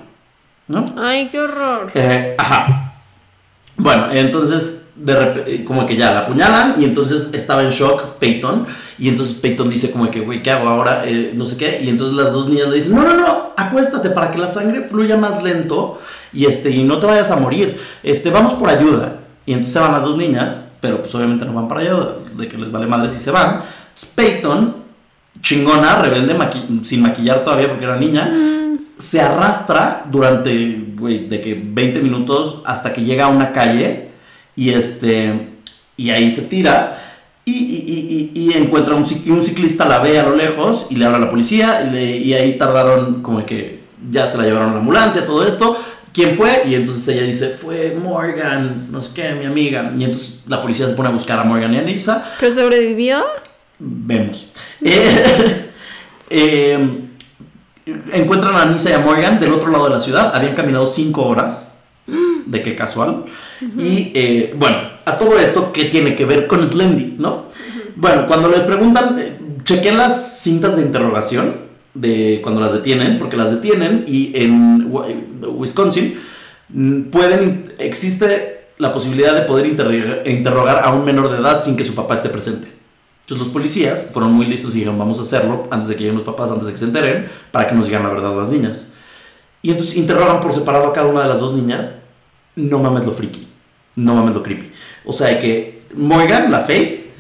¿No? 0.67 0.85
Ay, 1.01 1.29
qué 1.31 1.39
horror. 1.39 1.91
Eh, 1.95 2.35
ajá. 2.37 2.91
Bueno, 3.77 4.07
entonces, 4.11 4.80
de 5.03 5.15
repente, 5.15 5.63
como 5.65 5.85
que 5.85 5.95
ya 5.95 6.11
la 6.13 6.19
apuñalan 6.21 6.75
y 6.79 6.85
entonces 6.85 7.31
estaba 7.33 7.63
en 7.63 7.71
shock 7.71 8.17
Peyton. 8.19 8.67
Y 8.99 9.09
entonces 9.09 9.35
Peyton 9.37 9.69
dice 9.69 9.91
como 9.91 10.09
que, 10.11 10.19
güey, 10.21 10.43
¿qué 10.43 10.51
hago 10.51 10.67
ahora? 10.69 11.03
Eh, 11.05 11.31
no 11.35 11.45
sé 11.45 11.57
qué. 11.57 11.81
Y 11.83 11.89
entonces 11.89 12.15
las 12.15 12.31
dos 12.31 12.47
niñas 12.49 12.69
le 12.69 12.75
dicen, 12.75 12.93
no, 12.95 13.03
no, 13.03 13.15
no, 13.15 13.53
acuéstate 13.57 14.09
para 14.11 14.31
que 14.31 14.37
la 14.37 14.47
sangre 14.47 14.81
fluya 14.81 15.17
más 15.17 15.41
lento 15.43 15.99
y, 16.33 16.45
este, 16.45 16.69
y 16.69 16.83
no 16.83 16.99
te 16.99 17.07
vayas 17.07 17.31
a 17.31 17.35
morir. 17.35 17.79
Este, 18.03 18.29
vamos 18.29 18.53
por 18.53 18.69
ayuda. 18.69 19.17
Y 19.45 19.53
entonces 19.53 19.73
se 19.73 19.79
van 19.79 19.91
las 19.91 20.03
dos 20.03 20.17
niñas, 20.17 20.71
pero 20.79 21.01
pues 21.01 21.13
obviamente 21.15 21.45
no 21.45 21.53
van 21.53 21.67
para 21.67 21.81
ayuda, 21.81 22.15
de 22.37 22.47
que 22.47 22.57
les 22.57 22.71
vale 22.71 22.85
madre 22.85 23.09
si 23.09 23.19
se 23.19 23.31
van. 23.31 23.63
Entonces 23.89 24.09
Peyton, 24.13 24.75
chingona, 25.41 25.95
rebelde, 25.99 26.35
maqui- 26.37 26.83
sin 26.83 27.01
maquillar 27.01 27.43
todavía 27.43 27.67
porque 27.69 27.85
era 27.85 27.95
niña, 27.97 28.31
se 28.99 29.19
arrastra 29.19 30.05
durante, 30.11 30.93
güey, 30.95 31.27
de 31.27 31.41
que 31.41 31.59
20 31.59 32.01
minutos 32.01 32.61
hasta 32.65 32.93
que 32.93 33.03
llega 33.03 33.25
a 33.25 33.29
una 33.29 33.51
calle 33.51 34.10
y 34.61 34.69
este 34.73 35.49
y 35.97 36.09
ahí 36.09 36.29
se 36.31 36.43
tira 36.43 36.97
y, 37.45 37.51
y- 37.51 38.31
y- 38.35 38.39
y- 38.39 38.49
y 38.51 38.57
encuentra 38.57 38.95
un, 38.95 39.03
un 39.03 39.43
ciclista 39.45 39.85
la 39.85 39.99
ve 39.99 40.19
a 40.19 40.23
lo 40.23 40.35
lejos 40.35 40.87
y 40.89 40.95
le 40.95 41.05
habla 41.05 41.17
a 41.17 41.21
la 41.21 41.29
policía 41.29 41.83
y, 41.87 41.91
le- 41.91 42.17
y 42.17 42.33
ahí 42.33 42.57
tardaron 42.57 43.21
como 43.23 43.45
que 43.45 43.81
ya 44.11 44.27
se 44.27 44.37
la 44.37 44.43
llevaron 44.45 44.69
a 44.69 44.73
la 44.73 44.79
ambulancia, 44.79 45.25
todo 45.25 45.45
esto. 45.45 45.77
¿Quién 46.13 46.35
fue? 46.35 46.63
Y 46.67 46.75
entonces 46.75 47.07
ella 47.15 47.23
dice, 47.25 47.49
fue 47.49 47.97
Morgan, 48.03 48.87
no 48.91 48.99
sé 48.99 49.11
qué, 49.15 49.31
mi 49.33 49.45
amiga. 49.45 49.93
Y 49.97 50.03
entonces 50.03 50.41
la 50.47 50.61
policía 50.61 50.85
se 50.87 50.93
pone 50.93 51.07
a 51.09 51.11
buscar 51.13 51.39
a 51.39 51.43
Morgan 51.45 51.73
y 51.73 51.77
a 51.77 51.81
Anissa. 51.81 52.25
¿Pero 52.39 52.53
sobrevivió? 52.53 53.23
Vemos. 53.79 54.47
Eh, 54.81 55.69
eh, 56.29 56.99
encuentran 58.13 58.55
a 58.55 58.61
Anissa 58.63 58.89
y 58.89 58.93
a 58.93 58.99
Morgan 58.99 59.39
del 59.39 59.53
otro 59.53 59.69
lado 59.69 59.85
de 59.85 59.95
la 59.95 60.01
ciudad. 60.01 60.35
Habían 60.35 60.55
caminado 60.55 60.85
cinco 60.87 61.23
horas. 61.23 61.70
De 62.45 62.61
qué 62.61 62.75
casual. 62.75 63.25
Y 63.77 64.11
eh, 64.13 64.53
bueno, 64.57 64.77
a 65.05 65.17
todo 65.17 65.37
esto, 65.39 65.71
¿qué 65.71 65.85
tiene 65.85 66.15
que 66.15 66.25
ver 66.25 66.47
con 66.47 66.65
Slendy? 66.65 67.15
¿No? 67.17 67.45
Bueno, 67.95 68.25
cuando 68.27 68.49
les 68.49 68.61
preguntan, 68.61 69.19
eh, 69.19 69.37
chequé 69.63 69.91
las 69.91 70.39
cintas 70.39 70.75
de 70.75 70.83
interrogación 70.83 71.71
de 71.93 72.39
cuando 72.41 72.61
las 72.61 72.73
detienen, 72.73 73.19
porque 73.19 73.37
las 73.37 73.51
detienen 73.51 74.05
y 74.07 74.31
en 74.35 74.89
Wisconsin 75.41 76.19
mm, 76.69 77.01
pueden, 77.03 77.73
existe 77.77 78.61
la 78.77 78.91
posibilidad 78.91 79.35
de 79.35 79.41
poder 79.41 79.65
interrogar, 79.65 80.27
interrogar 80.27 80.81
a 80.83 80.93
un 80.93 81.05
menor 81.05 81.29
de 81.29 81.37
edad 81.37 81.61
sin 81.61 81.75
que 81.75 81.83
su 81.83 81.93
papá 81.93 82.15
esté 82.15 82.29
presente. 82.29 82.67
Entonces 83.21 83.45
los 83.45 83.53
policías 83.53 84.09
fueron 84.11 84.33
muy 84.33 84.45
listos 84.45 84.71
y 84.71 84.79
dijeron, 84.79 84.97
vamos 84.97 85.19
a 85.19 85.21
hacerlo 85.21 85.67
antes 85.71 85.89
de 85.89 85.95
que 85.95 86.01
lleguen 86.01 86.15
los 86.15 86.25
papás, 86.25 86.49
antes 86.51 86.67
de 86.67 86.73
que 86.73 86.79
se 86.79 86.85
enteren, 86.85 87.29
para 87.51 87.67
que 87.67 87.75
nos 87.75 87.85
digan 87.85 88.03
la 88.03 88.09
verdad 88.09 88.35
las 88.35 88.49
niñas. 88.49 88.87
Y 89.61 89.71
entonces 89.71 89.95
interrogan 89.95 90.41
por 90.41 90.53
separado 90.53 90.87
a 90.87 90.93
cada 90.93 91.07
una 91.07 91.21
de 91.21 91.29
las 91.29 91.39
dos 91.39 91.53
niñas. 91.53 92.00
No 92.55 92.79
mames 92.79 93.05
lo 93.05 93.11
friki. 93.11 93.47
No 93.95 94.15
mames 94.15 94.33
lo 94.33 94.43
creepy. 94.43 94.71
O 95.05 95.13
sea, 95.13 95.27
de 95.27 95.39
que 95.39 95.81
Morgan, 95.95 96.51
la 96.51 96.59
Faye, 96.61 97.11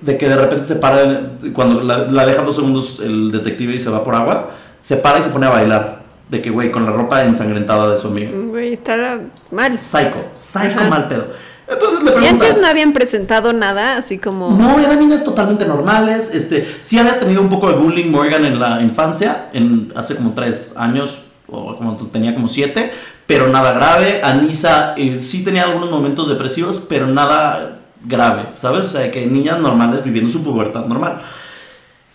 de 0.00 0.16
que 0.16 0.28
de 0.28 0.36
repente 0.36 0.64
se 0.64 0.76
para, 0.76 1.32
cuando 1.52 1.82
la, 1.82 1.98
la 2.06 2.24
deja 2.26 2.42
dos 2.42 2.56
segundos 2.56 3.00
el 3.02 3.30
detective 3.30 3.74
y 3.74 3.80
se 3.80 3.90
va 3.90 4.02
por 4.04 4.14
agua, 4.14 4.50
se 4.80 4.96
para 4.96 5.18
y 5.18 5.22
se 5.22 5.30
pone 5.30 5.46
a 5.46 5.50
bailar. 5.50 5.98
De 6.28 6.42
que, 6.42 6.50
güey, 6.50 6.70
con 6.70 6.84
la 6.84 6.92
ropa 6.92 7.24
ensangrentada 7.24 7.90
de 7.90 7.98
su 7.98 8.08
amiga. 8.08 8.30
Güey, 8.32 8.74
está 8.74 9.18
mal. 9.50 9.82
Psycho, 9.82 10.26
psycho 10.34 10.78
Ajá. 10.78 10.88
mal 10.90 11.08
pedo. 11.08 11.28
Entonces 11.66 12.02
le 12.02 12.10
Y 12.10 12.14
pregunta. 12.14 12.44
antes 12.46 12.58
no 12.60 12.66
habían 12.66 12.92
presentado 12.92 13.52
nada, 13.54 13.96
así 13.96 14.18
como... 14.18 14.50
No, 14.50 14.78
eran 14.78 14.98
niñas 14.98 15.24
totalmente 15.24 15.64
normales. 15.66 16.30
Este, 16.34 16.66
sí 16.82 16.98
había 16.98 17.18
tenido 17.18 17.40
un 17.40 17.48
poco 17.48 17.68
de 17.68 17.74
bullying 17.78 18.10
Morgan 18.10 18.44
en 18.44 18.58
la 18.58 18.80
infancia, 18.82 19.48
en, 19.54 19.90
hace 19.96 20.16
como 20.16 20.34
tres 20.34 20.74
años, 20.76 21.22
o 21.46 21.76
como 21.76 21.96
tenía 22.08 22.34
como 22.34 22.48
siete, 22.48 22.90
pero 23.28 23.46
nada 23.48 23.70
grave. 23.72 24.20
Anisa 24.24 24.94
eh, 24.96 25.18
sí 25.22 25.44
tenía 25.44 25.64
algunos 25.66 25.90
momentos 25.92 26.28
depresivos, 26.28 26.84
pero 26.88 27.06
nada 27.06 27.78
grave, 28.04 28.46
¿sabes? 28.56 28.86
O 28.86 28.90
sea, 28.90 29.10
que 29.12 29.24
niñas 29.26 29.60
normales 29.60 30.02
viviendo 30.02 30.32
su 30.32 30.42
pubertad 30.42 30.86
normal. 30.86 31.18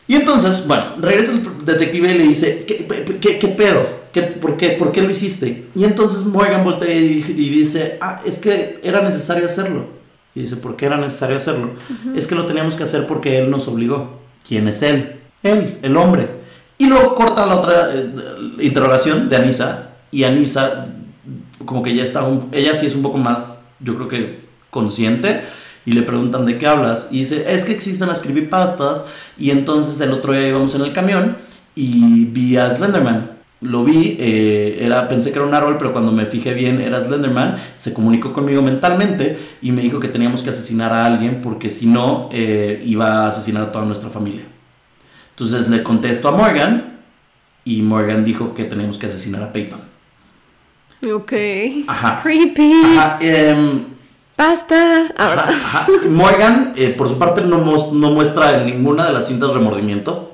Y 0.08 0.16
entonces, 0.16 0.66
bueno, 0.68 0.96
regresa 0.98 1.32
el 1.32 1.66
detective 1.66 2.12
y 2.14 2.18
le 2.18 2.24
dice, 2.26 2.66
¿qué, 2.68 2.86
qué- 3.22 3.40
qué- 3.40 3.48
pedo? 3.48 4.04
¿Qué, 4.12 4.22
por, 4.24 4.58
qué, 4.58 4.72
¿Por 4.72 4.92
qué 4.92 5.02
lo 5.02 5.10
hiciste? 5.10 5.66
Y 5.76 5.86
entonces 5.86 6.26
Morgan 6.26 6.64
voltea 6.64 6.94
y, 6.94 7.24
y 7.38 7.50
dice, 7.50 7.98
ah, 8.02 8.22
es 8.26 8.40
que 8.40 8.80
era 8.84 9.02
necesario 9.02 9.46
hacerlo. 9.46 9.86
Y 10.36 10.42
dice, 10.42 10.58
¿por 10.58 10.76
qué 10.76 10.88
era 10.88 10.98
necesario 10.98 11.38
hacerlo? 11.38 11.72
Es 12.16 12.28
que 12.28 12.36
lo 12.36 12.46
teníamos 12.46 12.76
que 12.76 12.84
hacer 12.84 13.08
porque 13.08 13.38
él 13.40 13.50
nos 13.50 13.68
obligó. 13.68 14.20
¿Quién 14.48 14.68
es 14.68 14.82
él? 14.82 15.20
Él, 15.44 15.78
el 15.84 15.96
hombre. 15.96 16.28
Y 16.78 16.88
luego 16.88 17.16
corta 17.16 17.46
la 17.46 17.56
otra 17.56 17.90
eh, 17.94 18.10
interrogación 18.60 19.30
de 19.30 19.36
Anisa. 19.38 19.90
Y 20.12 20.24
Anisa, 20.26 20.88
como 21.66 21.84
que 21.84 21.96
ya 21.96 22.04
está, 22.04 22.28
ella 22.52 22.76
sí 22.76 22.86
es 22.86 22.96
un 22.96 23.02
poco 23.02 23.18
más, 23.18 23.60
yo 23.80 23.96
creo 23.96 24.08
que 24.08 24.40
consciente. 24.70 25.42
Y 25.86 25.92
le 25.92 26.04
preguntan 26.04 26.46
de 26.46 26.58
qué 26.58 26.68
hablas. 26.68 27.10
Y 27.12 27.20
dice, 27.20 27.54
es 27.54 27.66
que 27.66 27.74
existen 27.74 28.08
las 28.08 28.20
creepypastas. 28.20 29.04
Y 29.38 29.52
entonces 29.52 30.00
el 30.02 30.12
otro 30.12 30.34
día 30.34 30.48
íbamos 30.48 30.74
en 30.76 30.82
el 30.82 30.94
camión 30.94 31.38
y 31.76 32.26
vi 32.26 32.58
a 32.58 32.74
Slenderman. 32.74 33.32
Lo 33.60 33.86
vi, 33.86 34.18
eh, 34.20 34.80
era, 34.82 35.08
pensé 35.08 35.32
que 35.32 35.40
era 35.40 35.48
un 35.48 35.54
árbol, 35.54 35.78
pero 35.78 35.94
cuando 35.94 36.12
me 36.12 36.26
fijé 36.26 36.54
bien 36.54 36.82
era 36.82 37.04
Slenderman. 37.04 37.58
Se 37.76 37.94
comunicó 37.94 38.34
conmigo 38.34 38.62
mentalmente 38.62 39.38
y 39.62 39.72
me 39.72 39.82
dijo 39.82 40.00
que 40.00 40.08
teníamos 40.08 40.42
que 40.42 40.50
asesinar 40.50 40.92
a 40.94 41.06
alguien 41.06 41.42
porque 41.42 41.70
si 41.70 41.86
no 41.86 42.30
eh, 42.32 42.82
iba 42.86 43.26
a 43.26 43.28
asesinar 43.30 43.64
a 43.64 43.72
toda 43.72 43.86
nuestra 43.86 44.10
familia. 44.10 44.44
Entonces 45.32 45.68
le 45.68 45.84
contesto 45.84 46.28
a 46.28 46.32
Morgan 46.32 47.00
y 47.66 47.82
Morgan 47.82 48.24
dijo 48.24 48.54
que 48.54 48.66
teníamos 48.66 48.98
que 48.98 49.08
asesinar 49.08 49.44
a 49.44 49.52
Peyton. 49.52 49.93
Ok. 51.12 51.34
Ajá. 51.88 52.22
Creepy. 52.24 52.74
Ajá, 52.86 53.18
em, 53.22 53.94
Basta. 54.38 55.14
Ahora. 55.18 55.44
Ajá. 55.50 55.88
Morgan, 56.10 56.74
eh, 56.76 56.90
por 56.90 57.08
su 57.08 57.20
parte, 57.20 57.42
no, 57.42 57.60
muestra 57.60 58.58
en 58.58 58.66
ninguna 58.66 59.06
de 59.06 59.14
las 59.14 59.28
cintas 59.28 59.54
remordimiento. 59.54 60.32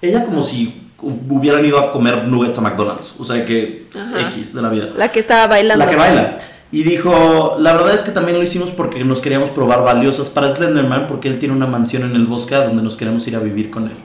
Ella 0.00 0.24
como 0.24 0.42
si 0.42 0.90
hubieran 1.00 1.64
ido 1.64 1.78
a 1.78 1.92
comer 1.92 2.26
nuggets 2.26 2.58
a 2.58 2.60
McDonald's. 2.60 3.14
O 3.18 3.24
sea 3.24 3.44
que 3.44 3.86
Ajá. 3.94 4.28
X 4.28 4.54
de 4.54 4.62
la 4.62 4.70
vida. 4.70 4.90
La 4.96 5.12
que 5.12 5.20
estaba 5.20 5.46
bailando. 5.46 5.84
La 5.84 5.90
que 5.90 5.96
baila. 5.96 6.38
Y 6.72 6.82
dijo, 6.82 7.56
la 7.60 7.74
verdad 7.74 7.94
es 7.94 8.02
que 8.02 8.10
también 8.10 8.36
lo 8.38 8.42
hicimos 8.42 8.70
porque 8.70 9.04
nos 9.04 9.20
queríamos 9.20 9.50
probar 9.50 9.84
valiosas 9.84 10.28
para 10.28 10.52
Slenderman 10.54 11.06
porque 11.06 11.28
él 11.28 11.38
tiene 11.38 11.54
una 11.54 11.66
mansión 11.66 12.02
en 12.02 12.16
el 12.16 12.26
bosque 12.26 12.54
a 12.54 12.64
donde 12.64 12.82
nos 12.82 12.96
queremos 12.96 13.26
ir 13.28 13.36
a 13.36 13.38
vivir 13.38 13.70
con 13.70 13.84
él. 13.84 13.96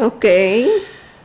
Ok. 0.00 0.24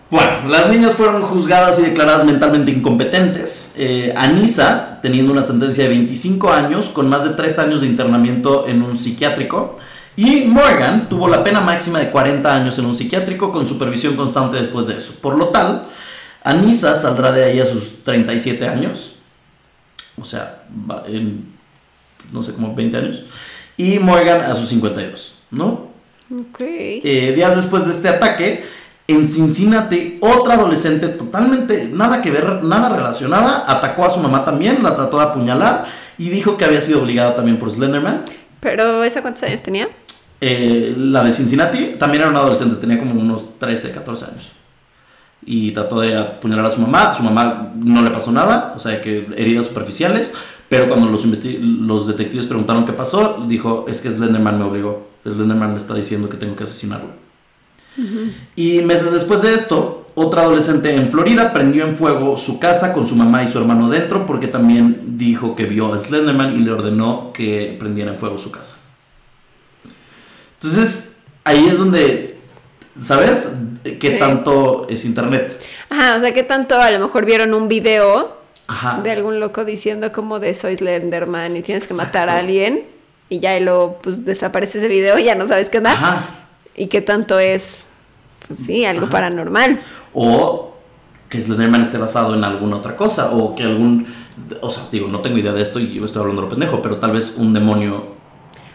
Bueno, 0.09 0.47
las 0.47 0.69
niñas 0.69 0.95
fueron 0.95 1.21
juzgadas 1.21 1.77
y 1.79 1.83
declaradas 1.83 2.25
mentalmente 2.25 2.71
incompetentes. 2.71 3.73
Eh, 3.77 4.11
Anisa, 4.17 4.99
teniendo 5.03 5.31
una 5.31 5.43
sentencia 5.43 5.83
de 5.83 5.89
25 5.89 6.51
años, 6.51 6.89
con 6.89 7.07
más 7.07 7.23
de 7.23 7.31
3 7.31 7.59
años 7.59 7.81
de 7.81 7.87
internamiento 7.87 8.67
en 8.67 8.81
un 8.81 8.97
psiquiátrico. 8.97 9.77
Y 10.15 10.45
Morgan 10.45 11.09
tuvo 11.09 11.27
la 11.27 11.43
pena 11.43 11.61
máxima 11.61 11.99
de 11.99 12.09
40 12.09 12.53
años 12.53 12.79
en 12.79 12.85
un 12.85 12.95
psiquiátrico 12.95 13.51
con 13.51 13.67
supervisión 13.67 14.15
constante 14.15 14.57
después 14.57 14.87
de 14.87 14.97
eso. 14.97 15.13
Por 15.21 15.37
lo 15.37 15.49
tal, 15.49 15.87
Anisa 16.43 16.95
saldrá 16.95 17.31
de 17.31 17.43
ahí 17.43 17.59
a 17.59 17.65
sus 17.65 18.03
37 18.03 18.67
años. 18.67 19.13
O 20.19 20.25
sea, 20.25 20.63
en, 21.05 21.53
no 22.31 22.41
sé, 22.41 22.53
como 22.53 22.73
20 22.73 22.97
años. 22.97 23.23
Y 23.77 23.99
Morgan 23.99 24.41
a 24.41 24.55
sus 24.55 24.69
52, 24.69 25.35
¿no? 25.51 25.89
Ok. 26.31 26.59
Eh, 26.59 27.33
días 27.35 27.55
después 27.55 27.85
de 27.85 27.91
este 27.91 28.09
ataque, 28.09 28.63
en 29.09 29.25
Cincinnati, 29.25 30.19
otra 30.21 30.53
adolescente 30.53 31.07
totalmente 31.07 31.89
nada 31.91 32.21
que 32.21 32.29
ver, 32.29 32.63
nada 32.63 32.95
relacionada, 32.95 33.65
atacó 33.67 34.05
a 34.05 34.09
su 34.11 34.19
mamá 34.19 34.45
también, 34.45 34.83
la 34.83 34.95
trató 34.95 35.17
de 35.17 35.23
apuñalar 35.23 35.85
y 36.19 36.29
dijo 36.29 36.57
que 36.57 36.65
había 36.65 36.79
sido 36.79 37.01
obligada 37.01 37.35
también 37.35 37.57
por 37.57 37.71
Slenderman. 37.71 38.25
Pero, 38.59 39.03
¿esa 39.03 39.23
cuántos 39.23 39.41
años 39.41 39.63
tenía? 39.63 39.87
Eh, 40.39 40.93
la 40.95 41.23
de 41.23 41.33
Cincinnati 41.33 41.95
también 41.97 42.21
era 42.21 42.29
una 42.29 42.39
adolescente, 42.41 42.75
tenía 42.75 42.99
como 42.99 43.19
unos 43.19 43.57
13, 43.57 43.91
14 43.91 44.25
años. 44.25 44.51
Y 45.43 45.71
trató 45.71 46.01
de 46.01 46.15
apuñalar 46.15 46.65
a 46.65 46.71
su 46.71 46.81
mamá. 46.81 47.11
Su 47.15 47.23
mamá 47.23 47.71
no 47.75 48.03
le 48.03 48.11
pasó 48.11 48.31
nada, 48.31 48.73
o 48.75 48.79
sea, 48.79 49.01
que 49.01 49.27
heridas 49.37 49.67
superficiales. 49.67 50.35
Pero 50.67 50.87
cuando 50.87 51.09
los, 51.09 51.25
los 51.25 52.07
detectives 52.07 52.45
preguntaron 52.45 52.85
qué 52.85 52.93
pasó, 52.93 53.43
dijo: 53.47 53.85
Es 53.87 54.01
que 54.01 54.11
Slenderman 54.11 54.59
me 54.59 54.65
obligó. 54.65 55.07
Slenderman 55.23 55.71
me 55.71 55.77
está 55.77 55.95
diciendo 55.95 56.29
que 56.29 56.37
tengo 56.37 56.55
que 56.55 56.65
asesinarlo. 56.65 57.28
Y 58.55 58.81
meses 58.81 59.11
después 59.11 59.41
de 59.41 59.53
esto, 59.55 60.07
otra 60.15 60.41
adolescente 60.43 60.93
en 60.95 61.09
Florida 61.11 61.53
prendió 61.53 61.85
en 61.85 61.95
fuego 61.95 62.35
su 62.37 62.59
casa 62.59 62.93
con 62.93 63.07
su 63.07 63.15
mamá 63.15 63.43
y 63.43 63.51
su 63.51 63.57
hermano 63.57 63.89
dentro 63.89 64.25
porque 64.25 64.47
también 64.47 65.17
dijo 65.17 65.55
que 65.55 65.65
vio 65.65 65.93
a 65.93 65.97
Slenderman 65.97 66.55
y 66.55 66.59
le 66.63 66.71
ordenó 66.71 67.31
que 67.33 67.75
prendiera 67.79 68.11
en 68.11 68.17
fuego 68.17 68.37
su 68.37 68.51
casa. 68.51 68.77
Entonces, 70.55 71.17
ahí 71.43 71.67
es 71.67 71.77
donde, 71.77 72.37
¿sabes? 72.99 73.53
¿Qué 73.83 74.13
Sí. 74.13 74.19
tanto 74.19 74.87
es 74.89 75.05
internet? 75.05 75.57
Ajá, 75.89 76.15
o 76.17 76.19
sea, 76.19 76.33
¿qué 76.33 76.43
tanto 76.43 76.77
a 76.79 76.91
lo 76.91 76.99
mejor 76.99 77.25
vieron 77.25 77.53
un 77.53 77.67
video 77.69 78.37
Ajá. 78.67 78.99
de 79.01 79.11
algún 79.11 79.39
loco 79.39 79.63
diciendo 79.65 80.11
como 80.11 80.39
de 80.39 80.53
soy 80.53 80.75
Slenderman 80.75 81.55
y 81.55 81.61
tienes 81.61 81.87
que 81.87 81.93
matar 81.93 82.29
a 82.29 82.37
alguien 82.39 82.83
y 83.29 83.39
ya 83.39 83.57
y 83.57 83.63
luego 83.63 83.99
pues 84.03 84.25
desaparece 84.25 84.79
ese 84.79 84.87
video 84.89 85.17
y 85.17 85.23
ya 85.23 85.35
no 85.35 85.47
sabes 85.47 85.69
qué 85.69 85.77
onda? 85.77 85.93
Ajá. 85.93 86.29
¿Y 86.79 86.87
qué 86.87 87.01
tanto 87.01 87.37
es, 87.37 87.89
pues 88.47 88.59
sí, 88.65 88.85
algo 88.85 89.03
Ajá. 89.03 89.11
paranormal? 89.11 89.77
O 90.13 90.77
que 91.29 91.39
Slenderman 91.39 91.81
esté 91.81 91.97
basado 91.97 92.33
en 92.33 92.43
alguna 92.45 92.77
otra 92.77 92.95
cosa. 92.95 93.31
O 93.31 93.53
que 93.53 93.63
algún. 93.63 94.07
O 94.61 94.71
sea, 94.71 94.83
digo, 94.89 95.09
no 95.09 95.19
tengo 95.19 95.37
idea 95.37 95.51
de 95.51 95.61
esto 95.61 95.79
y 95.81 95.93
yo 95.93 96.05
estoy 96.05 96.21
hablando 96.21 96.41
de 96.41 96.45
lo 96.47 96.49
pendejo, 96.49 96.81
pero 96.81 96.95
tal 96.97 97.11
vez 97.11 97.35
un 97.35 97.53
demonio. 97.53 98.15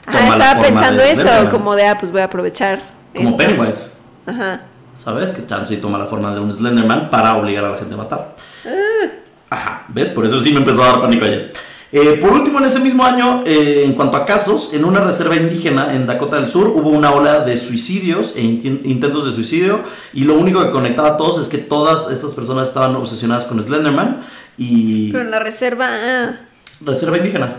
Toma 0.04 0.18
la 0.18 0.28
estaba 0.28 0.62
forma 0.62 0.62
pensando 0.62 1.02
de 1.02 1.12
eso, 1.12 1.50
como 1.50 1.74
de, 1.74 1.86
ah, 1.86 1.96
pues 1.98 2.12
voy 2.12 2.20
a 2.20 2.24
aprovechar. 2.24 2.82
Como 3.14 3.30
esto. 3.30 3.38
Pennywise. 3.38 3.92
Ajá. 4.26 4.60
¿Sabes? 4.98 5.32
Que 5.32 5.46
Chansey 5.46 5.78
toma 5.78 5.96
la 5.96 6.04
forma 6.04 6.34
de 6.34 6.40
un 6.40 6.52
Slenderman 6.52 7.08
para 7.08 7.36
obligar 7.36 7.64
a 7.64 7.70
la 7.70 7.78
gente 7.78 7.94
a 7.94 7.96
matar. 7.96 8.36
Ah. 8.66 9.08
Ajá, 9.48 9.84
¿ves? 9.88 10.10
Por 10.10 10.26
eso 10.26 10.38
sí 10.40 10.52
me 10.52 10.58
empezó 10.58 10.84
a 10.84 10.88
dar 10.88 11.00
pánico 11.00 11.24
ayer. 11.24 11.52
Eh, 11.96 12.18
por 12.20 12.32
último, 12.32 12.58
en 12.58 12.64
ese 12.64 12.80
mismo 12.80 13.04
año, 13.04 13.44
eh, 13.46 13.84
en 13.84 13.92
cuanto 13.92 14.16
a 14.16 14.26
casos, 14.26 14.74
en 14.74 14.84
una 14.84 14.98
reserva 14.98 15.36
indígena 15.36 15.94
en 15.94 16.08
Dakota 16.08 16.34
del 16.34 16.48
Sur 16.48 16.66
hubo 16.66 16.88
una 16.88 17.12
ola 17.12 17.44
de 17.44 17.56
suicidios 17.56 18.34
e 18.34 18.40
intentos 18.42 19.24
de 19.24 19.30
suicidio 19.30 19.80
y 20.12 20.24
lo 20.24 20.34
único 20.34 20.60
que 20.60 20.72
conectaba 20.72 21.10
a 21.10 21.16
todos 21.16 21.40
es 21.40 21.48
que 21.48 21.58
todas 21.58 22.10
estas 22.10 22.34
personas 22.34 22.66
estaban 22.66 22.96
obsesionadas 22.96 23.44
con 23.44 23.62
Slenderman 23.62 24.22
y... 24.58 25.12
Pero 25.12 25.22
en 25.22 25.30
la 25.30 25.38
reserva, 25.38 25.86
ah, 25.88 26.40
Reserva 26.80 27.16
indígena. 27.16 27.58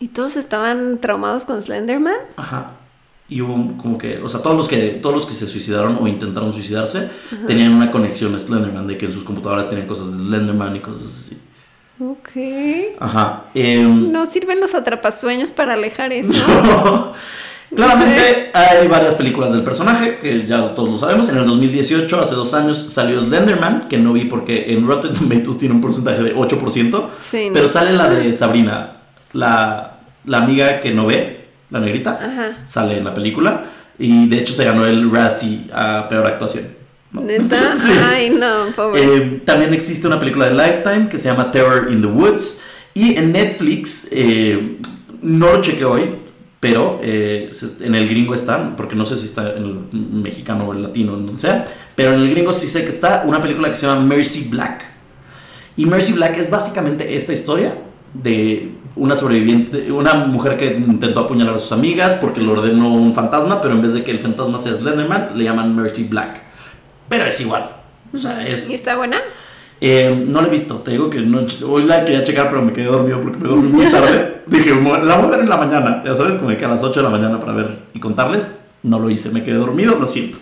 ¿y 0.00 0.08
todos 0.08 0.34
estaban 0.34 0.98
traumados 0.98 1.44
con 1.44 1.62
Slenderman? 1.62 2.16
Ajá. 2.36 2.72
Y 3.28 3.40
hubo 3.40 3.54
como 3.80 3.98
que, 3.98 4.18
o 4.18 4.28
sea, 4.28 4.42
todos 4.42 4.56
los 4.56 4.66
que, 4.66 4.98
todos 5.00 5.14
los 5.14 5.26
que 5.26 5.32
se 5.32 5.46
suicidaron 5.46 5.96
o 6.00 6.08
intentaron 6.08 6.52
suicidarse 6.52 7.08
tenían 7.46 7.72
una 7.72 7.92
conexión 7.92 8.34
a 8.34 8.40
Slenderman, 8.40 8.88
de 8.88 8.98
que 8.98 9.06
en 9.06 9.12
sus 9.12 9.22
computadoras 9.22 9.68
tenían 9.68 9.86
cosas 9.86 10.10
de 10.10 10.18
Slenderman 10.24 10.74
y 10.74 10.80
cosas 10.80 11.06
así. 11.06 11.38
Ok. 12.10 12.30
Ajá. 12.98 13.44
em, 13.54 14.10
No 14.10 14.26
sirven 14.26 14.58
los 14.60 14.74
atrapasueños 14.74 15.50
para 15.50 15.74
alejar 15.74 16.12
eso. 16.12 17.12
Claramente 17.74 18.50
hay 18.52 18.86
varias 18.86 19.14
películas 19.14 19.52
del 19.52 19.62
personaje, 19.62 20.18
que 20.20 20.46
ya 20.46 20.74
todos 20.74 20.90
lo 20.90 20.98
sabemos. 20.98 21.28
En 21.30 21.38
el 21.38 21.46
2018, 21.46 22.20
hace 22.20 22.34
dos 22.34 22.52
años, 22.52 22.76
salió 22.92 23.20
Slenderman, 23.20 23.88
que 23.88 23.96
no 23.98 24.12
vi 24.12 24.26
porque 24.26 24.72
en 24.74 24.86
Rotten 24.86 25.12
Tomatoes 25.18 25.58
tiene 25.58 25.74
un 25.74 25.80
porcentaje 25.80 26.22
de 26.22 26.34
8%. 26.36 27.04
Sí, 27.20 27.46
no. 27.48 27.52
Pero 27.54 27.68
sale 27.68 27.92
la 27.94 28.10
de 28.10 28.32
Sabrina, 28.34 28.96
la, 29.32 29.98
la 30.26 30.38
amiga 30.38 30.80
que 30.80 30.90
no 30.90 31.06
ve, 31.06 31.46
la 31.70 31.80
negrita, 31.80 32.18
Ajá. 32.22 32.58
sale 32.66 32.98
en 32.98 33.04
la 33.04 33.14
película. 33.14 33.64
Y 33.98 34.28
de 34.28 34.38
hecho 34.38 34.52
se 34.52 34.64
ganó 34.64 34.84
el 34.86 35.10
Razzie 35.10 35.60
a 35.72 36.08
peor 36.08 36.26
actuación. 36.26 36.64
Sí. 37.76 37.90
Ay, 38.02 38.30
no, 38.30 38.72
pobre. 38.74 39.02
Eh, 39.02 39.42
también 39.44 39.74
existe 39.74 40.06
una 40.06 40.18
película 40.18 40.48
de 40.48 40.54
Lifetime 40.54 41.08
que 41.08 41.18
se 41.18 41.28
llama 41.28 41.50
Terror 41.50 41.90
in 41.90 42.00
the 42.00 42.06
Woods. 42.06 42.58
Y 42.94 43.16
en 43.16 43.32
Netflix, 43.32 44.08
eh, 44.10 44.78
no 45.22 45.52
lo 45.52 45.60
chequé 45.60 45.84
hoy, 45.84 46.14
pero 46.60 47.00
eh, 47.02 47.50
en 47.80 47.94
el 47.94 48.08
gringo 48.08 48.34
está, 48.34 48.76
porque 48.76 48.94
no 48.94 49.06
sé 49.06 49.16
si 49.16 49.24
está 49.26 49.54
en 49.56 49.64
el 49.64 49.98
mexicano 49.98 50.68
o 50.68 50.72
el 50.72 50.82
latino, 50.82 51.16
no 51.16 51.36
sea, 51.36 51.66
pero 51.96 52.12
en 52.12 52.20
el 52.20 52.30
gringo 52.30 52.52
sí 52.52 52.66
sé 52.66 52.84
que 52.84 52.90
está 52.90 53.24
una 53.26 53.40
película 53.40 53.68
que 53.68 53.76
se 53.76 53.86
llama 53.86 54.00
Mercy 54.02 54.48
Black. 54.48 54.84
Y 55.76 55.86
Mercy 55.86 56.12
Black 56.12 56.36
es 56.36 56.50
básicamente 56.50 57.16
esta 57.16 57.32
historia 57.32 57.74
de 58.12 58.74
una 58.94 59.16
sobreviviente, 59.16 59.90
una 59.90 60.14
mujer 60.26 60.58
que 60.58 60.66
intentó 60.66 61.20
apuñalar 61.20 61.54
a 61.54 61.58
sus 61.58 61.72
amigas 61.72 62.14
porque 62.14 62.40
lo 62.40 62.52
ordenó 62.52 62.92
un 62.92 63.14
fantasma, 63.14 63.62
pero 63.62 63.74
en 63.74 63.82
vez 63.82 63.94
de 63.94 64.04
que 64.04 64.10
el 64.10 64.18
fantasma 64.18 64.58
sea 64.58 64.74
Slenderman, 64.74 65.30
le 65.34 65.44
llaman 65.44 65.74
Mercy 65.74 66.04
Black. 66.04 66.51
Pero 67.12 67.26
es 67.28 67.40
igual. 67.40 67.70
O 68.14 68.18
sea, 68.18 68.46
es 68.46 68.68
¿Y 68.68 68.74
está 68.74 68.96
buena? 68.96 69.18
eh, 69.80 70.24
no 70.28 70.40
la 70.40 70.48
he 70.48 70.50
visto, 70.50 70.76
te 70.76 70.92
digo 70.92 71.10
que 71.10 71.20
no, 71.20 71.44
hoy 71.68 71.84
la 71.84 72.04
quería 72.04 72.22
checar, 72.24 72.48
pero 72.48 72.62
me 72.62 72.72
quedé 72.72 72.84
dormido 72.86 73.20
porque 73.20 73.38
me 73.38 73.48
dormí 73.48 73.68
muy 73.68 73.86
tarde. 73.90 74.42
Dije, 74.46 74.72
"Mo- 74.74 74.96
la 74.96 75.16
voy 75.16 75.26
a 75.26 75.30
ver 75.30 75.40
en 75.40 75.48
la 75.48 75.56
mañana, 75.56 76.02
ya 76.04 76.14
sabes, 76.14 76.34
como 76.36 76.56
que 76.56 76.64
a 76.64 76.68
las 76.68 76.82
8 76.82 77.00
de 77.00 77.04
la 77.04 77.10
mañana 77.10 77.38
para 77.40 77.52
ver 77.52 77.78
y 77.94 78.00
contarles. 78.00 78.50
No 78.82 78.98
lo 78.98 79.08
hice, 79.10 79.30
me 79.30 79.42
quedé 79.42 79.54
dormido, 79.56 79.96
lo 79.98 80.06
siento. 80.08 80.38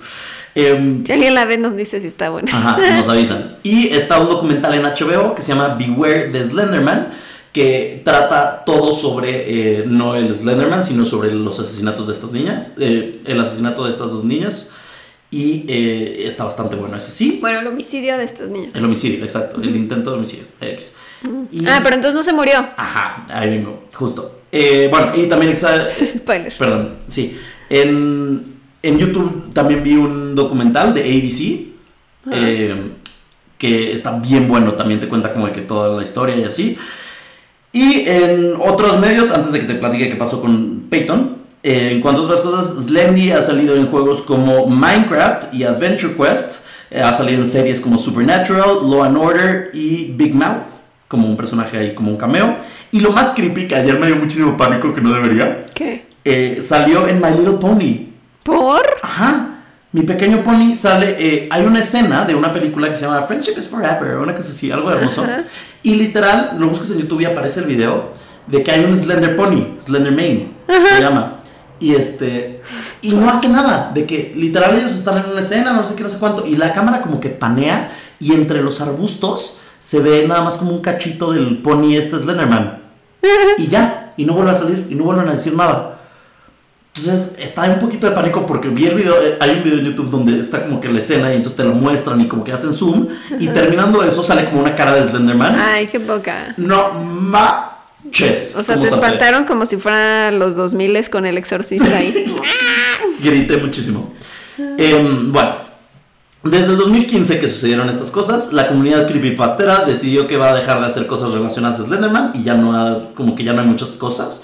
Em, 0.54 1.04
Si 1.06 1.12
alguien 1.12 1.34
la 1.34 1.44
ve, 1.44 1.58
nos 1.58 1.76
dice 1.76 2.00
si 2.00 2.06
está 2.08 2.30
buena. 2.30 2.50
Ajá, 2.52 2.78
nos 2.96 3.08
avisan. 3.08 3.56
Y 3.62 3.88
está 3.88 4.18
un 4.18 4.28
documental 4.28 4.74
en 4.74 4.82
HBO 4.82 5.34
que 5.34 5.42
se 5.42 5.52
llama 5.54 5.76
Beware 5.78 6.30
the 6.32 6.42
Slenderman, 6.42 7.08
que 7.52 8.00
trata 8.04 8.64
todo 8.64 8.92
sobre, 8.92 9.80
eh, 9.80 9.84
no 9.86 10.14
el 10.16 10.34
Slenderman, 10.34 10.82
sino 10.84 11.04
sobre 11.06 11.32
los 11.34 11.58
asesinatos 11.60 12.06
de 12.06 12.12
estas 12.14 12.32
niñas, 12.32 12.72
eh, 12.78 13.20
el 13.26 13.40
asesinato 13.40 13.84
de 13.84 13.90
estas 13.90 14.10
dos 14.10 14.24
niñas. 14.24 14.68
Y 15.32 15.64
eh, 15.68 16.22
está 16.26 16.44
bastante 16.44 16.74
bueno 16.76 16.96
ese 16.96 17.12
sí. 17.12 17.38
Bueno, 17.40 17.60
el 17.60 17.66
homicidio 17.68 18.18
de 18.18 18.24
estos 18.24 18.50
niños. 18.50 18.70
El 18.74 18.84
homicidio, 18.84 19.22
exacto, 19.24 19.60
el 19.62 19.76
intento 19.76 20.10
de 20.10 20.16
homicidio. 20.18 20.44
X. 20.60 20.94
Y- 21.52 21.66
Ah, 21.66 21.80
pero 21.82 21.94
entonces 21.94 22.14
no 22.14 22.22
se 22.22 22.32
murió. 22.32 22.54
Ajá, 22.76 23.26
ahí 23.30 23.48
vengo, 23.50 23.84
justo. 23.94 24.40
Eh, 24.50 24.88
bueno, 24.90 25.12
y 25.14 25.28
también 25.28 25.52
está... 25.52 25.88
Spoiler. 25.90 26.52
Perdón, 26.58 26.96
sí. 27.08 27.38
En, 27.68 28.54
en 28.82 28.98
YouTube 28.98 29.52
también 29.52 29.84
vi 29.84 29.94
un 29.94 30.34
documental 30.34 30.92
de 30.94 31.02
ABC 31.02 32.32
eh, 32.32 32.90
que 33.56 33.92
está 33.92 34.18
bien 34.18 34.48
bueno, 34.48 34.72
también 34.74 34.98
te 34.98 35.06
cuenta 35.06 35.32
como 35.32 35.46
de 35.46 35.52
que 35.52 35.60
toda 35.60 35.96
la 35.96 36.02
historia 36.02 36.34
y 36.36 36.42
así. 36.44 36.76
Y 37.72 38.00
en 38.08 38.54
otros 38.58 38.98
medios, 38.98 39.30
antes 39.30 39.52
de 39.52 39.60
que 39.60 39.66
te 39.66 39.74
platique 39.76 40.08
qué 40.08 40.16
pasó 40.16 40.40
con 40.40 40.86
Peyton, 40.90 41.36
en 41.62 42.00
cuanto 42.00 42.22
a 42.22 42.24
otras 42.24 42.40
cosas, 42.40 42.84
Slendy 42.84 43.32
ha 43.32 43.42
salido 43.42 43.76
en 43.76 43.86
juegos 43.86 44.22
como 44.22 44.66
Minecraft 44.66 45.52
y 45.54 45.64
Adventure 45.64 46.14
Quest, 46.14 46.64
eh, 46.90 47.02
ha 47.02 47.12
salido 47.12 47.42
en 47.42 47.46
series 47.46 47.80
como 47.80 47.98
Supernatural, 47.98 48.78
Law 48.82 49.02
and 49.04 49.16
Order 49.16 49.70
y 49.74 50.12
Big 50.16 50.34
Mouth, 50.34 50.62
como 51.08 51.28
un 51.28 51.36
personaje 51.36 51.76
ahí, 51.76 51.94
como 51.94 52.10
un 52.10 52.16
cameo. 52.16 52.56
Y 52.92 53.00
lo 53.00 53.12
más 53.12 53.30
creepy, 53.32 53.68
que 53.68 53.74
ayer 53.76 53.98
me 53.98 54.06
dio 54.06 54.16
muchísimo 54.16 54.56
pánico, 54.56 54.94
que 54.94 55.00
no 55.00 55.12
debería, 55.12 55.64
¿Qué? 55.74 56.06
eh, 56.24 56.58
salió 56.62 57.06
en 57.06 57.20
My 57.20 57.30
Little 57.30 57.58
Pony. 57.58 58.08
¿Por? 58.42 58.82
Ajá. 59.02 59.46
Mi 59.92 60.02
pequeño 60.02 60.44
pony 60.44 60.76
sale. 60.76 61.16
eh, 61.18 61.48
hay 61.50 61.64
una 61.64 61.80
escena 61.80 62.24
de 62.24 62.34
una 62.36 62.52
película 62.52 62.88
que 62.88 62.96
se 62.96 63.04
llama 63.06 63.22
Friendship 63.22 63.58
is 63.58 63.66
Forever, 63.68 64.18
una 64.18 64.34
cosa 64.36 64.52
así, 64.52 64.70
algo 64.70 64.88
hermoso. 64.90 65.24
Ajá. 65.24 65.44
Y 65.82 65.94
literal, 65.94 66.52
lo 66.58 66.68
buscas 66.68 66.90
en 66.92 66.98
YouTube 67.00 67.20
y 67.22 67.24
aparece 67.24 67.58
el 67.60 67.66
video 67.66 68.10
de 68.46 68.62
que 68.62 68.70
hay 68.70 68.84
un 68.84 68.96
Slender 68.96 69.36
Pony, 69.36 69.78
Slender 69.84 70.12
Mane, 70.12 70.48
se 70.94 71.00
llama. 71.00 71.39
Y 71.80 71.94
este. 71.94 72.60
Y 73.02 73.12
no 73.12 73.30
hace 73.30 73.48
nada. 73.48 73.90
De 73.92 74.06
que 74.06 74.32
literal 74.36 74.78
ellos 74.78 74.92
están 74.92 75.24
en 75.24 75.30
una 75.30 75.40
escena, 75.40 75.72
no 75.72 75.84
sé 75.84 75.94
qué, 75.94 76.02
no 76.02 76.10
sé 76.10 76.18
cuánto. 76.18 76.46
Y 76.46 76.56
la 76.56 76.72
cámara 76.72 77.00
como 77.00 77.20
que 77.20 77.30
panea. 77.30 77.90
Y 78.20 78.32
entre 78.32 78.62
los 78.62 78.80
arbustos 78.80 79.58
se 79.80 79.98
ve 79.98 80.26
nada 80.28 80.42
más 80.42 80.58
como 80.58 80.72
un 80.72 80.80
cachito 80.80 81.32
del 81.32 81.62
pony 81.62 81.96
este 81.96 82.18
Slenderman. 82.18 82.82
Y 83.58 83.66
ya. 83.66 84.12
Y 84.16 84.24
no 84.24 84.34
vuelve 84.34 84.52
a 84.52 84.54
salir. 84.54 84.86
Y 84.90 84.94
no 84.94 85.04
vuelven 85.04 85.28
a 85.28 85.32
decir 85.32 85.54
nada. 85.54 86.00
Entonces 86.94 87.36
está 87.38 87.62
un 87.62 87.78
poquito 87.78 88.08
de 88.08 88.14
pánico 88.14 88.44
porque 88.46 88.68
vi 88.68 88.86
el 88.86 88.96
video, 88.96 89.14
eh, 89.22 89.38
hay 89.40 89.50
un 89.50 89.62
video 89.62 89.78
en 89.78 89.84
YouTube 89.86 90.10
donde 90.10 90.38
está 90.40 90.64
como 90.64 90.80
que 90.80 90.88
la 90.88 90.98
escena 90.98 91.32
y 91.32 91.36
entonces 91.36 91.56
te 91.56 91.64
lo 91.64 91.72
muestran 91.72 92.20
y 92.20 92.26
como 92.26 92.42
que 92.42 92.52
hacen 92.52 92.74
zoom 92.74 93.06
y 93.38 93.46
terminando 93.46 94.02
eso 94.02 94.24
sale 94.24 94.46
como 94.46 94.60
una 94.60 94.74
cara 94.74 94.96
de 94.96 95.08
Slenderman. 95.08 95.54
Ay, 95.56 95.86
qué 95.86 96.00
poca. 96.00 96.52
No 96.56 96.92
manches. 98.04 98.56
O 98.56 98.64
sea, 98.64 98.76
¿Cómo 98.76 98.86
te 98.88 98.94
espantaron 98.94 99.44
como 99.44 99.66
si 99.66 99.76
fueran 99.76 100.38
los 100.38 100.56
2000 100.56 101.08
con 101.10 101.26
el 101.26 101.36
exorcista 101.38 101.96
ahí. 101.96 102.26
Grité 103.22 103.56
muchísimo. 103.56 104.12
Em, 104.78 105.32
bueno, 105.32 105.54
desde 106.42 106.72
el 106.72 106.78
2015 106.78 107.38
que 107.40 107.48
sucedieron 107.48 107.88
estas 107.90 108.10
cosas, 108.10 108.52
la 108.52 108.68
comunidad 108.68 109.06
creepypastera 109.06 109.84
decidió 109.84 110.26
que 110.26 110.36
va 110.36 110.50
a 110.50 110.54
dejar 110.54 110.80
de 110.80 110.86
hacer 110.86 111.06
cosas 111.06 111.32
relacionadas 111.32 111.80
a 111.80 111.84
Slenderman 111.84 112.32
y 112.34 112.42
ya 112.44 112.54
no 112.54 112.74
ha- 112.76 113.14
como 113.14 113.34
que 113.36 113.44
ya 113.44 113.52
no 113.52 113.60
hay 113.62 113.66
muchas 113.66 113.90
cosas. 113.96 114.42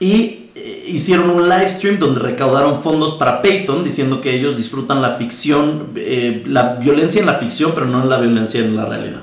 Y 0.00 0.46
eh, 0.54 0.84
hicieron 0.88 1.30
un 1.30 1.48
live 1.48 1.68
stream 1.68 1.98
donde 1.98 2.20
recaudaron 2.20 2.82
fondos 2.82 3.14
para 3.14 3.42
Peyton 3.42 3.84
diciendo 3.84 4.20
que 4.20 4.34
ellos 4.34 4.56
disfrutan 4.56 5.00
la 5.02 5.16
ficción, 5.16 5.88
eh, 5.96 6.42
la 6.46 6.74
violencia 6.74 7.20
en 7.20 7.26
la 7.26 7.34
ficción, 7.34 7.72
pero 7.74 7.86
no 7.86 8.02
en 8.02 8.08
la 8.08 8.16
violencia 8.18 8.60
en 8.60 8.76
la 8.76 8.86
realidad. 8.86 9.20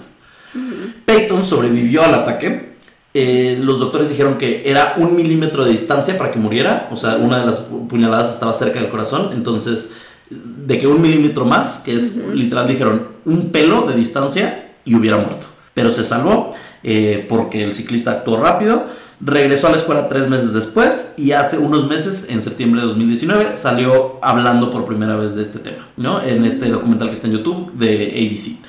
Peyton 1.05 1.45
sobrevivió 1.45 2.03
al 2.03 2.13
ataque. 2.13 2.72
Eh, 3.13 3.59
los 3.61 3.79
doctores 3.79 4.09
dijeron 4.09 4.37
que 4.39 4.63
era 4.65 4.95
un 4.97 5.15
milímetro 5.15 5.63
de 5.65 5.71
distancia 5.71 6.17
para 6.17 6.31
que 6.31 6.39
muriera. 6.39 6.89
O 6.91 6.97
sea, 6.97 7.15
una 7.17 7.39
de 7.39 7.45
las 7.45 7.69
pu- 7.69 7.87
puñaladas 7.87 8.33
estaba 8.33 8.53
cerca 8.53 8.79
del 8.79 8.89
corazón. 8.89 9.29
Entonces, 9.33 9.93
de 10.29 10.79
que 10.79 10.87
un 10.87 10.99
milímetro 11.01 11.45
más, 11.45 11.81
que 11.85 11.95
es 11.95 12.15
literal, 12.33 12.67
dijeron 12.67 13.07
un 13.25 13.51
pelo 13.51 13.83
de 13.83 13.93
distancia 13.95 14.71
y 14.85 14.95
hubiera 14.95 15.17
muerto. 15.17 15.45
Pero 15.75 15.91
se 15.91 16.03
salvó 16.03 16.51
eh, 16.83 17.25
porque 17.29 17.63
el 17.63 17.75
ciclista 17.75 18.11
actuó 18.11 18.37
rápido. 18.37 18.83
Regresó 19.25 19.67
a 19.67 19.69
la 19.69 19.77
escuela 19.77 20.09
tres 20.09 20.27
meses 20.27 20.53
después 20.53 21.13
y 21.17 21.31
hace 21.31 21.57
unos 21.57 21.87
meses, 21.87 22.27
en 22.29 22.41
septiembre 22.41 22.81
de 22.81 22.87
2019, 22.87 23.55
salió 23.55 24.17
hablando 24.21 24.69
por 24.69 24.85
primera 24.85 25.15
vez 25.15 25.35
de 25.35 25.43
este 25.43 25.59
tema, 25.59 25.87
¿no? 25.95 26.21
En 26.21 26.43
este 26.43 26.67
documental 26.67 27.07
que 27.07 27.13
está 27.13 27.27
en 27.27 27.33
YouTube 27.33 27.71
de 27.73 28.07
ABC. 28.07 28.59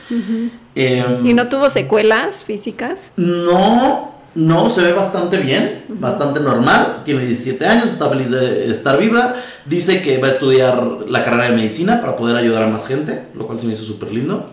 Em, 0.77 1.27
¿Y 1.27 1.35
no 1.35 1.49
tuvo 1.49 1.71
secuelas 1.71 2.45
físicas? 2.45 3.11
no, 3.17 4.14
no, 4.35 4.69
se 4.71 4.83
ve 4.83 4.93
bastante 4.93 5.37
bien, 5.39 5.85
bastante 5.89 6.41
normal. 6.41 7.03
Tiene 7.05 7.21
17 7.25 7.67
años, 7.67 7.91
está 7.91 8.09
feliz 8.09 8.31
de 8.31 8.71
estar 8.71 8.99
viva. 8.99 9.35
Dice 9.65 10.03
que 10.03 10.19
va 10.19 10.29
a 10.29 10.31
estudiar 10.33 10.83
la 11.09 11.25
carrera 11.25 11.51
de 11.51 11.57
medicina 11.57 12.01
para 12.01 12.17
poder 12.17 12.37
ayudar 12.37 12.63
a 12.65 12.67
más 12.69 12.87
gente, 12.89 13.23
lo 13.35 13.47
cual 13.47 13.59
se 13.61 13.67
me 13.67 13.73
hizo 13.75 13.85
súper 13.85 14.13
lindo. 14.13 14.47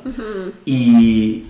y, 0.66 1.44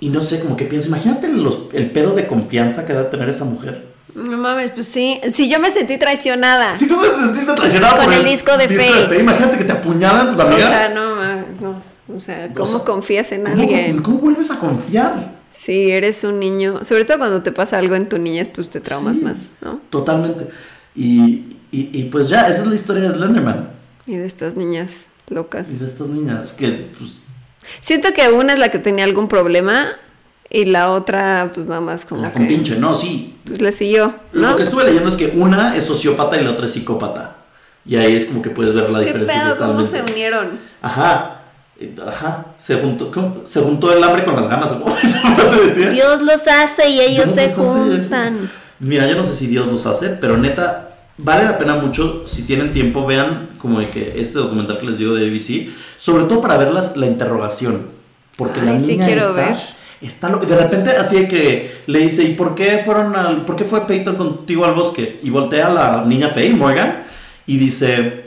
y 0.00 0.08
no 0.08 0.22
sé, 0.22 0.40
como 0.40 0.56
que 0.56 0.64
pienso, 0.64 0.88
imagínate 0.88 1.28
los- 1.28 1.64
el 1.72 1.90
pedo 1.90 2.12
de 2.14 2.26
confianza 2.26 2.86
que 2.86 2.92
debe 2.92 3.08
tener 3.08 3.28
esa 3.28 3.44
mujer. 3.44 3.84
No 4.14 4.38
mames, 4.38 4.70
pues 4.70 4.88
sí. 4.88 5.20
Sí, 5.30 5.50
yo 5.50 5.60
me 5.60 5.70
sentí 5.70 5.98
traicionada. 5.98 6.78
Si 6.78 6.88
tú 6.88 6.96
te 7.00 7.20
sentiste 7.20 7.52
traicionada 7.52 7.96
Con 7.96 8.04
por 8.06 8.14
el 8.14 8.24
disco 8.24 8.56
de 8.56 8.66
Faye. 8.68 9.20
imagínate 9.20 9.58
que 9.58 9.64
te 9.64 9.72
apuñalan 9.72 10.30
tus 10.30 10.38
O 10.38 10.42
amigas. 10.42 10.68
sea, 10.70 10.88
no, 10.94 11.16
no. 11.60 11.82
O 12.14 12.18
sea, 12.18 12.48
¿cómo 12.54 12.62
O 12.62 12.66
sea, 12.66 12.84
confías 12.86 13.30
en 13.32 13.42
¿Cómo, 13.44 13.60
alguien? 13.60 13.98
¿Cómo 14.02 14.18
vuelves 14.18 14.50
a 14.50 14.58
confiar? 14.58 15.35
Sí, 15.66 15.90
eres 15.90 16.22
un 16.22 16.38
niño. 16.38 16.84
Sobre 16.84 17.04
todo 17.04 17.18
cuando 17.18 17.42
te 17.42 17.50
pasa 17.50 17.76
algo 17.78 17.96
en 17.96 18.08
tu 18.08 18.18
niñez, 18.18 18.48
pues 18.54 18.70
te 18.70 18.80
traumas 18.80 19.16
Sí. 19.16 19.22
más, 19.22 19.38
¿no? 19.60 19.80
Totalmente. 19.90 20.46
Y, 20.94 21.56
y, 21.72 21.90
y 21.92 22.04
pues 22.04 22.28
ya, 22.28 22.42
esa 22.46 22.62
es 22.62 22.66
la 22.68 22.74
historia 22.76 23.02
de 23.02 23.10
Slenderman. 23.10 23.70
Y 24.06 24.14
de 24.14 24.26
estas 24.26 24.54
niñas 24.54 25.06
locas. 25.28 25.66
Y 25.68 25.76
de 25.76 25.86
estas 25.86 26.06
niñas 26.08 26.52
que, 26.52 26.90
pues, 26.96 27.16
Siento 27.80 28.12
que 28.14 28.28
una 28.28 28.52
es 28.52 28.60
la 28.60 28.70
que 28.70 28.78
tenía 28.78 29.04
algún 29.04 29.26
problema 29.26 29.88
y 30.48 30.66
la 30.66 30.92
otra, 30.92 31.50
pues 31.52 31.66
nada 31.66 31.80
más 31.80 32.04
como 32.04 32.22
la 32.22 32.30
que 32.30 32.38
compinche, 32.38 32.76
no, 32.76 32.94
sí. 32.94 33.34
pues, 33.44 33.60
le 33.60 33.72
siguió, 33.72 34.14
¿no? 34.32 34.50
Lo 34.52 34.56
que 34.56 34.62
estuve 34.62 34.84
leyendo 34.84 35.08
es 35.08 35.16
que 35.16 35.32
una 35.34 35.76
es 35.76 35.82
sociópata 35.84 36.40
y 36.40 36.44
la 36.44 36.52
otra 36.52 36.66
es 36.66 36.72
psicópata. 36.72 37.38
Y 37.84 37.96
ahí 37.96 38.14
es 38.14 38.24
como 38.26 38.40
que 38.40 38.50
puedes 38.50 38.72
ver 38.72 38.88
la 38.90 39.00
¿Qué 39.00 39.06
diferencia 39.06 39.34
pedo? 39.42 39.58
¿Cómo 39.58 39.72
totalmente. 39.82 40.06
se 40.06 40.12
unieron? 40.12 40.58
Ajá. 40.80 41.35
Ajá. 42.06 42.46
Se 42.58 42.76
juntó, 42.76 43.10
¿cómo? 43.10 43.42
se 43.44 43.60
juntó 43.60 43.92
el 43.92 44.02
hambre 44.02 44.24
con 44.24 44.34
las 44.36 44.48
ganas. 44.48 44.72
¿o 44.72 44.80
¿Cómo 44.80 44.96
esa 45.02 45.34
frase 45.34 45.60
de 45.66 45.70
tía? 45.72 45.90
Dios 45.90 46.22
los 46.22 46.40
hace 46.46 46.88
y 46.88 47.00
ellos 47.00 47.26
Dios 47.34 47.36
se 47.36 47.46
los 47.58 47.68
hace, 47.68 48.00
juntan. 48.00 48.50
Mira, 48.78 49.06
yo 49.06 49.14
no 49.16 49.24
sé 49.24 49.34
si 49.34 49.46
Dios 49.46 49.66
los 49.66 49.84
hace, 49.86 50.10
pero 50.10 50.36
neta, 50.36 50.90
vale 51.18 51.44
la 51.44 51.58
pena 51.58 51.74
mucho. 51.76 52.22
Si 52.26 52.42
tienen 52.42 52.72
tiempo, 52.72 53.06
vean 53.06 53.48
como 53.58 53.80
de 53.80 53.90
que 53.90 54.14
este 54.20 54.38
documental 54.38 54.78
que 54.78 54.86
les 54.86 54.98
digo 54.98 55.14
de 55.14 55.26
ABC, 55.28 55.70
sobre 55.96 56.24
todo 56.24 56.40
para 56.40 56.56
ver 56.56 56.72
las- 56.72 56.96
la 56.96 57.06
interrogación. 57.06 57.86
Porque 58.36 58.60
la 58.62 58.72
Ay, 58.72 58.80
sí 58.80 58.86
niña 58.88 59.06
quiero 59.06 59.22
está, 59.30 59.32
ver. 59.34 59.56
está 60.02 60.28
lo- 60.28 60.38
De 60.38 60.56
repente, 60.56 60.90
así 60.90 61.20
de 61.20 61.28
que 61.28 61.82
le 61.86 61.98
dice, 62.00 62.22
¿y 62.22 62.34
por 62.34 62.54
qué 62.54 62.82
fueron 62.84 63.16
al, 63.16 63.44
por 63.44 63.56
qué 63.56 63.64
fue 63.64 63.86
Peyton 63.86 64.16
contigo 64.16 64.64
al 64.66 64.74
bosque? 64.74 65.20
Y 65.22 65.30
voltea 65.30 65.66
a 65.68 65.72
la 65.72 66.04
niña 66.06 66.28
Faye, 66.28 66.50
Morgan, 66.54 67.04
y 67.46 67.56
dice, 67.56 68.22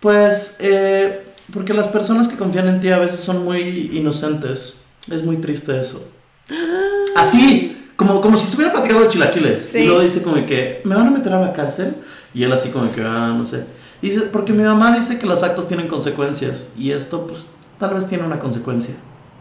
pues, 0.00 0.56
eh, 0.60 1.20
porque 1.52 1.74
las 1.74 1.88
personas 1.88 2.28
que 2.28 2.36
confían 2.36 2.68
en 2.68 2.80
ti 2.80 2.90
a 2.90 2.98
veces 2.98 3.20
son 3.20 3.44
muy 3.44 3.90
inocentes. 3.92 4.80
Es 5.10 5.22
muy 5.22 5.36
triste 5.36 5.78
eso. 5.78 6.08
Así, 7.16 7.88
como, 7.96 8.20
como 8.20 8.36
si 8.36 8.44
estuviera 8.46 8.72
platicando 8.72 9.04
de 9.04 9.10
chilaquiles. 9.10 9.60
Sí. 9.60 9.78
Y 9.78 9.86
luego 9.86 10.00
dice 10.00 10.22
como 10.22 10.44
que, 10.46 10.80
¿me 10.84 10.94
van 10.94 11.08
a 11.08 11.10
meter 11.10 11.32
a 11.32 11.40
la 11.40 11.52
cárcel? 11.52 11.96
Y 12.34 12.42
él 12.42 12.52
así 12.52 12.70
como 12.70 12.90
que, 12.90 13.00
ah, 13.00 13.32
no 13.36 13.46
sé. 13.46 13.64
Dice, 14.02 14.22
porque 14.22 14.52
mi 14.52 14.64
mamá 14.64 14.94
dice 14.96 15.18
que 15.18 15.26
los 15.26 15.42
actos 15.44 15.68
tienen 15.68 15.86
consecuencias. 15.86 16.72
Y 16.76 16.90
esto, 16.90 17.26
pues, 17.26 17.40
tal 17.78 17.94
vez 17.94 18.06
tiene 18.06 18.24
una 18.24 18.40
consecuencia. 18.40 18.96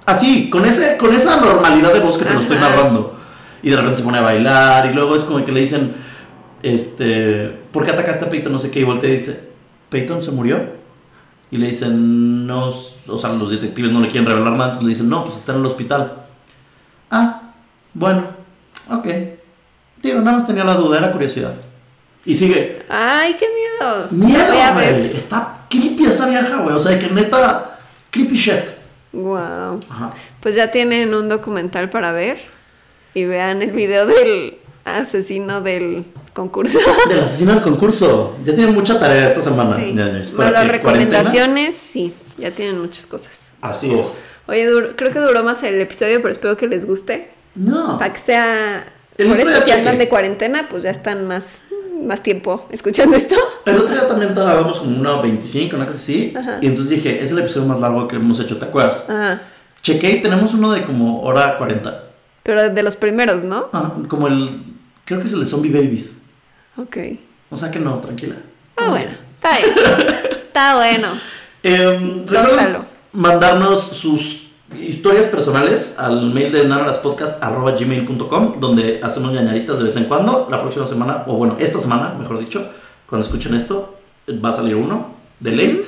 Así, 0.06 0.50
con, 0.50 0.66
ese, 0.66 0.98
con 0.98 1.14
esa 1.16 1.42
normalidad 1.42 1.92
de 1.92 2.00
voz 2.00 2.18
que 2.18 2.26
te 2.26 2.34
lo 2.34 2.42
estoy 2.42 2.58
Ajá. 2.58 2.70
narrando. 2.70 3.18
Y 3.64 3.72
de 3.72 3.78
repente 3.78 3.98
se 3.98 4.04
pone 4.04 4.20
a 4.20 4.22
bailar. 4.22 4.92
Y 4.92 4.94
luego 4.94 5.16
es 5.16 5.24
como 5.24 5.44
que 5.44 5.52
le 5.52 5.62
dicen, 5.62 5.96
este, 6.62 7.48
¿por 7.72 7.84
qué 7.84 7.92
atacaste 7.92 8.26
a 8.26 8.30
Peyton? 8.30 8.52
No 8.52 8.60
sé 8.60 8.70
qué. 8.70 8.82
Y 8.82 8.84
voltea 8.84 9.10
y 9.10 9.18
dice, 9.18 9.40
¿Peyton 9.90 10.22
se 10.22 10.32
murió? 10.32 10.83
Y 11.54 11.58
le 11.58 11.68
dicen, 11.68 12.48
no, 12.48 12.74
o 13.08 13.18
sea, 13.20 13.32
los 13.34 13.52
detectives 13.52 13.92
no 13.92 14.00
le 14.00 14.08
quieren 14.08 14.26
revelar 14.26 14.54
nada. 14.54 14.70
Entonces 14.70 14.86
le 14.86 14.90
dicen, 14.90 15.08
no, 15.08 15.24
pues 15.24 15.38
está 15.38 15.52
en 15.52 15.60
el 15.60 15.66
hospital. 15.68 16.26
Ah, 17.12 17.54
bueno, 17.94 18.26
ok. 18.90 19.08
Digo, 20.02 20.20
nada 20.22 20.38
más 20.38 20.48
tenía 20.48 20.64
la 20.64 20.74
duda, 20.74 20.98
era 20.98 21.12
curiosidad. 21.12 21.54
Y 22.26 22.34
sigue. 22.34 22.84
Ay, 22.90 23.36
qué 23.38 23.46
miedo. 23.54 24.08
Miedo, 24.10 24.74
güey. 24.74 25.16
Está 25.16 25.68
creepy 25.70 26.06
esa 26.06 26.28
vieja, 26.28 26.58
güey. 26.58 26.76
O 26.76 26.80
sea, 26.80 26.98
que 26.98 27.08
neta, 27.12 27.78
creepy 28.10 28.36
shit. 28.36 28.64
Wow. 29.12 29.80
Ajá. 29.92 30.12
Pues 30.40 30.56
ya 30.56 30.72
tienen 30.72 31.14
un 31.14 31.30
documental 31.30 31.92
para 31.92 32.14
ver 32.14 32.40
y 33.14 33.26
vean 33.26 33.62
el 33.62 33.74
video 33.74 34.08
del 34.08 34.58
asesino 34.86 35.62
del 35.62 36.04
concurso. 36.34 36.80
Del 37.10 37.20
asesino 37.20 37.54
del 37.54 37.62
concurso. 37.62 38.36
Ya 38.44 38.54
tienen 38.56 38.74
mucha 38.74 39.00
tarea 39.00 39.28
esta 39.28 39.42
semana. 39.42 39.76
Sí. 39.78 40.34
¿Para 40.36 40.52
las 40.52 40.68
recomendaciones, 40.68 41.76
sí, 41.76 42.14
ya 42.38 42.52
tienen 42.52 42.80
muchas 42.80 43.06
cosas. 43.06 43.52
Así 43.62 43.94
es. 43.94 44.26
Oye, 44.48 44.68
creo 44.96 45.14
que 45.14 45.20
duró 45.20 45.44
más 45.44 45.64
el 45.64 45.80
episodio, 45.80 46.22
pero 46.22 46.34
espero 46.34 46.58
que 46.58 46.68
les 46.68 46.86
guste. 46.86 47.32
No. 47.56 47.98
Para 47.98 48.14
que 48.14 48.20
sea... 48.20 48.94
El 49.18 49.28
Por 49.28 49.40
eso 49.40 49.62
si 49.62 49.72
andan 49.72 50.00
de 50.00 50.10
cuarentena, 50.10 50.68
pues 50.70 50.82
ya 50.84 50.90
están 50.90 51.28
más, 51.28 51.62
más 52.04 52.24
tiempo 52.24 52.66
escuchando 52.72 53.16
esto. 53.16 53.36
El 53.66 53.78
otro 53.78 53.94
día 53.94 54.08
también 54.08 54.34
grabamos 54.34 54.80
como 54.80 55.00
una 55.00 55.22
25, 55.22 55.76
una 55.76 55.86
cosa 55.86 55.98
así. 56.00 56.34
Ajá. 56.36 56.58
Y 56.62 56.66
entonces 56.66 56.98
dije, 56.98 57.22
es 57.22 57.32
el 57.32 57.38
episodio 57.38 57.68
más 57.68 57.80
largo 57.80 58.08
que 58.08 58.16
hemos 58.16 58.40
hecho, 58.40 58.58
¿te 58.58 58.66
acuerdas? 58.66 59.06
Ajá. 59.08 59.44
Chequé 59.84 60.12
y 60.12 60.22
tenemos 60.22 60.54
uno 60.54 60.72
de 60.72 60.84
como 60.84 61.22
hora 61.22 61.58
40. 61.58 62.06
Pero 62.42 62.70
de 62.70 62.84
los 62.84 62.96
primeros, 62.96 63.44
¿no? 63.44 63.68
Ah, 63.72 63.94
como 64.08 64.28
el. 64.28 64.64
Creo 65.06 65.20
que 65.20 65.28
es 65.28 65.34
el 65.34 65.42
de 65.42 65.46
Zombie 65.46 65.72
Babies. 65.72 66.23
Ok. 66.78 66.98
O 67.52 67.58
sea 67.58 67.70
que 67.72 67.80
no, 67.80 68.00
tranquila. 68.00 68.36
Ah, 68.78 68.90
bueno. 68.90 69.12
Está 69.36 69.58
bien. 69.58 69.74
Está 70.32 70.76
bueno. 70.76 71.08
Eh, 71.66 72.26
recuerden 72.28 72.78
mandarnos 73.14 73.80
sus 73.82 74.48
historias 74.82 75.28
personales 75.28 75.96
al 75.98 76.34
mail 76.34 76.52
de 76.52 76.66
nanaraspodcast.gmail.com 76.68 78.60
donde 78.60 79.00
hacemos 79.02 79.32
ñañaritas 79.32 79.78
de 79.78 79.86
vez 79.86 79.96
en 79.96 80.04
cuando. 80.06 80.48
La 80.52 80.60
próxima 80.62 80.86
semana, 80.86 81.24
o 81.26 81.36
bueno, 81.38 81.56
esta 81.62 81.80
semana, 81.80 82.16
mejor 82.20 82.40
dicho, 82.40 82.70
cuando 83.08 83.26
escuchen 83.26 83.54
esto, 83.56 83.98
va 84.44 84.50
a 84.50 84.54
salir 84.54 84.76
uno 84.76 85.08
de 85.40 85.52
ley. 85.54 85.86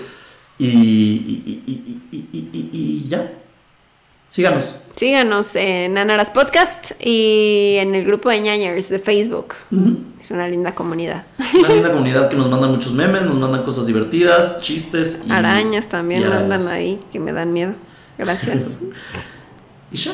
Y, 0.57 0.68
y- 0.68 1.64
y- 2.12 2.70
y 2.72 3.06
ya. 3.10 3.34
Síganos. 4.36 4.76
Síganos 4.98 5.56
en 5.56 5.98
Anaras 5.98 6.30
Podcast 6.30 6.91
y 6.99 7.76
en 7.80 7.95
el 7.95 8.03
grupo 8.03 8.30
de 8.30 8.41
ñañers 8.41 8.90
de 8.90 8.99
Facebook. 8.99 9.53
Es 10.20 10.30
una 10.30 10.45
linda 10.49 10.76
comunidad. 10.76 11.26
Una 11.57 11.70
linda 11.70 11.90
comunidad 11.90 12.28
que 12.28 12.36
nos 12.36 12.49
manda 12.49 12.68
muchos 12.68 12.91
memes, 12.91 13.22
nos 13.22 13.36
mandan 13.36 13.64
cosas 13.64 13.86
divertidas, 13.86 14.60
chistes. 14.60 15.22
y- 15.26 15.32
Arañas 15.32 15.88
también 15.88 16.20
y 16.20 16.26
andan 16.26 16.52
arañas. 16.52 16.68
ahí 16.68 16.99
que 17.14 17.20
me 17.22 17.32
dan 17.32 17.53
miedo. 17.53 17.76
Gracias. 18.18 18.80
Y 19.91 19.98
ya. 19.98 20.12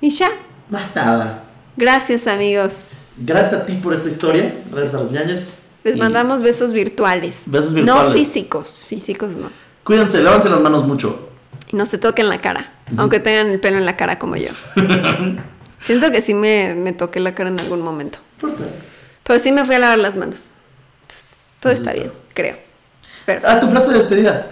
y 0.00 0.10
ya. 0.10 0.28
Más 0.70 0.94
nada. 0.94 1.42
Gracias, 1.76 2.28
amigos. 2.28 2.90
Gracias 3.16 3.62
a 3.62 3.66
ti 3.66 3.72
por 3.72 3.92
esta 3.92 4.08
historia. 4.08 4.54
Gracias 4.70 4.94
a 4.94 5.00
los 5.00 5.10
ñañers. 5.10 5.54
Les 5.82 5.96
Y 5.96 5.98
mandamos 5.98 6.42
besos 6.42 6.72
virtuales. 6.72 7.42
Besos 7.46 7.72
No 7.72 7.76
virtuales. 7.82 8.12
físicos. 8.12 8.84
Físicos 8.86 9.34
no. 9.36 9.48
Cuídense, 9.82 10.22
lávense 10.22 10.48
las 10.48 10.60
manos 10.60 10.86
mucho. 10.86 11.30
No 11.74 11.86
se 11.86 11.98
toquen 11.98 12.28
la 12.28 12.38
cara. 12.38 12.72
Aunque 12.96 13.18
tengan 13.18 13.48
el 13.48 13.58
pelo 13.58 13.78
en 13.78 13.84
la 13.84 13.96
cara 13.96 14.16
como 14.20 14.36
yo. 14.36 14.50
Siento 15.80 16.12
que 16.12 16.20
sí 16.20 16.32
me, 16.32 16.76
me 16.76 16.92
toqué 16.92 17.18
la 17.18 17.34
cara 17.34 17.50
en 17.50 17.58
algún 17.58 17.82
momento. 17.82 18.20
¿Por 18.40 18.54
qué? 18.54 18.62
Pero 19.24 19.38
sí 19.40 19.50
me 19.50 19.64
fui 19.64 19.74
a 19.74 19.80
lavar 19.80 19.98
las 19.98 20.14
manos. 20.14 20.50
Entonces, 21.02 21.38
todo 21.58 21.72
está 21.72 21.92
bien, 21.92 22.12
creo. 22.32 22.56
Espero. 23.16 23.40
Ah, 23.42 23.58
tu 23.58 23.68
frase 23.68 23.90
de 23.90 23.96
despedida. 23.96 24.46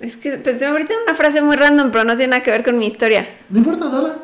Es 0.00 0.16
que 0.16 0.32
pensé 0.38 0.66
ahorita 0.66 0.92
en 0.92 1.00
una 1.06 1.14
frase 1.14 1.40
muy 1.40 1.54
random, 1.54 1.92
pero 1.92 2.02
no 2.02 2.16
tiene 2.16 2.32
nada 2.32 2.42
que 2.42 2.50
ver 2.50 2.64
con 2.64 2.76
mi 2.76 2.86
historia. 2.88 3.28
No 3.48 3.58
importa, 3.58 3.88
dala. 3.88 4.16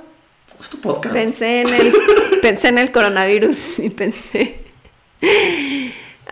Es 0.58 0.68
tu 0.68 0.80
podcast. 0.80 1.14
Pensé 1.14 1.60
en 1.60 1.68
el, 1.68 1.94
pensé 2.42 2.68
en 2.68 2.78
el 2.78 2.90
coronavirus 2.90 3.78
y 3.78 3.90
pensé. 3.90 4.64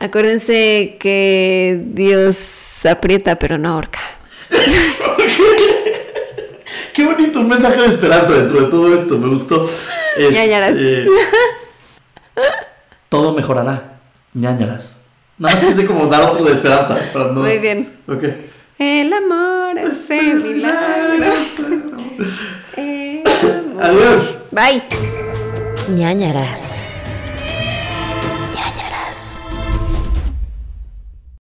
Acuérdense 0.01 0.97
que 0.99 1.81
Dios 1.85 2.85
aprieta 2.85 3.39
pero 3.39 3.59
no 3.59 3.69
ahorca. 3.69 4.01
Qué 6.95 7.05
bonito, 7.05 7.41
un 7.41 7.49
mensaje 7.49 7.81
de 7.81 7.89
esperanza 7.89 8.33
dentro 8.33 8.61
de 8.61 8.67
todo 8.71 8.95
esto. 8.95 9.19
Me 9.19 9.29
gustó. 9.29 9.69
Es, 10.17 10.31
Ñañaras. 10.33 10.77
eh, 10.81 11.07
todo 13.09 13.33
mejorará. 13.35 13.99
ñañaras. 14.33 14.97
Nada 15.39 15.55
más 15.55 15.65
quise 15.65 15.85
como 15.87 16.07
dar 16.07 16.23
otro 16.23 16.45
de 16.45 16.53
esperanza. 16.53 16.97
para 17.13 17.27
no- 17.33 17.41
Muy 17.41 17.59
bien. 17.59 17.97
Ok. 18.09 18.23
El 18.79 19.13
amor 19.13 19.79
es 19.79 20.11
el 20.11 20.37
milagro. 20.37 21.33
El 22.77 23.23
amor. 23.27 23.83
Adiós. 23.83 24.37
Bye. 24.53 24.83
ñañaras. 25.89 26.94